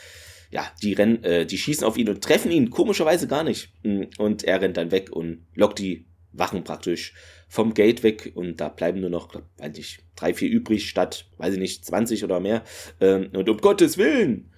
ja, 0.55 0.71
die 0.81 0.93
rennen, 0.93 1.21
äh, 1.25 1.45
die 1.45 1.57
schießen 1.57 1.85
auf 1.85 1.97
ihn 1.97 2.07
und 2.07 2.23
treffen 2.23 2.49
ihn 2.49 2.69
komischerweise 2.69 3.27
gar 3.27 3.43
nicht. 3.43 3.73
Mm, 3.83 4.03
und 4.17 4.45
er 4.45 4.61
rennt 4.61 4.77
dann 4.77 4.89
weg 4.89 5.11
und 5.11 5.45
lockt 5.53 5.79
die 5.79 6.05
Wachen 6.31 6.63
praktisch 6.63 7.13
vom 7.49 7.73
Gate 7.73 8.03
weg 8.03 8.31
und 8.35 8.61
da 8.61 8.69
bleiben 8.69 9.01
nur 9.01 9.09
noch, 9.09 9.35
weiß 9.57 9.77
ich, 9.77 9.99
drei, 10.15 10.33
vier 10.33 10.49
übrig 10.49 10.87
statt, 10.87 11.29
weiß 11.39 11.55
ich 11.55 11.59
nicht, 11.59 11.83
20 11.83 12.23
oder 12.23 12.39
mehr. 12.39 12.63
Ähm, 13.01 13.31
und 13.33 13.49
um 13.49 13.57
Gottes 13.57 13.97
Willen, 13.97 14.49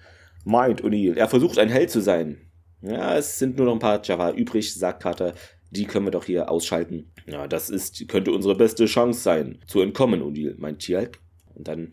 meint 0.44 0.84
O'Neill, 0.84 1.16
er 1.16 1.26
versucht 1.26 1.58
ein 1.58 1.68
Held 1.68 1.90
zu 1.90 2.00
sein. 2.00 2.38
Ja, 2.80 3.16
es 3.16 3.40
sind 3.40 3.56
nur 3.56 3.66
noch 3.66 3.72
ein 3.72 3.80
paar 3.80 4.00
Java 4.04 4.30
übrig, 4.30 4.72
sagt 4.72 5.02
Carter. 5.02 5.34
Die 5.72 5.84
können 5.84 6.06
wir 6.06 6.12
doch 6.12 6.26
hier 6.26 6.48
ausschalten. 6.48 7.10
Ja, 7.26 7.48
das 7.48 7.70
ist, 7.70 8.06
könnte 8.06 8.30
unsere 8.30 8.54
beste 8.54 8.86
Chance 8.86 9.20
sein, 9.20 9.58
zu 9.66 9.80
entkommen, 9.80 10.22
O'Neill, 10.22 10.54
meint 10.58 10.78
Tialk. 10.78 11.18
Und 11.56 11.66
dann 11.66 11.90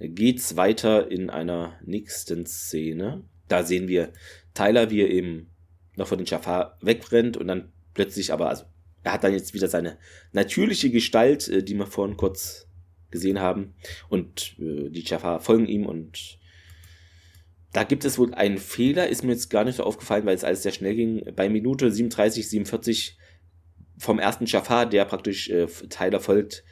geht's 0.00 0.56
weiter 0.56 1.08
in 1.08 1.30
einer 1.30 1.78
nächsten 1.84 2.46
Szene. 2.46 3.22
Da 3.48 3.62
sehen 3.62 3.88
wir 3.88 4.12
Tyler, 4.54 4.90
wie 4.90 5.02
er 5.02 5.10
eben 5.10 5.50
noch 5.96 6.08
von 6.08 6.18
den 6.18 6.26
Jafar 6.26 6.78
wegrennt 6.80 7.36
und 7.36 7.48
dann 7.48 7.72
plötzlich 7.92 8.32
aber, 8.32 8.48
also 8.48 8.64
er 9.02 9.12
hat 9.12 9.24
dann 9.24 9.32
jetzt 9.32 9.54
wieder 9.54 9.68
seine 9.68 9.98
natürliche 10.32 10.90
Gestalt, 10.90 11.48
äh, 11.48 11.62
die 11.62 11.74
wir 11.74 11.86
vorhin 11.86 12.16
kurz 12.16 12.68
gesehen 13.10 13.38
haben. 13.38 13.74
Und 14.08 14.56
äh, 14.58 14.90
die 14.90 15.04
Jafar 15.04 15.40
folgen 15.40 15.66
ihm 15.66 15.86
und 15.86 16.38
da 17.72 17.82
gibt 17.82 18.04
es 18.04 18.18
wohl 18.18 18.32
einen 18.34 18.58
Fehler, 18.58 19.08
ist 19.08 19.24
mir 19.24 19.32
jetzt 19.32 19.50
gar 19.50 19.64
nicht 19.64 19.76
so 19.76 19.82
aufgefallen, 19.82 20.24
weil 20.26 20.36
es 20.36 20.44
alles 20.44 20.62
sehr 20.62 20.72
schnell 20.72 20.94
ging. 20.94 21.24
Bei 21.34 21.48
Minute 21.48 21.90
37, 21.90 22.48
47 22.48 23.18
vom 23.98 24.20
ersten 24.20 24.46
Jafar, 24.46 24.86
der 24.86 25.04
praktisch 25.04 25.50
äh, 25.50 25.66
Tyler 25.66 26.20
folgt, 26.20 26.64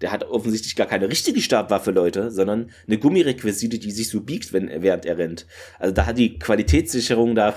der 0.00 0.12
hat 0.12 0.24
offensichtlich 0.24 0.76
gar 0.76 0.86
keine 0.86 1.08
richtige 1.08 1.40
Stabwaffe, 1.40 1.90
Leute, 1.90 2.30
sondern 2.30 2.70
eine 2.86 2.98
Gummirequisite, 2.98 3.78
die 3.78 3.90
sich 3.90 4.08
so 4.08 4.20
biegt, 4.20 4.52
wenn, 4.52 4.70
während 4.82 5.06
er 5.06 5.18
rennt. 5.18 5.46
Also 5.78 5.94
da 5.94 6.06
hat 6.06 6.18
die 6.18 6.38
Qualitätssicherung 6.38 7.34
da 7.34 7.54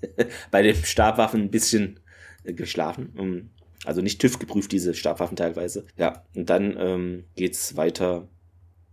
bei 0.50 0.62
den 0.62 0.74
Stabwaffen 0.76 1.42
ein 1.42 1.50
bisschen 1.50 2.00
äh, 2.44 2.52
geschlafen. 2.52 3.52
Also 3.84 4.02
nicht 4.02 4.20
TÜV 4.20 4.38
geprüft, 4.38 4.72
diese 4.72 4.94
Stabwaffen 4.94 5.36
teilweise. 5.36 5.86
Ja, 5.96 6.24
und 6.34 6.50
dann 6.50 6.76
ähm, 6.78 7.24
geht's 7.36 7.76
weiter. 7.76 8.28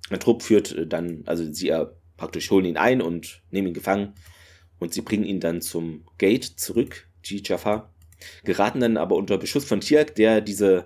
Ein 0.09 0.19
Trupp 0.19 0.43
führt 0.43 0.71
äh, 0.73 0.87
dann, 0.87 1.23
also 1.25 1.51
sie 1.51 1.69
äh, 1.69 1.87
praktisch 2.17 2.51
holen 2.51 2.65
ihn 2.65 2.77
ein 2.77 3.01
und 3.01 3.41
nehmen 3.49 3.69
ihn 3.69 3.73
gefangen 3.73 4.13
und 4.79 4.93
sie 4.93 5.01
bringen 5.01 5.25
ihn 5.25 5.39
dann 5.39 5.61
zum 5.61 6.05
Gate 6.17 6.43
zurück, 6.43 7.07
die 7.25 7.41
Jafar. 7.43 7.93
Geraten 8.43 8.79
dann 8.79 8.97
aber 8.97 9.15
unter 9.15 9.37
Beschuss 9.37 9.65
von 9.65 9.81
Tiak, 9.81 10.15
der 10.15 10.41
diese 10.41 10.85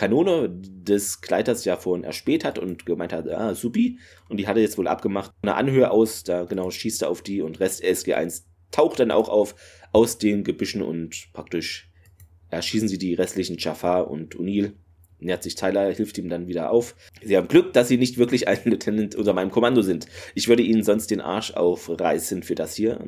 Kanone 0.00 0.48
des 0.48 1.20
Gleiters 1.20 1.66
ja 1.66 1.76
vorhin 1.76 2.04
erspäht 2.04 2.42
hat 2.42 2.58
und 2.58 2.86
gemeint 2.86 3.12
hat, 3.12 3.28
ah, 3.28 3.54
supi. 3.54 3.98
Und 4.30 4.38
die 4.38 4.46
hat 4.46 4.56
er 4.56 4.62
jetzt 4.62 4.78
wohl 4.78 4.88
abgemacht. 4.88 5.30
Eine 5.42 5.56
Anhöhe 5.56 5.90
aus, 5.90 6.24
da 6.24 6.44
genau 6.44 6.70
schießt 6.70 7.02
er 7.02 7.10
auf 7.10 7.20
die 7.20 7.42
und 7.42 7.60
Rest 7.60 7.84
SG1 7.84 8.44
taucht 8.70 8.98
dann 9.00 9.10
auch 9.10 9.28
auf 9.28 9.54
aus 9.92 10.16
den 10.16 10.42
Gebüschen 10.42 10.80
und 10.80 11.28
praktisch 11.34 11.90
erschießen 12.48 12.88
sie 12.88 12.96
die 12.96 13.12
restlichen 13.12 13.58
Jafar 13.58 14.10
und 14.10 14.36
Unil. 14.36 14.72
Nähert 15.18 15.42
sich 15.42 15.54
Tyler, 15.54 15.92
hilft 15.92 16.16
ihm 16.16 16.30
dann 16.30 16.46
wieder 16.46 16.70
auf. 16.70 16.96
Sie 17.22 17.36
haben 17.36 17.48
Glück, 17.48 17.74
dass 17.74 17.88
sie 17.88 17.98
nicht 17.98 18.16
wirklich 18.16 18.48
ein 18.48 18.60
Lieutenant 18.64 19.16
unter 19.16 19.34
meinem 19.34 19.50
Kommando 19.50 19.82
sind. 19.82 20.06
Ich 20.34 20.48
würde 20.48 20.62
ihnen 20.62 20.82
sonst 20.82 21.10
den 21.10 21.20
Arsch 21.20 21.50
aufreißen 21.50 22.42
für 22.42 22.54
das 22.54 22.74
hier. 22.74 23.04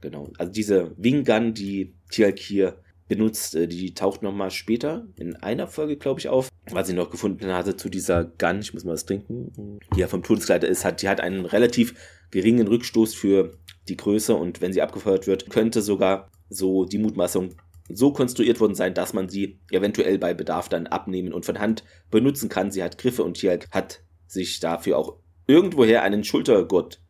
Genau. 0.00 0.32
Also 0.38 0.50
diese 0.50 0.94
Wing 0.96 1.24
Gun, 1.24 1.52
die 1.52 1.92
Tialk 2.10 2.38
hier 2.38 2.78
benutzt, 3.08 3.54
äh, 3.54 3.68
die 3.68 3.94
taucht 3.94 4.22
nochmal 4.22 4.50
später 4.50 5.06
in 5.16 5.36
einer 5.36 5.66
Folge, 5.66 5.96
glaube 5.96 6.20
ich, 6.20 6.28
auf. 6.28 6.48
Was 6.70 6.88
ich 6.88 6.94
noch 6.94 7.10
gefunden 7.10 7.52
hatte 7.52 7.76
zu 7.76 7.88
dieser 7.88 8.24
Gun, 8.24 8.60
ich 8.60 8.74
muss 8.74 8.84
mal 8.84 8.92
was 8.92 9.06
trinken, 9.06 9.78
die 9.94 10.00
ja 10.00 10.08
vom 10.08 10.22
Todeskleider 10.22 10.68
ist, 10.68 10.84
hat, 10.84 11.02
die 11.02 11.08
hat 11.08 11.20
einen 11.20 11.46
relativ 11.46 11.94
geringen 12.30 12.66
Rückstoß 12.66 13.14
für 13.14 13.58
die 13.88 13.96
Größe 13.96 14.34
und 14.34 14.60
wenn 14.60 14.72
sie 14.72 14.82
abgefeuert 14.82 15.26
wird, 15.26 15.48
könnte 15.48 15.80
sogar 15.80 16.30
so 16.48 16.84
die 16.84 16.98
Mutmaßung 16.98 17.54
so 17.88 18.12
konstruiert 18.12 18.58
worden 18.60 18.74
sein, 18.74 18.94
dass 18.94 19.12
man 19.12 19.28
sie 19.28 19.60
eventuell 19.70 20.18
bei 20.18 20.34
Bedarf 20.34 20.68
dann 20.68 20.88
abnehmen 20.88 21.32
und 21.32 21.46
von 21.46 21.60
Hand 21.60 21.84
benutzen 22.10 22.48
kann. 22.48 22.72
Sie 22.72 22.82
hat 22.82 22.98
Griffe 22.98 23.22
und 23.22 23.36
hier 23.36 23.60
hat 23.70 24.00
sich 24.26 24.58
dafür 24.58 24.98
auch 24.98 25.20
irgendwoher 25.46 26.02
einen 26.02 26.24
Schultergurt 26.24 27.00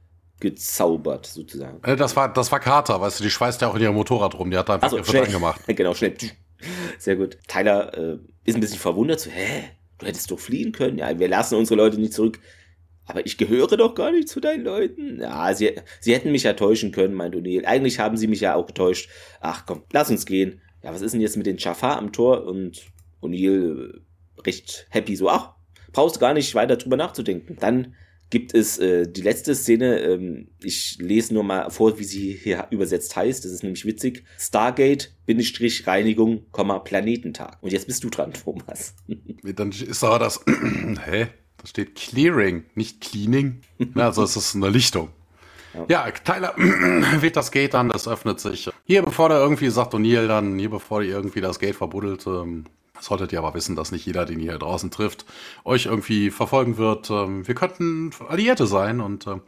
gezaubert, 0.40 1.26
sozusagen. 1.26 1.82
Äh, 1.82 1.96
das 1.96 2.16
war, 2.16 2.32
das 2.32 2.50
war 2.52 2.60
Carter, 2.60 3.00
weißt 3.00 3.20
du, 3.20 3.24
die 3.24 3.30
schweißt 3.30 3.62
ja 3.62 3.68
auch 3.68 3.74
in 3.74 3.82
ihrem 3.82 3.94
Motorrad 3.94 4.38
rum, 4.38 4.50
die 4.50 4.56
hat 4.56 4.68
da 4.68 4.74
einfach 4.74 4.90
so, 4.90 5.02
schnell 5.04 5.26
gemacht. 5.26 5.60
genau, 5.66 5.94
schnell. 5.94 6.14
Sehr 6.98 7.16
gut. 7.16 7.38
Tyler 7.48 7.96
äh, 7.96 8.18
ist 8.44 8.54
ein 8.54 8.60
bisschen 8.60 8.78
verwundert, 8.78 9.20
so, 9.20 9.30
hä? 9.30 9.70
Du 9.98 10.06
hättest 10.06 10.30
doch 10.30 10.38
fliehen 10.38 10.72
können. 10.72 10.98
Ja, 10.98 11.18
wir 11.18 11.28
lassen 11.28 11.54
unsere 11.54 11.76
Leute 11.76 11.98
nicht 11.98 12.12
zurück. 12.12 12.38
Aber 13.06 13.24
ich 13.24 13.38
gehöre 13.38 13.76
doch 13.76 13.94
gar 13.94 14.10
nicht 14.10 14.28
zu 14.28 14.40
deinen 14.40 14.64
Leuten. 14.64 15.20
Ja, 15.20 15.54
sie, 15.54 15.80
sie 16.00 16.12
hätten 16.12 16.32
mich 16.32 16.42
ja 16.42 16.52
täuschen 16.52 16.92
können, 16.92 17.14
meint 17.14 17.34
O'Neill. 17.34 17.64
Eigentlich 17.64 17.98
haben 17.98 18.16
sie 18.16 18.26
mich 18.26 18.40
ja 18.40 18.56
auch 18.56 18.66
getäuscht. 18.66 19.08
Ach 19.40 19.64
komm, 19.64 19.84
lass 19.92 20.10
uns 20.10 20.26
gehen 20.26 20.60
ja, 20.86 20.94
was 20.94 21.02
ist 21.02 21.12
denn 21.12 21.20
jetzt 21.20 21.36
mit 21.36 21.46
den 21.46 21.56
Jafar 21.56 21.98
am 21.98 22.12
Tor? 22.12 22.44
Und 22.44 22.86
O'Neill 23.20 23.90
äh, 23.90 24.42
recht 24.42 24.86
happy, 24.90 25.16
so, 25.16 25.28
ach, 25.28 25.54
brauchst 25.92 26.20
gar 26.20 26.32
nicht 26.32 26.54
weiter 26.54 26.76
drüber 26.76 26.96
nachzudenken. 26.96 27.56
Dann 27.58 27.96
gibt 28.30 28.54
es 28.54 28.78
äh, 28.78 29.06
die 29.06 29.22
letzte 29.22 29.54
Szene, 29.54 30.00
ähm, 30.00 30.48
ich 30.62 30.98
lese 31.00 31.34
nur 31.34 31.44
mal 31.44 31.70
vor, 31.70 31.98
wie 31.98 32.04
sie 32.04 32.32
hier 32.32 32.66
übersetzt 32.70 33.14
heißt, 33.14 33.44
das 33.44 33.52
ist 33.52 33.62
nämlich 33.62 33.84
witzig. 33.84 34.24
Stargate, 34.38 35.12
Bindestrich, 35.26 35.86
Reinigung, 35.86 36.44
Planetentag. 36.52 37.58
Und 37.60 37.72
jetzt 37.72 37.86
bist 37.86 38.02
du 38.04 38.10
dran, 38.10 38.32
Thomas. 38.44 38.94
Dann 39.42 39.70
ist 39.70 40.02
aber 40.02 40.18
das, 40.18 40.44
hä? 41.04 41.28
Da 41.58 41.66
steht 41.66 41.94
Clearing, 41.94 42.64
nicht 42.74 43.00
Cleaning. 43.00 43.62
Also 43.94 44.22
es 44.22 44.36
ist 44.36 44.54
eine 44.54 44.68
Lichtung. 44.68 45.08
Ja, 45.88 46.10
Tyler 46.10 46.54
weht 47.20 47.36
das 47.36 47.50
Gate 47.50 47.74
an, 47.74 47.88
das 47.90 48.08
öffnet 48.08 48.40
sich. 48.40 48.70
Hier, 48.84 49.02
bevor 49.02 49.28
der 49.28 49.38
irgendwie 49.38 49.68
sagt 49.68 49.94
O'Neill 49.94 50.26
dann, 50.26 50.58
hier, 50.58 50.70
bevor 50.70 51.02
ihr 51.02 51.14
irgendwie 51.14 51.40
das 51.40 51.58
Gate 51.58 51.76
verbuddelt, 51.76 52.26
ähm, 52.26 52.64
solltet 53.00 53.32
ihr 53.32 53.38
aber 53.38 53.54
wissen, 53.54 53.76
dass 53.76 53.92
nicht 53.92 54.06
jeder, 54.06 54.24
den 54.24 54.38
ihr 54.40 54.52
hier 54.52 54.58
draußen 54.58 54.90
trifft, 54.90 55.24
euch 55.64 55.86
irgendwie 55.86 56.30
verfolgen 56.30 56.76
wird. 56.76 57.10
Ähm, 57.10 57.46
wir 57.46 57.54
könnten 57.54 58.10
Alliierte 58.28 58.66
sein 58.66 59.00
und 59.00 59.26
ähm, 59.26 59.42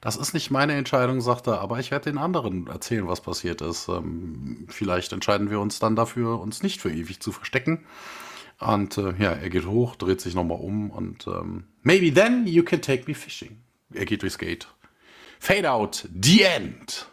das 0.00 0.16
ist 0.16 0.34
nicht 0.34 0.50
meine 0.50 0.74
Entscheidung, 0.74 1.20
sagt 1.20 1.46
er, 1.46 1.60
aber 1.60 1.78
ich 1.78 1.90
werde 1.90 2.10
den 2.10 2.18
anderen 2.18 2.66
erzählen, 2.66 3.08
was 3.08 3.20
passiert 3.20 3.60
ist. 3.60 3.88
Ähm, 3.88 4.66
vielleicht 4.68 5.12
entscheiden 5.12 5.50
wir 5.50 5.60
uns 5.60 5.78
dann 5.78 5.96
dafür, 5.96 6.40
uns 6.40 6.62
nicht 6.62 6.80
für 6.80 6.90
ewig 6.90 7.20
zu 7.20 7.32
verstecken. 7.32 7.84
Und 8.60 8.98
äh, 8.98 9.14
ja, 9.18 9.32
er 9.32 9.50
geht 9.50 9.66
hoch, 9.66 9.96
dreht 9.96 10.20
sich 10.20 10.34
nochmal 10.34 10.60
um 10.60 10.90
und 10.90 11.26
maybe 11.82 12.12
then 12.12 12.46
you 12.46 12.62
can 12.62 12.80
take 12.80 13.04
me 13.06 13.14
fishing. 13.14 13.58
Er 13.92 14.06
geht 14.06 14.22
durchs 14.22 14.38
Gate 14.38 14.68
Fade 15.44 15.70
Out, 15.70 16.08
The 16.22 16.42
End. 16.42 17.06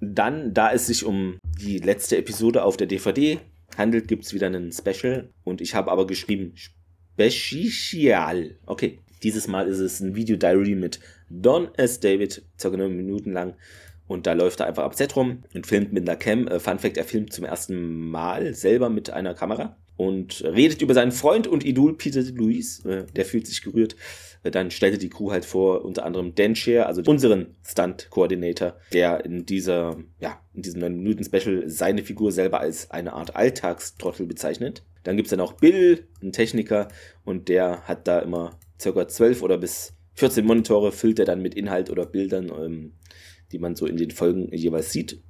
Dann, 0.00 0.54
da 0.54 0.72
es 0.72 0.86
sich 0.86 1.04
um 1.04 1.38
die 1.60 1.78
letzte 1.78 2.16
Episode 2.16 2.64
auf 2.64 2.76
der 2.76 2.86
DVD 2.86 3.40
handelt, 3.76 4.08
gibt 4.08 4.24
es 4.24 4.34
wieder 4.34 4.46
einen 4.46 4.72
Special. 4.72 5.30
Und 5.44 5.60
ich 5.60 5.74
habe 5.74 5.90
aber 5.90 6.06
geschrieben 6.06 6.54
Special. 7.16 8.56
Okay, 8.66 9.00
dieses 9.22 9.48
Mal 9.48 9.68
ist 9.68 9.78
es 9.78 10.00
ein 10.00 10.14
Video-Diary 10.14 10.74
mit 10.74 11.00
Don 11.30 11.74
S. 11.74 12.00
David, 12.00 12.44
circa 12.58 12.76
9 12.76 12.94
Minuten 12.94 13.32
lang. 13.32 13.54
Und 14.06 14.26
da 14.26 14.34
läuft 14.34 14.60
er 14.60 14.66
einfach 14.66 14.84
am 14.84 14.92
Set 14.92 15.16
rum 15.16 15.44
und 15.54 15.66
filmt 15.66 15.92
mit 15.92 16.08
einer 16.08 16.16
Cam. 16.16 16.46
Äh, 16.46 16.60
Fun 16.60 16.78
Fact, 16.78 16.96
er 16.98 17.04
filmt 17.04 17.32
zum 17.32 17.44
ersten 17.44 18.10
Mal 18.10 18.54
selber 18.54 18.90
mit 18.90 19.10
einer 19.10 19.34
Kamera 19.34 19.76
und 19.96 20.42
redet 20.44 20.82
über 20.82 20.94
seinen 20.94 21.12
Freund 21.12 21.46
und 21.46 21.64
Idol 21.64 21.96
Peter 21.96 22.22
Louis. 22.22 22.84
Äh, 22.84 23.06
der 23.16 23.24
fühlt 23.24 23.46
sich 23.46 23.62
gerührt. 23.62 23.96
Dann 24.50 24.70
stellte 24.70 24.98
die 24.98 25.08
Crew 25.08 25.30
halt 25.30 25.44
vor, 25.44 25.84
unter 25.84 26.04
anderem 26.04 26.34
Dan 26.34 26.54
Scher, 26.54 26.86
also 26.86 27.02
unseren 27.06 27.56
Stunt-Koordinator, 27.64 28.76
der 28.92 29.24
in 29.24 29.46
dieser, 29.46 29.96
ja, 30.20 30.38
in 30.52 30.62
diesem 30.62 30.82
9-Minuten-Special 30.82 31.68
seine 31.68 32.02
Figur 32.02 32.30
selber 32.30 32.60
als 32.60 32.90
eine 32.90 33.14
Art 33.14 33.36
Alltagstrottel 33.36 34.26
bezeichnet. 34.26 34.84
Dann 35.02 35.16
gibt's 35.16 35.30
dann 35.30 35.40
auch 35.40 35.54
Bill, 35.54 36.06
ein 36.22 36.32
Techniker, 36.32 36.88
und 37.24 37.48
der 37.48 37.82
hat 37.88 38.06
da 38.06 38.18
immer 38.18 38.58
circa 38.80 39.08
12 39.08 39.42
oder 39.42 39.56
bis 39.56 39.94
14 40.14 40.44
Monitore, 40.44 40.92
füllt 40.92 41.18
er 41.18 41.24
dann 41.24 41.42
mit 41.42 41.54
Inhalt 41.54 41.90
oder 41.90 42.04
Bildern, 42.04 42.50
ähm, 42.50 42.92
die 43.52 43.58
man 43.58 43.76
so 43.76 43.86
in 43.86 43.96
den 43.96 44.10
Folgen 44.10 44.54
jeweils 44.54 44.92
sieht. 44.92 45.22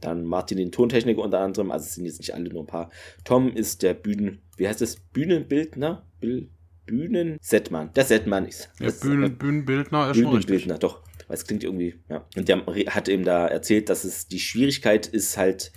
Dann 0.00 0.24
Martin, 0.24 0.58
den 0.58 0.72
Tontechniker 0.72 1.22
unter 1.22 1.40
anderem, 1.40 1.70
also 1.70 1.84
es 1.84 1.94
sind 1.94 2.04
jetzt 2.04 2.18
nicht 2.18 2.34
alle, 2.34 2.48
nur 2.50 2.62
ein 2.62 2.66
paar. 2.66 2.90
Tom 3.24 3.52
ist 3.52 3.82
der 3.82 3.94
Bühnen, 3.94 4.42
wie 4.56 4.68
heißt 4.68 4.80
das? 4.80 4.96
Bühnenbildner? 4.96 6.06
Bill, 6.20 6.50
Bühnen 6.88 7.38
Settmann. 7.40 7.92
Der 7.94 8.04
Settmann 8.04 8.46
ist. 8.46 8.70
Ja, 8.80 8.90
Bühnen, 8.90 9.24
äh, 9.24 9.28
Bühnenbildner 9.28 10.10
ist 10.10 10.16
schon 10.16 10.30
Bühnenbildner, 10.30 10.78
doch. 10.78 11.02
Weil 11.28 11.36
es 11.36 11.44
klingt 11.44 11.62
irgendwie, 11.62 11.94
ja. 12.08 12.26
Und 12.36 12.48
der 12.48 12.64
hat 12.66 13.08
eben 13.08 13.24
da 13.24 13.46
erzählt, 13.46 13.88
dass 13.88 14.04
es 14.04 14.28
die 14.28 14.40
Schwierigkeit 14.40 15.06
ist 15.06 15.36
halt, 15.36 15.72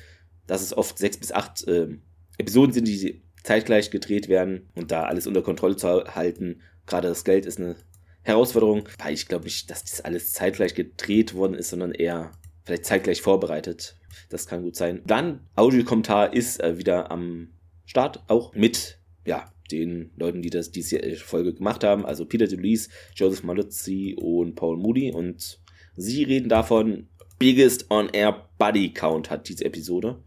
dass 0.47 0.61
es 0.61 0.75
oft 0.75 0.97
sechs 0.97 1.17
bis 1.17 1.31
acht 1.31 1.67
äh, 1.67 1.89
Episoden 2.37 2.73
sind, 2.73 2.87
die 2.87 3.23
zeitgleich 3.43 3.91
gedreht 3.91 4.29
werden 4.29 4.69
und 4.75 4.91
da 4.91 5.03
alles 5.03 5.27
unter 5.27 5.41
Kontrolle 5.41 5.75
zu 5.75 5.87
halten. 5.87 6.61
Gerade 6.85 7.09
das 7.09 7.23
Geld 7.23 7.45
ist 7.45 7.59
eine 7.59 7.75
Herausforderung, 8.23 8.87
weil 8.99 9.13
ich 9.13 9.27
glaube 9.27 9.45
nicht, 9.45 9.69
dass 9.69 9.83
das 9.83 10.01
alles 10.01 10.31
zeitgleich 10.31 10.75
gedreht 10.75 11.33
worden 11.33 11.55
ist, 11.55 11.69
sondern 11.69 11.91
eher 11.91 12.31
vielleicht 12.63 12.85
zeitgleich 12.85 13.21
vorbereitet. 13.21 13.97
Das 14.29 14.47
kann 14.47 14.61
gut 14.61 14.75
sein. 14.75 15.01
Dann 15.05 15.47
Audiokommentar 15.55 16.33
ist 16.33 16.61
äh, 16.61 16.77
wieder 16.77 17.11
am 17.11 17.49
Start, 17.85 18.23
auch 18.27 18.53
mit 18.53 18.99
ja, 19.25 19.50
den 19.71 20.11
Leuten, 20.17 20.41
die 20.41 20.49
das 20.49 20.71
diese 20.71 20.99
Folge 21.15 21.53
gemacht 21.53 21.83
haben, 21.83 22.05
also 22.05 22.25
Peter 22.25 22.47
DeLuise, 22.47 22.89
Joseph 23.15 23.43
Maluzzi 23.43 24.15
und 24.19 24.55
Paul 24.55 24.77
Moody. 24.77 25.11
Und 25.11 25.59
sie 25.95 26.23
reden 26.23 26.49
davon, 26.49 27.07
Biggest 27.39 27.89
On-Air 27.89 28.49
Buddy 28.59 28.93
Count 28.93 29.29
hat 29.31 29.49
diese 29.49 29.65
Episode. 29.65 30.23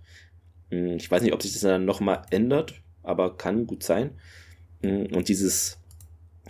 Hm, 0.70 0.96
ich 0.96 1.10
weiß 1.10 1.22
nicht, 1.22 1.32
ob 1.32 1.42
sich 1.42 1.52
das 1.52 1.62
dann 1.62 1.84
nochmal 1.84 2.22
ändert, 2.30 2.82
aber 3.02 3.36
kann 3.36 3.66
gut 3.66 3.82
sein. 3.84 4.18
Hm, 4.82 5.06
und 5.14 5.28
dieses 5.28 5.78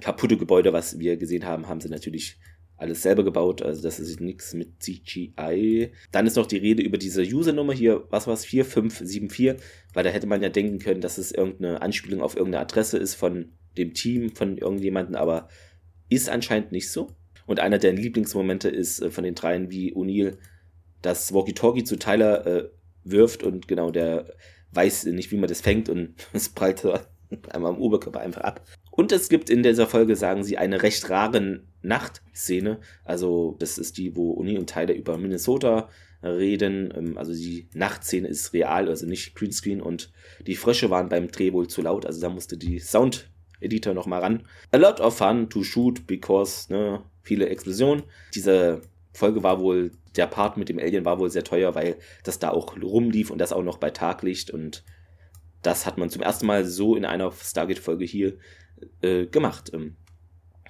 kaputte 0.00 0.36
Gebäude, 0.36 0.72
was 0.72 0.98
wir 0.98 1.16
gesehen 1.16 1.44
haben, 1.44 1.68
haben 1.68 1.80
sie 1.80 1.88
natürlich 1.88 2.38
alles 2.84 3.02
selber 3.02 3.24
gebaut, 3.24 3.62
also 3.62 3.82
das 3.82 3.98
ist 3.98 4.20
nichts 4.20 4.54
mit 4.54 4.82
CGI. 4.82 5.90
Dann 6.12 6.26
ist 6.26 6.36
noch 6.36 6.46
die 6.46 6.58
Rede 6.58 6.82
über 6.82 6.98
diese 6.98 7.22
Usernummer 7.22 7.72
hier, 7.72 8.04
was 8.10 8.26
war 8.26 8.34
es, 8.34 8.44
4574, 8.44 9.56
weil 9.92 10.04
da 10.04 10.10
hätte 10.10 10.26
man 10.26 10.42
ja 10.42 10.50
denken 10.50 10.78
können, 10.78 11.00
dass 11.00 11.18
es 11.18 11.32
irgendeine 11.32 11.82
Anspielung 11.82 12.20
auf 12.20 12.36
irgendeine 12.36 12.62
Adresse 12.62 12.98
ist 12.98 13.14
von 13.14 13.52
dem 13.76 13.94
Team, 13.94 14.34
von 14.34 14.58
irgendjemandem, 14.58 15.16
aber 15.16 15.48
ist 16.08 16.28
anscheinend 16.28 16.72
nicht 16.72 16.90
so. 16.90 17.08
Und 17.46 17.60
einer 17.60 17.78
der 17.78 17.92
Lieblingsmomente 17.92 18.68
ist 18.68 19.00
äh, 19.00 19.10
von 19.10 19.24
den 19.24 19.34
dreien, 19.34 19.70
wie 19.70 19.94
O'Neill 19.94 20.36
das 21.02 21.32
Walkie-Talkie 21.32 21.84
zu 21.84 21.96
Tyler 21.96 22.46
äh, 22.46 22.70
wirft 23.04 23.42
und 23.42 23.68
genau, 23.68 23.90
der 23.90 24.34
weiß 24.72 25.04
nicht, 25.06 25.30
wie 25.30 25.36
man 25.36 25.48
das 25.48 25.60
fängt 25.60 25.88
und 25.88 26.14
es 26.32 26.48
prallt 26.48 26.84
einmal 27.50 27.72
am 27.72 27.78
Oberkörper 27.78 28.20
einfach 28.20 28.42
ab. 28.42 28.66
Und 28.90 29.12
es 29.12 29.28
gibt 29.28 29.50
in 29.50 29.62
dieser 29.62 29.86
Folge, 29.86 30.16
sagen 30.16 30.44
sie, 30.44 30.56
eine 30.56 30.82
recht 30.82 31.08
rare 31.10 31.62
Nachtszene. 31.84 32.80
Also, 33.04 33.56
das 33.58 33.78
ist 33.78 33.98
die, 33.98 34.16
wo 34.16 34.32
Uni 34.32 34.58
und 34.58 34.68
Tyler 34.68 34.94
über 34.94 35.18
Minnesota 35.18 35.88
reden. 36.22 36.92
Ähm, 36.96 37.18
also, 37.18 37.32
die 37.32 37.68
Nachtszene 37.74 38.28
ist 38.28 38.52
real, 38.52 38.88
also 38.88 39.06
nicht 39.06 39.34
Greenscreen. 39.34 39.80
Und 39.80 40.12
die 40.46 40.56
Frösche 40.56 40.90
waren 40.90 41.08
beim 41.08 41.28
Dreh 41.28 41.52
wohl 41.52 41.68
zu 41.68 41.82
laut. 41.82 42.06
Also, 42.06 42.20
da 42.20 42.28
musste 42.28 42.56
die 42.56 42.78
Sound-Editor 42.78 43.94
nochmal 43.94 44.20
ran. 44.20 44.46
A 44.72 44.76
lot 44.76 45.00
of 45.00 45.16
fun 45.16 45.48
to 45.48 45.62
shoot 45.62 46.06
because, 46.06 46.72
ne, 46.72 47.02
viele 47.22 47.48
Explosionen. 47.48 48.04
Diese 48.34 48.82
Folge 49.12 49.42
war 49.42 49.60
wohl, 49.60 49.92
der 50.16 50.26
Part 50.26 50.56
mit 50.56 50.68
dem 50.68 50.78
Alien 50.78 51.04
war 51.04 51.18
wohl 51.18 51.30
sehr 51.30 51.44
teuer, 51.44 51.74
weil 51.74 51.96
das 52.24 52.38
da 52.38 52.50
auch 52.50 52.76
rumlief 52.80 53.30
und 53.30 53.38
das 53.38 53.52
auch 53.52 53.62
noch 53.62 53.78
bei 53.78 53.90
Taglicht 53.90 54.50
und 54.50 54.84
das 55.62 55.86
hat 55.86 55.98
man 55.98 56.10
zum 56.10 56.22
ersten 56.22 56.46
Mal 56.46 56.64
so 56.64 56.94
in 56.94 57.04
einer 57.04 57.32
Stargate-Folge 57.32 58.04
hier 58.04 58.36
äh, 59.00 59.26
gemacht. 59.26 59.70
Ähm, 59.72 59.96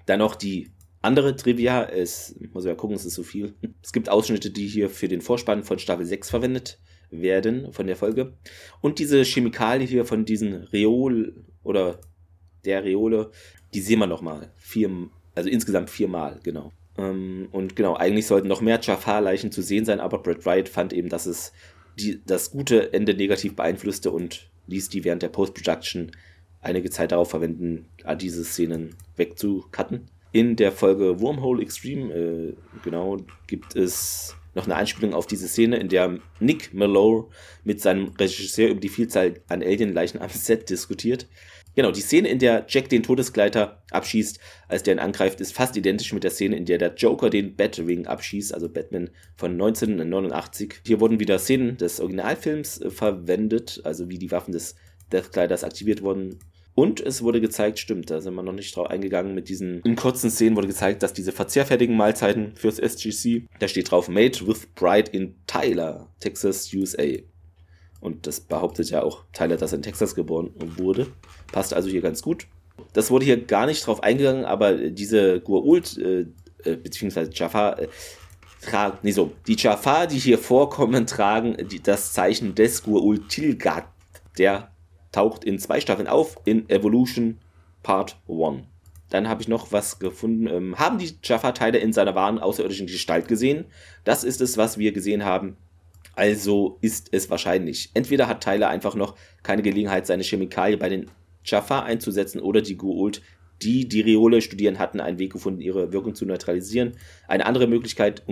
dann 0.06 0.20
noch 0.20 0.36
die 0.36 0.70
andere 1.04 1.36
Trivia, 1.36 1.84
es 1.84 2.34
muss 2.52 2.64
ich 2.64 2.68
mal 2.68 2.76
gucken, 2.76 2.96
es 2.96 3.04
ist 3.04 3.14
so 3.14 3.22
viel. 3.22 3.54
Es 3.82 3.92
gibt 3.92 4.08
Ausschnitte, 4.08 4.50
die 4.50 4.66
hier 4.66 4.88
für 4.88 5.08
den 5.08 5.20
Vorspann 5.20 5.62
von 5.62 5.78
Staffel 5.78 6.06
6 6.06 6.30
verwendet 6.30 6.78
werden 7.10 7.72
von 7.72 7.86
der 7.86 7.96
Folge. 7.96 8.32
Und 8.80 8.98
diese 8.98 9.22
Chemikalie 9.22 9.86
hier 9.86 10.04
von 10.04 10.24
diesen 10.24 10.54
Reol 10.54 11.44
oder 11.62 12.00
der 12.64 12.84
Reole, 12.84 13.30
die 13.74 13.80
sehen 13.80 13.98
wir 13.98 14.06
nochmal. 14.06 14.50
Vier, 14.56 14.90
also 15.34 15.48
insgesamt 15.48 15.90
viermal, 15.90 16.40
genau. 16.42 16.72
Ähm, 16.96 17.48
und 17.52 17.76
genau, 17.76 17.94
eigentlich 17.94 18.26
sollten 18.26 18.48
noch 18.48 18.60
mehr 18.60 18.80
Jafar-Leichen 18.80 19.52
zu 19.52 19.62
sehen 19.62 19.84
sein, 19.84 20.00
aber 20.00 20.18
Brad 20.18 20.46
Wright 20.46 20.68
fand 20.68 20.92
eben, 20.92 21.08
dass 21.08 21.26
es 21.26 21.52
die, 21.98 22.20
das 22.24 22.50
gute 22.50 22.92
Ende 22.92 23.14
negativ 23.14 23.54
beeinflusste 23.54 24.10
und 24.10 24.50
ließ 24.66 24.88
die 24.88 25.04
während 25.04 25.22
der 25.22 25.28
Post-Production 25.28 26.12
einige 26.60 26.90
Zeit 26.90 27.12
darauf 27.12 27.30
verwenden, 27.30 27.86
diese 28.18 28.44
Szenen 28.44 28.96
wegzucutten. 29.16 30.08
In 30.34 30.56
der 30.56 30.72
Folge 30.72 31.20
Wormhole 31.20 31.62
Extreme, 31.62 32.12
äh, 32.12 32.54
genau, 32.82 33.18
gibt 33.46 33.76
es 33.76 34.34
noch 34.56 34.64
eine 34.64 34.74
Anspielung 34.74 35.14
auf 35.14 35.28
diese 35.28 35.46
Szene, 35.46 35.76
in 35.76 35.88
der 35.88 36.18
Nick 36.40 36.74
Malone 36.74 37.26
mit 37.62 37.80
seinem 37.80 38.08
Regisseur 38.18 38.70
über 38.70 38.80
die 38.80 38.88
Vielzahl 38.88 39.34
an 39.46 39.62
Alien-Leichen 39.62 40.20
am 40.20 40.28
Set 40.30 40.68
diskutiert. 40.70 41.28
Genau, 41.76 41.92
die 41.92 42.00
Szene, 42.00 42.26
in 42.26 42.40
der 42.40 42.66
Jack 42.68 42.88
den 42.88 43.04
Todesgleiter 43.04 43.84
abschießt, 43.92 44.40
als 44.66 44.82
der 44.82 44.96
ihn 44.96 44.98
angreift, 44.98 45.40
ist 45.40 45.54
fast 45.54 45.76
identisch 45.76 46.12
mit 46.12 46.24
der 46.24 46.32
Szene, 46.32 46.56
in 46.56 46.64
der 46.64 46.78
der 46.78 46.96
Joker 46.96 47.30
den 47.30 47.54
Batwing 47.54 48.06
abschießt, 48.06 48.52
also 48.52 48.68
Batman 48.68 49.10
von 49.36 49.52
1989. 49.52 50.80
Hier 50.84 50.98
wurden 50.98 51.20
wieder 51.20 51.38
Szenen 51.38 51.76
des 51.76 52.00
Originalfilms 52.00 52.80
äh, 52.80 52.90
verwendet, 52.90 53.82
also 53.84 54.10
wie 54.10 54.18
die 54.18 54.32
Waffen 54.32 54.50
des 54.50 54.74
Deathgleiters 55.12 55.62
aktiviert 55.62 56.02
wurden. 56.02 56.40
Und 56.74 57.00
es 57.00 57.22
wurde 57.22 57.40
gezeigt, 57.40 57.78
stimmt, 57.78 58.10
da 58.10 58.20
sind 58.20 58.34
wir 58.34 58.42
noch 58.42 58.52
nicht 58.52 58.74
drauf 58.74 58.88
eingegangen, 58.88 59.34
mit 59.34 59.48
diesen 59.48 59.80
in 59.82 59.94
kurzen 59.94 60.30
Szenen 60.30 60.56
wurde 60.56 60.66
gezeigt, 60.66 61.02
dass 61.02 61.12
diese 61.12 61.30
verzehrfertigen 61.30 61.96
Mahlzeiten 61.96 62.56
fürs 62.56 62.80
SGC, 62.80 63.46
da 63.60 63.68
steht 63.68 63.90
drauf, 63.90 64.08
made 64.08 64.46
with 64.46 64.66
pride 64.74 65.10
in 65.12 65.36
Tyler, 65.46 66.08
Texas, 66.18 66.72
USA. 66.74 67.04
Und 68.00 68.26
das 68.26 68.40
behauptet 68.40 68.90
ja 68.90 69.02
auch 69.02 69.24
Tyler, 69.32 69.56
dass 69.56 69.72
er 69.72 69.76
in 69.76 69.82
Texas 69.82 70.14
geboren 70.14 70.50
wurde. 70.76 71.06
Passt 71.52 71.72
also 71.72 71.88
hier 71.88 72.02
ganz 72.02 72.22
gut. 72.22 72.48
Das 72.92 73.10
wurde 73.10 73.24
hier 73.24 73.40
gar 73.40 73.66
nicht 73.66 73.86
drauf 73.86 74.02
eingegangen, 74.02 74.44
aber 74.44 74.74
diese 74.90 75.36
Gua'uld, 75.36 75.98
äh, 76.00 76.26
äh, 76.68 76.76
beziehungsweise 76.76 77.30
Jafar, 77.32 77.78
äh, 77.78 77.88
tragen, 78.60 78.98
nee, 79.02 79.12
so, 79.12 79.32
die 79.46 79.56
Jafar, 79.56 80.06
die 80.08 80.18
hier 80.18 80.38
vorkommen, 80.38 81.06
tragen 81.06 81.56
die, 81.68 81.80
das 81.80 82.12
Zeichen 82.12 82.54
des 82.54 82.84
Gua'uld 82.84 83.28
Tilgat. 83.28 83.86
Der 84.38 84.73
taucht 85.14 85.44
in 85.44 85.58
zwei 85.58 85.80
Staffeln 85.80 86.08
auf, 86.08 86.38
in 86.44 86.68
Evolution 86.68 87.38
Part 87.82 88.16
1. 88.28 88.62
Dann 89.10 89.28
habe 89.28 89.42
ich 89.42 89.48
noch 89.48 89.70
was 89.70 89.98
gefunden. 89.98 90.46
Ähm, 90.46 90.78
haben 90.78 90.98
die 90.98 91.14
Jaffa-Teile 91.22 91.78
in 91.78 91.92
seiner 91.92 92.14
wahren 92.14 92.38
außerirdischen 92.38 92.86
Gestalt 92.86 93.28
gesehen? 93.28 93.66
Das 94.04 94.24
ist 94.24 94.40
es, 94.40 94.56
was 94.56 94.78
wir 94.78 94.92
gesehen 94.92 95.24
haben 95.24 95.56
also 96.16 96.78
ist 96.80 97.08
es 97.12 97.30
wahrscheinlich. 97.30 97.90
Entweder 97.94 98.28
hat 98.28 98.42
Tyler 98.42 98.68
einfach 98.68 98.94
noch 98.94 99.16
keine 99.42 99.62
Gelegenheit, 99.62 100.06
seine 100.06 100.22
Chemikalie 100.22 100.76
bei 100.76 100.88
den 100.88 101.10
Jaffa 101.44 101.80
einzusetzen 101.80 102.40
oder 102.40 102.62
die 102.62 102.78
Goa'uld, 102.78 103.20
die 103.62 103.88
die 103.88 104.00
Riole 104.00 104.40
studieren, 104.40 104.78
hatten 104.78 105.00
einen 105.00 105.18
Weg 105.18 105.32
gefunden, 105.32 105.60
ihre 105.60 105.92
Wirkung 105.92 106.14
zu 106.14 106.24
neutralisieren. 106.26 106.92
Eine 107.28 107.46
andere 107.46 107.66
Möglichkeit, 107.66 108.22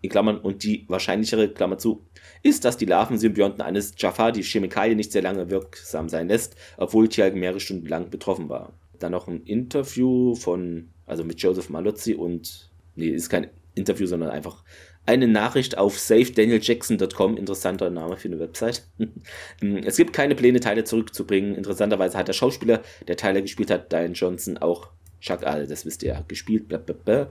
in 0.00 0.10
Klammern 0.10 0.38
und 0.38 0.62
die 0.62 0.84
wahrscheinlichere, 0.88 1.48
Klammer 1.48 1.78
zu, 1.78 2.06
ist, 2.42 2.64
dass 2.64 2.76
die 2.76 2.86
Larvensymbionten 2.86 3.62
eines 3.62 3.94
Jaffa 3.96 4.30
die 4.30 4.42
Chemikalie 4.42 4.96
nicht 4.96 5.12
sehr 5.12 5.22
lange 5.22 5.50
wirksam 5.50 6.08
sein 6.08 6.28
lässt, 6.28 6.56
obwohl 6.76 7.08
Tialg 7.08 7.34
mehrere 7.34 7.60
Stunden 7.60 7.86
lang 7.86 8.10
betroffen 8.10 8.48
war. 8.48 8.72
Dann 8.98 9.12
noch 9.12 9.28
ein 9.28 9.42
Interview 9.42 10.34
von, 10.34 10.88
also 11.06 11.24
mit 11.24 11.40
Joseph 11.40 11.70
Malozzi 11.70 12.14
und, 12.14 12.70
nee, 12.96 13.08
ist 13.08 13.28
kein 13.28 13.48
Interview, 13.74 14.06
sondern 14.06 14.30
einfach 14.30 14.64
eine 15.06 15.26
Nachricht 15.26 15.78
auf 15.78 15.98
safedanieljackson.com, 15.98 17.38
interessanter 17.38 17.88
Name 17.88 18.18
für 18.18 18.28
eine 18.28 18.38
Website. 18.40 18.86
es 19.84 19.96
gibt 19.96 20.12
keine 20.12 20.34
Pläne, 20.34 20.60
Teile 20.60 20.84
zurückzubringen. 20.84 21.54
Interessanterweise 21.54 22.18
hat 22.18 22.28
der 22.28 22.34
Schauspieler, 22.34 22.82
der 23.06 23.16
Teile 23.16 23.40
gespielt 23.40 23.70
hat, 23.70 23.90
Diane 23.90 24.12
Johnson, 24.12 24.58
auch 24.58 24.90
Chuck 25.20 25.44
All, 25.44 25.66
das 25.66 25.86
wisst 25.86 26.02
ihr 26.02 26.22
gespielt. 26.28 26.68
Blablabla. 26.68 27.30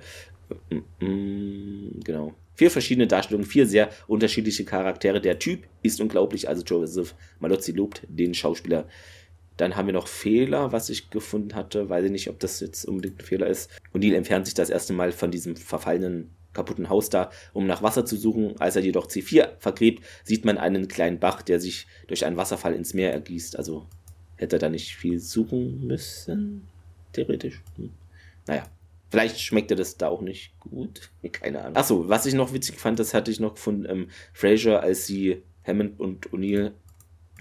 Genau. 1.00 2.34
Vier 2.58 2.72
verschiedene 2.72 3.06
Darstellungen, 3.06 3.48
vier 3.48 3.68
sehr 3.68 3.92
unterschiedliche 4.08 4.66
Charaktere. 4.66 5.22
Der 5.22 5.38
Typ 5.38 5.68
ist 5.84 6.02
unglaublich, 6.02 6.50
also 6.50 6.64
Joseph 6.64 7.14
Malozzi 7.40 7.72
lobt 7.72 8.02
den 8.10 8.34
Schauspieler. 8.34 8.88
Dann 9.58 9.76
haben 9.76 9.86
wir 9.86 9.94
noch 9.94 10.08
Fehler, 10.08 10.72
was 10.72 10.90
ich 10.90 11.12
gefunden 11.12 11.54
hatte. 11.54 11.88
Weiß 11.88 12.04
ich 12.06 12.10
nicht, 12.10 12.32
ob 12.32 12.40
das 12.40 12.60
jetzt 12.60 12.86
unbedingt 12.86 13.22
ein 13.22 13.26
Fehler 13.26 13.46
ist. 13.46 13.70
Und 13.94 14.04
Neil 14.04 14.16
entfernt 14.16 14.48
sich 14.48 14.56
das 14.56 14.72
erste 14.72 14.94
Mal 14.94 15.12
von 15.12 15.30
diesem 15.30 15.56
verfallenen 15.56 16.32
kaputten 16.54 16.90
Haus 16.90 17.12
da, 17.12 17.30
um 17.54 17.68
nach 17.68 17.84
Wasser 17.84 18.08
zu 18.08 18.18
suchen. 18.18 18.60
Als 18.60 18.76
er 18.76 18.82
jedoch 18.82 19.06
C4 19.06 19.50
vergräbt, 19.60 20.04
sieht 20.24 20.44
man 20.44 20.58
einen 20.58 20.88
kleinen 20.88 21.20
Bach, 21.20 21.44
der 21.44 21.60
sich 21.60 21.86
durch 22.08 22.26
einen 22.26 22.38
Wasserfall 22.38 22.74
ins 22.74 22.96
Meer 22.96 23.14
ergießt. 23.14 23.56
Also 23.56 23.86
hätte 24.36 24.56
er 24.56 24.60
da 24.60 24.70
nicht 24.70 24.96
viel 24.96 25.20
suchen 25.20 25.86
müssen, 25.86 26.68
theoretisch. 27.14 27.62
Hm. 27.76 27.92
Naja, 28.48 28.66
vielleicht 29.10 29.40
schmeckt 29.40 29.72
er 29.72 29.78
das 29.78 29.98
da 29.98 30.08
auch 30.08 30.22
nicht 30.22 30.58
gut. 30.60 31.12
Keine 31.32 31.62
Ahnung. 31.62 31.76
Achso, 31.76 32.10
was 32.10 32.26
ich 32.26 32.34
noch 32.34 32.54
witzig 32.54 32.80
fand, 32.80 33.00
das 33.00 33.14
hatte 33.14 33.32
ich 33.32 33.40
noch 33.40 33.58
von 33.58 33.86
ähm, 33.90 34.10
Fraser, 34.34 34.82
als 34.82 35.06
sie 35.06 35.44
Hammond 35.64 36.00
und 36.00 36.30
O'Neill, 36.30 36.72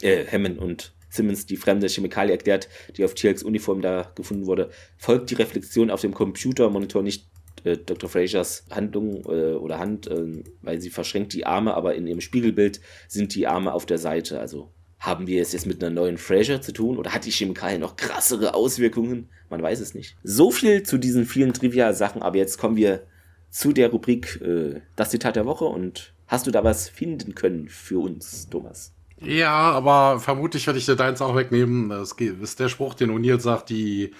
äh, 0.02 0.26
Hammond 0.26 0.58
und 0.58 0.94
Simmons 1.08 1.46
die 1.46 1.56
fremde 1.56 1.88
Chemikalie 1.88 2.32
erklärt, 2.32 2.68
die 2.96 3.04
auf 3.04 3.14
Tielks 3.14 3.42
Uniform 3.42 3.80
da 3.80 4.12
gefunden 4.14 4.46
wurde, 4.46 4.70
folgt 4.98 5.30
die 5.30 5.34
Reflexion 5.34 5.90
auf 5.90 6.00
dem 6.00 6.14
Computermonitor 6.14 7.02
nicht 7.02 7.28
äh, 7.64 7.76
Dr. 7.78 8.08
Frasers 8.08 8.64
Handlung 8.70 9.24
äh, 9.24 9.54
oder 9.54 9.78
Hand, 9.78 10.06
äh, 10.08 10.42
weil 10.62 10.80
sie 10.80 10.90
verschränkt 10.90 11.32
die 11.32 11.46
Arme, 11.46 11.74
aber 11.74 11.94
in 11.94 12.06
ihrem 12.06 12.20
Spiegelbild 12.20 12.80
sind 13.08 13.34
die 13.34 13.46
Arme 13.46 13.72
auf 13.72 13.86
der 13.86 13.98
Seite. 13.98 14.40
Also 14.40 14.72
haben 15.06 15.26
wir 15.26 15.40
es 15.40 15.52
jetzt 15.52 15.66
mit 15.66 15.82
einer 15.82 15.94
neuen 15.94 16.18
Fraser 16.18 16.60
zu 16.60 16.72
tun 16.72 16.98
oder 16.98 17.12
hat 17.12 17.24
die 17.24 17.30
Chemikalie 17.30 17.78
noch 17.78 17.96
krassere 17.96 18.54
Auswirkungen? 18.54 19.28
Man 19.48 19.62
weiß 19.62 19.80
es 19.80 19.94
nicht. 19.94 20.16
So 20.24 20.50
viel 20.50 20.82
zu 20.82 20.98
diesen 20.98 21.24
vielen 21.24 21.52
Trivia-Sachen, 21.52 22.22
aber 22.22 22.36
jetzt 22.36 22.58
kommen 22.58 22.76
wir 22.76 23.06
zu 23.48 23.72
der 23.72 23.90
Rubrik 23.90 24.40
äh, 24.42 24.80
Das 24.96 25.10
Zitat 25.10 25.36
der 25.36 25.46
Woche 25.46 25.64
und 25.64 26.12
hast 26.26 26.46
du 26.46 26.50
da 26.50 26.64
was 26.64 26.88
finden 26.88 27.34
können 27.34 27.68
für 27.68 28.00
uns, 28.00 28.48
Thomas? 28.50 28.92
Ja, 29.20 29.54
aber 29.72 30.18
vermutlich 30.18 30.66
werde 30.66 30.78
ich 30.78 30.86
dir 30.86 30.96
deins 30.96 31.22
auch 31.22 31.36
wegnehmen. 31.36 31.88
Das 31.88 32.12
ist 32.12 32.60
der 32.60 32.68
Spruch, 32.68 32.94
den 32.94 33.10
O'Neill 33.10 33.40
sagt, 33.40 33.70
die 33.70 34.12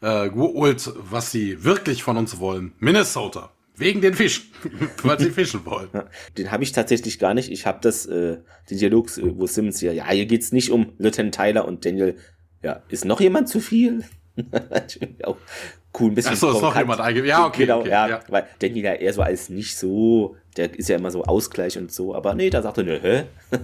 äh, 0.00 0.28
geholt, 0.28 0.92
was 1.10 1.32
sie 1.32 1.64
wirklich 1.64 2.02
von 2.02 2.18
uns 2.18 2.38
wollen. 2.38 2.72
Minnesota. 2.78 3.50
Wegen 3.76 4.00
den 4.00 4.14
Fischen, 4.14 4.44
weil 5.02 5.18
sie 5.18 5.30
fischen 5.30 5.66
wollen. 5.66 5.88
Den 6.38 6.52
habe 6.52 6.62
ich 6.62 6.72
tatsächlich 6.72 7.18
gar 7.18 7.34
nicht. 7.34 7.50
Ich 7.50 7.66
habe 7.66 7.78
das, 7.82 8.06
äh, 8.06 8.38
den 8.70 8.78
Dialog, 8.78 9.16
äh, 9.18 9.36
wo 9.36 9.46
Simmons 9.46 9.80
hier, 9.80 9.92
ja, 9.92 10.08
hier 10.08 10.26
geht's 10.26 10.52
nicht 10.52 10.70
um 10.70 10.92
Lieutenant 10.98 11.34
Tyler 11.34 11.66
und 11.66 11.84
Daniel. 11.84 12.16
Ja, 12.62 12.82
ist 12.88 13.04
noch 13.04 13.20
jemand 13.20 13.48
zu 13.48 13.60
viel? 13.60 14.04
auch 15.24 15.36
cool, 15.98 16.10
ein 16.10 16.14
bisschen. 16.14 16.32
Achso, 16.32 16.52
ist 16.52 16.62
noch 16.62 16.76
jemand 16.76 17.00
eingegeben. 17.00 17.28
Ja, 17.28 17.46
okay. 17.46 17.62
Genau, 17.66 17.80
okay, 17.80 17.90
ja, 17.90 18.08
ja. 18.08 18.20
Weil 18.28 18.46
den 18.62 18.76
ja 18.76 18.94
eher 18.94 19.12
so 19.12 19.22
als 19.22 19.48
nicht 19.48 19.76
so, 19.76 20.36
der 20.56 20.76
ist 20.76 20.88
ja 20.88 20.96
immer 20.96 21.10
so 21.10 21.24
Ausgleich 21.24 21.76
und 21.76 21.92
so, 21.92 22.14
aber 22.14 22.34
nee, 22.34 22.50
da 22.50 22.62
sagt 22.62 22.78
er, 22.78 22.84
ne, 22.84 23.00
hä? 23.02 23.24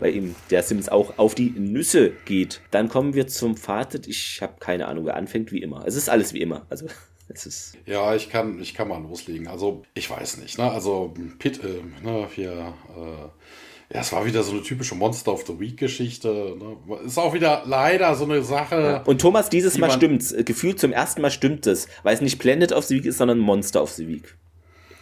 weil 0.00 0.14
ihm 0.14 0.34
der 0.50 0.62
Sims 0.62 0.88
auch 0.88 1.18
auf 1.18 1.34
die 1.34 1.50
Nüsse 1.50 2.12
geht. 2.24 2.60
Dann 2.70 2.88
kommen 2.88 3.14
wir 3.14 3.26
zum 3.26 3.56
Fazit. 3.56 4.06
Ich 4.06 4.40
habe 4.42 4.54
keine 4.60 4.86
Ahnung, 4.86 5.06
wer 5.06 5.16
anfängt, 5.16 5.50
wie 5.50 5.62
immer. 5.62 5.84
Es 5.86 5.96
ist 5.96 6.10
alles 6.10 6.34
wie 6.34 6.40
immer. 6.40 6.66
Also. 6.68 6.86
Es 7.28 7.46
ist 7.46 7.76
ja, 7.86 8.14
ich 8.14 8.30
kann, 8.30 8.60
ich 8.60 8.74
kann 8.74 8.88
mal 8.88 9.02
loslegen. 9.02 9.48
Also, 9.48 9.82
ich 9.94 10.08
weiß 10.08 10.38
nicht. 10.38 10.58
Ne? 10.58 10.70
Also, 10.70 11.12
Pit, 11.38 11.60
äh, 11.64 11.82
ne, 12.04 12.28
hier, 12.32 12.74
äh, 12.96 13.94
ja, 13.94 14.00
es 14.00 14.12
war 14.12 14.26
wieder 14.26 14.42
so 14.42 14.52
eine 14.52 14.62
typische 14.62 14.94
Monster 14.94 15.32
of 15.32 15.46
the 15.46 15.58
Week-Geschichte. 15.58 16.56
Ne? 16.58 16.76
Ist 17.04 17.18
auch 17.18 17.34
wieder 17.34 17.62
leider 17.66 18.14
so 18.14 18.24
eine 18.24 18.42
Sache. 18.42 18.80
Ja. 18.80 19.02
Und 19.02 19.20
Thomas, 19.20 19.48
dieses 19.48 19.78
Mal 19.78 19.90
stimmt's. 19.90 20.34
Gefühlt 20.44 20.80
zum 20.80 20.92
ersten 20.92 21.20
Mal 21.20 21.30
stimmt 21.30 21.66
es, 21.66 21.88
weil 22.02 22.14
es 22.14 22.20
nicht 22.20 22.38
Planet 22.38 22.72
of 22.72 22.84
the 22.84 22.96
Week 22.96 23.04
ist, 23.04 23.18
sondern 23.18 23.38
Monster 23.38 23.82
of 23.82 23.90
the 23.92 24.08
Week. 24.08 24.36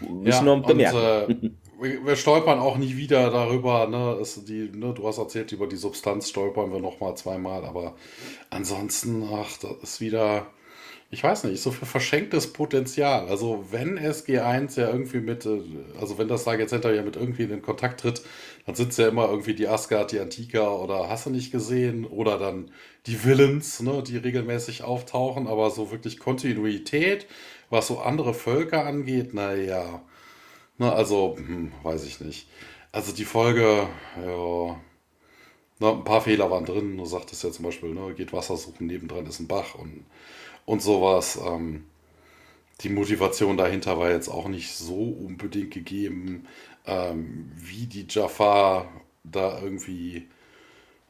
Muss 0.01 0.35
ja, 0.35 0.43
nur 0.43 0.63
bemerken. 0.63 1.55
Und, 1.79 1.91
äh, 1.91 2.07
wir, 2.07 2.17
stolpern 2.17 2.59
auch 2.59 2.77
nie 2.77 2.97
wieder 2.97 3.31
darüber. 3.31 3.87
Ne? 3.87 4.19
Ist 4.21 4.49
die, 4.49 4.71
ne? 4.75 4.93
Du 4.95 5.07
hast 5.07 5.19
erzählt, 5.19 5.53
über 5.53 5.67
die 5.67 5.77
Substanz 5.77 6.29
stolpern 6.29 6.73
wir 6.73 6.81
noch 6.81 7.01
mal 7.01 7.15
zweimal. 7.15 7.65
Aber 7.65 7.95
ansonsten, 8.51 9.27
ach, 9.33 9.51
das 9.61 9.73
ist 9.83 10.01
wieder 10.01 10.47
ich 11.15 11.23
weiß 11.23 11.45
nicht, 11.45 11.63
so 11.63 11.71
viel 11.71 11.87
verschenktes 11.87 12.53
Potenzial. 12.53 13.29
Also 13.29 13.67
wenn 13.71 13.97
SG1 13.99 14.79
ja 14.79 14.91
irgendwie 14.91 15.21
mit, 15.21 15.47
äh, 15.47 15.61
also 16.01 16.19
wenn 16.19 16.27
das 16.27 16.45
Target 16.45 16.69
Center 16.69 16.93
ja 16.93 17.03
mit 17.03 17.15
irgendwie 17.15 17.45
in 17.45 17.63
Kontakt 17.63 18.01
tritt, 18.01 18.23
dann 18.67 18.75
es 18.75 18.97
ja 18.97 19.09
immer 19.09 19.29
irgendwie 19.29 19.55
die 19.55 19.69
Asgard, 19.69 20.11
die 20.11 20.19
Antika 20.19 20.73
oder 20.73 21.09
hast 21.09 21.27
du 21.27 21.31
nicht 21.31 21.53
gesehen 21.53 22.05
oder 22.05 22.37
dann 22.39 22.71
die 23.07 23.25
Villains, 23.25 23.81
ne, 23.81 24.03
die 24.03 24.17
regelmäßig 24.17 24.83
auftauchen, 24.83 25.47
aber 25.47 25.71
so 25.71 25.93
wirklich 25.93 26.19
Kontinuität, 26.19 27.27
was 27.71 27.87
so 27.87 28.01
andere 28.01 28.35
Völker 28.35 28.85
angeht, 28.85 29.35
naja, 29.35 30.03
ne, 30.79 30.93
also, 30.93 31.37
hm, 31.39 31.73
weiß 31.85 32.05
ich 32.07 32.21
nicht. 32.21 32.49
Also 32.93 33.13
die 33.13 33.25
Folge, 33.25 33.89
ja, 34.25 34.77
na, 35.81 35.93
ein 35.93 36.05
paar 36.05 36.21
Fehler 36.23 36.51
waren 36.51 36.65
drin. 36.65 36.97
Du 36.97 37.05
sagtest 37.05 37.45
ja 37.45 37.51
zum 37.51 37.65
Beispiel, 37.65 37.91
ne, 37.95 38.15
geht 38.15 38.33
Wasser 38.33 38.57
suchen, 38.57 38.87
nebendran 38.87 39.27
ist 39.27 39.41
ein 39.41 39.49
Bach 39.49 39.75
und 39.75 40.05
und 40.67 40.83
sowas. 40.83 41.39
Ähm, 41.45 41.85
die 42.81 42.89
Motivation 42.89 43.57
dahinter 43.57 43.99
war 43.99 44.11
jetzt 44.11 44.29
auch 44.29 44.49
nicht 44.49 44.75
so 44.75 44.97
unbedingt 44.97 45.73
gegeben, 45.73 46.47
ähm, 46.87 47.51
wie 47.57 47.87
die 47.87 48.07
Jafar 48.09 48.89
da 49.23 49.61
irgendwie 49.63 50.29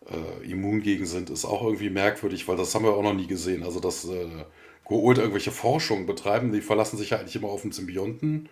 äh, 0.08 0.50
immun 0.50 0.82
gegen 0.82 1.06
sind, 1.06 1.30
ist 1.30 1.44
auch 1.44 1.62
irgendwie 1.62 1.90
merkwürdig, 1.90 2.46
weil 2.46 2.56
das 2.56 2.74
haben 2.74 2.84
wir 2.84 2.94
auch 2.94 3.02
noch 3.02 3.14
nie 3.14 3.26
gesehen. 3.26 3.62
Also, 3.62 3.80
dass 3.80 4.04
äh, 4.04 4.44
Goult 4.84 5.18
irgendwelche 5.18 5.50
Forschung 5.50 6.06
betreiben, 6.06 6.52
die 6.52 6.60
verlassen 6.60 6.98
sich 6.98 7.10
ja 7.10 7.18
eigentlich 7.18 7.36
immer 7.36 7.48
auf 7.48 7.62
den 7.62 7.72
Symbionten. 7.72 8.48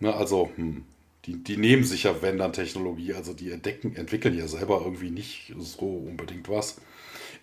Ne, 0.00 0.14
also, 0.14 0.50
hm, 0.56 0.84
die, 1.26 1.36
die 1.42 1.56
nehmen 1.56 1.84
sich 1.84 2.04
ja, 2.04 2.20
wenn 2.20 2.38
dann 2.38 2.52
Technologie, 2.52 3.14
also 3.14 3.32
die 3.32 3.52
entdecken, 3.52 3.94
entwickeln 3.94 4.36
ja 4.36 4.48
selber 4.48 4.82
irgendwie 4.84 5.10
nicht 5.10 5.54
so 5.58 5.86
unbedingt 5.86 6.48
was. 6.48 6.80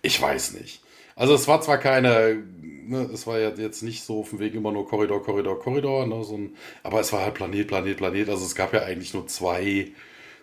Ich 0.02 0.20
weiß 0.20 0.52
nicht. 0.54 0.82
Also 1.16 1.34
es 1.34 1.48
war 1.48 1.60
zwar 1.60 1.78
keine, 1.78 2.42
ne, 2.62 3.08
es 3.12 3.26
war 3.26 3.38
ja 3.38 3.50
jetzt 3.50 3.82
nicht 3.82 4.02
so 4.04 4.20
auf 4.20 4.30
dem 4.30 4.38
Weg 4.38 4.54
immer 4.54 4.72
nur 4.72 4.88
Korridor, 4.88 5.22
Korridor, 5.22 5.60
Korridor, 5.60 6.06
ne, 6.06 6.24
so 6.24 6.36
ein, 6.36 6.56
aber 6.82 7.00
es 7.00 7.12
war 7.12 7.22
halt 7.22 7.34
Planet, 7.34 7.66
Planet, 7.68 7.96
Planet. 7.96 8.28
Also 8.28 8.44
es 8.44 8.54
gab 8.54 8.72
ja 8.72 8.82
eigentlich 8.82 9.14
nur 9.14 9.26
zwei, 9.26 9.92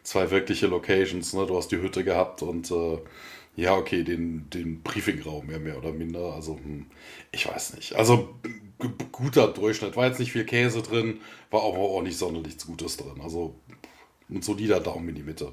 zwei 0.03 0.31
wirkliche 0.31 0.67
Locations. 0.67 1.33
Ne? 1.33 1.45
Du 1.45 1.57
hast 1.57 1.69
die 1.71 1.81
Hütte 1.81 2.03
gehabt 2.03 2.41
und 2.41 2.71
äh, 2.71 2.97
ja, 3.55 3.75
okay, 3.75 4.03
den, 4.03 4.49
den 4.51 4.83
Briefingraum 4.83 5.47
mehr, 5.47 5.59
mehr 5.59 5.77
oder 5.77 5.91
minder. 5.91 6.33
Also 6.33 6.57
hm, 6.57 6.85
ich 7.31 7.47
weiß 7.47 7.75
nicht. 7.75 7.95
Also 7.95 8.35
guter 9.11 9.47
Durchschnitt. 9.47 9.95
War 9.97 10.07
jetzt 10.07 10.19
nicht 10.19 10.31
viel 10.31 10.45
Käse 10.45 10.81
drin, 10.81 11.21
war 11.51 11.63
aber 11.63 11.77
auch 11.79 12.01
nicht 12.01 12.17
sonderlich 12.17 12.57
Gutes 12.59 12.97
drin. 12.97 13.19
Also 13.21 13.55
ein 14.29 14.41
solider 14.41 14.79
Daumen 14.79 15.09
in 15.09 15.15
die 15.15 15.23
Mitte. 15.23 15.51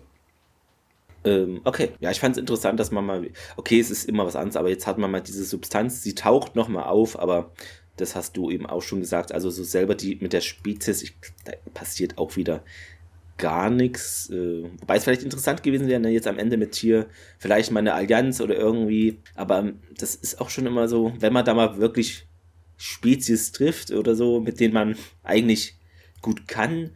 Ähm, 1.25 1.61
okay, 1.65 1.91
ja, 2.01 2.11
ich 2.11 2.21
fand 2.21 2.37
es 2.37 2.41
interessant, 2.41 2.79
dass 2.79 2.91
man 2.91 3.07
mal, 3.07 3.31
okay, 3.57 3.81
es 3.81 3.91
ist 3.91 4.09
immer 4.09 4.27
was 4.27 4.37
anderes, 4.37 4.57
aber 4.57 4.69
jetzt 4.69 4.87
hat 4.87 4.99
man 4.99 5.11
mal 5.11 5.21
diese 5.21 5.45
Substanz, 5.45 6.03
sie 6.03 6.15
taucht 6.15 6.55
nochmal 6.55 6.85
auf, 6.85 7.19
aber 7.19 7.53
das 7.97 8.15
hast 8.17 8.37
du 8.37 8.51
eben 8.51 8.67
auch 8.67 8.83
schon 8.83 9.01
gesagt, 9.01 9.33
also 9.33 9.51
so 9.51 9.65
selber 9.65 9.95
die 9.95 10.17
mit 10.17 10.33
der 10.33 10.41
Spezies, 10.41 11.03
ich, 11.03 11.15
da 11.45 11.53
passiert 11.73 12.19
auch 12.19 12.37
wieder 12.37 12.65
gar 13.39 13.71
nichts. 13.71 14.31
Äh, 14.31 14.65
wobei 14.81 14.97
es 14.97 15.05
vielleicht 15.05 15.23
interessant 15.23 15.63
gewesen 15.63 15.89
wäre, 15.89 16.01
ne, 16.01 16.11
jetzt 16.11 16.27
am 16.27 16.39
Ende 16.39 16.57
mit 16.57 16.75
hier 16.75 17.07
vielleicht 17.39 17.71
mal 17.71 17.81
eine 17.81 17.95
Allianz 17.95 18.41
oder 18.41 18.57
irgendwie, 18.57 19.19
aber 19.35 19.73
das 19.99 20.15
ist 20.15 20.41
auch 20.41 20.51
schon 20.51 20.67
immer 20.67 20.89
so, 20.89 21.13
wenn 21.19 21.33
man 21.33 21.45
da 21.45 21.55
mal 21.55 21.79
wirklich 21.79 22.27
Spezies 22.77 23.53
trifft 23.53 23.91
oder 23.93 24.15
so, 24.15 24.41
mit 24.41 24.61
denen 24.61 24.75
man 24.75 24.97
eigentlich 25.23 25.77
gut 26.21 26.49
kann, 26.49 26.91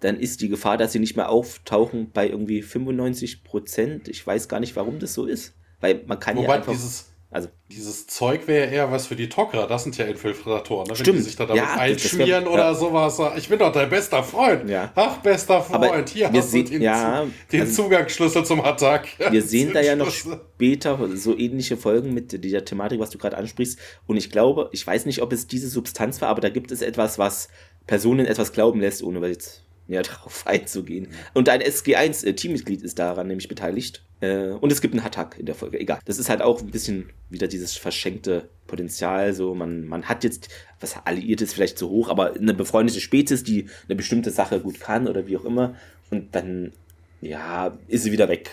dann 0.00 0.18
ist 0.18 0.40
die 0.40 0.48
Gefahr, 0.48 0.76
dass 0.76 0.92
sie 0.92 1.00
nicht 1.00 1.16
mehr 1.16 1.28
auftauchen, 1.28 2.10
bei 2.12 2.28
irgendwie 2.28 2.62
95 2.62 3.44
Prozent. 3.44 4.08
Ich 4.08 4.26
weiß 4.26 4.48
gar 4.48 4.60
nicht, 4.60 4.76
warum 4.76 4.98
das 4.98 5.14
so 5.14 5.26
ist. 5.26 5.54
Weil 5.80 6.02
man 6.06 6.18
kann 6.18 6.36
Wobei 6.36 6.46
ja 6.46 6.54
einfach... 6.54 6.72
Dieses, 6.72 7.12
also, 7.30 7.48
dieses 7.70 8.06
Zeug 8.06 8.48
wäre 8.48 8.70
eher 8.70 8.90
was 8.90 9.06
für 9.06 9.14
die 9.14 9.28
Tok'ra, 9.28 9.66
das 9.66 9.82
sind 9.82 9.98
ja 9.98 10.06
Infiltratoren, 10.06 10.86
ne? 10.88 10.96
Stimmt. 10.96 11.08
Wenn 11.08 11.16
die 11.16 11.22
sich 11.24 11.36
da 11.36 11.44
damit 11.44 11.62
ja, 11.62 11.74
einschmieren 11.74 12.46
wär, 12.46 12.50
oder 12.50 12.64
ja. 12.68 12.74
sowas. 12.74 13.20
Ich 13.36 13.50
bin 13.50 13.58
doch 13.58 13.70
dein 13.70 13.90
bester 13.90 14.22
Freund. 14.22 14.70
Ja. 14.70 14.92
Ach, 14.94 15.18
bester 15.18 15.60
Freund, 15.60 15.84
Aber 15.84 16.04
hier 16.10 16.32
hast 16.32 16.54
du 16.54 16.64
den, 16.64 16.80
ja, 16.80 17.26
den 17.52 17.60
also, 17.60 17.82
Zugangsschlüssel 17.82 18.46
zum 18.46 18.62
Attack. 18.62 19.08
Wir 19.30 19.42
sehen 19.42 19.74
da 19.74 19.82
ja 19.82 19.94
noch 19.94 20.10
später 20.10 20.98
so 21.16 21.36
ähnliche 21.36 21.76
Folgen 21.76 22.14
mit 22.14 22.42
dieser 22.42 22.64
Thematik, 22.64 22.98
was 22.98 23.10
du 23.10 23.18
gerade 23.18 23.36
ansprichst. 23.36 23.78
Und 24.06 24.16
ich 24.16 24.30
glaube, 24.30 24.70
ich 24.72 24.86
weiß 24.86 25.04
nicht, 25.04 25.20
ob 25.20 25.30
es 25.34 25.46
diese 25.46 25.68
Substanz 25.68 26.22
war, 26.22 26.30
aber 26.30 26.40
da 26.40 26.48
gibt 26.48 26.72
es 26.72 26.80
etwas, 26.80 27.18
was 27.18 27.50
Personen 27.86 28.24
etwas 28.24 28.52
glauben 28.52 28.80
lässt, 28.80 29.02
ohne 29.02 29.26
jetzt 29.28 29.67
näher 29.88 30.02
darauf 30.04 30.46
einzugehen. 30.46 31.08
Und 31.34 31.48
ein 31.48 31.60
SG1-Teammitglied 31.60 32.82
äh, 32.82 32.84
ist 32.84 32.98
daran 32.98 33.26
nämlich 33.26 33.48
beteiligt. 33.48 34.04
Äh, 34.20 34.50
und 34.50 34.70
es 34.70 34.80
gibt 34.80 34.94
einen 34.94 35.04
Hattack 35.04 35.36
in 35.38 35.46
der 35.46 35.54
Folge. 35.54 35.80
Egal. 35.80 35.98
Das 36.04 36.18
ist 36.18 36.28
halt 36.28 36.42
auch 36.42 36.60
ein 36.60 36.70
bisschen 36.70 37.10
wieder 37.30 37.48
dieses 37.48 37.76
verschenkte 37.76 38.48
Potenzial. 38.66 39.32
So, 39.32 39.54
man, 39.54 39.86
man 39.86 40.04
hat 40.04 40.24
jetzt, 40.24 40.48
was 40.80 40.96
alliiert 41.04 41.40
ist 41.40 41.54
vielleicht 41.54 41.78
zu 41.78 41.88
hoch, 41.88 42.08
aber 42.08 42.34
eine 42.34 42.54
befreundete 42.54 43.00
Spezies, 43.00 43.42
die 43.42 43.66
eine 43.88 43.96
bestimmte 43.96 44.30
Sache 44.30 44.60
gut 44.60 44.80
kann 44.80 45.08
oder 45.08 45.26
wie 45.26 45.36
auch 45.36 45.44
immer. 45.44 45.74
Und 46.10 46.34
dann, 46.34 46.72
ja, 47.20 47.76
ist 47.88 48.04
sie 48.04 48.12
wieder 48.12 48.28
weg. 48.28 48.50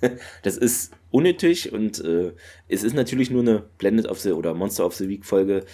das 0.42 0.56
ist 0.56 0.92
unnötig 1.10 1.72
und 1.72 2.02
äh, 2.04 2.32
es 2.68 2.82
ist 2.82 2.94
natürlich 2.94 3.30
nur 3.30 3.42
eine 3.42 3.64
Blended 3.78 4.06
of 4.06 4.20
the 4.20 4.32
oder 4.32 4.54
Monster 4.54 4.86
of 4.86 4.94
the 4.94 5.08
Week 5.08 5.24
Folge. 5.24 5.64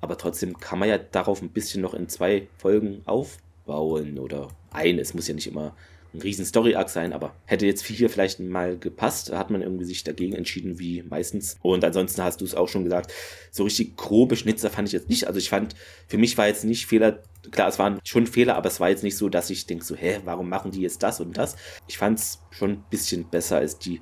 Aber 0.00 0.16
trotzdem 0.16 0.58
kann 0.58 0.78
man 0.78 0.88
ja 0.88 0.98
darauf 0.98 1.42
ein 1.42 1.50
bisschen 1.50 1.82
noch 1.82 1.94
in 1.94 2.08
zwei 2.08 2.46
Folgen 2.56 3.02
auf 3.04 3.38
bauen 3.68 4.18
oder 4.18 4.48
ein. 4.72 4.98
Es 4.98 5.14
muss 5.14 5.28
ja 5.28 5.34
nicht 5.34 5.46
immer 5.46 5.76
ein 6.14 6.22
riesen 6.22 6.44
Story-Arc 6.44 6.88
sein, 6.88 7.12
aber 7.12 7.34
hätte 7.44 7.66
jetzt 7.66 7.84
hier 7.84 8.08
vielleicht 8.08 8.40
mal 8.40 8.78
gepasst, 8.78 9.30
hat 9.30 9.50
man 9.50 9.60
irgendwie 9.62 9.84
sich 9.84 10.04
dagegen 10.04 10.34
entschieden, 10.34 10.78
wie 10.78 11.02
meistens. 11.02 11.58
Und 11.62 11.84
ansonsten 11.84 12.24
hast 12.24 12.40
du 12.40 12.46
es 12.46 12.54
auch 12.54 12.68
schon 12.68 12.84
gesagt, 12.84 13.12
so 13.50 13.64
richtig 13.64 13.96
grobe 13.96 14.36
Schnitzer 14.36 14.70
fand 14.70 14.88
ich 14.88 14.92
jetzt 14.92 15.10
nicht. 15.10 15.26
Also 15.26 15.38
ich 15.38 15.50
fand, 15.50 15.76
für 16.06 16.16
mich 16.16 16.36
war 16.38 16.48
jetzt 16.48 16.64
nicht 16.64 16.86
Fehler, 16.86 17.22
klar, 17.50 17.68
es 17.68 17.78
waren 17.78 18.00
schon 18.04 18.26
Fehler, 18.26 18.56
aber 18.56 18.68
es 18.68 18.80
war 18.80 18.88
jetzt 18.88 19.04
nicht 19.04 19.18
so, 19.18 19.28
dass 19.28 19.50
ich 19.50 19.66
denke 19.66 19.84
so, 19.84 19.94
hä, 19.94 20.20
warum 20.24 20.48
machen 20.48 20.70
die 20.70 20.80
jetzt 20.80 21.02
das 21.02 21.20
und 21.20 21.36
das? 21.36 21.56
Ich 21.86 21.98
fand 21.98 22.18
es 22.18 22.40
schon 22.50 22.70
ein 22.70 22.84
bisschen 22.88 23.28
besser 23.28 23.58
als 23.58 23.78
die 23.78 24.00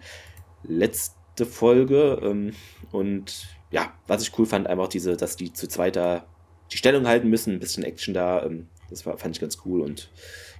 letzte 0.62 1.44
Folge. 1.44 2.20
Ähm, 2.22 2.52
und 2.92 3.48
ja, 3.72 3.92
was 4.06 4.22
ich 4.22 4.38
cool 4.38 4.46
fand, 4.46 4.68
einfach 4.68 4.88
diese, 4.88 5.16
dass 5.16 5.36
die 5.36 5.52
zu 5.52 5.66
zweiter 5.66 6.24
die 6.72 6.78
Stellung 6.78 7.06
halten 7.06 7.28
müssen, 7.28 7.54
ein 7.54 7.60
bisschen 7.60 7.82
Action 7.82 8.14
da. 8.14 8.44
Ähm, 8.44 8.68
das 8.90 9.06
war, 9.06 9.18
fand 9.18 9.36
ich 9.36 9.40
ganz 9.40 9.58
cool. 9.64 9.80
Und 9.80 10.10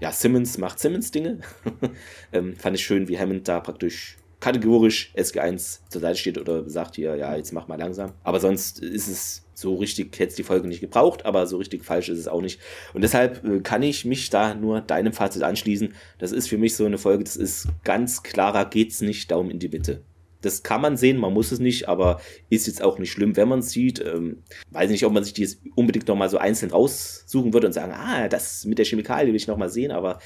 ja, 0.01 0.13
Simmons 0.13 0.59
macht 0.59 0.79
Simmons-Dinge. 0.79 1.41
ähm, 2.33 2.57
fand 2.57 2.77
ich 2.77 2.85
schön, 2.85 3.09
wie 3.09 3.19
Hammond 3.19 3.49
da 3.49 3.61
praktisch 3.61 4.17
kategorisch 4.41 5.13
SG1 5.17 5.81
zur 5.89 6.01
Seite 6.01 6.19
steht 6.19 6.39
oder 6.39 6.69
sagt 6.69 6.97
hier, 6.97 7.17
ja, 7.17 7.37
jetzt 7.37 7.53
mach 7.53 7.69
mal 7.69 7.79
langsam. 7.79 8.13
Aber 8.23 8.39
sonst 8.39 8.81
ist 8.81 9.09
es 9.09 9.45
so 9.55 9.77
richtig, 9.77 10.19
hätte 10.19 10.37
die 10.37 10.43
Folge 10.43 10.69
nicht 10.69 10.81
gebraucht, 10.81 11.25
aber 11.25 11.47
so 11.47 11.57
richtig 11.57 11.85
falsch 11.85 12.11
ist 12.11 12.19
es 12.19 12.29
auch 12.29 12.43
nicht. 12.43 12.61
Und 12.93 13.03
deshalb 13.03 13.43
äh, 13.45 13.61
kann 13.61 13.83
ich 13.83 14.05
mich 14.05 14.29
da 14.29 14.55
nur 14.55 14.83
deinem 14.83 15.13
Fazit 15.13 15.43
anschließen. 15.43 15.95
Das 16.19 16.33
ist 16.33 16.49
für 16.49 16.59
mich 16.59 16.77
so 16.77 16.85
eine 16.85 16.99
Folge, 16.99 17.25
das 17.25 17.37
ist 17.37 17.69
ganz 17.83 18.23
klarer, 18.23 18.67
geht's 18.67 19.01
nicht, 19.01 19.31
Daumen 19.31 19.51
in 19.51 19.59
die 19.59 19.69
Mitte. 19.69 20.03
Das 20.43 20.63
kann 20.63 20.81
man 20.81 20.97
sehen, 20.97 21.19
man 21.19 21.33
muss 21.33 21.53
es 21.53 21.59
nicht, 21.59 21.89
aber 21.89 22.21
ist 22.51 22.67
jetzt 22.67 22.83
auch 22.83 22.99
nicht 22.99 23.11
schlimm, 23.11 23.37
wenn 23.37 23.49
man 23.49 23.61
es 23.61 23.71
sieht. 23.71 24.01
Ähm, 24.01 24.43
weiß 24.71 24.91
nicht, 24.91 25.05
ob 25.05 25.13
man 25.13 25.25
sich 25.25 25.33
die 25.33 25.43
jetzt 25.43 25.59
unbedingt 25.75 26.09
nochmal 26.09 26.29
so 26.29 26.39
einzeln 26.39 26.71
raussuchen 26.71 27.53
würde 27.53 27.67
und 27.67 27.73
sagen, 27.73 27.93
ah, 27.93 28.29
das 28.29 28.65
mit 28.65 28.79
der 28.79 28.85
Chemikalie 28.85 29.29
will 29.29 29.37
ich 29.37 29.49
nochmal 29.49 29.71
sehen, 29.71 29.91
aber 29.91 30.19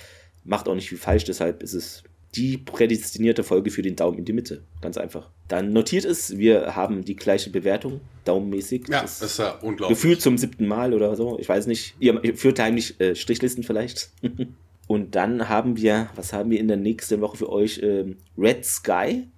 macht 0.45 0.69
auch 0.69 0.75
nicht 0.75 0.89
viel 0.89 0.99
falsch, 0.99 1.25
deshalb 1.25 1.63
ist 1.63 1.75
es 1.75 2.03
die 2.35 2.59
prädestinierte 2.59 3.43
Folge 3.43 3.71
für 3.71 3.83
den 3.83 3.97
Daumen 3.97 4.19
in 4.19 4.25
die 4.25 4.33
Mitte. 4.33 4.63
Ganz 4.81 4.97
einfach. 4.97 5.31
Dann 5.49 5.73
notiert 5.73 6.05
es, 6.05 6.39
wir 6.39 6.77
haben 6.77 7.05
die 7.05 7.17
gleiche 7.17 7.51
Bewertung, 7.51 8.01
daumenmäßig. 8.25 8.87
Ja, 8.89 9.03
das 9.03 9.21
ist 9.21 9.39
ja 9.39 9.59
unglaublich. 9.63 9.99
Gefühlt 9.99 10.23
zum 10.23 10.39
siebten 10.39 10.67
Mal 10.67 10.95
oder 10.95 11.17
so. 11.17 11.39
Ich 11.41 11.49
weiß 11.49 11.67
nicht. 11.67 11.97
Ihr, 11.99 12.21
führt 12.37 12.61
heimlich 12.61 13.01
äh, 13.01 13.17
Strichlisten 13.17 13.65
vielleicht. 13.65 14.11
Und 14.87 15.15
dann 15.15 15.49
haben 15.49 15.77
wir, 15.77 16.11
was 16.15 16.33
haben 16.33 16.51
wir 16.51 16.59
in 16.59 16.69
der 16.69 16.77
nächsten 16.77 17.21
Woche 17.21 17.37
für 17.37 17.49
euch? 17.51 17.81
Ähm, 17.83 18.17
Red 18.37 18.65
Sky 18.65 19.29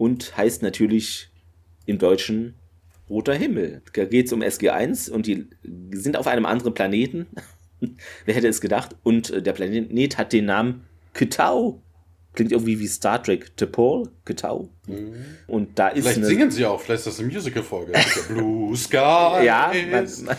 und 0.00 0.34
heißt 0.34 0.62
natürlich 0.62 1.28
im 1.84 1.98
Deutschen 1.98 2.54
roter 3.10 3.34
Himmel. 3.34 3.82
Da 3.92 4.06
geht 4.06 4.26
es 4.26 4.32
um 4.32 4.40
SG1 4.40 5.10
und 5.10 5.26
die 5.26 5.46
sind 5.92 6.16
auf 6.16 6.26
einem 6.26 6.46
anderen 6.46 6.72
Planeten. 6.72 7.26
Wer 8.24 8.34
hätte 8.34 8.48
es 8.48 8.62
gedacht? 8.62 8.96
Und 9.02 9.28
äh, 9.28 9.42
der 9.42 9.52
Planet 9.52 10.16
hat 10.16 10.32
den 10.32 10.46
Namen 10.46 10.86
Kitau. 11.12 11.82
Klingt 12.32 12.50
irgendwie 12.50 12.78
wie 12.78 12.86
Star 12.86 13.22
Trek. 13.22 13.52
T'Pol, 13.58 14.08
Kitau. 14.24 14.70
Mhm. 14.86 15.16
Und 15.46 15.78
da 15.78 15.88
ist. 15.88 16.04
Vielleicht 16.04 16.16
eine, 16.16 16.26
singen 16.26 16.50
sie 16.50 16.64
auch, 16.64 16.80
vielleicht 16.80 17.00
ist 17.00 17.18
das 17.18 17.20
eine 17.20 17.30
Musical-Folge. 17.30 17.92
Blue 18.28 18.74
Sky. 18.74 18.96
ja, 19.44 19.70
man, 19.90 20.08
man, 20.24 20.36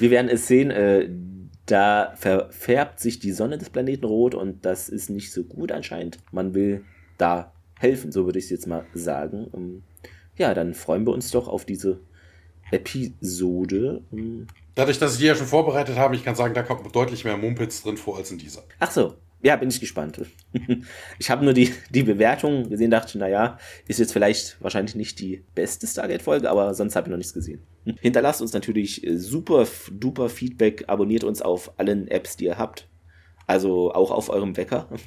wir 0.00 0.10
werden 0.10 0.28
es 0.28 0.48
sehen. 0.48 0.72
Äh, 0.72 1.10
da 1.66 2.12
verfärbt 2.16 2.98
sich 2.98 3.20
die 3.20 3.32
Sonne 3.32 3.58
des 3.58 3.70
Planeten 3.70 4.04
rot 4.04 4.34
und 4.34 4.64
das 4.64 4.88
ist 4.88 5.10
nicht 5.10 5.32
so 5.32 5.44
gut 5.44 5.70
anscheinend. 5.70 6.18
Man 6.32 6.54
will 6.54 6.84
da 7.18 7.52
helfen, 7.78 8.12
so 8.12 8.24
würde 8.24 8.38
ich 8.38 8.46
es 8.46 8.50
jetzt 8.50 8.66
mal 8.66 8.86
sagen. 8.94 9.46
Um, 9.52 9.82
ja, 10.36 10.54
dann 10.54 10.74
freuen 10.74 11.06
wir 11.06 11.12
uns 11.12 11.30
doch 11.30 11.48
auf 11.48 11.64
diese 11.64 12.00
Episode. 12.70 14.02
Dadurch, 14.74 14.98
dass 14.98 15.14
ich 15.14 15.20
die 15.20 15.26
ja 15.26 15.34
schon 15.34 15.46
vorbereitet 15.46 15.96
habe, 15.96 16.16
ich 16.16 16.24
kann 16.24 16.34
sagen, 16.34 16.54
da 16.54 16.62
kommt 16.62 16.94
deutlich 16.94 17.24
mehr 17.24 17.36
Mumpitz 17.36 17.82
drin 17.82 17.96
vor 17.96 18.16
als 18.16 18.30
in 18.30 18.38
dieser. 18.38 18.64
Ach 18.80 18.90
so, 18.90 19.14
ja, 19.42 19.56
bin 19.56 19.68
ich 19.68 19.80
gespannt. 19.80 20.20
Ich 21.18 21.30
habe 21.30 21.44
nur 21.44 21.54
die, 21.54 21.72
die 21.90 22.02
Bewertung 22.02 22.68
gesehen, 22.68 22.90
dachte, 22.90 23.18
naja, 23.18 23.58
ist 23.86 23.98
jetzt 23.98 24.12
vielleicht 24.12 24.60
wahrscheinlich 24.60 24.94
nicht 24.94 25.20
die 25.20 25.44
beste 25.54 25.86
Stargate-Folge, 25.86 26.50
aber 26.50 26.74
sonst 26.74 26.96
habe 26.96 27.06
ich 27.06 27.10
noch 27.10 27.16
nichts 27.16 27.32
gesehen. 27.32 27.62
Hinterlasst 28.00 28.42
uns 28.42 28.52
natürlich 28.52 29.06
super 29.14 29.66
duper 29.92 30.28
Feedback, 30.28 30.84
abonniert 30.88 31.24
uns 31.24 31.42
auf 31.42 31.78
allen 31.78 32.08
Apps, 32.08 32.36
die 32.36 32.46
ihr 32.46 32.58
habt. 32.58 32.88
Also 33.46 33.92
auch 33.92 34.10
auf 34.10 34.28
eurem 34.28 34.56
Wecker. 34.56 34.88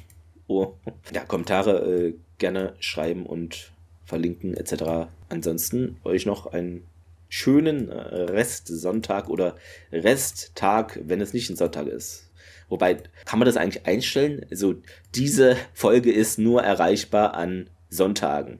Oh. 0.50 0.74
Ja, 1.14 1.24
Kommentare 1.24 2.08
äh, 2.08 2.14
gerne 2.38 2.74
schreiben 2.80 3.24
und 3.24 3.70
verlinken 4.04 4.56
etc. 4.56 5.08
Ansonsten 5.28 5.98
euch 6.02 6.26
noch 6.26 6.46
einen 6.46 6.88
schönen 7.28 7.88
äh, 7.88 7.94
Restsonntag 7.94 9.28
oder 9.28 9.54
Resttag, 9.92 10.98
wenn 11.04 11.20
es 11.20 11.32
nicht 11.32 11.50
ein 11.50 11.56
Sonntag 11.56 11.86
ist. 11.86 12.32
Wobei, 12.68 12.96
kann 13.26 13.38
man 13.38 13.46
das 13.46 13.56
eigentlich 13.56 13.86
einstellen? 13.86 14.44
Also, 14.50 14.74
diese 15.14 15.56
Folge 15.72 16.10
ist 16.10 16.40
nur 16.40 16.64
erreichbar 16.64 17.34
an 17.34 17.70
Sonntagen. 17.88 18.58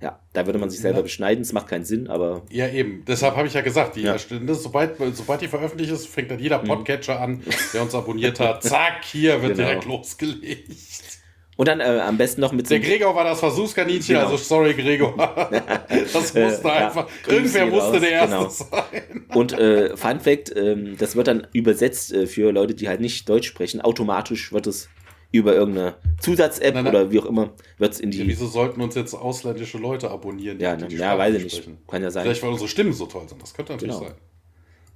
Ja, 0.00 0.20
da 0.32 0.46
würde 0.46 0.58
man 0.58 0.70
sich 0.70 0.80
selber 0.80 1.00
ja. 1.00 1.02
beschneiden, 1.02 1.42
es 1.42 1.52
macht 1.52 1.66
keinen 1.66 1.84
Sinn, 1.84 2.08
aber. 2.08 2.42
Ja, 2.48 2.68
eben. 2.68 3.04
Deshalb 3.06 3.36
habe 3.36 3.48
ich 3.48 3.52
ja 3.52 3.60
gesagt, 3.60 3.96
die 3.96 4.02
ja. 4.02 4.16
sobald, 4.16 4.96
sobald 5.14 5.42
die 5.42 5.48
veröffentlicht 5.48 5.92
ist, 5.92 6.06
fängt 6.06 6.30
dann 6.30 6.38
jeder 6.38 6.62
mhm. 6.62 6.68
Podcatcher 6.68 7.20
an, 7.20 7.42
der 7.74 7.82
uns 7.82 7.94
abonniert 7.94 8.40
hat. 8.40 8.62
Zack, 8.62 9.04
hier 9.04 9.42
wird 9.42 9.56
genau. 9.56 9.68
direkt 9.68 9.84
losgelegt. 9.84 11.17
Und 11.58 11.66
dann 11.66 11.80
äh, 11.80 12.00
am 12.06 12.16
besten 12.16 12.40
noch 12.40 12.52
mit 12.52 12.70
Der 12.70 12.78
Gregor 12.78 13.16
war 13.16 13.24
das 13.24 13.40
Versuchskaninchen, 13.40 14.14
genau. 14.14 14.28
also 14.28 14.36
sorry, 14.36 14.74
Gregor. 14.74 15.12
das 15.88 16.14
musste 16.14 16.36
äh, 16.36 16.70
einfach. 16.70 17.08
Ja, 17.26 17.32
irgendwer 17.32 17.66
musste 17.66 17.90
raus. 17.94 18.00
der 18.00 18.10
Erste 18.10 18.36
genau. 18.36 18.48
sein. 18.48 19.26
Und 19.34 19.52
äh, 19.54 19.96
Fun 19.96 20.20
Fact: 20.20 20.50
äh, 20.50 20.94
das 20.96 21.16
wird 21.16 21.26
dann 21.26 21.48
übersetzt 21.52 22.12
äh, 22.12 22.28
für 22.28 22.52
Leute, 22.52 22.76
die 22.76 22.88
halt 22.88 23.00
nicht 23.00 23.28
Deutsch 23.28 23.48
sprechen. 23.48 23.80
Automatisch 23.80 24.52
wird 24.52 24.68
es 24.68 24.88
über 25.32 25.52
irgendeine 25.52 25.96
Zusatz-App 26.20 26.76
oder 26.76 27.10
wie 27.10 27.18
auch 27.18 27.26
immer 27.26 27.50
wird 27.78 27.92
es 27.92 27.98
in 27.98 28.12
die. 28.12 28.18
Ja, 28.18 28.26
wieso 28.28 28.46
sollten 28.46 28.80
uns 28.80 28.94
jetzt 28.94 29.14
ausländische 29.14 29.78
Leute 29.78 30.12
abonnieren? 30.12 30.58
Die 30.58 30.64
ja, 30.64 30.76
die 30.76 30.86
die 30.86 30.94
ja 30.94 31.18
weiß 31.18 31.34
ich 31.34 31.42
nicht. 31.42 31.56
Sprechen? 31.56 31.78
Kann 31.88 32.04
ja 32.04 32.12
sein. 32.12 32.22
Vielleicht, 32.22 32.42
weil 32.44 32.50
unsere 32.50 32.68
Stimmen 32.68 32.92
so 32.92 33.06
toll 33.06 33.28
sind. 33.28 33.42
Das 33.42 33.52
könnte 33.52 33.72
natürlich 33.72 33.96
genau. 33.96 34.06
sein. 34.10 34.16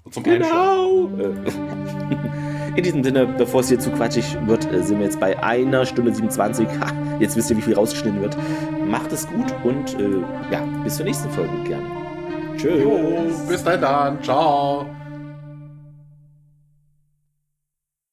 Und 0.05 0.15
zum 0.15 0.23
genau. 0.23 1.11
In 2.75 2.83
diesem 2.83 3.05
Sinne, 3.05 3.27
bevor 3.27 3.61
es 3.61 3.69
hier 3.69 3.79
zu 3.79 3.91
quatschig 3.91 4.37
wird, 4.47 4.71
äh, 4.73 4.83
sind 4.83 4.99
wir 4.99 5.05
jetzt 5.05 5.21
bei 5.21 5.41
einer 5.43 5.85
Stunde 5.85 6.15
27. 6.15 6.67
Ha, 6.67 6.87
jetzt 7.19 7.37
wisst 7.37 7.51
ihr, 7.51 7.57
wie 7.57 7.63
viel 7.63 7.75
rausgeschnitten 7.75 8.21
wird. 8.21 8.37
Macht 8.87 9.13
es 9.13 9.27
gut 9.27 9.55
und 9.63 9.99
äh, 10.01 10.23
ja, 10.51 10.65
bis 10.83 10.97
zur 10.97 11.05
nächsten 11.05 11.29
Folge 11.31 11.53
gerne. 11.67 11.87
Tschüss. 12.57 12.83
Jo, 12.83 12.99
bis 13.49 13.63
dann. 13.63 14.23
Ciao. 14.23 14.87